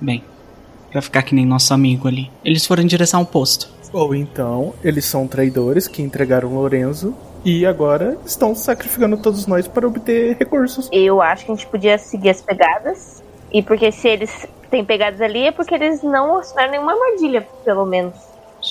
Bem, 0.00 0.22
pra 0.92 1.02
ficar 1.02 1.22
que 1.22 1.34
nem 1.34 1.44
nosso 1.44 1.74
amigo 1.74 2.06
ali. 2.06 2.30
Eles 2.44 2.64
foram 2.64 2.82
em 2.82 2.86
direção 2.86 3.20
ao 3.20 3.26
posto. 3.26 3.68
Ou 3.92 4.14
então, 4.14 4.72
eles 4.84 5.04
são 5.04 5.26
traidores 5.26 5.88
que 5.88 6.00
entregaram 6.00 6.50
o 6.50 6.54
Lourenço 6.54 7.14
e 7.44 7.64
agora 7.64 8.18
estão 8.24 8.54
sacrificando 8.54 9.16
todos 9.16 9.46
nós 9.46 9.66
para 9.66 9.86
obter 9.86 10.36
recursos. 10.36 10.88
Eu 10.92 11.22
acho 11.22 11.44
que 11.44 11.52
a 11.52 11.54
gente 11.54 11.66
podia 11.66 11.98
seguir 11.98 12.30
as 12.30 12.40
pegadas. 12.40 13.22
E 13.52 13.62
porque 13.62 13.90
se 13.90 14.08
eles 14.08 14.46
têm 14.70 14.84
pegadas 14.84 15.20
ali 15.20 15.46
é 15.46 15.52
porque 15.52 15.74
eles 15.74 16.02
não 16.02 16.38
acionaram 16.38 16.70
nenhuma 16.70 16.92
armadilha, 16.92 17.46
pelo 17.64 17.84
menos. 17.84 18.14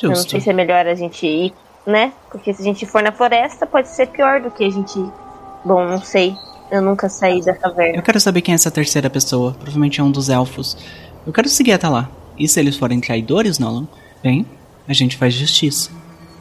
Eu 0.01 0.09
não 0.09 0.15
Justo. 0.15 0.31
sei 0.31 0.41
se 0.41 0.49
é 0.49 0.53
melhor 0.53 0.87
a 0.87 0.95
gente 0.95 1.25
ir, 1.25 1.53
né? 1.85 2.13
Porque 2.29 2.53
se 2.53 2.61
a 2.61 2.65
gente 2.65 2.85
for 2.85 3.01
na 3.01 3.11
floresta, 3.11 3.65
pode 3.65 3.89
ser 3.89 4.07
pior 4.07 4.39
do 4.39 4.51
que 4.51 4.63
a 4.63 4.69
gente. 4.69 4.97
Bom, 5.65 5.85
não 5.85 6.01
sei. 6.01 6.35
Eu 6.71 6.81
nunca 6.81 7.09
saí 7.09 7.41
da 7.43 7.55
caverna. 7.55 7.97
Eu 7.97 8.03
quero 8.03 8.19
saber 8.19 8.41
quem 8.41 8.53
é 8.53 8.55
essa 8.55 8.69
terceira 8.69 9.09
pessoa. 9.09 9.53
Provavelmente 9.53 9.99
é 9.99 10.03
um 10.03 10.11
dos 10.11 10.29
elfos. 10.29 10.77
Eu 11.25 11.33
quero 11.33 11.49
seguir 11.49 11.73
até 11.73 11.89
lá. 11.89 12.07
E 12.37 12.47
se 12.47 12.59
eles 12.59 12.77
forem 12.77 13.01
traidores, 13.01 13.57
Nolan? 13.57 13.87
Bem, 14.23 14.45
a 14.87 14.93
gente 14.93 15.17
faz 15.17 15.33
justiça. 15.33 15.91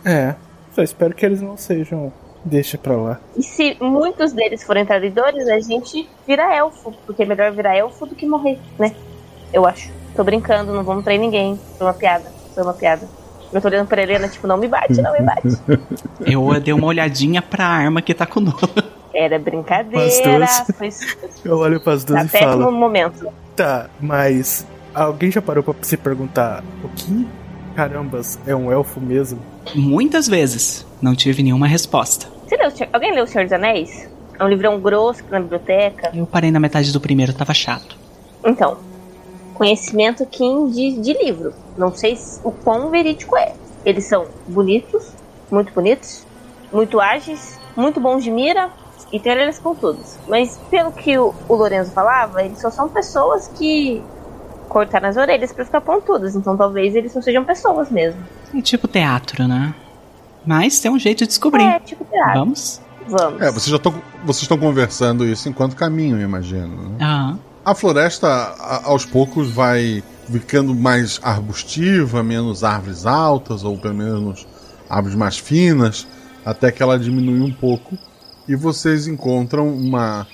É, 0.05 0.35
só 0.79 0.83
espero 0.83 1.13
que 1.13 1.27
eles 1.27 1.43
não 1.43 1.57
sejam. 1.57 2.13
Deixa 2.45 2.79
pra 2.79 2.97
lá. 2.97 3.21
E 3.37 3.43
se 3.43 3.77
muitos 3.81 4.33
deles 4.33 4.63
forem 4.63 4.87
traidores, 4.87 5.49
a 5.49 5.59
gente 5.59 6.09
vira 6.25 6.55
elfo. 6.55 6.95
Porque 7.05 7.25
é 7.25 7.27
melhor 7.27 7.51
virar 7.51 7.77
elfo 7.77 8.07
do 8.07 8.15
que 8.15 8.25
morrer, 8.25 8.61
né? 8.79 8.95
Eu 9.53 9.67
acho. 9.67 9.91
Tô 10.15 10.23
brincando, 10.23 10.73
não 10.73 10.85
vamos 10.85 11.03
trair 11.03 11.19
ninguém. 11.19 11.59
Foi 11.77 11.87
uma 11.87 11.93
piada. 11.93 12.31
Foi 12.55 12.63
uma 12.63 12.73
piada. 12.73 13.09
Eu 13.53 13.61
tô 13.61 13.67
olhando 13.67 13.89
pra 13.89 14.01
Helena, 14.01 14.29
tipo, 14.29 14.47
não 14.47 14.57
me 14.57 14.69
bate, 14.69 15.03
não 15.03 15.13
me 15.13 15.21
bate. 15.21 15.49
Eu 16.25 16.61
dei 16.61 16.73
uma 16.73 16.87
olhadinha 16.87 17.43
pra 17.43 17.65
arma 17.65 18.01
que 18.01 18.15
tá 18.15 18.25
com 18.25 18.39
o 18.39 18.43
Nolan. 18.45 18.89
Era 19.13 19.37
As 19.37 19.43
brincadeira. 19.43 20.39
duas. 20.39 20.65
Foi 20.77 20.91
Eu 21.45 21.59
olho 21.59 21.81
pras 21.81 22.05
duas 22.05 22.31
tá 22.31 22.39
e 22.39 22.43
falo: 22.43 22.71
momento. 22.71 23.27
Tá, 23.57 23.91
mas 24.01 24.65
alguém 24.95 25.31
já 25.31 25.43
parou 25.43 25.65
pra 25.65 25.75
se 25.83 25.97
perguntar 25.97 26.63
o 26.85 26.89
que 26.91 27.27
carambas 27.75 28.39
é 28.47 28.55
um 28.55 28.71
elfo 28.71 29.01
mesmo? 29.01 29.41
Muitas 29.75 30.27
vezes 30.29 30.87
não 31.01 31.15
tive 31.15 31.43
nenhuma 31.43 31.67
resposta. 31.67 32.27
Você 32.47 32.57
leu, 32.57 32.71
alguém 32.93 33.13
leu 33.15 33.25
O 33.25 33.27
Senhor 33.27 33.45
dos 33.45 33.53
Anéis? 33.53 34.09
É 34.39 34.45
um 34.45 34.49
livrão 34.49 34.81
grosso 34.81 35.23
tá 35.25 35.31
na 35.33 35.41
biblioteca. 35.41 36.11
Eu 36.15 36.27
parei 36.27 36.51
na 36.51 36.61
metade 36.61 36.93
do 36.93 37.01
primeiro, 37.01 37.33
tava 37.33 37.53
chato. 37.53 37.97
Então, 38.45 38.79
conhecimento 39.55 40.25
Kim 40.27 40.69
de, 40.71 41.01
de 41.01 41.13
livro. 41.25 41.53
Não 41.77 41.93
sei 41.95 42.17
se- 42.17 42.41
o 42.45 42.53
quão 42.53 42.89
verídico 42.91 43.37
é. 43.37 43.55
Eles 43.85 44.05
são 44.05 44.27
bonitos, 44.47 45.09
muito 45.51 45.73
bonitos, 45.73 46.25
muito 46.73 47.01
ágeis, 47.01 47.59
muito 47.77 48.01
bons 48.01 48.23
de 48.23 48.31
mira 48.31 48.71
e 49.13 49.19
tem 49.19 49.33
orelhas 49.33 49.59
pontudas. 49.59 50.19
Mas 50.29 50.59
pelo 50.71 50.93
que 50.93 51.19
o, 51.19 51.35
o 51.49 51.55
Lorenzo 51.55 51.91
falava, 51.93 52.43
eles 52.45 52.61
só 52.61 52.71
são 52.71 52.89
pessoas 52.89 53.49
que 53.59 54.03
cortaram 54.69 55.09
as 55.09 55.17
orelhas 55.17 55.53
pra 55.53 55.65
ficar 55.65 55.81
pontudas. 55.81 56.35
Então 56.37 56.57
talvez 56.57 56.95
eles 56.95 57.15
não 57.15 57.23
sejam 57.23 57.45
pessoas 57.45 57.91
mesmo. 57.91 58.21
É 58.55 58.61
tipo 58.61 58.87
teatro, 58.87 59.47
né? 59.49 59.75
Mas 60.47 60.79
tem 60.79 60.91
um 60.91 60.99
jeito 60.99 61.19
de 61.21 61.27
descobrir. 61.29 61.63
É, 61.65 61.81
tipo 61.81 62.05
teatro. 62.05 62.39
Vamos? 62.41 62.81
Vamos. 63.09 63.41
É, 63.41 63.51
vocês 63.51 63.67
já 63.71 63.77
estão 63.77 63.93
vocês 64.25 64.43
estão 64.43 64.59
conversando 64.59 65.25
isso 65.25 65.49
enquanto 65.49 65.75
caminham, 65.75 66.19
eu 66.19 66.25
imagino. 66.29 66.91
Né? 66.91 66.97
Aham. 67.05 67.39
A 67.65 67.75
floresta, 67.75 68.27
a- 68.29 68.83
aos 68.85 69.05
poucos, 69.05 69.51
vai 69.51 70.03
ficando 70.31 70.75
mais 70.75 71.19
arbustiva, 71.23 72.23
menos 72.23 72.63
árvores 72.65 73.05
altas, 73.07 73.65
ou 73.65 73.77
pelo 73.79 73.95
menos 73.95 74.47
árvores 74.89 75.17
mais 75.17 75.39
finas, 75.39 76.07
até 76.45 76.71
que 76.73 76.83
ela 76.83 76.99
diminui 76.99 77.41
um 77.41 77.53
pouco. 77.53 77.97
E 78.47 78.55
vocês 78.57 79.07
encontram 79.07 79.69
uma, 79.69 80.27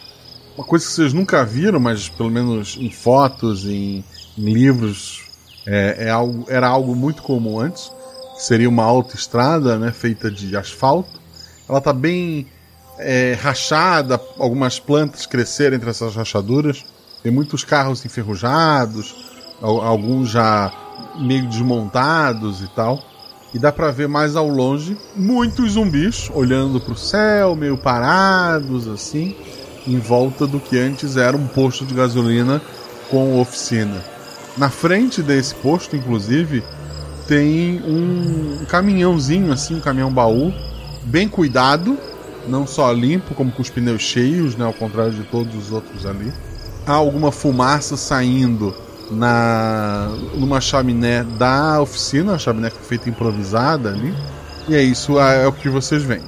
uma 0.56 0.64
coisa 0.66 0.84
que 0.86 0.92
vocês 0.92 1.12
nunca 1.12 1.44
viram, 1.44 1.80
mas 1.80 2.08
pelo 2.08 2.30
menos 2.30 2.76
em 2.80 2.90
fotos, 2.90 3.64
em, 3.66 4.04
em 4.36 4.52
livros, 4.52 5.22
é, 5.66 6.06
é 6.06 6.10
algo, 6.10 6.44
era 6.48 6.66
algo 6.68 6.94
muito 6.94 7.22
comum 7.22 7.58
antes. 7.58 7.90
Seria 8.36 8.68
uma 8.68 8.84
autoestrada 8.84 9.78
né, 9.78 9.92
feita 9.92 10.30
de 10.30 10.56
asfalto. 10.56 11.20
Ela 11.68 11.78
está 11.78 11.92
bem 11.92 12.46
é, 12.98 13.36
rachada, 13.40 14.20
algumas 14.38 14.78
plantas 14.78 15.24
cresceram 15.26 15.76
entre 15.76 15.88
essas 15.90 16.14
rachaduras. 16.14 16.84
Tem 17.22 17.32
muitos 17.32 17.64
carros 17.64 18.04
enferrujados, 18.04 19.14
al- 19.62 19.80
alguns 19.80 20.30
já 20.30 20.72
meio 21.18 21.48
desmontados 21.48 22.60
e 22.60 22.68
tal. 22.68 23.02
E 23.54 23.58
dá 23.58 23.70
pra 23.70 23.92
ver 23.92 24.08
mais 24.08 24.34
ao 24.34 24.48
longe 24.48 24.98
muitos 25.14 25.72
zumbis 25.72 26.28
olhando 26.34 26.80
pro 26.80 26.96
céu, 26.96 27.54
meio 27.54 27.78
parados 27.78 28.88
assim, 28.88 29.36
em 29.86 29.96
volta 30.00 30.44
do 30.44 30.58
que 30.58 30.76
antes 30.76 31.16
era 31.16 31.36
um 31.36 31.46
posto 31.46 31.84
de 31.86 31.94
gasolina 31.94 32.60
com 33.08 33.40
oficina. 33.40 34.02
Na 34.56 34.70
frente 34.70 35.22
desse 35.22 35.54
posto, 35.56 35.96
inclusive, 35.96 36.62
tem 37.26 37.80
um 37.84 38.64
caminhãozinho 38.66 39.52
assim, 39.52 39.76
um 39.76 39.80
caminhão 39.80 40.12
baú, 40.12 40.52
bem 41.02 41.28
cuidado, 41.28 41.98
não 42.46 42.66
só 42.66 42.92
limpo, 42.92 43.34
como 43.34 43.50
com 43.50 43.62
os 43.62 43.70
pneus 43.70 44.02
cheios, 44.02 44.56
né, 44.56 44.64
ao 44.64 44.72
contrário 44.72 45.12
de 45.12 45.24
todos 45.24 45.54
os 45.56 45.72
outros 45.72 46.06
ali. 46.06 46.32
Há 46.86 46.92
alguma 46.92 47.32
fumaça 47.32 47.96
saindo 47.96 48.74
na 49.10 50.08
numa 50.34 50.60
chaminé 50.60 51.24
da 51.24 51.80
oficina, 51.80 52.34
a 52.34 52.38
chaminé 52.38 52.70
que 52.70 52.76
foi 52.76 52.86
feita 52.86 53.08
improvisada 53.08 53.90
ali. 53.90 54.14
E 54.68 54.74
é 54.74 54.82
isso, 54.82 55.18
é, 55.18 55.44
é 55.44 55.46
o 55.46 55.52
que 55.52 55.68
vocês 55.68 56.02
veem. 56.02 56.22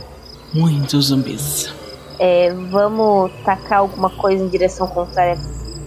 Muitos 0.53 1.07
zumbis. 1.07 1.73
É, 2.19 2.53
vamos 2.71 3.31
tacar 3.45 3.81
alguma 3.81 4.09
coisa 4.09 4.43
em 4.43 4.49
direção 4.49 4.87
contrária 4.87 5.39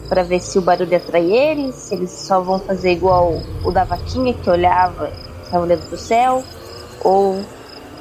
pra 0.09 0.23
ver 0.23 0.39
se 0.41 0.57
o 0.57 0.61
barulho 0.61 0.97
atrai 0.97 1.31
eles, 1.31 1.75
se 1.75 1.93
eles 1.93 2.09
só 2.11 2.41
vão 2.41 2.59
fazer 2.59 2.91
igual 2.91 3.41
o 3.63 3.71
da 3.71 3.83
vaquinha 3.83 4.33
que 4.33 4.49
olhava, 4.49 5.11
estava 5.43 5.63
olhando 5.63 5.87
pro 5.87 5.97
céu, 5.97 6.43
ou 7.03 7.39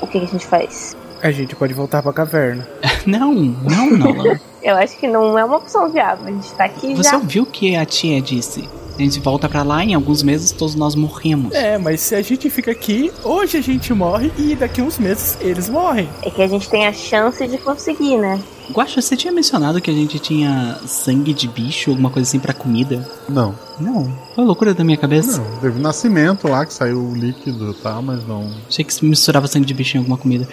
o 0.00 0.06
que, 0.06 0.18
que 0.18 0.24
a 0.24 0.28
gente 0.28 0.46
faz? 0.46 0.96
A 1.22 1.30
gente 1.30 1.54
pode 1.54 1.74
voltar 1.74 2.02
pra 2.02 2.12
caverna. 2.12 2.66
Não, 3.06 3.32
não, 3.34 3.90
Nolan. 3.90 4.38
Eu 4.62 4.76
acho 4.76 4.98
que 4.98 5.06
não 5.06 5.38
é 5.38 5.44
uma 5.44 5.56
opção 5.56 5.88
viável, 5.88 6.26
a 6.26 6.30
gente 6.30 6.52
tá 6.52 6.64
aqui 6.64 6.94
Você 6.94 7.11
já. 7.11 7.16
ouviu 7.16 7.44
o 7.44 7.46
que 7.46 7.76
a 7.76 7.86
tia 7.86 8.20
disse? 8.20 8.68
A 8.99 9.03
gente 9.03 9.20
volta 9.20 9.49
pra 9.49 9.62
lá, 9.62 9.84
em 9.84 9.94
alguns 9.94 10.24
meses 10.24 10.51
todos 10.51 10.74
nós 10.74 10.96
morremos. 10.96 11.55
É, 11.55 11.78
mas 11.78 12.01
se 12.01 12.16
a 12.16 12.20
gente 12.20 12.51
fica 12.51 12.72
aqui, 12.72 13.12
hoje 13.22 13.57
a 13.57 13.61
gente 13.61 13.94
morre 13.94 14.32
e 14.36 14.57
daqui 14.57 14.82
uns 14.82 14.99
meses 14.99 15.38
eles 15.40 15.68
morrem. 15.68 16.09
É 16.20 16.30
que 16.30 16.42
a 16.42 16.49
gente 16.49 16.68
tem 16.68 16.84
a 16.84 16.92
chance 16.92 17.46
de 17.46 17.59
conseguir, 17.59 18.16
né? 18.16 18.40
Guaxa, 18.72 19.01
você 19.01 19.16
tinha 19.16 19.32
mencionado 19.32 19.80
que 19.80 19.88
a 19.88 19.94
gente 19.94 20.18
tinha 20.18 20.80
sangue 20.84 21.32
de 21.32 21.46
bicho, 21.46 21.90
alguma 21.90 22.11
coisa 22.11 22.28
assim 22.28 22.40
pra 22.40 22.53
comida? 22.53 23.09
Não. 23.28 23.55
Não. 23.78 24.12
Foi 24.34 24.44
loucura 24.44 24.74
da 24.74 24.82
minha 24.82 24.96
cabeça. 24.96 25.38
Não, 25.38 25.61
teve 25.61 25.80
nascimento 25.80 26.49
lá 26.49 26.66
que 26.66 26.74
saiu 26.74 27.01
o 27.01 27.14
líquido 27.14 27.70
e 27.70 27.74
tal, 27.74 28.03
mas 28.03 28.26
não. 28.26 28.51
Achei 28.68 28.84
que 28.84 28.92
se 28.92 29.05
misturava 29.05 29.46
sangue 29.46 29.64
de 29.64 29.74
bicho 29.74 29.96
em 29.96 30.01
alguma 30.01 30.18
comida. 30.18 30.46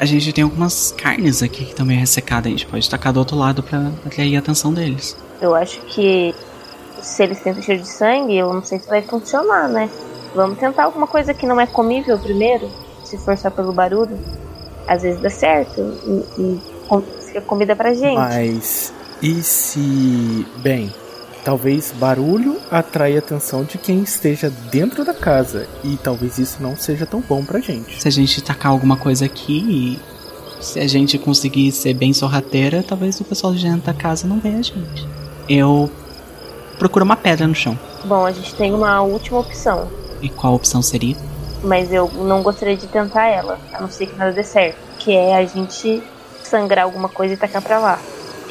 A 0.00 0.06
gente 0.06 0.32
tem 0.32 0.42
algumas 0.42 0.90
carnes 0.96 1.42
aqui 1.42 1.66
que 1.66 1.70
estão 1.70 1.84
meio 1.84 2.00
ressecadas. 2.00 2.46
A 2.46 2.50
gente 2.50 2.66
pode 2.66 2.88
tacar 2.88 3.12
do 3.12 3.18
outro 3.18 3.36
lado 3.36 3.62
pra 3.62 3.92
atrair 4.06 4.36
a 4.36 4.38
atenção 4.38 4.72
deles. 4.72 5.14
Eu 5.40 5.54
acho 5.54 5.80
que 5.82 6.34
se 7.04 7.22
eles 7.22 7.40
tentam 7.40 7.62
cheiro 7.62 7.82
de 7.82 7.88
sangue, 7.88 8.36
eu 8.36 8.52
não 8.52 8.62
sei 8.64 8.78
se 8.78 8.88
vai 8.88 9.02
funcionar, 9.02 9.68
né? 9.68 9.88
Vamos 10.34 10.58
tentar 10.58 10.84
alguma 10.84 11.06
coisa 11.06 11.32
que 11.32 11.46
não 11.46 11.60
é 11.60 11.66
comível 11.66 12.18
primeiro, 12.18 12.68
se 13.04 13.16
for 13.18 13.36
só 13.38 13.50
pelo 13.50 13.72
barulho. 13.72 14.18
Às 14.86 15.02
vezes 15.02 15.20
dá 15.20 15.30
certo 15.30 15.80
e, 15.80 16.40
e 16.40 16.60
com- 16.88 17.00
fica 17.00 17.40
comida 17.40 17.74
pra 17.74 17.94
gente. 17.94 18.16
Mas 18.18 18.92
e 19.22 19.42
se. 19.42 20.46
Bem, 20.58 20.92
talvez 21.44 21.92
barulho 21.92 22.58
atrai 22.70 23.16
a 23.16 23.18
atenção 23.20 23.64
de 23.64 23.78
quem 23.78 24.02
esteja 24.02 24.50
dentro 24.70 25.04
da 25.04 25.14
casa. 25.14 25.66
E 25.82 25.96
talvez 25.96 26.38
isso 26.38 26.58
não 26.62 26.76
seja 26.76 27.06
tão 27.06 27.20
bom 27.20 27.42
pra 27.44 27.60
gente. 27.60 28.00
Se 28.02 28.08
a 28.08 28.10
gente 28.10 28.42
tacar 28.42 28.72
alguma 28.72 28.96
coisa 28.96 29.24
aqui 29.24 29.98
e 30.60 30.62
se 30.62 30.78
a 30.80 30.86
gente 30.86 31.16
conseguir 31.18 31.70
ser 31.72 31.94
bem 31.94 32.12
sorrateira, 32.12 32.82
talvez 32.86 33.18
o 33.20 33.24
pessoal 33.24 33.54
de 33.54 33.62
dentro 33.64 33.86
da 33.86 33.94
casa 33.94 34.26
não 34.26 34.38
veja 34.38 34.74
a 34.74 34.78
gente. 34.78 35.08
Eu 35.48 35.90
procuro 36.78 37.04
uma 37.04 37.16
pedra 37.16 37.46
no 37.46 37.54
chão. 37.54 37.78
Bom, 38.04 38.24
a 38.26 38.32
gente 38.32 38.54
tem 38.54 38.72
uma 38.74 39.00
última 39.02 39.38
opção, 39.38 39.88
E 40.22 40.28
qual 40.28 40.54
opção 40.54 40.80
seria? 40.82 41.16
mas 41.62 41.90
eu 41.92 42.10
não 42.12 42.42
gostaria 42.42 42.76
de 42.76 42.86
tentar 42.86 43.26
ela, 43.26 43.58
a 43.72 43.80
não 43.80 43.88
ser 43.90 44.06
que 44.06 44.16
nada 44.16 44.32
dê 44.32 44.42
certo. 44.42 44.76
Que 44.98 45.12
é 45.16 45.34
a 45.36 45.44
gente 45.46 46.02
sangrar 46.42 46.84
alguma 46.84 47.08
coisa 47.08 47.32
e 47.34 47.36
tacar 47.38 47.62
pra 47.62 47.78
lá. 47.78 47.98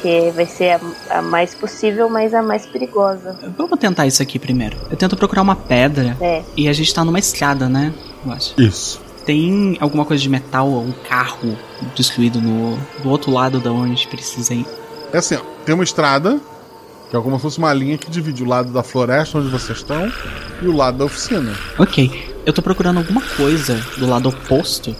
Que 0.02 0.30
vai 0.32 0.46
ser 0.46 0.72
a, 1.10 1.18
a 1.18 1.22
mais 1.22 1.54
possível, 1.54 2.10
mas 2.10 2.34
a 2.34 2.42
mais 2.42 2.66
perigosa. 2.66 3.38
Vamos 3.56 3.78
tentar 3.78 4.06
isso 4.06 4.20
aqui 4.20 4.38
primeiro. 4.38 4.76
Eu 4.90 4.96
tento 4.96 5.16
procurar 5.16 5.42
uma 5.42 5.54
pedra 5.56 6.16
É. 6.20 6.42
e 6.56 6.68
a 6.68 6.72
gente 6.72 6.92
tá 6.92 7.04
numa 7.04 7.18
estrada, 7.20 7.68
né? 7.68 7.94
Eu 8.26 8.32
acho. 8.32 8.60
Isso. 8.60 9.00
Tem 9.24 9.76
alguma 9.80 10.04
coisa 10.04 10.20
de 10.22 10.28
metal 10.28 10.68
ou 10.68 10.82
um 10.82 10.92
carro 11.08 11.56
destruído 11.94 12.40
no 12.40 12.76
do 13.02 13.08
outro 13.10 13.30
lado 13.30 13.58
da 13.60 13.70
onde 13.72 13.84
a 13.92 13.94
gente 13.94 14.08
precisa 14.08 14.52
ir? 14.54 14.66
É 15.12 15.18
assim, 15.18 15.36
ó, 15.36 15.40
tem 15.64 15.74
uma 15.74 15.84
estrada, 15.84 16.38
que 17.14 17.18
é 17.18 17.22
como 17.22 17.36
se 17.36 17.42
fosse 17.42 17.58
uma 17.58 17.72
linha 17.72 17.96
que 17.96 18.10
divide 18.10 18.42
o 18.42 18.46
lado 18.46 18.72
da 18.72 18.82
floresta 18.82 19.38
onde 19.38 19.48
vocês 19.48 19.78
estão 19.78 20.12
e 20.60 20.66
o 20.66 20.74
lado 20.74 20.98
da 20.98 21.04
oficina. 21.04 21.52
Ok, 21.78 22.10
eu 22.44 22.52
tô 22.52 22.60
procurando 22.60 22.98
alguma 22.98 23.20
coisa 23.36 23.80
do 23.96 24.06
lado 24.06 24.28
oposto 24.28 24.94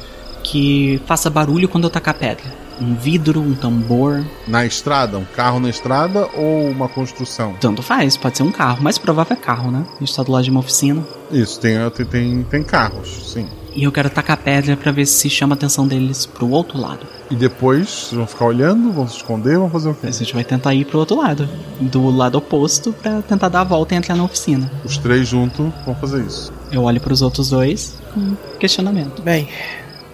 que 0.44 1.00
faça 1.06 1.28
barulho 1.28 1.68
quando 1.68 1.84
eu 1.84 1.90
tacar 1.90 2.14
pedra. 2.14 2.44
Um 2.80 2.94
vidro, 2.94 3.40
um 3.40 3.54
tambor. 3.54 4.24
Na 4.46 4.64
estrada, 4.64 5.18
um 5.18 5.24
carro 5.24 5.58
na 5.58 5.70
estrada 5.70 6.28
ou 6.34 6.68
uma 6.68 6.88
construção? 6.88 7.54
Tanto 7.60 7.82
faz, 7.82 8.16
pode 8.16 8.36
ser 8.36 8.42
um 8.44 8.52
carro, 8.52 8.78
mas 8.80 8.96
provável 8.98 9.36
é 9.36 9.40
carro, 9.40 9.70
né? 9.70 9.84
A 9.96 9.98
gente 9.98 10.14
tá 10.14 10.22
do 10.22 10.30
lado 10.30 10.44
de 10.44 10.50
uma 10.50 10.60
oficina. 10.60 11.04
Isso, 11.32 11.58
tem, 11.58 11.76
tem, 12.10 12.42
tem 12.44 12.62
carros, 12.62 13.32
sim. 13.32 13.48
E 13.74 13.84
eu 13.84 13.92
quero 13.92 14.08
tacar 14.08 14.36
pedra 14.36 14.76
pra 14.76 14.92
ver 14.92 15.04
se 15.06 15.28
chama 15.28 15.54
a 15.54 15.56
atenção 15.56 15.86
deles 15.86 16.26
pro 16.26 16.48
outro 16.48 16.78
lado. 16.78 17.06
E 17.30 17.34
depois 17.34 17.88
vocês 17.88 18.12
vão 18.12 18.26
ficar 18.26 18.44
olhando, 18.44 18.92
vão 18.92 19.08
se 19.08 19.16
esconder, 19.16 19.58
vão 19.58 19.68
fazer 19.68 19.88
o 19.88 19.94
quê? 19.94 20.06
A 20.06 20.10
gente 20.10 20.32
vai 20.32 20.44
tentar 20.44 20.74
ir 20.74 20.84
pro 20.84 20.98
outro 20.98 21.16
lado, 21.16 21.48
do 21.80 22.08
lado 22.10 22.38
oposto, 22.38 22.92
pra 22.92 23.20
tentar 23.22 23.48
dar 23.48 23.62
a 23.62 23.64
volta 23.64 23.94
e 23.94 23.98
entrar 23.98 24.14
na 24.14 24.24
oficina. 24.24 24.70
Os 24.84 24.96
três 24.96 25.26
juntos 25.26 25.72
vão 25.84 25.94
fazer 25.96 26.24
isso. 26.24 26.52
Eu 26.70 26.84
olho 26.84 27.00
pros 27.00 27.20
outros 27.20 27.50
dois 27.50 27.96
com 28.12 28.36
questionamento. 28.60 29.22
Bem, 29.22 29.48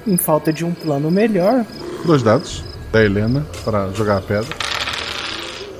em 0.06 0.16
falta 0.16 0.52
de 0.52 0.64
um 0.64 0.72
plano 0.72 1.10
melhor, 1.10 1.66
Dois 2.04 2.22
dados 2.22 2.64
da 2.90 3.04
Helena 3.04 3.46
para 3.62 3.90
jogar 3.92 4.16
a 4.16 4.20
pedra. 4.22 4.56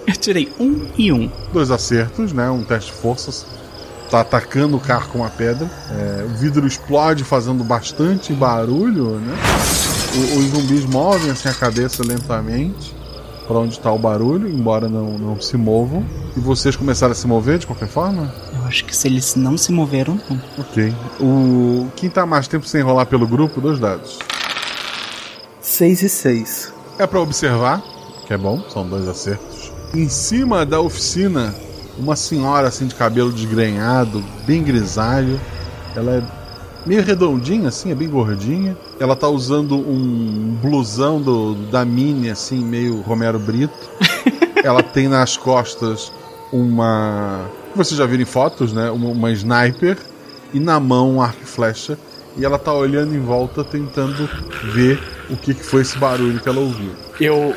Eu 0.06 0.14
tirei 0.14 0.52
um 0.60 0.86
e 0.98 1.10
um. 1.10 1.30
Dois 1.52 1.70
acertos, 1.70 2.32
né? 2.32 2.50
Um 2.50 2.62
teste 2.62 2.92
de 2.92 2.98
forças. 2.98 3.46
Tá 4.10 4.20
atacando 4.22 4.76
o 4.76 4.80
carro 4.80 5.08
com 5.10 5.18
uma 5.18 5.30
pedra. 5.30 5.70
É, 5.90 6.24
o 6.24 6.28
vidro 6.36 6.66
explode 6.66 7.22
fazendo 7.22 7.62
bastante 7.62 8.32
barulho, 8.32 9.18
né? 9.20 9.36
O- 10.14 10.38
os 10.40 10.46
zumbis 10.46 10.84
movem 10.84 11.30
assim 11.30 11.48
a 11.48 11.54
cabeça 11.54 12.02
lentamente 12.04 12.94
para 13.46 13.58
onde 13.58 13.74
está 13.74 13.90
o 13.92 13.98
barulho, 13.98 14.48
embora 14.48 14.88
não, 14.88 15.16
não 15.18 15.40
se 15.40 15.56
movam. 15.56 16.04
E 16.36 16.40
vocês 16.40 16.74
começaram 16.76 17.12
a 17.12 17.14
se 17.14 17.26
mover 17.26 17.58
de 17.58 17.66
qualquer 17.66 17.88
forma? 17.88 18.32
Eu 18.56 18.64
acho 18.66 18.84
que 18.84 18.94
se 18.94 19.06
eles 19.08 19.34
não 19.36 19.56
se 19.56 19.70
moveram, 19.72 20.20
não. 20.28 20.40
Ok. 20.58 20.92
O 21.20 21.88
quem 21.96 22.08
tá 22.10 22.24
mais 22.26 22.46
tempo 22.48 22.66
sem 22.66 22.80
rolar 22.82 23.06
pelo 23.06 23.26
grupo, 23.28 23.60
dois 23.60 23.78
dados. 23.78 24.18
6 25.60 26.02
e 26.02 26.08
6. 26.08 26.72
É 26.98 27.06
para 27.06 27.20
observar, 27.20 27.82
que 28.26 28.32
é 28.32 28.36
bom, 28.36 28.62
são 28.72 28.86
dois 28.88 29.08
acertos. 29.08 29.72
Em 29.94 30.08
cima 30.08 30.64
da 30.66 30.80
oficina, 30.80 31.54
uma 32.00 32.16
senhora 32.16 32.68
assim 32.68 32.86
de 32.86 32.94
cabelo 32.94 33.30
desgrenhado, 33.30 34.24
bem 34.46 34.62
grisalho. 34.62 35.38
Ela 35.94 36.12
é 36.12 36.22
meio 36.86 37.02
redondinha, 37.02 37.68
assim, 37.68 37.90
é 37.90 37.94
bem 37.94 38.08
gordinha. 38.08 38.76
Ela 38.98 39.14
tá 39.14 39.28
usando 39.28 39.76
um 39.76 40.56
blusão 40.60 41.20
do, 41.20 41.54
da 41.70 41.84
Mini, 41.84 42.30
assim, 42.30 42.58
meio 42.64 43.00
Romero 43.02 43.38
Brito. 43.38 43.90
ela 44.64 44.82
tem 44.82 45.08
nas 45.08 45.36
costas 45.36 46.10
uma. 46.52 47.46
Vocês 47.76 47.98
já 47.98 48.06
viram 48.06 48.22
em 48.22 48.26
fotos, 48.26 48.72
né? 48.72 48.90
Uma, 48.90 49.08
uma 49.10 49.30
sniper 49.32 49.98
e 50.52 50.58
na 50.58 50.80
mão 50.80 51.16
um 51.16 51.22
arco 51.22 51.42
e 51.42 51.46
flecha. 51.46 51.98
E 52.36 52.44
ela 52.44 52.58
tá 52.58 52.72
olhando 52.72 53.14
em 53.14 53.20
volta, 53.20 53.62
tentando 53.62 54.28
ver 54.72 55.00
o 55.30 55.36
que, 55.36 55.54
que 55.54 55.64
foi 55.64 55.82
esse 55.82 55.96
barulho 55.98 56.40
que 56.40 56.48
ela 56.48 56.60
ouviu. 56.60 56.92
Eu 57.20 57.54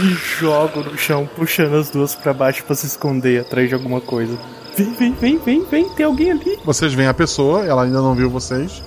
me 0.00 0.14
jogo 0.38 0.80
no 0.80 0.96
chão, 0.98 1.28
puxando 1.36 1.76
as 1.76 1.90
duas 1.90 2.14
pra 2.14 2.32
baixo 2.32 2.64
pra 2.64 2.74
se 2.74 2.86
esconder 2.86 3.40
atrás 3.40 3.68
de 3.68 3.74
alguma 3.74 4.00
coisa. 4.00 4.36
Vem, 4.76 4.92
vem, 4.92 5.12
vem, 5.12 5.38
vem, 5.38 5.64
vem, 5.64 5.88
tem 5.90 6.06
alguém 6.06 6.32
ali. 6.32 6.58
Vocês 6.64 6.94
veem 6.94 7.08
a 7.08 7.14
pessoa, 7.14 7.64
ela 7.64 7.84
ainda 7.84 8.00
não 8.00 8.14
viu 8.14 8.30
vocês. 8.30 8.82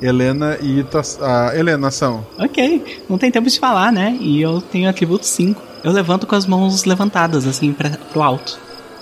Helena 0.00 0.58
e 0.60 0.80
Ita. 0.80 1.00
A 1.20 1.56
Helena 1.56 1.90
são. 1.90 2.26
Ok, 2.38 3.02
não 3.08 3.18
tem 3.18 3.30
tempo 3.30 3.48
de 3.48 3.58
falar, 3.58 3.92
né? 3.92 4.16
E 4.20 4.40
eu 4.40 4.60
tenho 4.60 4.88
atributo 4.88 5.26
5. 5.26 5.60
Eu 5.82 5.92
levanto 5.92 6.26
com 6.26 6.34
as 6.34 6.46
mãos 6.46 6.84
levantadas, 6.84 7.46
assim, 7.46 7.72
pra, 7.72 7.90
pro 7.90 8.22
alto. 8.22 8.58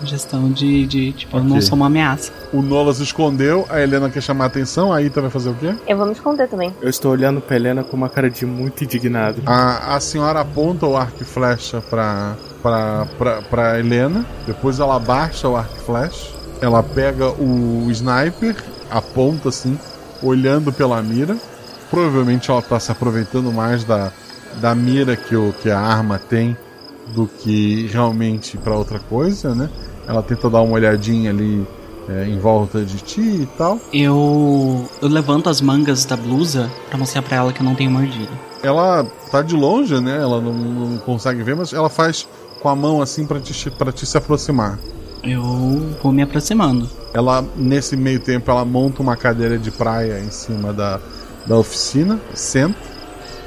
Gestão 0.06 0.50
de, 0.50 0.86
de 0.86 1.12
tipo, 1.12 1.36
eu 1.36 1.44
não 1.44 1.60
sou 1.60 1.76
uma 1.76 1.86
ameaça. 1.86 2.32
O 2.52 2.60
Nola 2.60 2.92
se 2.92 3.02
escondeu, 3.02 3.66
a 3.68 3.80
Helena 3.80 4.10
quer 4.10 4.20
chamar 4.20 4.44
a 4.44 4.46
atenção, 4.48 4.92
a 4.92 5.02
Ita 5.02 5.20
vai 5.20 5.30
fazer 5.30 5.50
o 5.50 5.54
quê? 5.54 5.74
Eu 5.86 5.96
vou 5.96 6.06
me 6.06 6.12
esconder 6.12 6.48
também. 6.48 6.74
Eu 6.80 6.88
estou 6.88 7.12
olhando 7.12 7.40
pra 7.40 7.56
Helena 7.56 7.82
com 7.84 7.96
uma 7.96 8.08
cara 8.08 8.28
de 8.30 8.44
muito 8.44 8.84
indignado. 8.84 9.42
A, 9.46 9.96
a 9.96 10.00
senhora 10.00 10.40
aponta 10.40 10.86
o 10.86 10.96
arco 10.96 11.22
e 11.22 11.24
flecha 11.24 11.80
pra, 11.80 12.36
pra, 12.62 13.06
pra, 13.18 13.42
pra 13.42 13.78
Helena, 13.78 14.24
depois 14.46 14.80
ela 14.80 14.96
abaixa 14.96 15.48
o 15.48 15.56
arco 15.56 15.74
e 15.76 15.80
flecha, 15.80 16.30
ela 16.60 16.82
pega 16.82 17.30
o 17.30 17.90
sniper, 17.90 18.56
aponta 18.90 19.48
assim, 19.48 19.78
olhando 20.22 20.72
pela 20.72 21.02
mira. 21.02 21.36
Provavelmente 21.90 22.50
ela 22.50 22.62
tá 22.62 22.80
se 22.80 22.90
aproveitando 22.90 23.52
mais 23.52 23.84
da, 23.84 24.12
da 24.60 24.74
mira 24.74 25.14
que, 25.16 25.36
o, 25.36 25.52
que 25.60 25.70
a 25.70 25.78
arma 25.78 26.18
tem 26.18 26.56
do 27.14 27.26
que 27.26 27.86
realmente 27.88 28.56
pra 28.56 28.74
outra 28.74 28.98
coisa, 28.98 29.54
né? 29.54 29.68
Ela 30.06 30.22
tenta 30.22 30.48
dar 30.50 30.62
uma 30.62 30.74
olhadinha 30.74 31.30
ali 31.30 31.66
é, 32.08 32.26
em 32.28 32.38
volta 32.38 32.84
de 32.84 32.96
ti 32.98 33.20
e 33.20 33.48
tal. 33.56 33.78
Eu, 33.92 34.88
eu 35.00 35.08
levanto 35.08 35.48
as 35.48 35.60
mangas 35.60 36.04
da 36.04 36.16
blusa 36.16 36.70
pra 36.88 36.98
mostrar 36.98 37.22
pra 37.22 37.36
ela 37.36 37.52
que 37.52 37.60
eu 37.60 37.64
não 37.64 37.74
tenho 37.74 37.90
mordida. 37.90 38.30
Ela 38.62 39.04
tá 39.30 39.42
de 39.42 39.54
longe, 39.56 40.00
né? 40.00 40.16
Ela 40.20 40.40
não, 40.40 40.52
não 40.52 40.98
consegue 40.98 41.42
ver, 41.42 41.54
mas 41.56 41.72
ela 41.72 41.88
faz 41.88 42.26
com 42.60 42.68
a 42.68 42.76
mão 42.76 43.00
assim 43.02 43.24
pra 43.26 43.40
te, 43.40 43.70
pra 43.70 43.92
te 43.92 44.04
se 44.06 44.16
aproximar. 44.16 44.78
Eu 45.22 45.42
vou 46.02 46.10
me 46.12 46.22
aproximando. 46.22 46.88
Ela, 47.14 47.44
nesse 47.56 47.96
meio 47.96 48.18
tempo, 48.18 48.50
ela 48.50 48.64
monta 48.64 49.02
uma 49.02 49.16
cadeira 49.16 49.56
de 49.58 49.70
praia 49.70 50.18
em 50.20 50.30
cima 50.30 50.72
da, 50.72 50.98
da 51.46 51.56
oficina, 51.56 52.20
senta, 52.34 52.74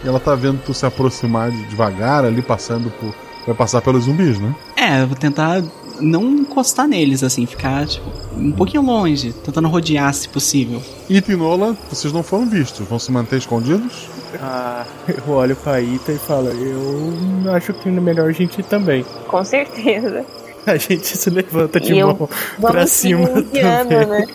e 0.03 0.07
ela 0.07 0.19
tá 0.19 0.35
vendo 0.35 0.61
tu 0.65 0.73
se 0.73 0.85
aproximar 0.85 1.51
de- 1.51 1.65
devagar 1.65 2.23
ali, 2.23 2.41
passando 2.41 2.89
por. 2.91 3.13
Vai 3.45 3.55
passar 3.55 3.81
pelos 3.81 4.05
zumbis, 4.05 4.39
né? 4.39 4.55
É, 4.77 5.01
eu 5.03 5.07
vou 5.07 5.15
tentar 5.17 5.61
não 5.99 6.23
encostar 6.23 6.87
neles, 6.87 7.23
assim, 7.23 7.45
ficar, 7.45 7.85
tipo, 7.87 8.09
um 8.37 8.51
pouquinho 8.51 8.83
longe, 8.83 9.33
tentando 9.43 9.67
rodear 9.67 10.13
se 10.13 10.27
possível. 10.29 10.81
Ita 11.09 11.31
e 11.31 11.35
Nola, 11.35 11.75
vocês 11.89 12.11
não 12.13 12.23
foram 12.23 12.45
vistos, 12.47 12.87
vão 12.87 12.99
se 12.99 13.11
manter 13.11 13.37
escondidos? 13.37 14.07
Ah, 14.41 14.85
eu 15.07 15.33
olho 15.33 15.55
pra 15.55 15.81
Ita 15.81 16.11
e 16.11 16.17
falo, 16.17 16.49
eu 16.49 17.53
acho 17.53 17.73
que 17.73 17.87
é 17.89 17.91
melhor 17.91 18.29
a 18.29 18.31
gente 18.31 18.59
ir 18.59 18.63
também. 18.65 19.05
Com 19.27 19.43
certeza. 19.43 20.25
A 20.65 20.77
gente 20.77 21.05
se 21.15 21.29
levanta 21.29 21.79
de 21.79 21.93
E 21.93 22.03
mão 22.03 22.27
pra 22.59 22.87
cima 22.87 23.27
também. 23.27 24.07
né? 24.07 24.25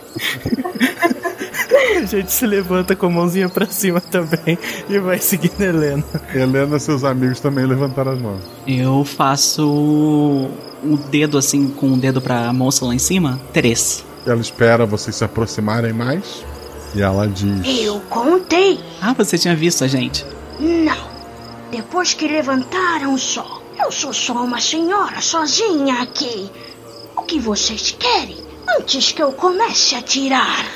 A 2.00 2.06
gente 2.06 2.32
se 2.32 2.46
levanta 2.46 2.94
com 2.96 3.06
a 3.06 3.10
mãozinha 3.10 3.48
pra 3.48 3.66
cima 3.66 4.00
também 4.00 4.56
e 4.88 4.98
vai 5.00 5.18
seguindo 5.18 5.60
a 5.60 5.64
Helena. 5.64 6.04
Helena 6.34 6.76
e 6.76 6.80
seus 6.80 7.04
amigos 7.04 7.40
também 7.40 7.66
levantaram 7.66 8.12
as 8.12 8.20
mãos. 8.20 8.40
Eu 8.66 9.04
faço 9.04 10.48
o 10.82 10.96
dedo, 10.96 11.38
assim, 11.38 11.68
com 11.68 11.92
o 11.92 11.96
dedo 11.96 12.20
pra 12.20 12.52
moça 12.52 12.84
lá 12.84 12.94
em 12.94 12.98
cima, 12.98 13.40
três. 13.52 14.04
Ela 14.26 14.40
espera 14.40 14.84
vocês 14.86 15.16
se 15.16 15.24
aproximarem 15.24 15.92
mais. 15.92 16.44
E 16.94 17.02
ela 17.02 17.26
diz: 17.28 17.82
Eu 17.82 18.00
contei. 18.08 18.80
Ah, 19.00 19.12
você 19.12 19.38
tinha 19.38 19.54
visto 19.54 19.84
a 19.84 19.88
gente? 19.88 20.24
Não. 20.58 21.10
Depois 21.70 22.14
que 22.14 22.26
levantaram 22.26 23.16
só. 23.16 23.60
Eu 23.82 23.90
sou 23.90 24.12
só 24.12 24.34
uma 24.34 24.60
senhora 24.60 25.20
sozinha 25.20 26.02
aqui. 26.02 26.50
O 27.16 27.22
que 27.22 27.38
vocês 27.38 27.94
querem? 27.98 28.36
Antes 28.78 29.12
que 29.12 29.22
eu 29.22 29.32
comece 29.32 29.94
a 29.94 30.02
tirar. 30.02 30.66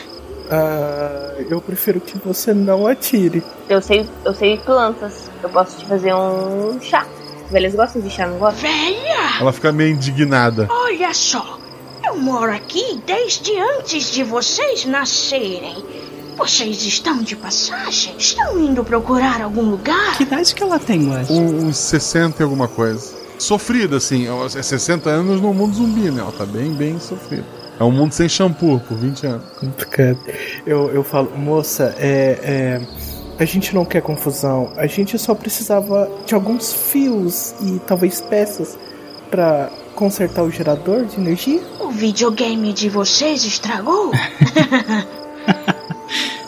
Ah, 0.51 1.35
eu 1.51 1.61
prefiro 1.61 2.01
que 2.01 2.17
você 2.19 2.55
não 2.55 2.87
atire. 2.87 3.43
Eu 3.69 3.83
sei, 3.83 4.09
eu 4.25 4.35
sei 4.35 4.59
plantas. 4.59 5.31
Eu 5.43 5.49
posso 5.51 5.79
te 5.79 5.87
fazer 5.87 6.15
um 6.15 6.81
chá. 6.81 7.07
Velhas 7.51 7.75
gostam 7.75 8.01
de 8.01 8.11
chá, 8.11 8.27
não 8.27 8.39
gostam? 8.39 8.63
Velha! 8.63 9.14
Ela 9.41 9.53
fica 9.53 9.73
meio 9.73 9.91
indignada. 9.95 10.67
Olha 10.71 11.13
só. 11.15 11.59
Eu 12.05 12.17
moro 12.19 12.53
aqui 12.53 13.01
desde 13.07 13.53
antes 13.59 14.11
de 14.13 14.23
vocês 14.23 14.85
nascerem. 14.85 15.85
Vocês 16.37 16.83
estão 16.85 17.23
de 17.23 17.37
passagem? 17.37 18.15
Estão 18.19 18.59
indo 18.59 18.85
procurar 18.85 19.41
algum 19.41 19.71
lugar? 19.71 20.17
Que 20.17 20.25
idade 20.25 20.55
que 20.55 20.63
ela 20.63 20.79
tem, 20.79 21.09
Wes? 21.09 21.31
Um- 21.31 21.69
Uns 21.69 21.77
60 21.79 22.43
e 22.43 22.45
alguma 22.45 22.67
coisa. 22.69 23.15
Sofrida, 23.39 23.97
assim. 23.97 24.27
É 24.57 24.63
60 24.63 25.09
anos 25.11 25.41
no 25.41 25.55
mundo 25.55 25.75
zumbi, 25.77 26.11
né? 26.11 26.21
Ela 26.21 26.33
tá 26.33 26.45
bem, 26.45 26.73
bem 26.73 26.99
sofrida. 26.99 27.45
É 27.79 27.83
um 27.85 27.91
mundo 27.91 28.13
sem 28.13 28.29
shampoo 28.29 28.79
por 28.81 28.97
20 28.97 29.27
anos. 29.27 29.45
Complicado. 29.59 30.19
Eu, 30.67 30.91
eu 30.91 31.03
falo, 31.05 31.31
moça, 31.37 31.95
é, 31.99 32.39
é, 32.43 32.81
a 33.39 33.45
gente 33.45 33.75
não 33.75 33.85
quer 33.85 34.01
confusão. 34.03 34.73
A 34.77 34.87
gente 34.87 35.19
só 35.19 35.35
precisava 35.35 36.09
de 36.27 36.35
alguns 36.35 36.73
fios 36.73 37.55
e 37.61 37.81
talvez 37.87 38.21
peças 38.21 38.77
pra 39.35 39.69
consertar 39.97 40.45
o 40.45 40.51
gerador 40.51 41.07
de 41.07 41.21
energia. 41.21 41.61
O 41.81 41.91
videogame 41.91 42.73
de 42.73 42.89
vocês 42.89 43.45
estragou? 43.45 44.13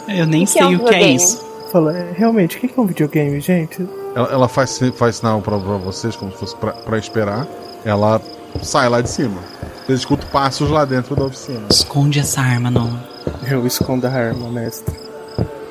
Eu 0.09 0.25
nem 0.25 0.45
que 0.45 0.53
sei 0.53 0.63
é 0.63 0.67
um 0.67 0.77
o 0.77 0.79
que 0.79 0.85
é 0.85 0.93
videogame? 0.93 1.17
isso. 1.17 1.45
Fala, 1.73 1.99
é, 1.99 2.13
realmente, 2.17 2.57
o 2.57 2.61
que 2.61 2.67
é 2.67 2.81
um 2.81 2.87
videogame, 2.87 3.41
gente? 3.41 3.85
Ela, 4.15 4.29
ela 4.29 4.49
faz, 4.49 4.79
faz 4.95 5.17
sinal 5.17 5.43
pra, 5.43 5.59
pra 5.59 5.77
vocês, 5.77 6.15
como 6.15 6.31
se 6.31 6.39
fosse 6.39 6.55
pra, 6.57 6.73
pra 6.73 6.97
esperar. 6.97 7.47
Ela 7.85 8.23
sai 8.63 8.89
lá 8.89 9.01
de 9.01 9.11
cima. 9.11 9.41
Vocês 9.85 9.99
escutam 9.99 10.29
passos 10.29 10.71
lá 10.71 10.85
dentro 10.85 11.17
da 11.17 11.25
oficina. 11.25 11.67
Esconde 11.69 12.21
essa 12.21 12.41
arma, 12.41 12.71
não. 12.71 13.01
Eu 13.49 13.67
escondo 13.67 14.07
a 14.07 14.11
arma, 14.11 14.49
mestre. 14.49 14.95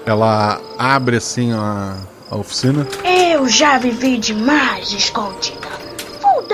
Ela 0.05 0.59
abre 0.77 1.15
assim 1.15 1.53
a, 1.53 1.95
a 2.29 2.35
oficina. 2.35 2.85
Eu 3.05 3.47
já 3.47 3.77
vivi 3.77 4.17
demais, 4.17 4.91
escondida. 4.91 5.64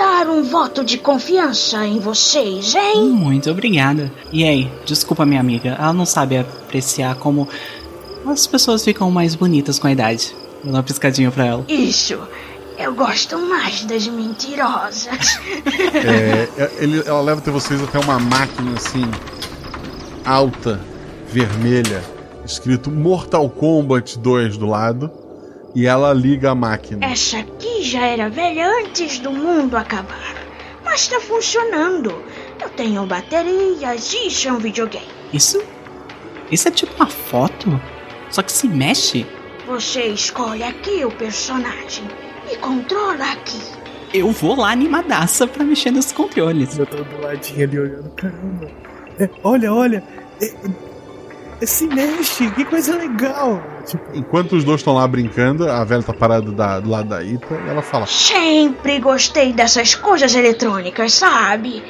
Dar 0.02 0.26
um 0.28 0.42
voto 0.42 0.82
de 0.84 0.98
confiança 0.98 1.86
em 1.86 2.00
vocês, 2.00 2.74
hein? 2.74 3.04
Muito 3.10 3.48
obrigada. 3.48 4.10
E 4.32 4.42
aí, 4.42 4.68
desculpa 4.84 5.24
minha 5.24 5.38
amiga, 5.40 5.76
ela 5.78 5.92
não 5.92 6.04
sabe 6.04 6.36
apreciar 6.38 7.14
como 7.14 7.48
as 8.26 8.44
pessoas 8.48 8.82
ficam 8.84 9.12
mais 9.12 9.36
bonitas 9.36 9.78
com 9.78 9.86
a 9.86 9.92
idade. 9.92 10.34
Vou 10.64 10.72
dar 10.72 10.78
uma 10.78 10.82
piscadinha 10.82 11.30
pra 11.30 11.46
ela. 11.46 11.64
Isso. 11.68 12.18
Eu 12.76 12.92
gosto 12.94 13.38
mais 13.38 13.84
das 13.84 14.04
mentirosas. 14.08 15.38
É, 15.94 16.48
ele- 16.78 17.02
ela 17.06 17.20
leva 17.20 17.38
até 17.40 17.52
vocês 17.52 17.80
até 17.80 18.00
uma 18.00 18.18
máquina 18.18 18.72
assim, 18.76 19.08
alta, 20.24 20.80
vermelha, 21.28 22.02
escrito 22.44 22.90
Mortal 22.90 23.48
Kombat 23.48 24.18
2 24.18 24.56
do 24.56 24.66
lado. 24.66 25.08
E 25.74 25.86
ela 25.86 26.12
liga 26.12 26.50
a 26.50 26.54
máquina. 26.54 27.06
Essa 27.06 27.38
aqui 27.38 27.82
já 27.82 28.04
era 28.06 28.28
velha 28.28 28.68
antes 28.80 29.18
do 29.18 29.30
mundo 29.30 29.76
acabar. 29.76 30.34
Mas 30.84 31.08
tá 31.08 31.18
funcionando. 31.20 32.22
Eu 32.60 32.68
tenho 32.70 33.06
baterias, 33.06 34.12
isso 34.12 34.48
é 34.48 34.52
um 34.52 34.58
videogame. 34.58 35.06
Isso? 35.32 35.62
Isso 36.50 36.68
é 36.68 36.70
tipo 36.70 36.94
uma 36.96 37.06
foto? 37.06 37.80
Só 38.30 38.42
que 38.42 38.52
se 38.52 38.68
mexe? 38.68 39.26
Você 39.66 40.02
escolhe 40.08 40.62
aqui 40.62 41.04
o 41.04 41.10
personagem 41.10 42.04
e 42.50 42.56
controla 42.56 43.32
aqui. 43.32 43.60
Eu 44.12 44.30
vou 44.30 44.56
lá 44.56 44.70
animadaça 44.70 45.46
pra 45.46 45.64
mexer 45.64 45.90
nos 45.90 46.12
controles. 46.12 46.78
Eu 46.78 46.84
tô 46.84 46.98
do 46.98 47.20
ladinho 47.22 47.64
ali 47.64 47.78
olhando, 47.78 48.10
caramba. 48.10 48.70
É, 49.18 49.30
olha, 49.42 49.72
olha. 49.72 50.04
É, 50.40 50.46
é, 50.46 50.52
se 51.66 51.86
mexe, 51.86 52.50
que 52.50 52.64
coisa 52.64 52.96
legal. 52.96 53.62
Tipo, 53.86 54.02
Enquanto 54.14 54.56
os 54.56 54.64
dois 54.64 54.80
estão 54.80 54.94
lá 54.94 55.06
brincando, 55.06 55.68
a 55.70 55.84
velha 55.84 56.02
tá 56.02 56.12
parada 56.12 56.50
da- 56.52 56.80
do 56.80 56.90
lado 56.90 57.08
da 57.08 57.22
Ita 57.22 57.54
e 57.54 57.68
ela 57.68 57.82
fala: 57.82 58.06
Sempre 58.06 58.98
gostei 59.00 59.52
dessas 59.52 59.94
coisas 59.94 60.34
eletrônicas, 60.34 61.14
sabe? 61.14 61.82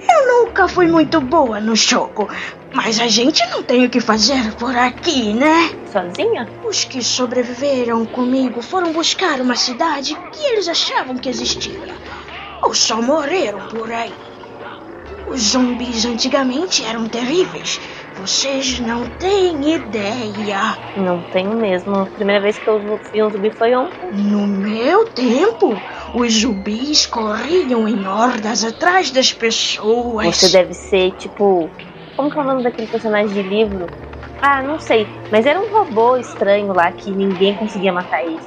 Eu 0.00 0.44
nunca 0.46 0.66
fui 0.66 0.86
muito 0.88 1.20
boa 1.20 1.60
no 1.60 1.76
jogo, 1.76 2.28
mas 2.74 2.98
a 2.98 3.06
gente 3.06 3.44
não 3.50 3.62
tem 3.62 3.84
o 3.84 3.90
que 3.90 4.00
fazer 4.00 4.54
por 4.54 4.74
aqui, 4.74 5.32
né? 5.34 5.70
Sozinha? 5.92 6.48
Os 6.64 6.84
que 6.84 7.02
sobreviveram 7.04 8.04
comigo 8.06 8.62
foram 8.62 8.92
buscar 8.92 9.40
uma 9.40 9.54
cidade 9.56 10.16
que 10.32 10.42
eles 10.46 10.66
achavam 10.68 11.16
que 11.16 11.28
existia. 11.28 11.78
Ou 12.62 12.74
só 12.74 13.00
morreram 13.02 13.60
por 13.68 13.90
aí. 13.92 14.12
Os 15.28 15.40
zumbis 15.52 16.04
antigamente 16.04 16.84
eram 16.84 17.06
terríveis. 17.06 17.80
Vocês 18.16 18.80
não 18.80 19.08
têm 19.08 19.74
ideia. 19.74 20.76
Não 20.96 21.22
tenho 21.22 21.54
mesmo. 21.54 21.94
A 21.94 22.06
primeira 22.06 22.42
vez 22.42 22.58
que 22.58 22.68
eu 22.68 22.98
vi 23.12 23.22
um 23.22 23.30
zumbi 23.30 23.50
foi 23.56 23.74
ontem. 23.74 24.10
No 24.12 24.46
meu 24.46 25.06
tempo, 25.10 25.80
os 26.14 26.32
zumbis 26.32 27.06
corriam 27.06 27.86
em 27.86 28.06
hordas 28.06 28.64
atrás 28.64 29.10
das 29.10 29.32
pessoas. 29.32 30.36
Você 30.36 30.50
deve 30.50 30.74
ser 30.74 31.12
tipo. 31.12 31.70
Como 32.16 32.30
que 32.30 32.38
é 32.38 32.42
o 32.42 32.44
nome 32.44 32.62
daquele 32.62 32.88
personagem 32.88 33.32
de 33.32 33.42
livro? 33.48 33.88
Ah, 34.42 34.62
não 34.62 34.78
sei. 34.78 35.06
Mas 35.30 35.46
era 35.46 35.60
um 35.60 35.70
robô 35.70 36.16
estranho 36.16 36.72
lá 36.72 36.90
que 36.92 37.14
ninguém 37.14 37.54
conseguia 37.54 37.92
matar 37.92 38.22
ele. 38.24 38.40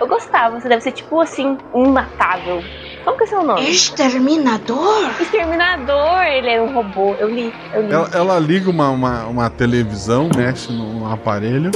Eu 0.00 0.08
gostava. 0.08 0.58
Você 0.58 0.68
deve 0.68 0.80
ser 0.80 0.92
tipo 0.92 1.20
assim, 1.20 1.58
imatável. 1.74 2.60
Como 3.06 3.18
que 3.18 3.22
é 3.22 3.26
seu 3.28 3.44
nome? 3.44 3.70
Exterminador? 3.70 5.08
Exterminador! 5.20 6.24
Ele 6.24 6.50
era 6.50 6.64
um 6.64 6.74
robô. 6.74 7.14
Eu 7.14 7.28
li. 7.28 7.54
Eu 7.72 7.82
li. 7.82 7.92
Ela, 7.92 8.10
ela 8.12 8.38
liga 8.40 8.68
uma, 8.68 8.90
uma, 8.90 9.26
uma 9.26 9.48
televisão, 9.48 10.28
mexe 10.36 10.72
no, 10.72 10.92
no 10.92 11.12
aparelho 11.12 11.70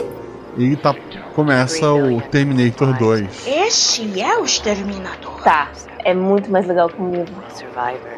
e 0.59 0.75
tá, 0.75 0.93
começa 1.33 1.89
o 1.93 2.21
Terminator 2.21 2.99
2. 2.99 3.47
Esse 3.47 4.21
é 4.21 4.39
o 4.39 4.45
Exterminador. 4.45 5.41
Tá. 5.45 5.69
É 6.05 6.13
muito 6.13 6.51
mais 6.51 6.67
legal 6.67 6.89
que 6.89 7.01
o 7.01 7.09
livro. 7.09 7.33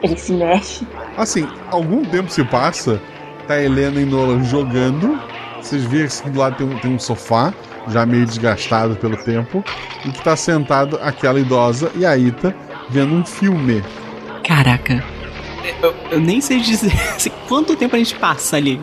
Ele 0.03 0.17
se 0.17 0.33
mexe. 0.33 0.89
Assim, 1.15 1.47
algum 1.71 2.03
tempo 2.07 2.31
se 2.31 2.43
passa, 2.43 2.99
tá 3.47 3.55
a 3.55 3.63
Helena 3.63 4.01
e 4.01 4.07
Nolan 4.07 4.43
jogando. 4.43 5.21
Vocês 5.61 5.85
veem 5.85 6.09
que 6.09 6.31
do 6.31 6.39
lado 6.39 6.57
tem 6.57 6.67
um, 6.67 6.79
tem 6.79 6.95
um 6.95 6.99
sofá, 6.99 7.53
já 7.89 8.07
meio 8.07 8.25
desgastado 8.25 8.97
pelo 8.97 9.19
tempo, 9.19 9.63
e 10.03 10.11
que 10.11 10.25
tá 10.25 10.35
sentado 10.35 10.99
aquela 11.03 11.39
idosa 11.39 11.93
e 11.95 12.07
a 12.07 12.17
Ita 12.17 12.55
vendo 12.93 13.15
um 13.15 13.25
filme. 13.25 13.83
Caraca. 14.47 15.03
Eu, 15.83 15.95
eu 16.11 16.21
nem 16.21 16.41
sei 16.41 16.61
dizer 16.61 16.93
assim, 17.17 17.31
quanto 17.49 17.75
tempo 17.77 17.97
a 17.97 17.99
gente 17.99 18.15
passa 18.17 18.57
ali. 18.57 18.81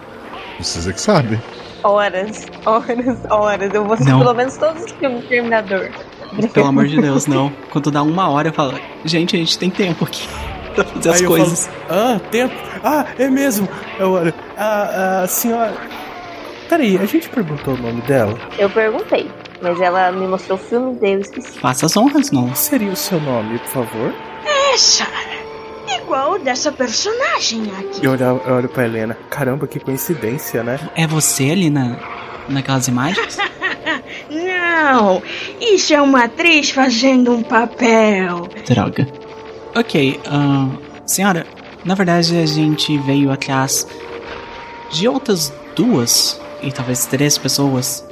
Vocês 0.60 0.88
é 0.88 0.94
que 0.94 0.99
sabem. 1.02 1.41
Horas, 1.84 2.45
horas, 2.65 3.18
horas. 3.30 3.73
Eu 3.73 3.84
vou 3.86 3.94
assistir 3.94 4.11
Não. 4.11 4.19
pelo 4.19 4.34
menos 4.34 4.57
todos 4.57 4.84
os 4.84 4.91
filmes 4.91 5.22
do 5.22 5.27
Terminador. 5.27 5.90
Pelo 6.53 6.68
amor 6.68 6.88
de 6.88 6.99
Deus, 7.02 7.26
não. 7.27 7.52
Quando 7.72 7.90
dá 7.91 8.03
uma 8.03 8.30
hora, 8.30 8.49
eu 8.49 8.53
falo, 8.53 8.77
gente, 9.06 9.36
a 9.36 9.40
gente 9.40 9.57
tem 9.57 9.69
tempo 9.69 10.03
aqui 10.03 10.27
pra 10.76 10.84
fazer 10.84 11.10
as 11.10 11.15
Aí 11.18 11.23
eu 11.23 11.30
coisas. 11.30 11.68
falo, 11.88 12.02
ah, 12.02 12.19
tempo? 12.30 12.53
Ah, 12.84 13.06
é 13.18 13.30
mesmo. 13.30 13.68
Eu 13.98 14.11
olho, 14.11 14.34
ah, 14.57 15.22
a 15.23 15.27
senhora. 15.27 15.73
Peraí, 16.68 16.98
a 16.98 17.06
gente 17.06 17.30
perguntou 17.30 17.73
o 17.73 17.77
nome 17.77 18.02
dela? 18.02 18.38
Eu 18.57 18.69
perguntei, 18.69 19.31
mas 19.61 19.80
ela 19.80 20.11
me 20.11 20.27
mostrou 20.27 20.57
o 20.57 20.61
filme 20.61 20.95
dele, 20.95 21.15
eu 21.15 21.22
esqueci. 21.22 21.60
Faça 21.60 21.86
as 21.86 21.95
honras, 21.98 22.31
não. 22.31 22.53
Seria 22.56 22.91
o 22.91 22.95
seu 22.95 23.19
nome, 23.19 23.60
por 23.60 23.68
favor? 23.68 24.14
É, 24.45 24.77
Sarah. 24.77 25.40
Igual 26.02 26.40
dessa 26.40 26.72
personagem 26.72 27.64
aqui. 27.80 28.02
E 28.02 28.06
eu 28.06 28.11
olho, 28.11 28.41
eu 28.45 28.56
olho 28.56 28.69
pra 28.69 28.86
Helena. 28.86 29.18
Caramba, 29.30 29.68
que 29.68 29.80
coincidência, 29.80 30.64
né? 30.64 30.80
É 30.95 31.06
você 31.06 31.52
ali 31.52 31.69
na, 31.69 31.98
naquelas 32.48 32.88
imagens? 32.88 33.38
Não, 34.30 35.22
isso 35.60 35.94
é 35.94 36.02
uma 36.02 36.26
atriz 36.26 36.69
fazendo 36.72 37.31
um 37.31 37.44
papel. 37.44 38.48
Droga. 38.68 39.07
Ok, 39.76 40.19
ahn, 40.26 40.77
senhora, 41.06 41.45
na 41.84 41.95
verdade 41.95 42.38
a 42.38 42.45
gente 42.45 42.98
veio 42.99 43.31
atrás 43.31 43.88
de 44.91 45.07
outras 45.07 45.53
duas 45.76 46.40
e 46.61 46.72
talvez 46.72 47.06
três 47.06 47.38
pessoas 47.38 48.06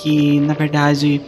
que, 0.00 0.40
na 0.40 0.54
verdade, 0.54 1.20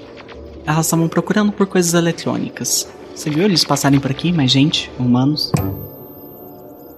elas 0.66 0.86
estavam 0.86 1.09
procurando 1.09 1.52
por 1.52 1.66
coisas 1.66 1.94
eletrônicas. 1.94 2.88
Você 3.14 3.30
viu 3.30 3.44
eles 3.44 3.64
passarem 3.64 4.01
por 4.01 4.10
aqui, 4.10 4.32
mais 4.32 4.51
gente, 4.51 4.90
humanos? 4.98 5.52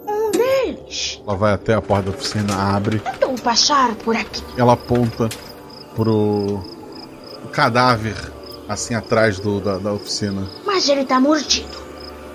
Um 0.07 0.31
deles 0.31 1.21
Ela 1.27 1.37
vai 1.37 1.53
até 1.53 1.75
a 1.75 1.83
porta 1.83 2.11
da 2.11 2.17
oficina, 2.17 2.55
abre, 2.55 2.99
tentou 2.99 3.35
passar 3.43 3.95
por 3.97 4.15
aqui. 4.15 4.43
ela 4.57 4.75
aponta 4.75 5.29
pro 5.95 6.63
o 7.45 7.49
cadáver 7.49 8.15
assim 8.69 8.95
atrás 8.95 9.41
do, 9.41 9.61
da, 9.61 9.79
da 9.79 9.93
oficina. 9.93 10.47
Mas 10.65 10.89
ele 10.89 11.05
tá 11.05 11.19
mordido. 11.19 11.83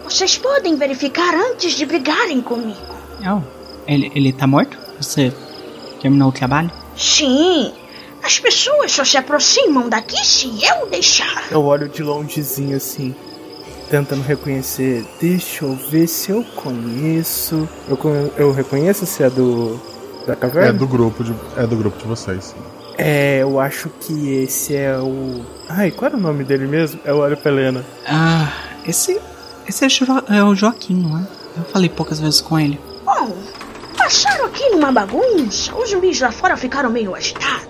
Vocês 0.03 0.37
podem 0.37 0.75
verificar 0.75 1.33
antes 1.33 1.73
de 1.73 1.85
brigarem 1.85 2.41
comigo. 2.41 2.77
Oh, 3.25 3.41
ele, 3.87 4.11
ele 4.15 4.33
tá 4.33 4.45
morto? 4.45 4.77
Você 4.99 5.33
terminou 6.01 6.29
o 6.29 6.31
trabalho? 6.31 6.71
Sim, 6.95 7.71
as 8.27 8.39
pessoas 8.39 8.91
só 8.91 9.05
se 9.05 9.15
aproximam 9.17 9.87
daqui 9.87 10.17
se 10.25 10.47
eu 10.65 10.85
deixar. 10.87 11.45
Eu 11.49 11.63
olho 11.63 11.87
de 11.87 12.03
longezinho 12.03 12.75
assim, 12.75 13.15
tentando 13.89 14.21
reconhecer. 14.21 15.05
Deixa 15.19 15.63
eu 15.63 15.75
ver 15.89 16.07
se 16.07 16.31
eu 16.31 16.43
conheço. 16.55 17.67
Eu, 17.87 17.97
eu 18.37 18.51
reconheço 18.51 19.05
se 19.05 19.23
é 19.23 19.29
do. 19.29 19.79
da 20.27 20.35
caverna? 20.35 20.69
É 20.69 20.73
do 20.73 20.85
grupo 20.85 21.23
de, 21.23 21.33
é 21.55 21.65
do 21.65 21.77
grupo 21.77 21.97
de 21.97 22.05
vocês. 22.05 22.43
sim. 22.45 22.55
É, 22.97 23.39
eu 23.43 23.59
acho 23.59 23.89
que 24.01 24.33
esse 24.43 24.75
é 24.75 24.97
o. 24.97 25.45
Ai, 25.69 25.91
qual 25.91 26.07
era 26.09 26.17
o 26.17 26.21
nome 26.21 26.43
dele 26.43 26.65
mesmo? 26.67 26.99
Eu 27.05 27.17
olho 27.19 27.37
pra 27.37 27.51
Helena. 27.51 27.85
Ah, 28.05 28.51
esse. 28.85 29.19
Esse 29.67 29.85
é, 29.85 29.89
Jo- 29.89 30.05
é 30.29 30.43
o 30.43 30.55
Joaquim, 30.55 30.95
não 30.95 31.17
é? 31.19 31.27
Eu 31.57 31.63
falei 31.65 31.89
poucas 31.89 32.19
vezes 32.19 32.41
com 32.41 32.57
ele. 32.59 32.79
Bom, 33.05 33.35
passaram 33.97 34.45
aqui 34.45 34.67
numa 34.69 34.91
bagunça. 34.91 35.73
Os 35.75 35.89
zumbis 35.91 36.19
lá 36.21 36.31
fora 36.31 36.57
ficaram 36.57 36.89
meio 36.89 37.13
agitados. 37.15 37.66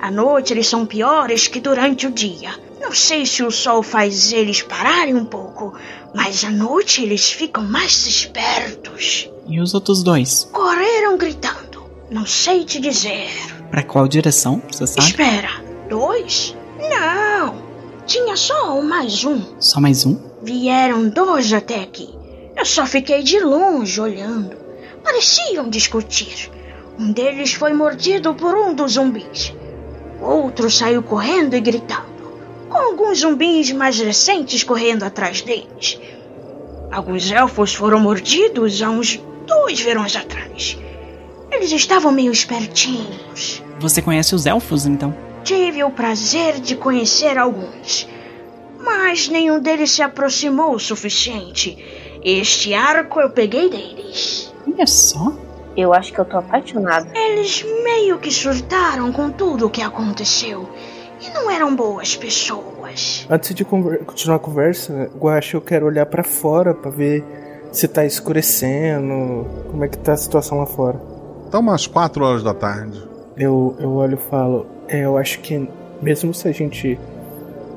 À 0.00 0.10
noite 0.10 0.52
eles 0.52 0.66
são 0.66 0.86
piores 0.86 1.46
que 1.46 1.60
durante 1.60 2.06
o 2.06 2.10
dia. 2.10 2.50
Não 2.80 2.92
sei 2.92 3.26
se 3.26 3.42
o 3.42 3.50
sol 3.50 3.82
faz 3.82 4.32
eles 4.32 4.62
pararem 4.62 5.14
um 5.14 5.24
pouco, 5.24 5.74
mas 6.14 6.42
à 6.44 6.50
noite 6.50 7.02
eles 7.02 7.30
ficam 7.30 7.62
mais 7.62 8.06
espertos. 8.06 9.30
E 9.46 9.60
os 9.60 9.74
outros 9.74 10.02
dois? 10.02 10.48
Correram 10.52 11.18
gritando. 11.18 11.84
Não 12.10 12.24
sei 12.26 12.64
te 12.64 12.80
dizer. 12.80 13.28
Pra 13.70 13.82
qual 13.82 14.08
direção? 14.08 14.62
Você 14.70 14.86
sabe? 14.86 15.06
Espera, 15.08 15.50
dois? 15.88 16.56
Não. 16.78 17.62
Tinha 18.06 18.36
só 18.36 18.80
mais 18.80 19.24
um. 19.24 19.40
Só 19.60 19.80
mais 19.80 20.04
um? 20.06 20.18
Vieram 20.42 21.08
dois 21.10 21.52
até 21.52 21.82
aqui. 21.82 22.08
Eu 22.56 22.64
só 22.64 22.86
fiquei 22.86 23.22
de 23.22 23.38
longe 23.38 24.00
olhando. 24.00 24.56
Pareciam 25.04 25.68
discutir. 25.68 26.50
Um 26.98 27.12
deles 27.12 27.52
foi 27.52 27.72
mordido 27.72 28.34
por 28.34 28.54
um 28.54 28.74
dos 28.74 28.92
zumbis. 28.92 29.54
Outro 30.20 30.70
saiu 30.70 31.02
correndo 31.02 31.54
e 31.54 31.60
gritando, 31.60 32.32
com 32.68 32.76
alguns 32.76 33.20
zumbis 33.20 33.72
mais 33.72 33.98
recentes 33.98 34.62
correndo 34.62 35.02
atrás 35.02 35.40
deles. 35.40 35.98
Alguns 36.92 37.30
elfos 37.30 37.74
foram 37.74 38.00
mordidos 38.00 38.82
há 38.82 38.90
uns 38.90 39.20
dois 39.46 39.80
verões 39.80 40.14
atrás. 40.14 40.76
Eles 41.50 41.72
estavam 41.72 42.12
meio 42.12 42.32
espertinhos. 42.32 43.62
Você 43.78 44.02
conhece 44.02 44.34
os 44.34 44.46
elfos, 44.46 44.86
então? 44.86 45.14
Tive 45.42 45.82
o 45.82 45.90
prazer 45.90 46.60
de 46.60 46.76
conhecer 46.76 47.38
alguns, 47.38 48.06
mas 48.78 49.28
nenhum 49.28 49.58
deles 49.58 49.90
se 49.90 50.02
aproximou 50.02 50.74
o 50.74 50.80
suficiente. 50.80 51.78
Este 52.22 52.74
arco 52.74 53.20
eu 53.20 53.30
peguei 53.30 53.70
deles. 53.70 54.52
Olha 54.66 54.86
só. 54.86 55.32
Eu 55.76 55.92
acho 55.94 56.12
que 56.12 56.18
eu 56.18 56.24
tô 56.24 56.38
apaixonada. 56.38 57.08
Eles 57.14 57.64
meio 57.84 58.18
que 58.18 58.30
surtaram 58.30 59.12
com 59.12 59.30
tudo 59.30 59.66
o 59.66 59.70
que 59.70 59.82
aconteceu 59.82 60.68
e 61.20 61.30
não 61.30 61.50
eram 61.50 61.74
boas 61.74 62.16
pessoas. 62.16 63.26
Antes 63.30 63.54
de 63.54 63.64
conver- 63.64 64.04
continuar 64.04 64.36
a 64.36 64.40
conversa, 64.40 65.10
Guaxa, 65.18 65.56
eu 65.56 65.60
quero 65.60 65.86
olhar 65.86 66.06
pra 66.06 66.22
fora 66.24 66.74
pra 66.74 66.90
ver 66.90 67.24
se 67.72 67.86
tá 67.86 68.04
escurecendo, 68.04 69.46
como 69.70 69.84
é 69.84 69.88
que 69.88 69.96
tá 69.98 70.12
a 70.12 70.16
situação 70.16 70.58
lá 70.58 70.66
fora. 70.66 71.00
Tá 71.50 71.58
umas 71.58 71.86
4 71.86 72.24
horas 72.24 72.42
da 72.42 72.52
tarde. 72.54 73.02
Eu, 73.36 73.76
eu 73.78 73.92
olho 73.94 74.14
e 74.14 74.30
falo, 74.30 74.66
é, 74.88 75.04
eu 75.04 75.16
acho 75.16 75.40
que 75.40 75.68
mesmo 76.02 76.34
se 76.34 76.48
a 76.48 76.52
gente 76.52 76.98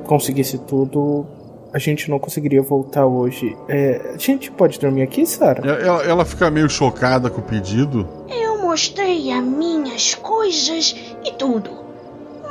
conseguisse 0.05 0.57
tudo, 0.57 1.25
a 1.73 1.79
gente 1.79 2.09
não 2.09 2.19
conseguiria 2.19 2.61
voltar 2.61 3.05
hoje. 3.05 3.57
É, 3.67 4.13
a 4.13 4.17
gente 4.17 4.51
pode 4.51 4.79
dormir 4.79 5.01
aqui, 5.01 5.25
Sara? 5.25 5.67
Ela, 5.67 6.03
ela 6.03 6.25
fica 6.25 6.49
meio 6.51 6.69
chocada 6.69 7.29
com 7.29 7.41
o 7.41 7.43
pedido. 7.43 8.07
Eu 8.29 8.61
mostrei 8.61 9.31
as 9.31 9.43
minhas 9.43 10.13
coisas 10.13 10.95
e 11.25 11.31
tudo, 11.33 11.71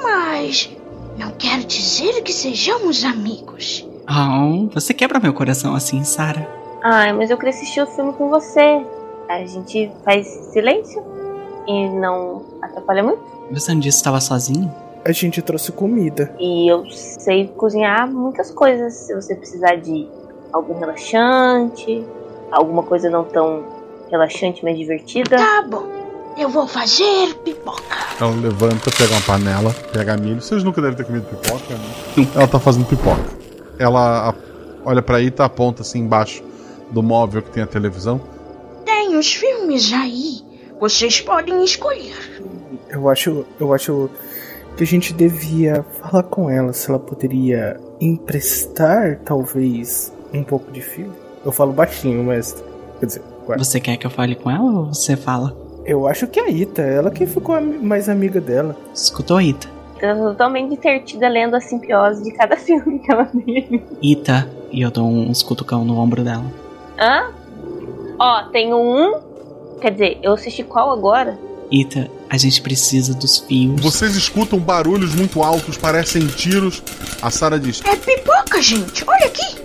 mas 0.02 0.70
não 1.16 1.30
quer 1.32 1.60
dizer 1.60 2.22
que 2.22 2.32
sejamos 2.32 3.04
amigos. 3.04 3.86
Oh, 4.08 4.68
você 4.74 4.92
quebra 4.92 5.20
meu 5.20 5.32
coração 5.32 5.74
assim, 5.74 6.02
Sarah. 6.02 6.46
Ai, 6.82 7.12
mas 7.12 7.30
eu 7.30 7.36
queria 7.36 7.54
assistir 7.54 7.80
o 7.80 7.86
filme 7.86 8.12
com 8.14 8.28
você. 8.28 8.84
A 9.28 9.46
gente 9.46 9.90
faz 10.04 10.26
silêncio 10.52 11.02
e 11.68 11.88
não 11.90 12.42
atrapalha 12.60 13.04
muito. 13.04 13.22
Você 13.52 13.72
não 13.72 13.80
disse 13.80 13.98
que 13.98 14.00
estava 14.00 14.20
sozinho? 14.20 14.72
A 15.04 15.12
gente 15.12 15.42
trouxe 15.42 15.72
comida. 15.72 16.34
E 16.38 16.70
eu 16.70 16.84
sei 16.90 17.48
cozinhar 17.48 18.10
muitas 18.10 18.50
coisas. 18.50 18.94
Se 18.94 19.14
você 19.14 19.34
precisar 19.34 19.76
de 19.76 20.08
algum 20.52 20.78
relaxante, 20.78 22.04
alguma 22.50 22.82
coisa 22.82 23.10
não 23.10 23.24
tão 23.24 23.64
relaxante, 24.10 24.62
mas 24.62 24.76
divertida. 24.76 25.36
Tá 25.36 25.62
bom, 25.68 25.88
eu 26.36 26.48
vou 26.48 26.68
fazer 26.68 27.34
pipoca. 27.44 27.82
Ela 28.20 28.30
levanta, 28.30 28.90
pega 28.96 29.12
uma 29.12 29.22
panela, 29.22 29.74
pega 29.92 30.16
milho. 30.16 30.40
Vocês 30.40 30.62
nunca 30.62 30.80
devem 30.80 30.96
ter 30.96 31.04
comido 31.04 31.26
pipoca, 31.26 31.74
né? 31.74 32.28
Ela 32.34 32.46
tá 32.46 32.60
fazendo 32.60 32.86
pipoca. 32.86 33.24
Ela 33.78 34.34
olha 34.84 35.02
pra 35.02 35.20
Ita, 35.20 35.44
aponta 35.44 35.82
assim 35.82 36.00
embaixo 36.00 36.44
do 36.90 37.02
móvel 37.02 37.42
que 37.42 37.50
tem 37.50 37.62
a 37.62 37.66
televisão. 37.66 38.20
Tenho 38.84 39.02
vários 39.22 39.34
filmes 39.34 39.92
aí. 39.92 40.40
Vocês 40.80 41.20
podem 41.20 41.62
escolher. 41.62 42.16
Eu 42.88 43.08
acho, 43.08 43.46
eu 43.60 43.72
acho 43.72 44.10
que 44.76 44.82
a 44.84 44.86
gente 44.86 45.12
devia 45.12 45.84
falar 46.00 46.22
com 46.24 46.48
ela 46.50 46.72
se 46.72 46.88
ela 46.88 46.98
poderia 46.98 47.78
emprestar, 48.00 49.20
talvez, 49.24 50.12
um 50.32 50.42
pouco 50.42 50.70
de 50.72 50.80
filme. 50.80 51.12
Eu 51.44 51.52
falo 51.52 51.72
baixinho, 51.72 52.24
mas. 52.24 52.62
Quer 53.00 53.06
dizer, 53.06 53.22
ué. 53.48 53.58
Você 53.58 53.80
quer 53.80 53.96
que 53.96 54.06
eu 54.06 54.10
fale 54.10 54.34
com 54.34 54.50
ela 54.50 54.64
ou 54.64 54.86
você 54.86 55.16
fala? 55.16 55.56
eu 55.84 56.06
acho 56.06 56.26
que 56.26 56.38
é 56.38 56.44
a 56.44 56.48
Ita, 56.48 56.82
ela 56.82 57.10
que 57.10 57.26
ficou 57.26 57.60
mais 57.60 58.08
amiga 58.08 58.40
dela. 58.40 58.76
Escutou, 58.94 59.40
Ita? 59.40 59.68
Eu 60.00 60.16
tô 60.16 60.22
totalmente 60.30 60.74
entretida 60.74 61.28
lendo 61.28 61.54
a 61.54 61.60
simbiose 61.60 62.22
de 62.24 62.32
cada 62.32 62.56
filme 62.58 62.98
que 62.98 63.12
ela 63.12 63.24
tem. 63.26 63.82
Ita. 64.00 64.48
E 64.70 64.80
eu 64.82 64.90
dou 64.90 65.06
uns 65.06 65.42
cutucão 65.42 65.84
no 65.84 65.98
ombro 65.98 66.24
dela. 66.24 66.44
Hã? 66.98 67.30
Ó, 68.18 68.42
tem 68.50 68.72
um. 68.72 69.20
Quer 69.80 69.90
dizer, 69.90 70.18
eu 70.22 70.32
assisti 70.32 70.62
qual 70.62 70.90
agora? 70.92 71.38
Ita, 71.72 72.10
a 72.28 72.36
gente 72.36 72.60
precisa 72.60 73.14
dos 73.14 73.38
fios. 73.38 73.80
Vocês 73.80 74.14
escutam 74.14 74.58
barulhos 74.58 75.14
muito 75.14 75.42
altos, 75.42 75.76
parecem 75.78 76.26
tiros. 76.26 76.82
A 77.22 77.30
Sarah 77.30 77.58
diz: 77.58 77.80
É 77.84 77.96
pipoca, 77.96 78.60
gente. 78.60 79.02
Olha 79.06 79.26
aqui. 79.26 79.56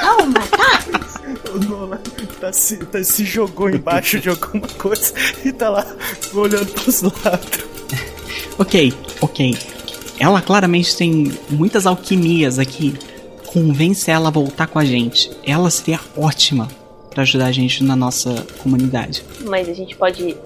Calma, 0.00 0.40
tá? 0.48 1.06
O 1.54 1.58
Nolan 1.58 2.00
tá 2.38 2.52
se, 2.52 2.76
tá- 2.76 3.02
se 3.02 3.24
jogou 3.24 3.70
embaixo 3.70 4.20
de 4.20 4.28
alguma 4.28 4.68
coisa 4.68 5.14
e 5.42 5.50
tá 5.52 5.70
lá 5.70 5.86
olhando 6.34 6.66
pros 6.72 7.00
lados. 7.02 7.64
Ok, 8.58 8.92
ok. 9.20 9.56
Ela 10.18 10.40
claramente 10.42 10.96
tem 10.96 11.30
muitas 11.50 11.86
alquimias 11.86 12.58
aqui. 12.58 12.94
Convence 13.46 14.10
ela 14.10 14.28
a 14.28 14.30
voltar 14.30 14.66
com 14.66 14.78
a 14.78 14.84
gente. 14.84 15.30
Ela 15.44 15.70
seria 15.70 16.00
ótima 16.16 16.68
pra 17.10 17.22
ajudar 17.22 17.46
a 17.46 17.52
gente 17.52 17.84
na 17.84 17.94
nossa 17.94 18.46
comunidade. 18.58 19.22
Mas 19.44 19.68
a 19.68 19.74
gente 19.74 19.94
pode 19.94 20.36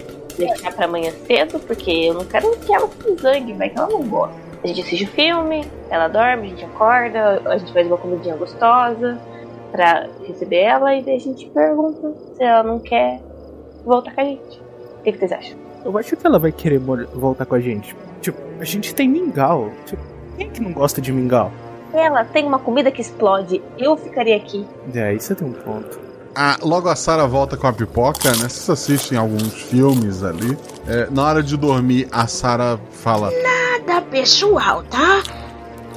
deixar 0.47 0.73
pra 0.73 0.85
amanhã 0.85 1.11
cedo, 1.25 1.59
porque 1.59 1.91
eu 1.91 2.13
não 2.13 2.25
quero 2.25 2.51
que 2.57 2.73
ela 2.73 2.87
se 2.87 3.15
zangue, 3.15 3.53
vai 3.53 3.69
que 3.69 3.77
ela 3.77 3.89
não 3.89 4.03
gosta. 4.03 4.35
A 4.63 4.67
gente 4.67 4.81
assiste 4.81 5.05
o 5.05 5.07
filme, 5.07 5.65
ela 5.89 6.07
dorme, 6.07 6.47
a 6.47 6.49
gente 6.49 6.65
acorda, 6.65 7.41
a 7.45 7.57
gente 7.57 7.73
faz 7.73 7.87
uma 7.87 7.97
comidinha 7.97 8.35
gostosa 8.35 9.19
pra 9.71 10.07
receber 10.27 10.57
ela 10.57 10.93
e 10.95 11.01
daí 11.01 11.15
a 11.15 11.19
gente 11.19 11.49
pergunta 11.49 12.13
se 12.35 12.43
ela 12.43 12.63
não 12.63 12.79
quer 12.79 13.19
voltar 13.83 14.13
com 14.13 14.21
a 14.21 14.23
gente. 14.23 14.61
O 14.99 15.03
que, 15.03 15.11
que 15.13 15.17
vocês 15.17 15.31
acham? 15.31 15.57
Eu 15.83 15.97
acho 15.97 16.15
que 16.15 16.27
ela 16.27 16.37
vai 16.37 16.51
querer 16.51 16.79
voltar 16.79 17.45
com 17.45 17.55
a 17.55 17.59
gente. 17.59 17.95
Tipo, 18.19 18.37
a 18.59 18.63
gente 18.63 18.93
tem 18.93 19.09
mingau. 19.09 19.71
Tipo, 19.85 20.03
quem 20.37 20.49
que 20.49 20.61
não 20.61 20.71
gosta 20.73 21.01
de 21.01 21.11
mingau? 21.11 21.51
Ela 21.91 22.23
tem 22.23 22.45
uma 22.45 22.59
comida 22.59 22.91
que 22.91 23.01
explode, 23.01 23.61
eu 23.77 23.97
ficaria 23.97 24.35
aqui. 24.35 24.65
É, 24.93 25.03
aí 25.05 25.19
você 25.19 25.33
tem 25.33 25.47
um 25.47 25.53
ponto. 25.53 25.99
Ah, 26.35 26.57
logo 26.61 26.87
a 26.87 26.95
Sarah 26.95 27.25
volta 27.27 27.57
com 27.57 27.67
a 27.67 27.73
pipoca, 27.73 28.29
né? 28.31 28.47
Vocês 28.49 28.69
assistem 28.69 29.17
alguns 29.17 29.53
filmes 29.53 30.23
ali. 30.23 30.57
É, 30.87 31.07
na 31.11 31.23
hora 31.23 31.43
de 31.43 31.57
dormir, 31.57 32.07
a 32.11 32.25
Sarah 32.27 32.79
fala: 32.91 33.29
Nada 33.31 34.01
pessoal, 34.03 34.83
tá? 34.83 35.21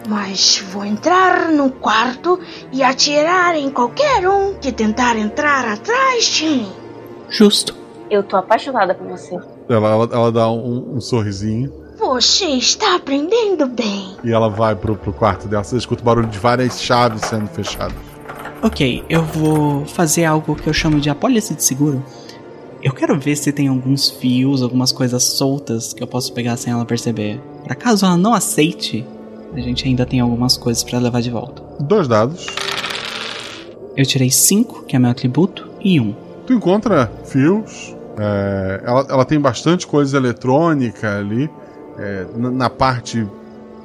Mas 0.08 0.62
vou 0.72 0.84
entrar 0.84 1.48
no 1.50 1.70
quarto 1.70 2.38
e 2.72 2.82
atirar 2.82 3.54
em 3.56 3.70
qualquer 3.70 4.28
um 4.28 4.54
que 4.54 4.70
tentar 4.72 5.16
entrar 5.16 5.64
atrás 5.66 6.24
de 6.26 6.44
mim. 6.44 6.72
Justo. 7.30 7.74
Eu 8.10 8.22
tô 8.22 8.36
apaixonada 8.36 8.94
por 8.94 9.06
você. 9.08 9.34
Ela, 9.68 9.88
ela, 9.88 10.08
ela 10.12 10.32
dá 10.32 10.50
um, 10.50 10.96
um 10.96 11.00
sorrisinho 11.00 11.72
Você 11.98 12.44
está 12.44 12.96
aprendendo 12.96 13.66
bem. 13.66 14.14
e 14.22 14.30
ela 14.30 14.50
vai 14.50 14.76
pro, 14.76 14.94
pro 14.94 15.12
quarto 15.12 15.48
dela. 15.48 15.64
Você 15.64 15.76
escuta 15.78 16.02
o 16.02 16.04
barulho 16.04 16.26
de 16.28 16.38
várias 16.38 16.82
chaves 16.82 17.22
sendo 17.22 17.48
fechadas. 17.48 17.94
Ok, 18.64 19.04
eu 19.10 19.22
vou 19.22 19.84
fazer 19.84 20.24
algo 20.24 20.56
que 20.56 20.66
eu 20.66 20.72
chamo 20.72 20.98
de 20.98 21.10
apólice 21.10 21.54
de 21.54 21.62
seguro. 21.62 22.02
Eu 22.82 22.94
quero 22.94 23.20
ver 23.20 23.36
se 23.36 23.52
tem 23.52 23.68
alguns 23.68 24.08
fios, 24.08 24.62
algumas 24.62 24.90
coisas 24.90 25.22
soltas 25.22 25.92
que 25.92 26.02
eu 26.02 26.06
posso 26.06 26.32
pegar 26.32 26.56
sem 26.56 26.72
ela 26.72 26.86
perceber. 26.86 27.38
Pra 27.62 27.74
caso 27.74 28.06
ela 28.06 28.16
não 28.16 28.32
aceite, 28.32 29.06
a 29.52 29.60
gente 29.60 29.86
ainda 29.86 30.06
tem 30.06 30.18
algumas 30.18 30.56
coisas 30.56 30.82
pra 30.82 30.98
levar 30.98 31.20
de 31.20 31.28
volta. 31.28 31.62
Dois 31.78 32.08
dados. 32.08 32.46
Eu 33.94 34.06
tirei 34.06 34.30
5, 34.30 34.84
que 34.84 34.96
é 34.96 34.98
meu 34.98 35.10
atributo, 35.10 35.68
e 35.82 36.00
1. 36.00 36.02
Um. 36.02 36.14
Tu 36.46 36.54
encontra 36.54 37.12
fios. 37.26 37.94
é, 38.16 38.82
ela, 38.82 39.06
ela 39.10 39.24
tem 39.26 39.38
bastante 39.38 39.86
coisa 39.86 40.16
eletrônica 40.16 41.18
ali. 41.18 41.50
é, 41.98 42.26
na, 42.34 42.50
na 42.50 42.70
parte. 42.70 43.28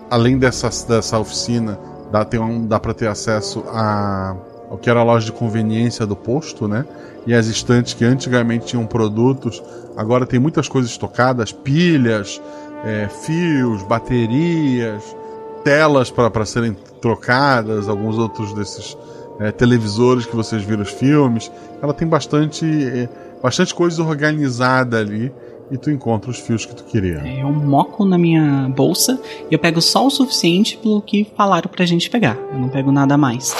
Além 0.10 0.38
dessa, 0.38 0.69
dessa 0.88 1.19
oficina, 1.19 1.77
dá, 2.10 2.23
tem 2.23 2.39
um, 2.39 2.65
dá 2.65 2.80
pra 2.80 2.93
ter 2.93 3.07
acesso 3.07 3.61
a, 3.68 4.38
ao 4.69 4.77
que 4.77 4.89
era 4.89 4.99
a 4.99 5.03
loja 5.03 5.25
de 5.25 5.31
conveniência 5.31 6.05
do 6.05 6.15
posto, 6.15 6.67
né? 6.67 6.85
E 7.25 7.33
as 7.33 7.47
estantes 7.47 7.93
que 7.93 8.05
antigamente 8.05 8.67
tinham 8.67 8.85
produtos, 8.85 9.61
agora 9.97 10.25
tem 10.25 10.39
muitas 10.39 10.67
coisas 10.67 10.91
estocadas: 10.91 11.51
pilhas, 11.51 12.41
é, 12.83 13.07
fios, 13.07 13.83
baterias, 13.83 15.15
telas 15.63 16.11
para 16.11 16.45
serem 16.45 16.75
trocadas, 17.01 17.89
alguns 17.89 18.17
outros 18.17 18.53
desses 18.53 18.97
é, 19.39 19.51
televisores 19.51 20.25
que 20.25 20.35
vocês 20.35 20.63
viram 20.63 20.83
os 20.83 20.91
filmes. 20.91 21.51
Ela 21.81 21.93
tem 21.93 22.07
bastante, 22.07 22.65
é, 22.65 23.09
bastante 23.41 23.73
coisa 23.73 24.03
organizada 24.03 24.99
ali 24.99 25.31
e 25.71 25.77
tu 25.77 25.91
encontra 25.91 26.31
os 26.31 26.39
fios 26.39 26.65
que 26.65 26.75
tu 26.75 26.83
queria. 26.83 27.21
Eu 27.39 27.51
moco 27.51 28.05
na 28.05 28.17
minha 28.17 28.69
bolsa 28.69 29.19
e 29.49 29.53
eu 29.53 29.59
pego 29.59 29.81
só 29.81 30.05
o 30.05 30.09
suficiente 30.09 30.77
pelo 30.77 31.01
que 31.01 31.27
falaram 31.35 31.69
pra 31.69 31.85
gente 31.85 32.09
pegar. 32.09 32.37
Eu 32.51 32.59
não 32.59 32.69
pego 32.69 32.91
nada 32.91 33.17
mais. 33.17 33.55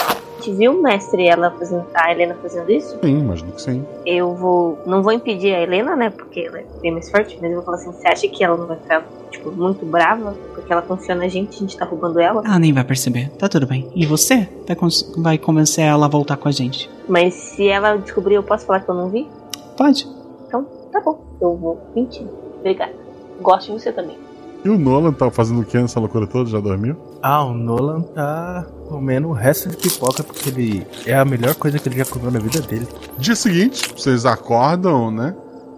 Gente 0.50 0.58
viu 0.58 0.72
o 0.72 0.82
mestre 0.82 1.28
ela 1.28 1.52
fazendo, 1.52 1.86
a 1.94 2.12
Helena 2.12 2.36
fazendo 2.42 2.72
isso? 2.72 2.98
Sim, 3.04 3.20
imagino 3.20 3.52
que 3.52 3.62
sim. 3.62 3.86
Eu 4.06 4.34
vou. 4.34 4.80
Não 4.86 5.04
vou 5.04 5.12
impedir 5.12 5.54
a 5.54 5.62
Helena, 5.62 5.96
né? 5.96 6.10
Porque 6.10 6.40
ela 6.42 6.60
é 6.60 6.66
bem 6.82 6.92
mais 6.92 7.10
forte, 7.10 7.38
mas 7.40 7.52
eu 7.52 7.58
vou 7.58 7.66
falar 7.66 7.78
assim: 7.78 7.92
você 7.92 8.08
acha 8.08 8.28
que 8.28 8.44
ela 8.44 8.58
não 8.58 8.66
vai 8.66 8.78
ficar, 8.78 9.06
tipo, 9.30 9.52
muito 9.52 9.86
brava? 9.86 10.36
Porque 10.56 10.72
ela 10.72 10.82
confia 10.82 11.14
na 11.14 11.28
gente, 11.28 11.56
a 11.56 11.60
gente 11.60 11.78
tá 11.78 11.86
roubando 11.86 12.20
ela? 12.20 12.42
Ela 12.44 12.58
nem 12.58 12.74
vai 12.74 12.84
perceber. 12.84 13.30
Tá 13.38 13.48
tudo 13.48 13.68
bem. 13.68 13.88
E 13.94 14.06
você 14.06 14.50
vai, 14.68 14.78
vai 15.18 15.38
convencer 15.38 15.86
ela 15.86 16.08
a 16.08 16.10
voltar 16.10 16.38
com 16.38 16.48
a 16.48 16.52
gente? 16.52 16.90
Mas 17.08 17.36
se 17.36 17.68
ela 17.68 17.96
descobrir, 17.98 18.36
eu 18.36 18.44
posso 18.44 18.66
falar 18.66 18.80
que 18.80 18.90
eu 18.90 18.96
não 18.96 19.10
vi? 19.10 19.30
Pode. 19.78 20.08
Então, 20.48 20.66
tá 20.92 21.00
bom. 21.00 21.20
Eu 21.40 21.56
vou 21.56 21.80
mentir. 21.96 22.26
Obrigada. 22.60 22.94
Gosto 23.40 23.68
de 23.68 23.80
você 23.80 23.92
também. 23.92 24.18
E 24.64 24.70
o 24.70 24.78
Nolan 24.78 25.14
tá 25.14 25.32
fazendo 25.32 25.62
o 25.62 25.66
que 25.66 25.78
nessa 25.78 26.00
loucura 26.00 26.28
toda? 26.28 26.50
Já 26.50 26.60
dormiu? 26.60 26.96
Ah, 27.22 27.44
o 27.46 27.54
Nolan 27.54 28.02
tá 28.02 28.66
comendo 28.90 29.30
o 29.30 29.32
resto 29.32 29.70
de 29.70 29.78
pipoca 29.78 30.22
porque 30.24 30.50
ele 30.50 30.86
é 31.06 31.16
a 31.16 31.24
melhor 31.24 31.56
coisa 31.56 31.80
que 31.80 31.88
ele 31.88 31.98
já 31.98 32.06
comeu 32.06 32.30
na 32.30 32.40
vida 32.40 32.60
dele. 32.62 32.88
Dia 33.18 33.36
seguinte, 33.36 33.94
vocês 33.96 34.26
acordam, 34.26 35.12
né? 35.12 35.34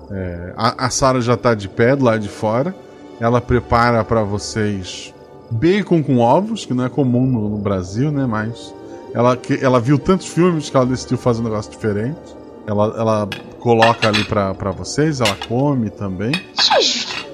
É, 0.10 0.54
a, 0.58 0.86
a 0.88 0.90
Sarah 0.90 1.22
já 1.22 1.38
tá 1.38 1.54
de 1.54 1.70
pé 1.70 1.96
do 1.96 2.06
lado 2.06 2.20
de 2.20 2.28
fora. 2.30 2.76
Ela 3.20 3.40
prepara 3.40 4.04
para 4.04 4.24
vocês 4.24 5.14
bacon 5.52 6.02
com 6.02 6.18
ovos, 6.18 6.66
que 6.66 6.74
não 6.74 6.84
é 6.86 6.90
comum 6.90 7.26
no, 7.28 7.50
no 7.50 7.58
Brasil, 7.60 8.12
né? 8.12 8.26
Mas 8.26 8.74
ela, 9.14 9.38
que- 9.38 9.64
ela 9.64 9.80
viu 9.80 10.00
tantos 10.00 10.26
filmes 10.28 10.70
que 10.72 10.76
ela 10.76 10.86
decidiu 10.88 11.18
fazer 11.20 11.42
um 11.42 11.44
negócio 11.44 11.70
diferente. 11.72 12.18
Ela, 12.66 12.86
ela 12.98 13.30
coloca 13.60 14.08
ali 14.08 14.24
pra 14.24 14.54
pra 14.56 14.72
vocês, 14.72 15.22
ela 15.22 15.36
come 15.48 15.90
também. 15.92 16.32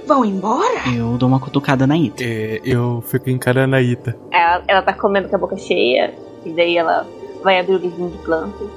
Vão 0.07 0.23
embora? 0.23 0.87
Eu 0.95 1.17
dou 1.17 1.27
uma 1.27 1.37
cutucada 1.37 1.85
na 1.85 1.97
Ita. 1.97 2.23
É, 2.23 2.61
eu 2.63 3.03
fico 3.05 3.29
encarando 3.29 3.75
a 3.75 3.81
Ita. 3.81 4.15
Ela, 4.31 4.63
ela 4.65 4.81
tá 4.81 4.93
comendo 4.93 5.27
com 5.27 5.35
a 5.35 5.39
boca 5.39 5.57
cheia, 5.57 6.13
e 6.45 6.53
daí 6.53 6.77
ela 6.77 7.05
vai 7.43 7.59
abrir 7.59 7.75
o 7.75 7.77
livrinho 7.77 8.11
de 8.11 8.17
plantas 8.19 8.69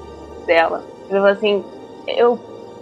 dela. 0.44 0.82
E 1.08 1.12
ela 1.12 1.20
fala 1.20 1.30
assim: 1.30 1.64
Eu. 2.08 2.36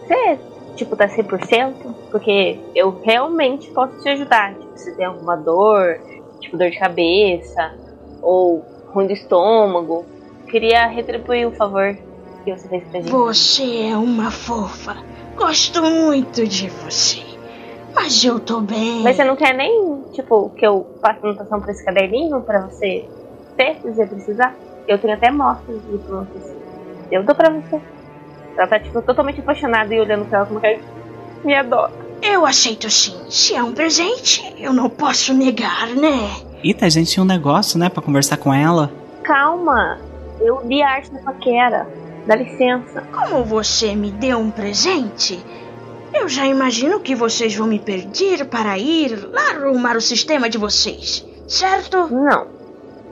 Você, 0.06 0.38
tipo, 0.76 0.96
tá 0.96 1.06
100%? 1.06 1.74
Porque 2.10 2.58
eu 2.74 2.98
realmente 3.04 3.68
posso 3.70 4.00
te 4.02 4.08
ajudar. 4.08 4.54
Tipo, 4.54 4.78
se 4.78 4.96
tem 4.96 5.04
alguma 5.04 5.36
dor, 5.36 6.00
tipo, 6.40 6.56
dor 6.56 6.70
de 6.70 6.78
cabeça, 6.78 7.74
ou 8.22 8.64
ruim 8.86 9.08
do 9.08 9.12
estômago. 9.12 10.06
Queria 10.48 10.86
retribuir 10.86 11.46
o 11.46 11.52
favor 11.52 11.94
que 12.44 12.50
você 12.50 12.66
fez 12.66 12.82
pra 12.84 13.00
gente. 13.00 13.10
Você 13.10 13.88
é 13.90 13.96
uma 13.96 14.30
fofa. 14.30 14.96
Gosto 15.36 15.82
muito 15.82 16.46
de 16.46 16.70
você. 16.70 17.28
Mas 17.94 18.24
eu 18.24 18.38
tô 18.38 18.60
bem. 18.60 19.02
Mas 19.02 19.16
você 19.16 19.24
não 19.24 19.36
quer 19.36 19.54
nem, 19.54 20.02
tipo, 20.12 20.50
que 20.50 20.66
eu 20.66 20.86
faça 21.00 21.26
anotação 21.26 21.60
pra 21.60 21.72
esse 21.72 21.84
caderninho 21.84 22.40
pra 22.42 22.60
você 22.66 23.08
ter, 23.56 23.76
se 23.80 23.90
você 23.90 24.06
precisar? 24.06 24.54
Eu 24.86 24.98
tenho 24.98 25.14
até 25.14 25.30
mostras 25.30 25.80
de 25.82 25.98
plantas. 25.98 26.42
Eu 27.10 27.24
dou 27.24 27.34
pra 27.34 27.50
você. 27.50 27.80
Ela 28.56 28.66
tá, 28.66 28.78
tipo, 28.78 29.00
totalmente 29.02 29.40
apaixonada 29.40 29.94
e 29.94 30.00
olhando 30.00 30.24
pra 30.26 30.38
ela 30.38 30.46
como 30.46 30.60
que 30.60 30.80
me 31.44 31.54
adora. 31.54 31.92
Eu 32.22 32.44
aceito 32.44 32.90
sim. 32.90 33.16
Se 33.30 33.54
é 33.54 33.62
um 33.62 33.72
presente, 33.72 34.42
eu 34.58 34.72
não 34.72 34.90
posso 34.90 35.32
negar, 35.32 35.88
né? 35.88 36.30
Ita, 36.62 36.86
a 36.86 36.88
gente 36.88 37.10
tinha 37.12 37.22
um 37.22 37.26
negócio, 37.26 37.78
né, 37.78 37.88
pra 37.88 38.02
conversar 38.02 38.36
com 38.36 38.52
ela. 38.52 38.90
Calma, 39.22 39.98
eu 40.40 40.60
li 40.64 40.82
a 40.82 40.90
arte 40.90 41.12
da 41.12 41.20
paquera. 41.20 41.86
Dá 42.26 42.34
licença. 42.34 43.02
Como 43.12 43.44
você 43.44 43.94
me 43.94 44.10
deu 44.10 44.38
um 44.38 44.50
presente, 44.50 45.38
eu 46.14 46.28
já 46.28 46.46
imagino 46.46 47.00
que 47.00 47.14
vocês 47.14 47.54
vão 47.54 47.66
me 47.66 47.78
pedir 47.78 48.44
para 48.46 48.78
ir 48.78 49.28
lá 49.32 49.50
arrumar 49.52 49.96
o 49.96 50.00
sistema 50.00 50.48
de 50.48 50.58
vocês, 50.58 51.24
certo? 51.46 52.08
Não. 52.12 52.46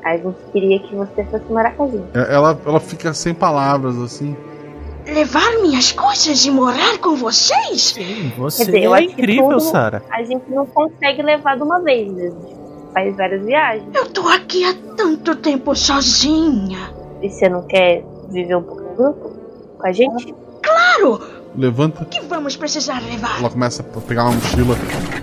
A 0.05 0.17
gente 0.17 0.37
queria 0.53 0.79
que 0.81 0.95
você 0.95 1.25
fosse 1.25 1.51
maracajinho. 1.53 2.07
É, 2.15 2.33
Ela, 2.35 2.59
ela 2.65 2.79
fica 2.81 3.13
sem 3.13 3.35
palavras, 3.35 3.97
assim. 3.99 4.37
levar 5.05 5.51
minhas 5.63 5.91
coisas 5.93 6.45
e 6.47 6.51
morar 6.51 6.99
com 6.99 7.17
vocês? 7.17 7.97
Você 8.39 8.65
Quer 8.65 8.71
dizer, 8.73 8.93
é 8.93 9.03
incrível, 9.03 9.59
Sara. 9.59 10.03
A 10.11 10.23
gente 10.23 10.45
não 10.49 10.65
consegue 10.67 11.23
levar 11.23 11.57
de 11.57 11.63
uma 11.65 11.81
vez, 11.81 12.13
né? 12.13 12.27
A 12.29 12.31
gente 12.31 12.57
faz 12.93 13.17
várias 13.17 13.45
viagens. 13.45 13.89
Eu 13.95 14.07
tô 14.11 14.29
aqui 14.29 14.65
há 14.65 14.75
tanto 14.97 15.35
tempo 15.37 15.75
sozinha. 15.75 16.91
E 17.21 17.29
você 17.29 17.49
não 17.49 17.63
quer 17.67 18.05
viver 18.31 18.57
um 18.57 18.63
pouco 18.63 18.95
grupo 18.95 19.33
com 19.79 19.87
a 19.87 19.93
gente? 19.93 20.33
Claro! 20.63 21.21
Levanta. 21.57 22.05
que 22.05 22.21
vamos 22.21 22.57
precisar 22.57 23.01
levar? 23.03 23.39
Ela 23.39 23.51
começa 23.51 23.83
a 23.83 24.01
pegar 24.01 24.25
uma 24.25 24.33
mochila, 24.33 24.77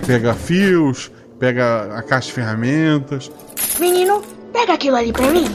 pega 0.06 0.34
fios, 0.34 1.10
pega 1.38 1.96
a 1.96 2.02
caixa 2.02 2.28
de 2.28 2.32
ferramentas. 2.34 3.30
Menino, 3.78 4.22
pega 4.52 4.72
aquilo 4.74 4.96
ali 4.96 5.12
pra 5.12 5.26
mim. 5.30 5.46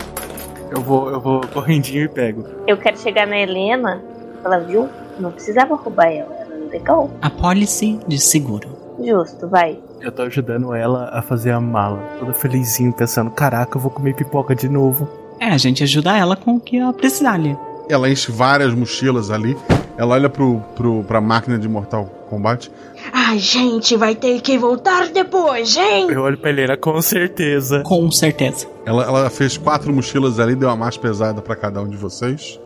Eu 0.72 0.81
vou, 0.81 1.10
eu 1.10 1.19
vou 1.19 1.41
correndinho 1.47 2.06
e 2.06 2.07
pego. 2.07 2.45
Eu 2.68 2.77
quero 2.77 2.97
chegar 2.97 3.27
na 3.27 3.38
Helena. 3.38 4.01
Ela 4.43 4.60
viu? 4.60 4.88
Não 5.19 5.31
precisava 5.31 5.76
roubar 5.76 6.07
ela. 6.07 6.34
Era 6.35 6.56
legal. 6.72 7.10
A 7.22 7.30
pólice 7.30 7.99
de 8.07 8.18
seguro. 8.19 8.69
Justo, 9.03 9.47
vai. 9.47 9.80
Eu 10.01 10.11
tô 10.11 10.22
ajudando 10.23 10.73
ela 10.73 11.10
a 11.11 11.22
fazer 11.22 11.51
a 11.51 11.60
mala. 11.60 12.01
Toda 12.19 12.34
felizinho, 12.34 12.93
pensando, 12.93 13.31
caraca, 13.31 13.77
eu 13.77 13.81
vou 13.81 13.91
comer 13.91 14.14
pipoca 14.15 14.56
de 14.56 14.69
novo. 14.69 15.10
É, 15.39 15.47
a 15.49 15.57
gente 15.57 15.84
ajuda 15.84 16.18
ela 16.18 16.35
com 16.35 16.56
o 16.56 16.60
que 16.60 16.77
ela 16.77 16.93
precisar 16.93 17.34
ali. 17.34 17.57
Ela 17.90 18.10
enche 18.10 18.32
várias 18.32 18.74
mochilas 18.74 19.32
ali. 19.32 19.57
Ela 19.98 20.14
olha 20.16 20.30
pro, 20.30 20.61
pro, 20.76 21.03
pra 21.03 21.20
máquina 21.20 21.57
de 21.57 21.68
Mortal 21.68 22.06
Kombat. 22.30 22.72
A 23.11 23.36
gente 23.36 23.98
vai 23.98 24.16
ter 24.16 24.40
que 24.41 24.57
voltar 24.57 25.10
depois, 25.10 25.76
hein? 25.76 26.07
Eu 26.10 26.22
olho 26.22 26.38
pra 26.38 26.49
Helena 26.52 26.78
com 26.78 27.02
certeza. 27.02 27.82
Com 27.82 28.10
certeza. 28.11 28.68
Ela, 28.86 29.03
ela 29.03 29.30
fez 29.30 29.57
quatro 29.57 29.91
mochilas 29.91 30.40
ali, 30.40 30.56
deu 30.56 30.70
a 30.70 30.76
mais 30.76 30.95
pesada 30.95 31.41
pra 31.41 31.56
cada 31.56 31.82
um 31.82 31.88
de 31.88 31.98
vocês. 31.98 32.60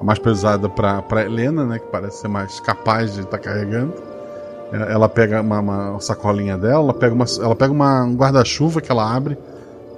A 0.00 0.04
mais 0.04 0.18
pesada 0.18 0.68
pra, 0.68 1.00
pra 1.02 1.24
Helena, 1.24 1.64
né? 1.64 1.78
Que 1.78 1.86
parece 1.86 2.20
ser 2.20 2.28
mais 2.28 2.60
capaz 2.60 3.14
de 3.14 3.22
estar 3.22 3.38
carregando. 3.38 3.94
É, 4.72 4.92
Ela 4.92 5.08
pega 5.08 5.40
uma, 5.40 5.60
uma 5.60 6.00
sacolinha 6.00 6.58
dela, 6.58 6.84
ela 6.84 6.94
pega, 6.94 7.14
uma, 7.14 7.24
ela 7.40 7.56
pega 7.56 7.72
uma, 7.72 8.04
um 8.04 8.14
guarda-chuva 8.14 8.80
que 8.80 8.92
ela 8.92 9.10
abre 9.10 9.36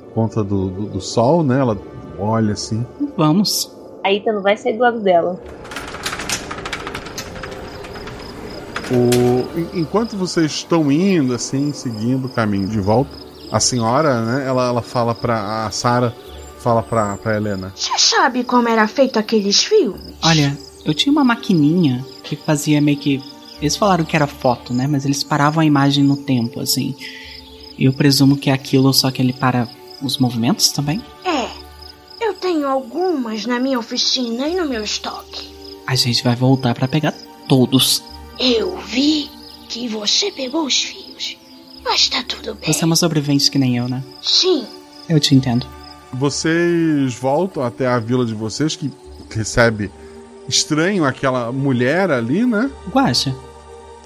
por 0.05 0.13
conta 0.15 0.45
do, 0.45 0.69
do, 0.71 0.83
do 0.87 1.01
sol, 1.01 1.43
né? 1.43 1.59
Ela 1.59 1.77
olha 2.19 2.53
assim. 2.53 2.87
Vamos. 3.17 3.77
A 4.09 4.13
Ita 4.13 4.33
não 4.33 4.41
vai 4.41 4.57
sair 4.57 4.73
do 4.73 4.79
lado 4.81 5.01
dela. 5.01 5.39
O, 8.91 9.59
en- 9.59 9.81
enquanto 9.81 10.17
vocês 10.17 10.51
estão 10.51 10.91
indo, 10.91 11.35
assim, 11.35 11.75
seguindo 11.75 12.25
o 12.25 12.29
caminho 12.31 12.67
de 12.69 12.81
volta, 12.81 13.11
a 13.53 13.61
senhora, 13.61 14.23
né? 14.23 14.47
Ela, 14.47 14.69
ela 14.69 14.81
fala 14.83 15.15
pra. 15.15 15.67
A 15.67 15.71
Sara 15.71 16.15
fala 16.59 16.83
pra, 16.83 17.19
pra 17.19 17.37
Helena. 17.37 17.71
Você 17.77 17.99
sabe 17.99 18.45
como 18.45 18.67
era 18.67 18.89
feito 18.89 19.19
aqueles 19.19 19.63
filmes? 19.63 20.01
Olha, 20.25 20.57
eu 20.87 20.95
tinha 20.95 21.13
uma 21.13 21.23
maquininha 21.25 22.03
que 22.25 22.35
fazia 22.35 22.81
meio 22.81 22.97
que. 22.97 23.23
Eles 23.61 23.77
falaram 23.77 24.07
que 24.07 24.17
era 24.17 24.27
foto, 24.27 24.73
né? 24.73 24.87
Mas 24.87 25.05
eles 25.05 25.23
paravam 25.23 25.61
a 25.61 25.67
imagem 25.67 26.03
no 26.03 26.17
tempo, 26.17 26.61
assim. 26.61 26.97
E 27.77 27.85
eu 27.85 27.93
presumo 27.93 28.39
que 28.39 28.49
é 28.49 28.55
aquilo, 28.55 28.91
só 28.95 29.11
que 29.11 29.21
ele 29.21 29.35
para 29.35 29.69
os 30.01 30.17
movimentos 30.17 30.71
também. 30.71 31.03
Tenho 32.49 32.67
algumas 32.67 33.45
na 33.45 33.61
minha 33.61 33.79
oficina 33.79 34.49
e 34.49 34.55
no 34.55 34.67
meu 34.67 34.83
estoque. 34.83 35.55
A 35.87 35.95
gente 35.95 36.25
vai 36.25 36.35
voltar 36.35 36.75
pra 36.75 36.89
pegar 36.89 37.13
todos. 37.47 38.03
Eu 38.41 38.79
vi 38.79 39.31
que 39.69 39.87
você 39.87 40.33
pegou 40.33 40.65
os 40.65 40.83
fios. 40.83 41.37
Mas 41.85 42.09
tá 42.09 42.25
tudo 42.27 42.55
bem. 42.55 42.73
Você 42.73 42.85
é 42.85 42.87
uma 42.87 42.97
sobrevivente 42.97 43.51
que 43.51 43.59
nem 43.59 43.77
eu, 43.77 43.87
né? 43.87 44.03
Sim. 44.23 44.67
Eu 45.07 45.21
te 45.21 45.35
entendo. 45.35 45.67
Vocês 46.11 47.13
voltam 47.17 47.63
até 47.63 47.87
a 47.87 47.99
vila 47.99 48.25
de 48.25 48.33
vocês, 48.33 48.75
que 48.75 48.91
recebe 49.31 49.91
estranho 50.49 51.05
aquela 51.05 51.53
mulher 51.53 52.11
ali, 52.11 52.47
né? 52.47 52.71
Guaxa, 52.91 53.37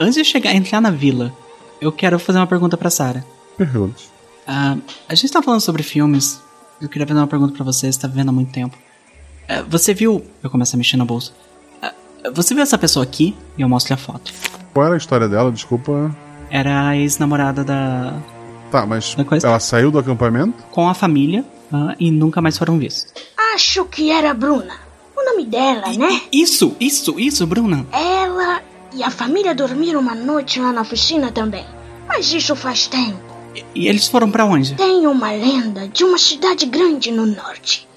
antes 0.01 0.17
de 0.17 0.25
chegar, 0.25 0.53
entrar 0.53 0.81
na 0.81 0.91
vila, 0.91 1.33
eu 1.81 1.93
quero 1.93 2.19
fazer 2.19 2.41
uma 2.41 2.47
pergunta 2.49 2.77
pra 2.77 2.91
Sarah. 2.91 3.25
Pergunte. 3.57 4.11
Ah, 4.45 4.77
a 5.09 5.15
gente 5.15 5.33
tá 5.33 5.41
falando 5.41 5.61
sobre 5.61 5.85
filmes. 5.85 6.41
Eu 6.83 6.89
queria 6.89 7.07
fazer 7.07 7.21
uma 7.21 7.29
pergunta 7.29 7.55
pra 7.55 7.65
você, 7.65 7.91
você 7.93 8.01
tá 8.01 8.09
vivendo 8.09 8.31
há 8.31 8.33
muito 8.33 8.53
tempo. 8.53 8.77
Ah, 9.49 9.63
você 9.69 9.95
viu. 9.95 10.25
Eu 10.43 10.51
começo 10.51 10.75
a 10.75 10.79
mexer 10.79 10.97
na 10.97 11.05
bolsa. 11.05 11.33
Ah, 11.81 11.93
você 12.35 12.55
viu 12.55 12.63
essa 12.63 12.77
pessoa 12.77 13.05
aqui? 13.05 13.37
E 13.57 13.63
eu 13.63 13.69
mostro 13.69 13.95
a 13.95 13.97
foto. 13.97 14.33
Qual 14.75 14.85
era 14.85 14.95
a 14.95 14.99
história 14.99 15.29
dela? 15.29 15.53
Desculpa. 15.53 16.15
Era 16.51 16.89
a 16.89 16.97
ex-namorada 16.97 17.63
da. 17.63 18.15
Tá, 18.71 18.85
mas 18.85 19.15
Da 19.15 19.25
coisa? 19.25 19.47
ela 19.47 19.61
saiu 19.61 19.91
do 19.91 19.99
acampamento? 19.99 20.63
com 20.73 20.89
a 20.89 20.95
família 20.95 21.45
ah, 21.73 21.95
e 22.01 22.11
nunca 22.11 22.41
mais 22.41 22.59
foram 22.59 22.79
vistos. 22.79 23.13
Acho 23.55 23.85
que 23.85 24.11
era 24.11 24.35
Bruna. 24.35 24.75
O 25.17 25.25
nome 25.25 25.45
dela, 25.47 25.93
né? 25.93 26.23
Isso, 26.33 26.75
isso, 26.81 27.19
isso, 27.21 27.47
Bruna. 27.47 27.87
Ela 27.93 28.61
e 28.95 29.03
a 29.05 29.11
família 29.11 29.55
dormiram 29.55 30.01
uma 30.01 30.15
noite 30.15 30.59
lá 30.59 30.73
na 30.73 30.81
oficina 30.81 31.31
também. 31.31 31.65
Mas 32.09 32.33
isso 32.33 32.57
faz 32.57 32.87
tempo. 32.89 33.32
E 33.75 33.89
eles 33.89 34.09
foram 34.09 34.31
pra 34.31 34.45
onde? 34.45 34.75
Tem 34.75 35.07
uma 35.07 35.31
lenda 35.33 35.89
de 35.89 36.05
uma 36.05 36.19
cidade 36.19 36.67
grande 36.67 37.11
no 37.11 37.27
norte. 37.27 37.89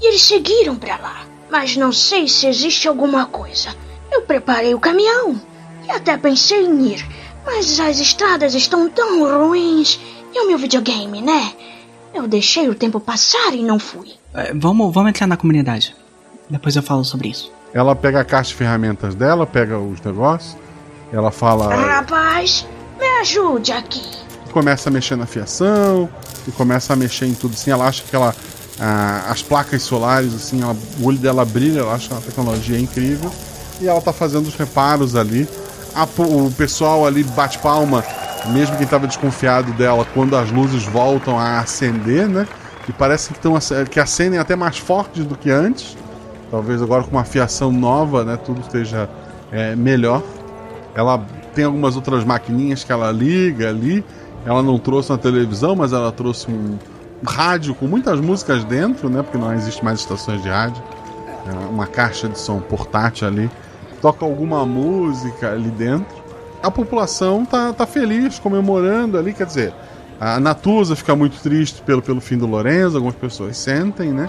E 0.00 0.06
eles 0.08 0.22
seguiram 0.22 0.76
pra 0.76 0.96
lá. 0.96 1.26
Mas 1.50 1.76
não 1.76 1.92
sei 1.92 2.28
se 2.28 2.46
existe 2.46 2.88
alguma 2.88 3.26
coisa. 3.26 3.74
Eu 4.10 4.22
preparei 4.22 4.74
o 4.74 4.80
caminhão 4.80 5.40
e 5.86 5.90
até 5.90 6.16
pensei 6.16 6.64
em 6.64 6.92
ir. 6.92 7.06
Mas 7.44 7.78
as 7.78 7.98
estradas 8.00 8.54
estão 8.54 8.88
tão 8.88 9.22
ruins. 9.48 10.00
E 10.34 10.40
o 10.40 10.48
meu 10.48 10.58
videogame, 10.58 11.22
né? 11.22 11.52
Eu 12.12 12.26
deixei 12.26 12.68
o 12.68 12.74
tempo 12.74 12.98
passar 12.98 13.54
e 13.54 13.62
não 13.62 13.78
fui. 13.78 14.12
Eh, 14.34 14.52
vamos, 14.54 14.92
vamos 14.92 15.10
entrar 15.10 15.26
na 15.26 15.36
comunidade. 15.36 15.94
Depois 16.48 16.74
eu 16.74 16.82
falo 16.82 17.04
sobre 17.04 17.28
isso. 17.28 17.52
Ela 17.72 17.94
pega 17.94 18.20
a 18.20 18.24
caixa 18.24 18.50
de 18.50 18.56
ferramentas 18.56 19.14
dela, 19.14 19.46
pega 19.46 19.78
os 19.78 20.00
negócios. 20.00 20.56
Ela 21.12 21.30
fala. 21.30 21.74
Rapaz, 21.74 22.66
me 22.98 23.06
ajude 23.20 23.72
aqui. 23.72 24.23
Começa 24.54 24.88
a 24.88 24.92
mexer 24.92 25.16
na 25.16 25.26
fiação 25.26 26.08
e 26.46 26.52
começa 26.52 26.92
a 26.92 26.96
mexer 26.96 27.26
em 27.26 27.34
tudo 27.34 27.54
assim. 27.54 27.72
Ela 27.72 27.86
acha 27.88 28.04
que 28.08 28.14
ela, 28.14 28.32
ah, 28.80 29.24
as 29.28 29.42
placas 29.42 29.82
solares, 29.82 30.32
assim, 30.32 30.62
ela- 30.62 30.76
o 31.00 31.06
olho 31.06 31.18
dela 31.18 31.44
brilha, 31.44 31.80
ela 31.80 31.92
acha 31.92 32.14
a 32.14 32.20
tecnologia 32.20 32.78
incrível. 32.78 33.30
E 33.80 33.88
ela 33.88 34.00
tá 34.00 34.12
fazendo 34.12 34.46
os 34.46 34.54
reparos 34.54 35.16
ali. 35.16 35.48
A 35.92 36.04
o 36.04 36.50
pessoal 36.52 37.04
ali 37.04 37.24
bate 37.24 37.58
palma, 37.58 38.04
mesmo 38.52 38.76
quem 38.76 38.86
tava 38.86 39.08
desconfiado 39.08 39.72
dela, 39.72 40.06
quando 40.14 40.36
as 40.36 40.50
luzes 40.52 40.84
voltam 40.84 41.36
a 41.36 41.58
acender, 41.58 42.28
né? 42.28 42.46
E 42.88 42.92
parece 42.92 43.32
que, 43.32 43.40
tão, 43.40 43.58
que 43.90 43.98
acendem 43.98 44.38
até 44.38 44.54
mais 44.54 44.78
fortes 44.78 45.24
do 45.24 45.34
que 45.34 45.50
antes. 45.50 45.96
Talvez 46.50 46.80
agora 46.80 47.02
com 47.02 47.10
uma 47.10 47.24
fiação 47.24 47.72
nova, 47.72 48.22
né? 48.24 48.36
Tudo 48.36 48.60
esteja 48.60 49.08
é, 49.50 49.74
melhor. 49.74 50.22
Ela 50.94 51.20
tem 51.54 51.64
algumas 51.64 51.96
outras 51.96 52.24
maquininhas 52.24 52.84
que 52.84 52.92
ela 52.92 53.10
liga 53.10 53.68
ali. 53.68 54.04
Ela 54.44 54.62
não 54.62 54.78
trouxe 54.78 55.10
uma 55.10 55.18
televisão, 55.18 55.74
mas 55.74 55.92
ela 55.92 56.12
trouxe 56.12 56.50
um 56.50 56.76
rádio 57.24 57.74
com 57.74 57.86
muitas 57.86 58.20
músicas 58.20 58.64
dentro, 58.64 59.08
né? 59.08 59.22
Porque 59.22 59.38
não 59.38 59.52
existe 59.52 59.82
mais 59.84 60.00
estações 60.00 60.42
de 60.42 60.48
rádio. 60.48 60.82
É 61.46 61.66
uma 61.68 61.86
caixa 61.86 62.28
de 62.28 62.38
som 62.38 62.60
portátil 62.60 63.26
ali. 63.26 63.50
Toca 64.00 64.24
alguma 64.24 64.64
música 64.66 65.52
ali 65.52 65.70
dentro. 65.70 66.22
A 66.62 66.70
população 66.70 67.44
tá, 67.44 67.72
tá 67.72 67.86
feliz, 67.86 68.38
comemorando 68.38 69.18
ali. 69.18 69.32
Quer 69.32 69.46
dizer, 69.46 69.74
a 70.20 70.38
Natuza 70.38 70.94
fica 70.94 71.16
muito 71.16 71.40
triste 71.40 71.82
pelo, 71.82 72.02
pelo 72.02 72.20
fim 72.20 72.36
do 72.36 72.46
Lorenzo. 72.46 72.96
Algumas 72.96 73.16
pessoas 73.16 73.56
sentem, 73.56 74.12
né? 74.12 74.28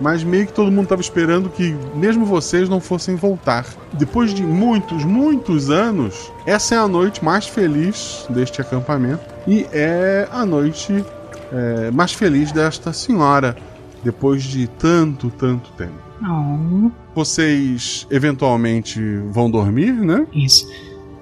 Mas 0.00 0.24
meio 0.24 0.46
que 0.46 0.52
todo 0.52 0.70
mundo 0.70 0.84
estava 0.84 1.02
esperando 1.02 1.50
que 1.50 1.76
mesmo 1.94 2.24
vocês 2.24 2.68
não 2.68 2.80
fossem 2.80 3.16
voltar. 3.16 3.66
Depois 3.92 4.32
de 4.32 4.42
muitos, 4.42 5.04
muitos 5.04 5.70
anos, 5.70 6.32
essa 6.46 6.74
é 6.74 6.78
a 6.78 6.88
noite 6.88 7.24
mais 7.24 7.46
feliz 7.46 8.26
deste 8.30 8.60
acampamento. 8.60 9.22
E 9.46 9.66
é 9.72 10.26
a 10.32 10.46
noite 10.46 11.04
é, 11.52 11.90
mais 11.90 12.12
feliz 12.12 12.50
desta 12.52 12.92
senhora. 12.92 13.56
Depois 14.02 14.42
de 14.42 14.66
tanto, 14.66 15.30
tanto 15.30 15.70
tempo. 15.72 15.92
Oh. 16.22 16.90
Vocês 17.14 18.06
eventualmente 18.10 19.00
vão 19.30 19.50
dormir, 19.50 19.92
né? 19.92 20.26
Isso. 20.32 20.66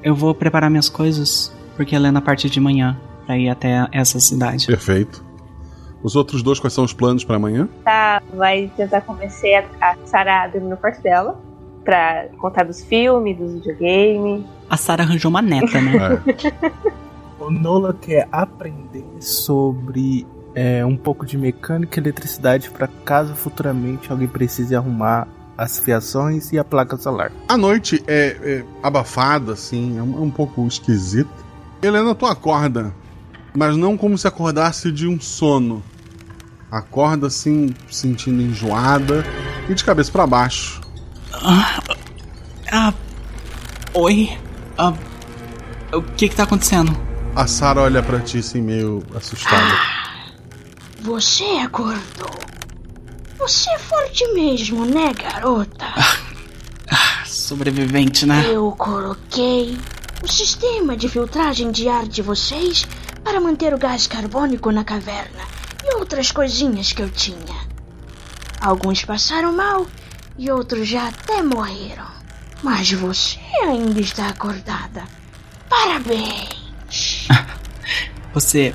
Eu 0.02 0.14
vou 0.14 0.34
preparar 0.34 0.70
minhas 0.70 0.88
coisas, 0.88 1.52
porque 1.76 1.94
ela 1.96 2.08
é 2.08 2.10
na 2.10 2.20
parte 2.20 2.48
de 2.48 2.60
manhã, 2.60 2.96
pra 3.26 3.36
ir 3.36 3.48
até 3.48 3.88
essa 3.92 4.20
cidade. 4.20 4.66
Perfeito. 4.66 5.27
Os 6.02 6.16
outros 6.16 6.42
dois, 6.42 6.60
quais 6.60 6.72
são 6.72 6.84
os 6.84 6.92
planos 6.92 7.24
para 7.24 7.36
amanhã? 7.36 7.68
Tá, 7.84 8.22
vai 8.34 8.70
tentar 8.76 9.00
convencer 9.00 9.64
a, 9.80 9.90
a 9.90 9.96
Sarah 10.04 10.44
a 10.44 10.48
dormir 10.48 10.68
no 10.68 10.76
quarto 10.76 11.02
dela. 11.02 11.40
Pra 11.84 12.28
contar 12.38 12.64
dos 12.64 12.84
filmes, 12.84 13.36
dos 13.36 13.54
videogames. 13.54 14.44
A 14.68 14.76
Sarah 14.76 15.04
arranjou 15.04 15.30
uma 15.30 15.40
neta, 15.40 15.80
né? 15.80 16.22
O 17.40 17.50
Nola 17.50 17.94
quer 17.94 18.26
aprender 18.32 19.06
sobre 19.20 20.26
é, 20.54 20.84
um 20.84 20.96
pouco 20.96 21.24
de 21.24 21.38
mecânica 21.38 21.98
e 21.98 22.02
eletricidade 22.02 22.68
para 22.68 22.88
caso 23.04 23.32
futuramente 23.36 24.10
alguém 24.10 24.26
precise 24.26 24.74
arrumar 24.74 25.28
as 25.56 25.78
fiações 25.78 26.52
e 26.52 26.58
a 26.58 26.64
placa 26.64 26.96
solar. 26.96 27.30
A 27.48 27.56
noite 27.56 28.02
é, 28.08 28.36
é 28.42 28.64
abafada, 28.82 29.52
assim, 29.52 29.98
é 29.98 30.02
um, 30.02 30.18
é 30.18 30.20
um 30.20 30.30
pouco 30.30 30.66
esquisita. 30.66 31.30
Helena, 31.80 32.14
tu 32.14 32.26
acorda, 32.26 32.92
mas 33.54 33.76
não 33.76 33.96
como 33.96 34.16
se 34.16 34.26
acordasse 34.26 34.92
de 34.92 35.06
um 35.06 35.20
sono. 35.20 35.82
Acorda 36.70 37.28
assim, 37.28 37.74
sentindo 37.90 38.42
enjoada 38.42 39.24
e 39.68 39.74
de 39.74 39.84
cabeça 39.84 40.12
para 40.12 40.26
baixo. 40.26 40.80
Oi? 43.94 44.38
Ah, 44.76 44.92
o 45.92 46.02
que 46.02 46.28
que 46.28 46.36
tá 46.36 46.42
acontecendo? 46.42 46.96
A 47.34 47.46
Sarah 47.46 47.82
olha 47.82 48.02
pra 48.02 48.20
ti 48.20 48.38
assim, 48.38 48.60
meio 48.60 49.02
assustada. 49.14 49.78
Você 51.00 51.44
acordou. 51.64 52.38
Você 53.38 53.70
é 53.70 53.78
forte 53.78 54.26
mesmo, 54.34 54.84
né, 54.84 55.12
garota? 55.14 55.86
Sobrevivente, 57.24 58.26
né? 58.26 58.44
Eu 58.50 58.72
coloquei 58.72 59.78
o 60.22 60.28
sistema 60.28 60.96
de 60.96 61.08
filtragem 61.08 61.70
de 61.70 61.88
ar 61.88 62.06
de 62.06 62.20
vocês 62.20 62.86
para 63.28 63.42
manter 63.42 63.74
o 63.74 63.78
gás 63.78 64.06
carbônico 64.06 64.72
na 64.72 64.82
caverna 64.82 65.44
e 65.84 65.94
outras 65.96 66.32
coisinhas 66.32 66.94
que 66.94 67.02
eu 67.02 67.10
tinha. 67.10 67.68
Alguns 68.58 69.04
passaram 69.04 69.52
mal 69.52 69.86
e 70.38 70.50
outros 70.50 70.88
já 70.88 71.08
até 71.08 71.42
morreram. 71.42 72.06
Mas 72.62 72.90
você 72.90 73.38
ainda 73.62 74.00
está 74.00 74.28
acordada. 74.28 75.04
Parabéns! 75.68 77.28
Você. 78.32 78.72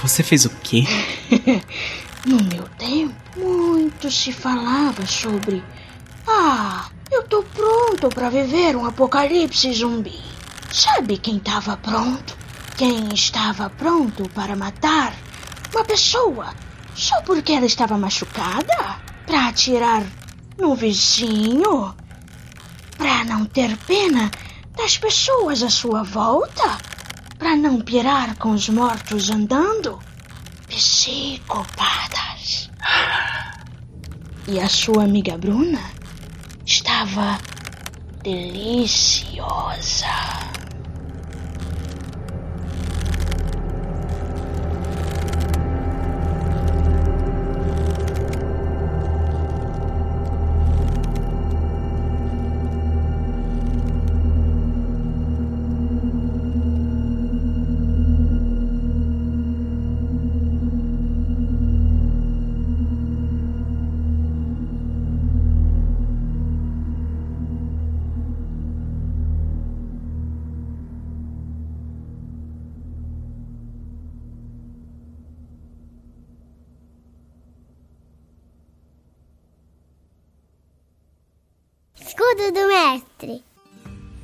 Você 0.00 0.22
fez 0.22 0.44
o 0.44 0.50
quê? 0.62 0.84
no 2.24 2.36
meu 2.44 2.68
tempo, 2.78 3.14
muito 3.36 4.10
se 4.12 4.32
falava 4.32 5.04
sobre. 5.06 5.62
Ah, 6.26 6.88
eu 7.10 7.24
tô 7.24 7.42
pronto 7.42 8.08
para 8.10 8.30
viver 8.30 8.76
um 8.76 8.86
apocalipse 8.86 9.72
zumbi. 9.72 10.20
Sabe 10.70 11.18
quem 11.18 11.38
estava 11.38 11.76
pronto? 11.76 12.35
Quem 12.76 13.08
estava 13.14 13.70
pronto 13.70 14.28
para 14.34 14.54
matar 14.54 15.14
uma 15.72 15.82
pessoa 15.82 16.54
só 16.94 17.22
porque 17.22 17.52
ela 17.52 17.64
estava 17.64 17.96
machucada? 17.96 18.98
Para 19.24 19.48
atirar 19.48 20.04
no 20.58 20.74
vizinho? 20.74 21.96
Para 22.98 23.24
não 23.24 23.46
ter 23.46 23.74
pena 23.78 24.30
das 24.76 24.98
pessoas 24.98 25.62
à 25.62 25.70
sua 25.70 26.02
volta? 26.02 26.76
Para 27.38 27.56
não 27.56 27.80
pirar 27.80 28.36
com 28.36 28.50
os 28.50 28.68
mortos 28.68 29.30
andando? 29.30 29.98
Psicopatas. 30.68 32.70
E 34.46 34.60
a 34.60 34.68
sua 34.68 35.04
amiga 35.04 35.38
Bruna 35.38 35.80
estava 36.66 37.38
deliciosa. 38.22 40.04
Escudo 82.36 82.52
do 82.52 82.68
mestre. 82.68 83.44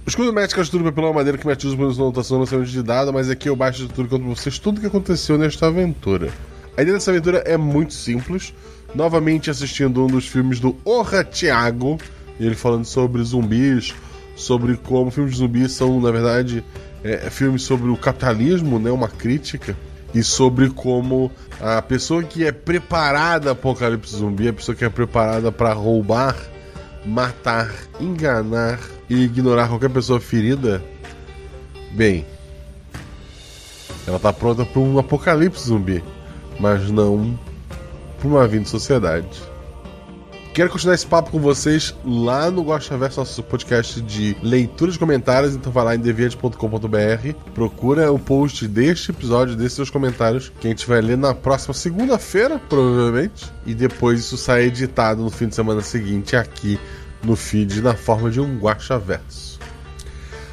O 0.05 0.09
escudo 0.09 0.33
médico 0.35 0.61
é 0.61 0.63
estudo 0.63 0.93
pela 0.93 1.13
maneira 1.15 1.39
que 1.39 1.47
me 1.47 1.53
ativa 1.53 1.75
por 1.75 1.85
anotação 1.85 2.37
no 2.37 2.45
lançamento 2.45 2.69
de 2.69 2.83
dado, 2.83 3.11
mas 3.11 3.31
aqui 3.31 3.49
eu 3.49 3.57
baixo 3.57 3.87
de 3.87 3.89
tudo 3.95 4.07
contra 4.07 4.29
vocês 4.29 4.59
tudo 4.59 4.83
que 4.83 4.87
aconteceu 4.87 5.39
nesta 5.39 5.69
aventura. 5.69 6.31
A 6.77 6.83
ideia 6.83 6.99
dessa 6.99 7.11
aventura 7.11 7.39
é 7.39 7.57
muito 7.57 7.95
simples. 7.95 8.53
Novamente 8.95 9.49
assistindo 9.49 10.05
um 10.05 10.09
dos 10.09 10.29
filmes 10.29 10.61
do 10.61 10.77
Orra 10.85 11.25
Thiago, 11.25 11.97
ele 12.39 12.55
falando 12.55 12.85
sobre 12.85 13.23
zumbis, 13.23 13.95
sobre 14.37 14.77
como 14.77 15.11
filmes 15.11 15.33
de 15.33 15.39
zumbis 15.39 15.73
são, 15.73 15.99
na 15.99 16.11
verdade, 16.11 16.63
é, 17.03 17.31
filmes 17.31 17.63
sobre 17.63 17.89
o 17.89 17.97
capitalismo, 17.97 18.79
né, 18.79 18.91
uma 18.91 19.09
crítica, 19.09 19.75
e 20.15 20.23
sobre 20.23 20.69
como 20.69 21.33
a 21.59 21.81
pessoa 21.81 22.23
que 22.23 22.45
é 22.45 22.53
preparada 22.53 23.55
para 23.55 23.69
o 23.69 23.71
apocalipse 23.71 24.17
zumbi, 24.17 24.49
a 24.49 24.53
pessoa 24.53 24.77
que 24.77 24.85
é 24.85 24.91
preparada 24.91 25.51
para 25.51 25.73
roubar, 25.73 26.37
matar, 27.05 27.71
enganar 28.01 28.79
e 29.09 29.25
ignorar 29.25 29.69
qualquer 29.69 29.91
pessoa 29.91 30.21
ferida, 30.21 30.83
bem, 31.93 32.27
ela 34.07 34.19
tá 34.19 34.33
pronta 34.33 34.65
para 34.65 34.81
um 34.81 34.99
apocalipse 34.99 35.67
zumbi, 35.69 36.03
mas 36.59 36.91
não 36.91 37.39
para 38.19 38.29
uma 38.29 38.47
vida 38.47 38.65
de 38.65 38.71
sociedade. 38.71 39.52
Quero 40.53 40.69
continuar 40.69 40.95
esse 40.95 41.07
papo 41.07 41.31
com 41.31 41.39
vocês 41.39 41.95
lá 42.05 42.51
no 42.51 42.63
Gosta 42.63 42.95
Verso, 42.99 43.21
nosso 43.21 43.43
podcast 43.43 44.03
de 44.03 44.37
leitura 44.43 44.93
de 44.93 44.99
comentários. 44.99 45.55
Então 45.55 45.73
vai 45.73 45.83
lá 45.83 45.95
em 45.95 45.99
deviante.com.br, 45.99 47.35
procura 47.55 48.13
o 48.13 48.19
post 48.19 48.69
deste 48.69 49.13
episódio, 49.13 49.57
desses 49.57 49.73
seus 49.73 49.89
comentários, 49.89 50.53
que 50.61 50.67
a 50.67 50.71
gente 50.71 50.87
vai 50.87 51.01
ler 51.01 51.17
na 51.17 51.35
próxima 51.35 51.73
segunda-feira, 51.73 52.61
provavelmente. 52.69 53.51
E 53.65 53.75
depois 53.75 54.21
isso 54.21 54.37
sai 54.37 54.65
editado 54.65 55.23
no 55.23 55.31
fim 55.31 55.49
de 55.49 55.55
semana 55.55 55.81
seguinte 55.81 56.37
aqui 56.37 56.79
no 57.25 57.35
feed 57.35 57.81
na 57.81 57.95
forma 57.95 58.31
de 58.31 58.39
um 58.39 58.59
Guacha 58.59 58.99
Verso. 58.99 59.59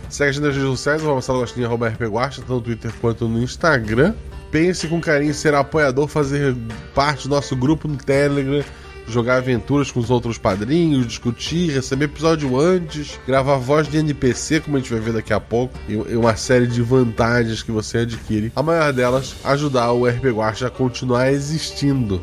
Segue 0.08 0.30
a 0.30 0.32
gente 0.32 0.44
nas 0.44 0.56
redes 0.56 0.70
sociais, 0.70 1.04
Marcelo 1.04 1.40
Gostinho, 1.40 1.68
tanto 1.68 2.54
no 2.54 2.62
Twitter 2.62 2.94
quanto 3.02 3.28
no 3.28 3.44
Instagram. 3.44 4.14
Pense 4.50 4.88
com 4.88 5.02
carinho 5.02 5.32
em 5.32 5.34
ser 5.34 5.54
apoiador, 5.54 6.08
fazer 6.08 6.56
parte 6.96 7.28
do 7.28 7.36
nosso 7.36 7.56
grupo 7.56 7.88
no 7.88 7.98
Telegram, 7.98 8.64
jogar 9.11 9.38
aventuras 9.38 9.91
com 9.91 9.99
os 9.99 10.10
outros 10.10 10.38
padrinhos, 10.38 11.07
discutir, 11.07 11.72
receber 11.72 12.06
episódio 12.06 12.60
antes, 12.60 13.19
gravar 13.26 13.57
voz 13.57 13.88
de 13.88 13.98
NPC, 13.98 14.60
como 14.61 14.77
a 14.77 14.80
gente 14.80 14.91
vai 14.91 14.99
ver 14.99 15.14
daqui 15.14 15.34
a 15.34 15.40
pouco, 15.40 15.73
e 15.88 15.95
uma 16.15 16.36
série 16.36 16.68
de 16.68 16.81
vantagens 16.81 17.64
que 17.64 17.72
você 17.72 17.99
adquire. 17.99 18.52
A 18.56 18.64
maior 18.64 18.94
delas, 18.94 19.36
ajudar 19.44 19.91
o 19.91 20.07
RP 20.07 20.26
Guacha 20.26 20.68
a 20.68 20.69
continuar 20.69 21.31
existindo. 21.31 22.22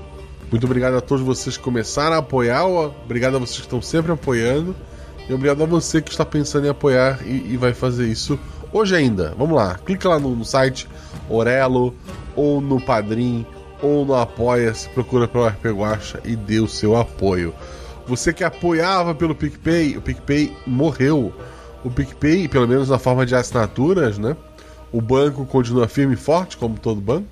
Muito 0.50 0.64
obrigado 0.64 0.94
a 0.94 1.00
todos 1.00 1.24
vocês 1.24 1.56
que 1.56 1.62
começaram 1.62 2.14
a 2.14 2.18
apoiar, 2.18 2.64
obrigado 2.66 3.36
a 3.36 3.38
vocês 3.38 3.58
que 3.58 3.64
estão 3.64 3.82
sempre 3.82 4.12
apoiando, 4.12 4.74
e 5.28 5.32
obrigado 5.32 5.62
a 5.62 5.66
você 5.66 6.00
que 6.00 6.10
está 6.10 6.24
pensando 6.24 6.66
em 6.66 6.70
apoiar 6.70 7.20
e, 7.26 7.52
e 7.52 7.56
vai 7.56 7.74
fazer 7.74 8.06
isso 8.06 8.38
hoje 8.72 8.94
ainda. 8.94 9.34
Vamos 9.36 9.56
lá, 9.56 9.74
clica 9.74 10.08
lá 10.08 10.18
no, 10.18 10.36
no 10.36 10.44
site 10.44 10.88
Orelo, 11.28 11.94
ou 12.36 12.60
no 12.60 12.80
Padrim, 12.80 13.44
ou 13.86 14.04
no 14.04 14.14
Apoia-se, 14.14 14.88
procura 14.90 15.28
pelo 15.28 15.46
RP 15.46 15.66
Guacha 15.66 16.20
e 16.24 16.34
dê 16.34 16.60
o 16.60 16.68
seu 16.68 16.96
apoio. 16.96 17.54
Você 18.06 18.32
que 18.32 18.44
apoiava 18.44 19.14
pelo 19.14 19.34
PicPay, 19.34 19.96
o 19.96 20.02
PicPay 20.02 20.56
morreu. 20.66 21.32
O 21.84 21.90
PicPay, 21.90 22.48
pelo 22.48 22.66
menos 22.66 22.88
na 22.88 22.98
forma 22.98 23.24
de 23.24 23.34
assinaturas, 23.34 24.18
né? 24.18 24.36
O 24.92 25.00
banco 25.00 25.44
continua 25.44 25.88
firme 25.88 26.14
e 26.14 26.16
forte, 26.16 26.56
como 26.56 26.78
todo 26.78 27.00
banco. 27.00 27.26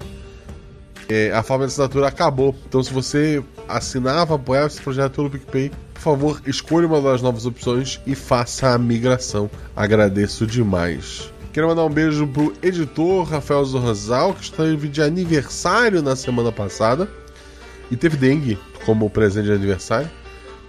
É, 1.08 1.32
a 1.32 1.42
forma 1.42 1.66
de 1.66 1.72
assinatura 1.72 2.08
acabou. 2.08 2.54
Então, 2.66 2.82
se 2.82 2.92
você 2.92 3.42
assinava, 3.68 4.34
apoiava 4.36 4.68
esse 4.68 4.80
projeto 4.80 5.14
pelo 5.14 5.30
PicPay, 5.30 5.70
por 5.92 6.00
favor, 6.00 6.42
escolha 6.46 6.86
uma 6.86 7.00
das 7.00 7.22
novas 7.22 7.46
opções 7.46 8.00
e 8.06 8.14
faça 8.14 8.70
a 8.70 8.78
migração. 8.78 9.50
Agradeço 9.76 10.46
demais. 10.46 11.33
Quero 11.54 11.68
mandar 11.68 11.84
um 11.84 11.88
beijo 11.88 12.26
pro 12.26 12.52
editor 12.60 13.22
Rafael 13.22 13.64
Zorzal, 13.64 14.34
que 14.34 14.42
esteve 14.42 14.88
de 14.88 15.00
aniversário 15.00 16.02
na 16.02 16.16
semana 16.16 16.50
passada. 16.50 17.08
E 17.88 17.96
teve 17.96 18.16
dengue 18.16 18.58
como 18.84 19.08
presente 19.08 19.44
de 19.44 19.52
aniversário. 19.52 20.10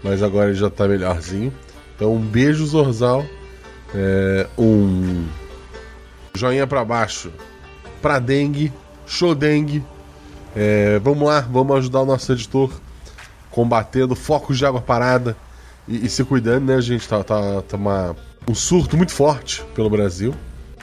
Mas 0.04 0.22
agora 0.22 0.50
ele 0.50 0.60
já 0.60 0.70
tá 0.70 0.88
melhorzinho. 0.88 1.52
Então 1.96 2.14
um 2.14 2.20
beijo, 2.20 2.64
Zorzal. 2.68 3.26
É, 3.96 4.46
um 4.56 5.26
joinha 6.36 6.68
para 6.68 6.86
baixo 6.86 7.32
pra 8.00 8.20
dengue. 8.20 8.72
Show 9.08 9.34
dengue. 9.34 9.84
É, 10.56 11.00
vamos 11.00 11.28
lá, 11.28 11.42
vamos 11.42 11.78
ajudar 11.78 12.02
o 12.02 12.06
nosso 12.06 12.32
editor 12.32 12.70
combatendo 13.50 14.14
focos 14.14 14.56
de 14.56 14.64
água 14.68 14.82
parada 14.82 15.36
e, 15.88 16.06
e 16.06 16.10
se 16.12 16.24
cuidando, 16.24 16.66
né, 16.66 16.80
gente? 16.80 17.10
Tá, 17.10 17.24
tá, 17.24 17.64
tá 17.64 17.76
uma, 17.76 18.16
um 18.48 18.54
surto 18.54 18.96
muito 18.96 19.14
forte 19.14 19.64
pelo 19.74 19.90
Brasil. 19.90 20.32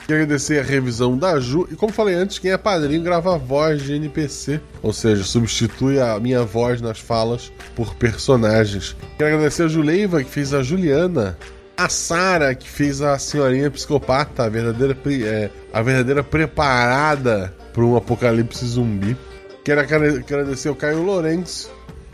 Quero 0.05 0.23
agradecer 0.23 0.59
a 0.59 0.63
revisão 0.63 1.17
da 1.17 1.39
Ju. 1.39 1.67
E 1.71 1.75
como 1.75 1.93
falei 1.93 2.15
antes, 2.15 2.37
quem 2.39 2.51
é 2.51 2.57
padrinho 2.57 3.03
grava 3.03 3.35
a 3.35 3.37
voz 3.37 3.81
de 3.83 3.93
NPC. 3.93 4.59
Ou 4.81 4.91
seja, 4.91 5.23
substitui 5.23 5.99
a 5.99 6.19
minha 6.19 6.43
voz 6.43 6.81
nas 6.81 6.99
falas 6.99 7.51
por 7.75 7.95
personagens. 7.95 8.95
Quero 9.17 9.35
agradecer 9.35 9.63
a 9.63 9.67
Juleiva, 9.67 10.23
que 10.23 10.29
fez 10.29 10.53
a 10.53 10.61
Juliana. 10.61 11.37
A 11.75 11.89
Sara, 11.89 12.53
que 12.53 12.69
fez 12.69 13.01
a 13.01 13.17
senhorinha 13.17 13.71
psicopata, 13.71 14.43
a 14.43 14.49
verdadeira, 14.49 14.95
é, 15.25 15.49
a 15.71 15.81
verdadeira 15.81 16.23
preparada 16.23 17.53
para 17.73 17.83
um 17.83 17.95
apocalipse 17.95 18.63
zumbi. 18.65 19.17
Quero 19.63 19.81
agradecer 19.81 20.67
ao 20.67 20.75
Caio 20.75 21.01
Lourenço, 21.01 21.71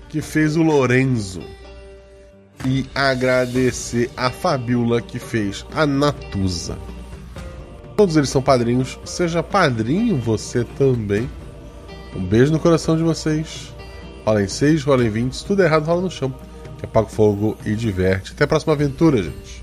que 0.07 0.21
fez 0.21 0.55
o 0.55 0.61
Lorenzo. 0.61 1.41
e 2.65 2.85
agradecer 2.93 4.09
a 4.17 4.29
Fabiola 4.29 5.01
que 5.01 5.17
fez 5.17 5.65
a 5.73 5.85
Natuza. 5.85 6.77
Todos 7.99 8.15
eles 8.15 8.29
são 8.29 8.41
padrinhos. 8.41 8.97
Seja 9.03 9.43
padrinho 9.43 10.15
você 10.15 10.63
também. 10.63 11.29
Um 12.15 12.23
beijo 12.23 12.49
no 12.49 12.57
coração 12.57 12.95
de 12.95 13.03
vocês. 13.03 13.73
Rola 14.25 14.41
em 14.41 14.47
6, 14.47 14.85
rola 14.85 15.03
em 15.03 15.09
20. 15.09 15.35
Se 15.35 15.45
tudo 15.45 15.61
errado, 15.63 15.83
rola 15.83 16.03
no 16.03 16.09
chão. 16.09 16.33
Que 16.77 16.85
apaga 16.85 17.07
o 17.07 17.09
fogo 17.09 17.57
e 17.65 17.75
diverte. 17.75 18.31
Até 18.31 18.45
a 18.45 18.47
próxima 18.47 18.71
aventura, 18.71 19.21
gente. 19.21 19.58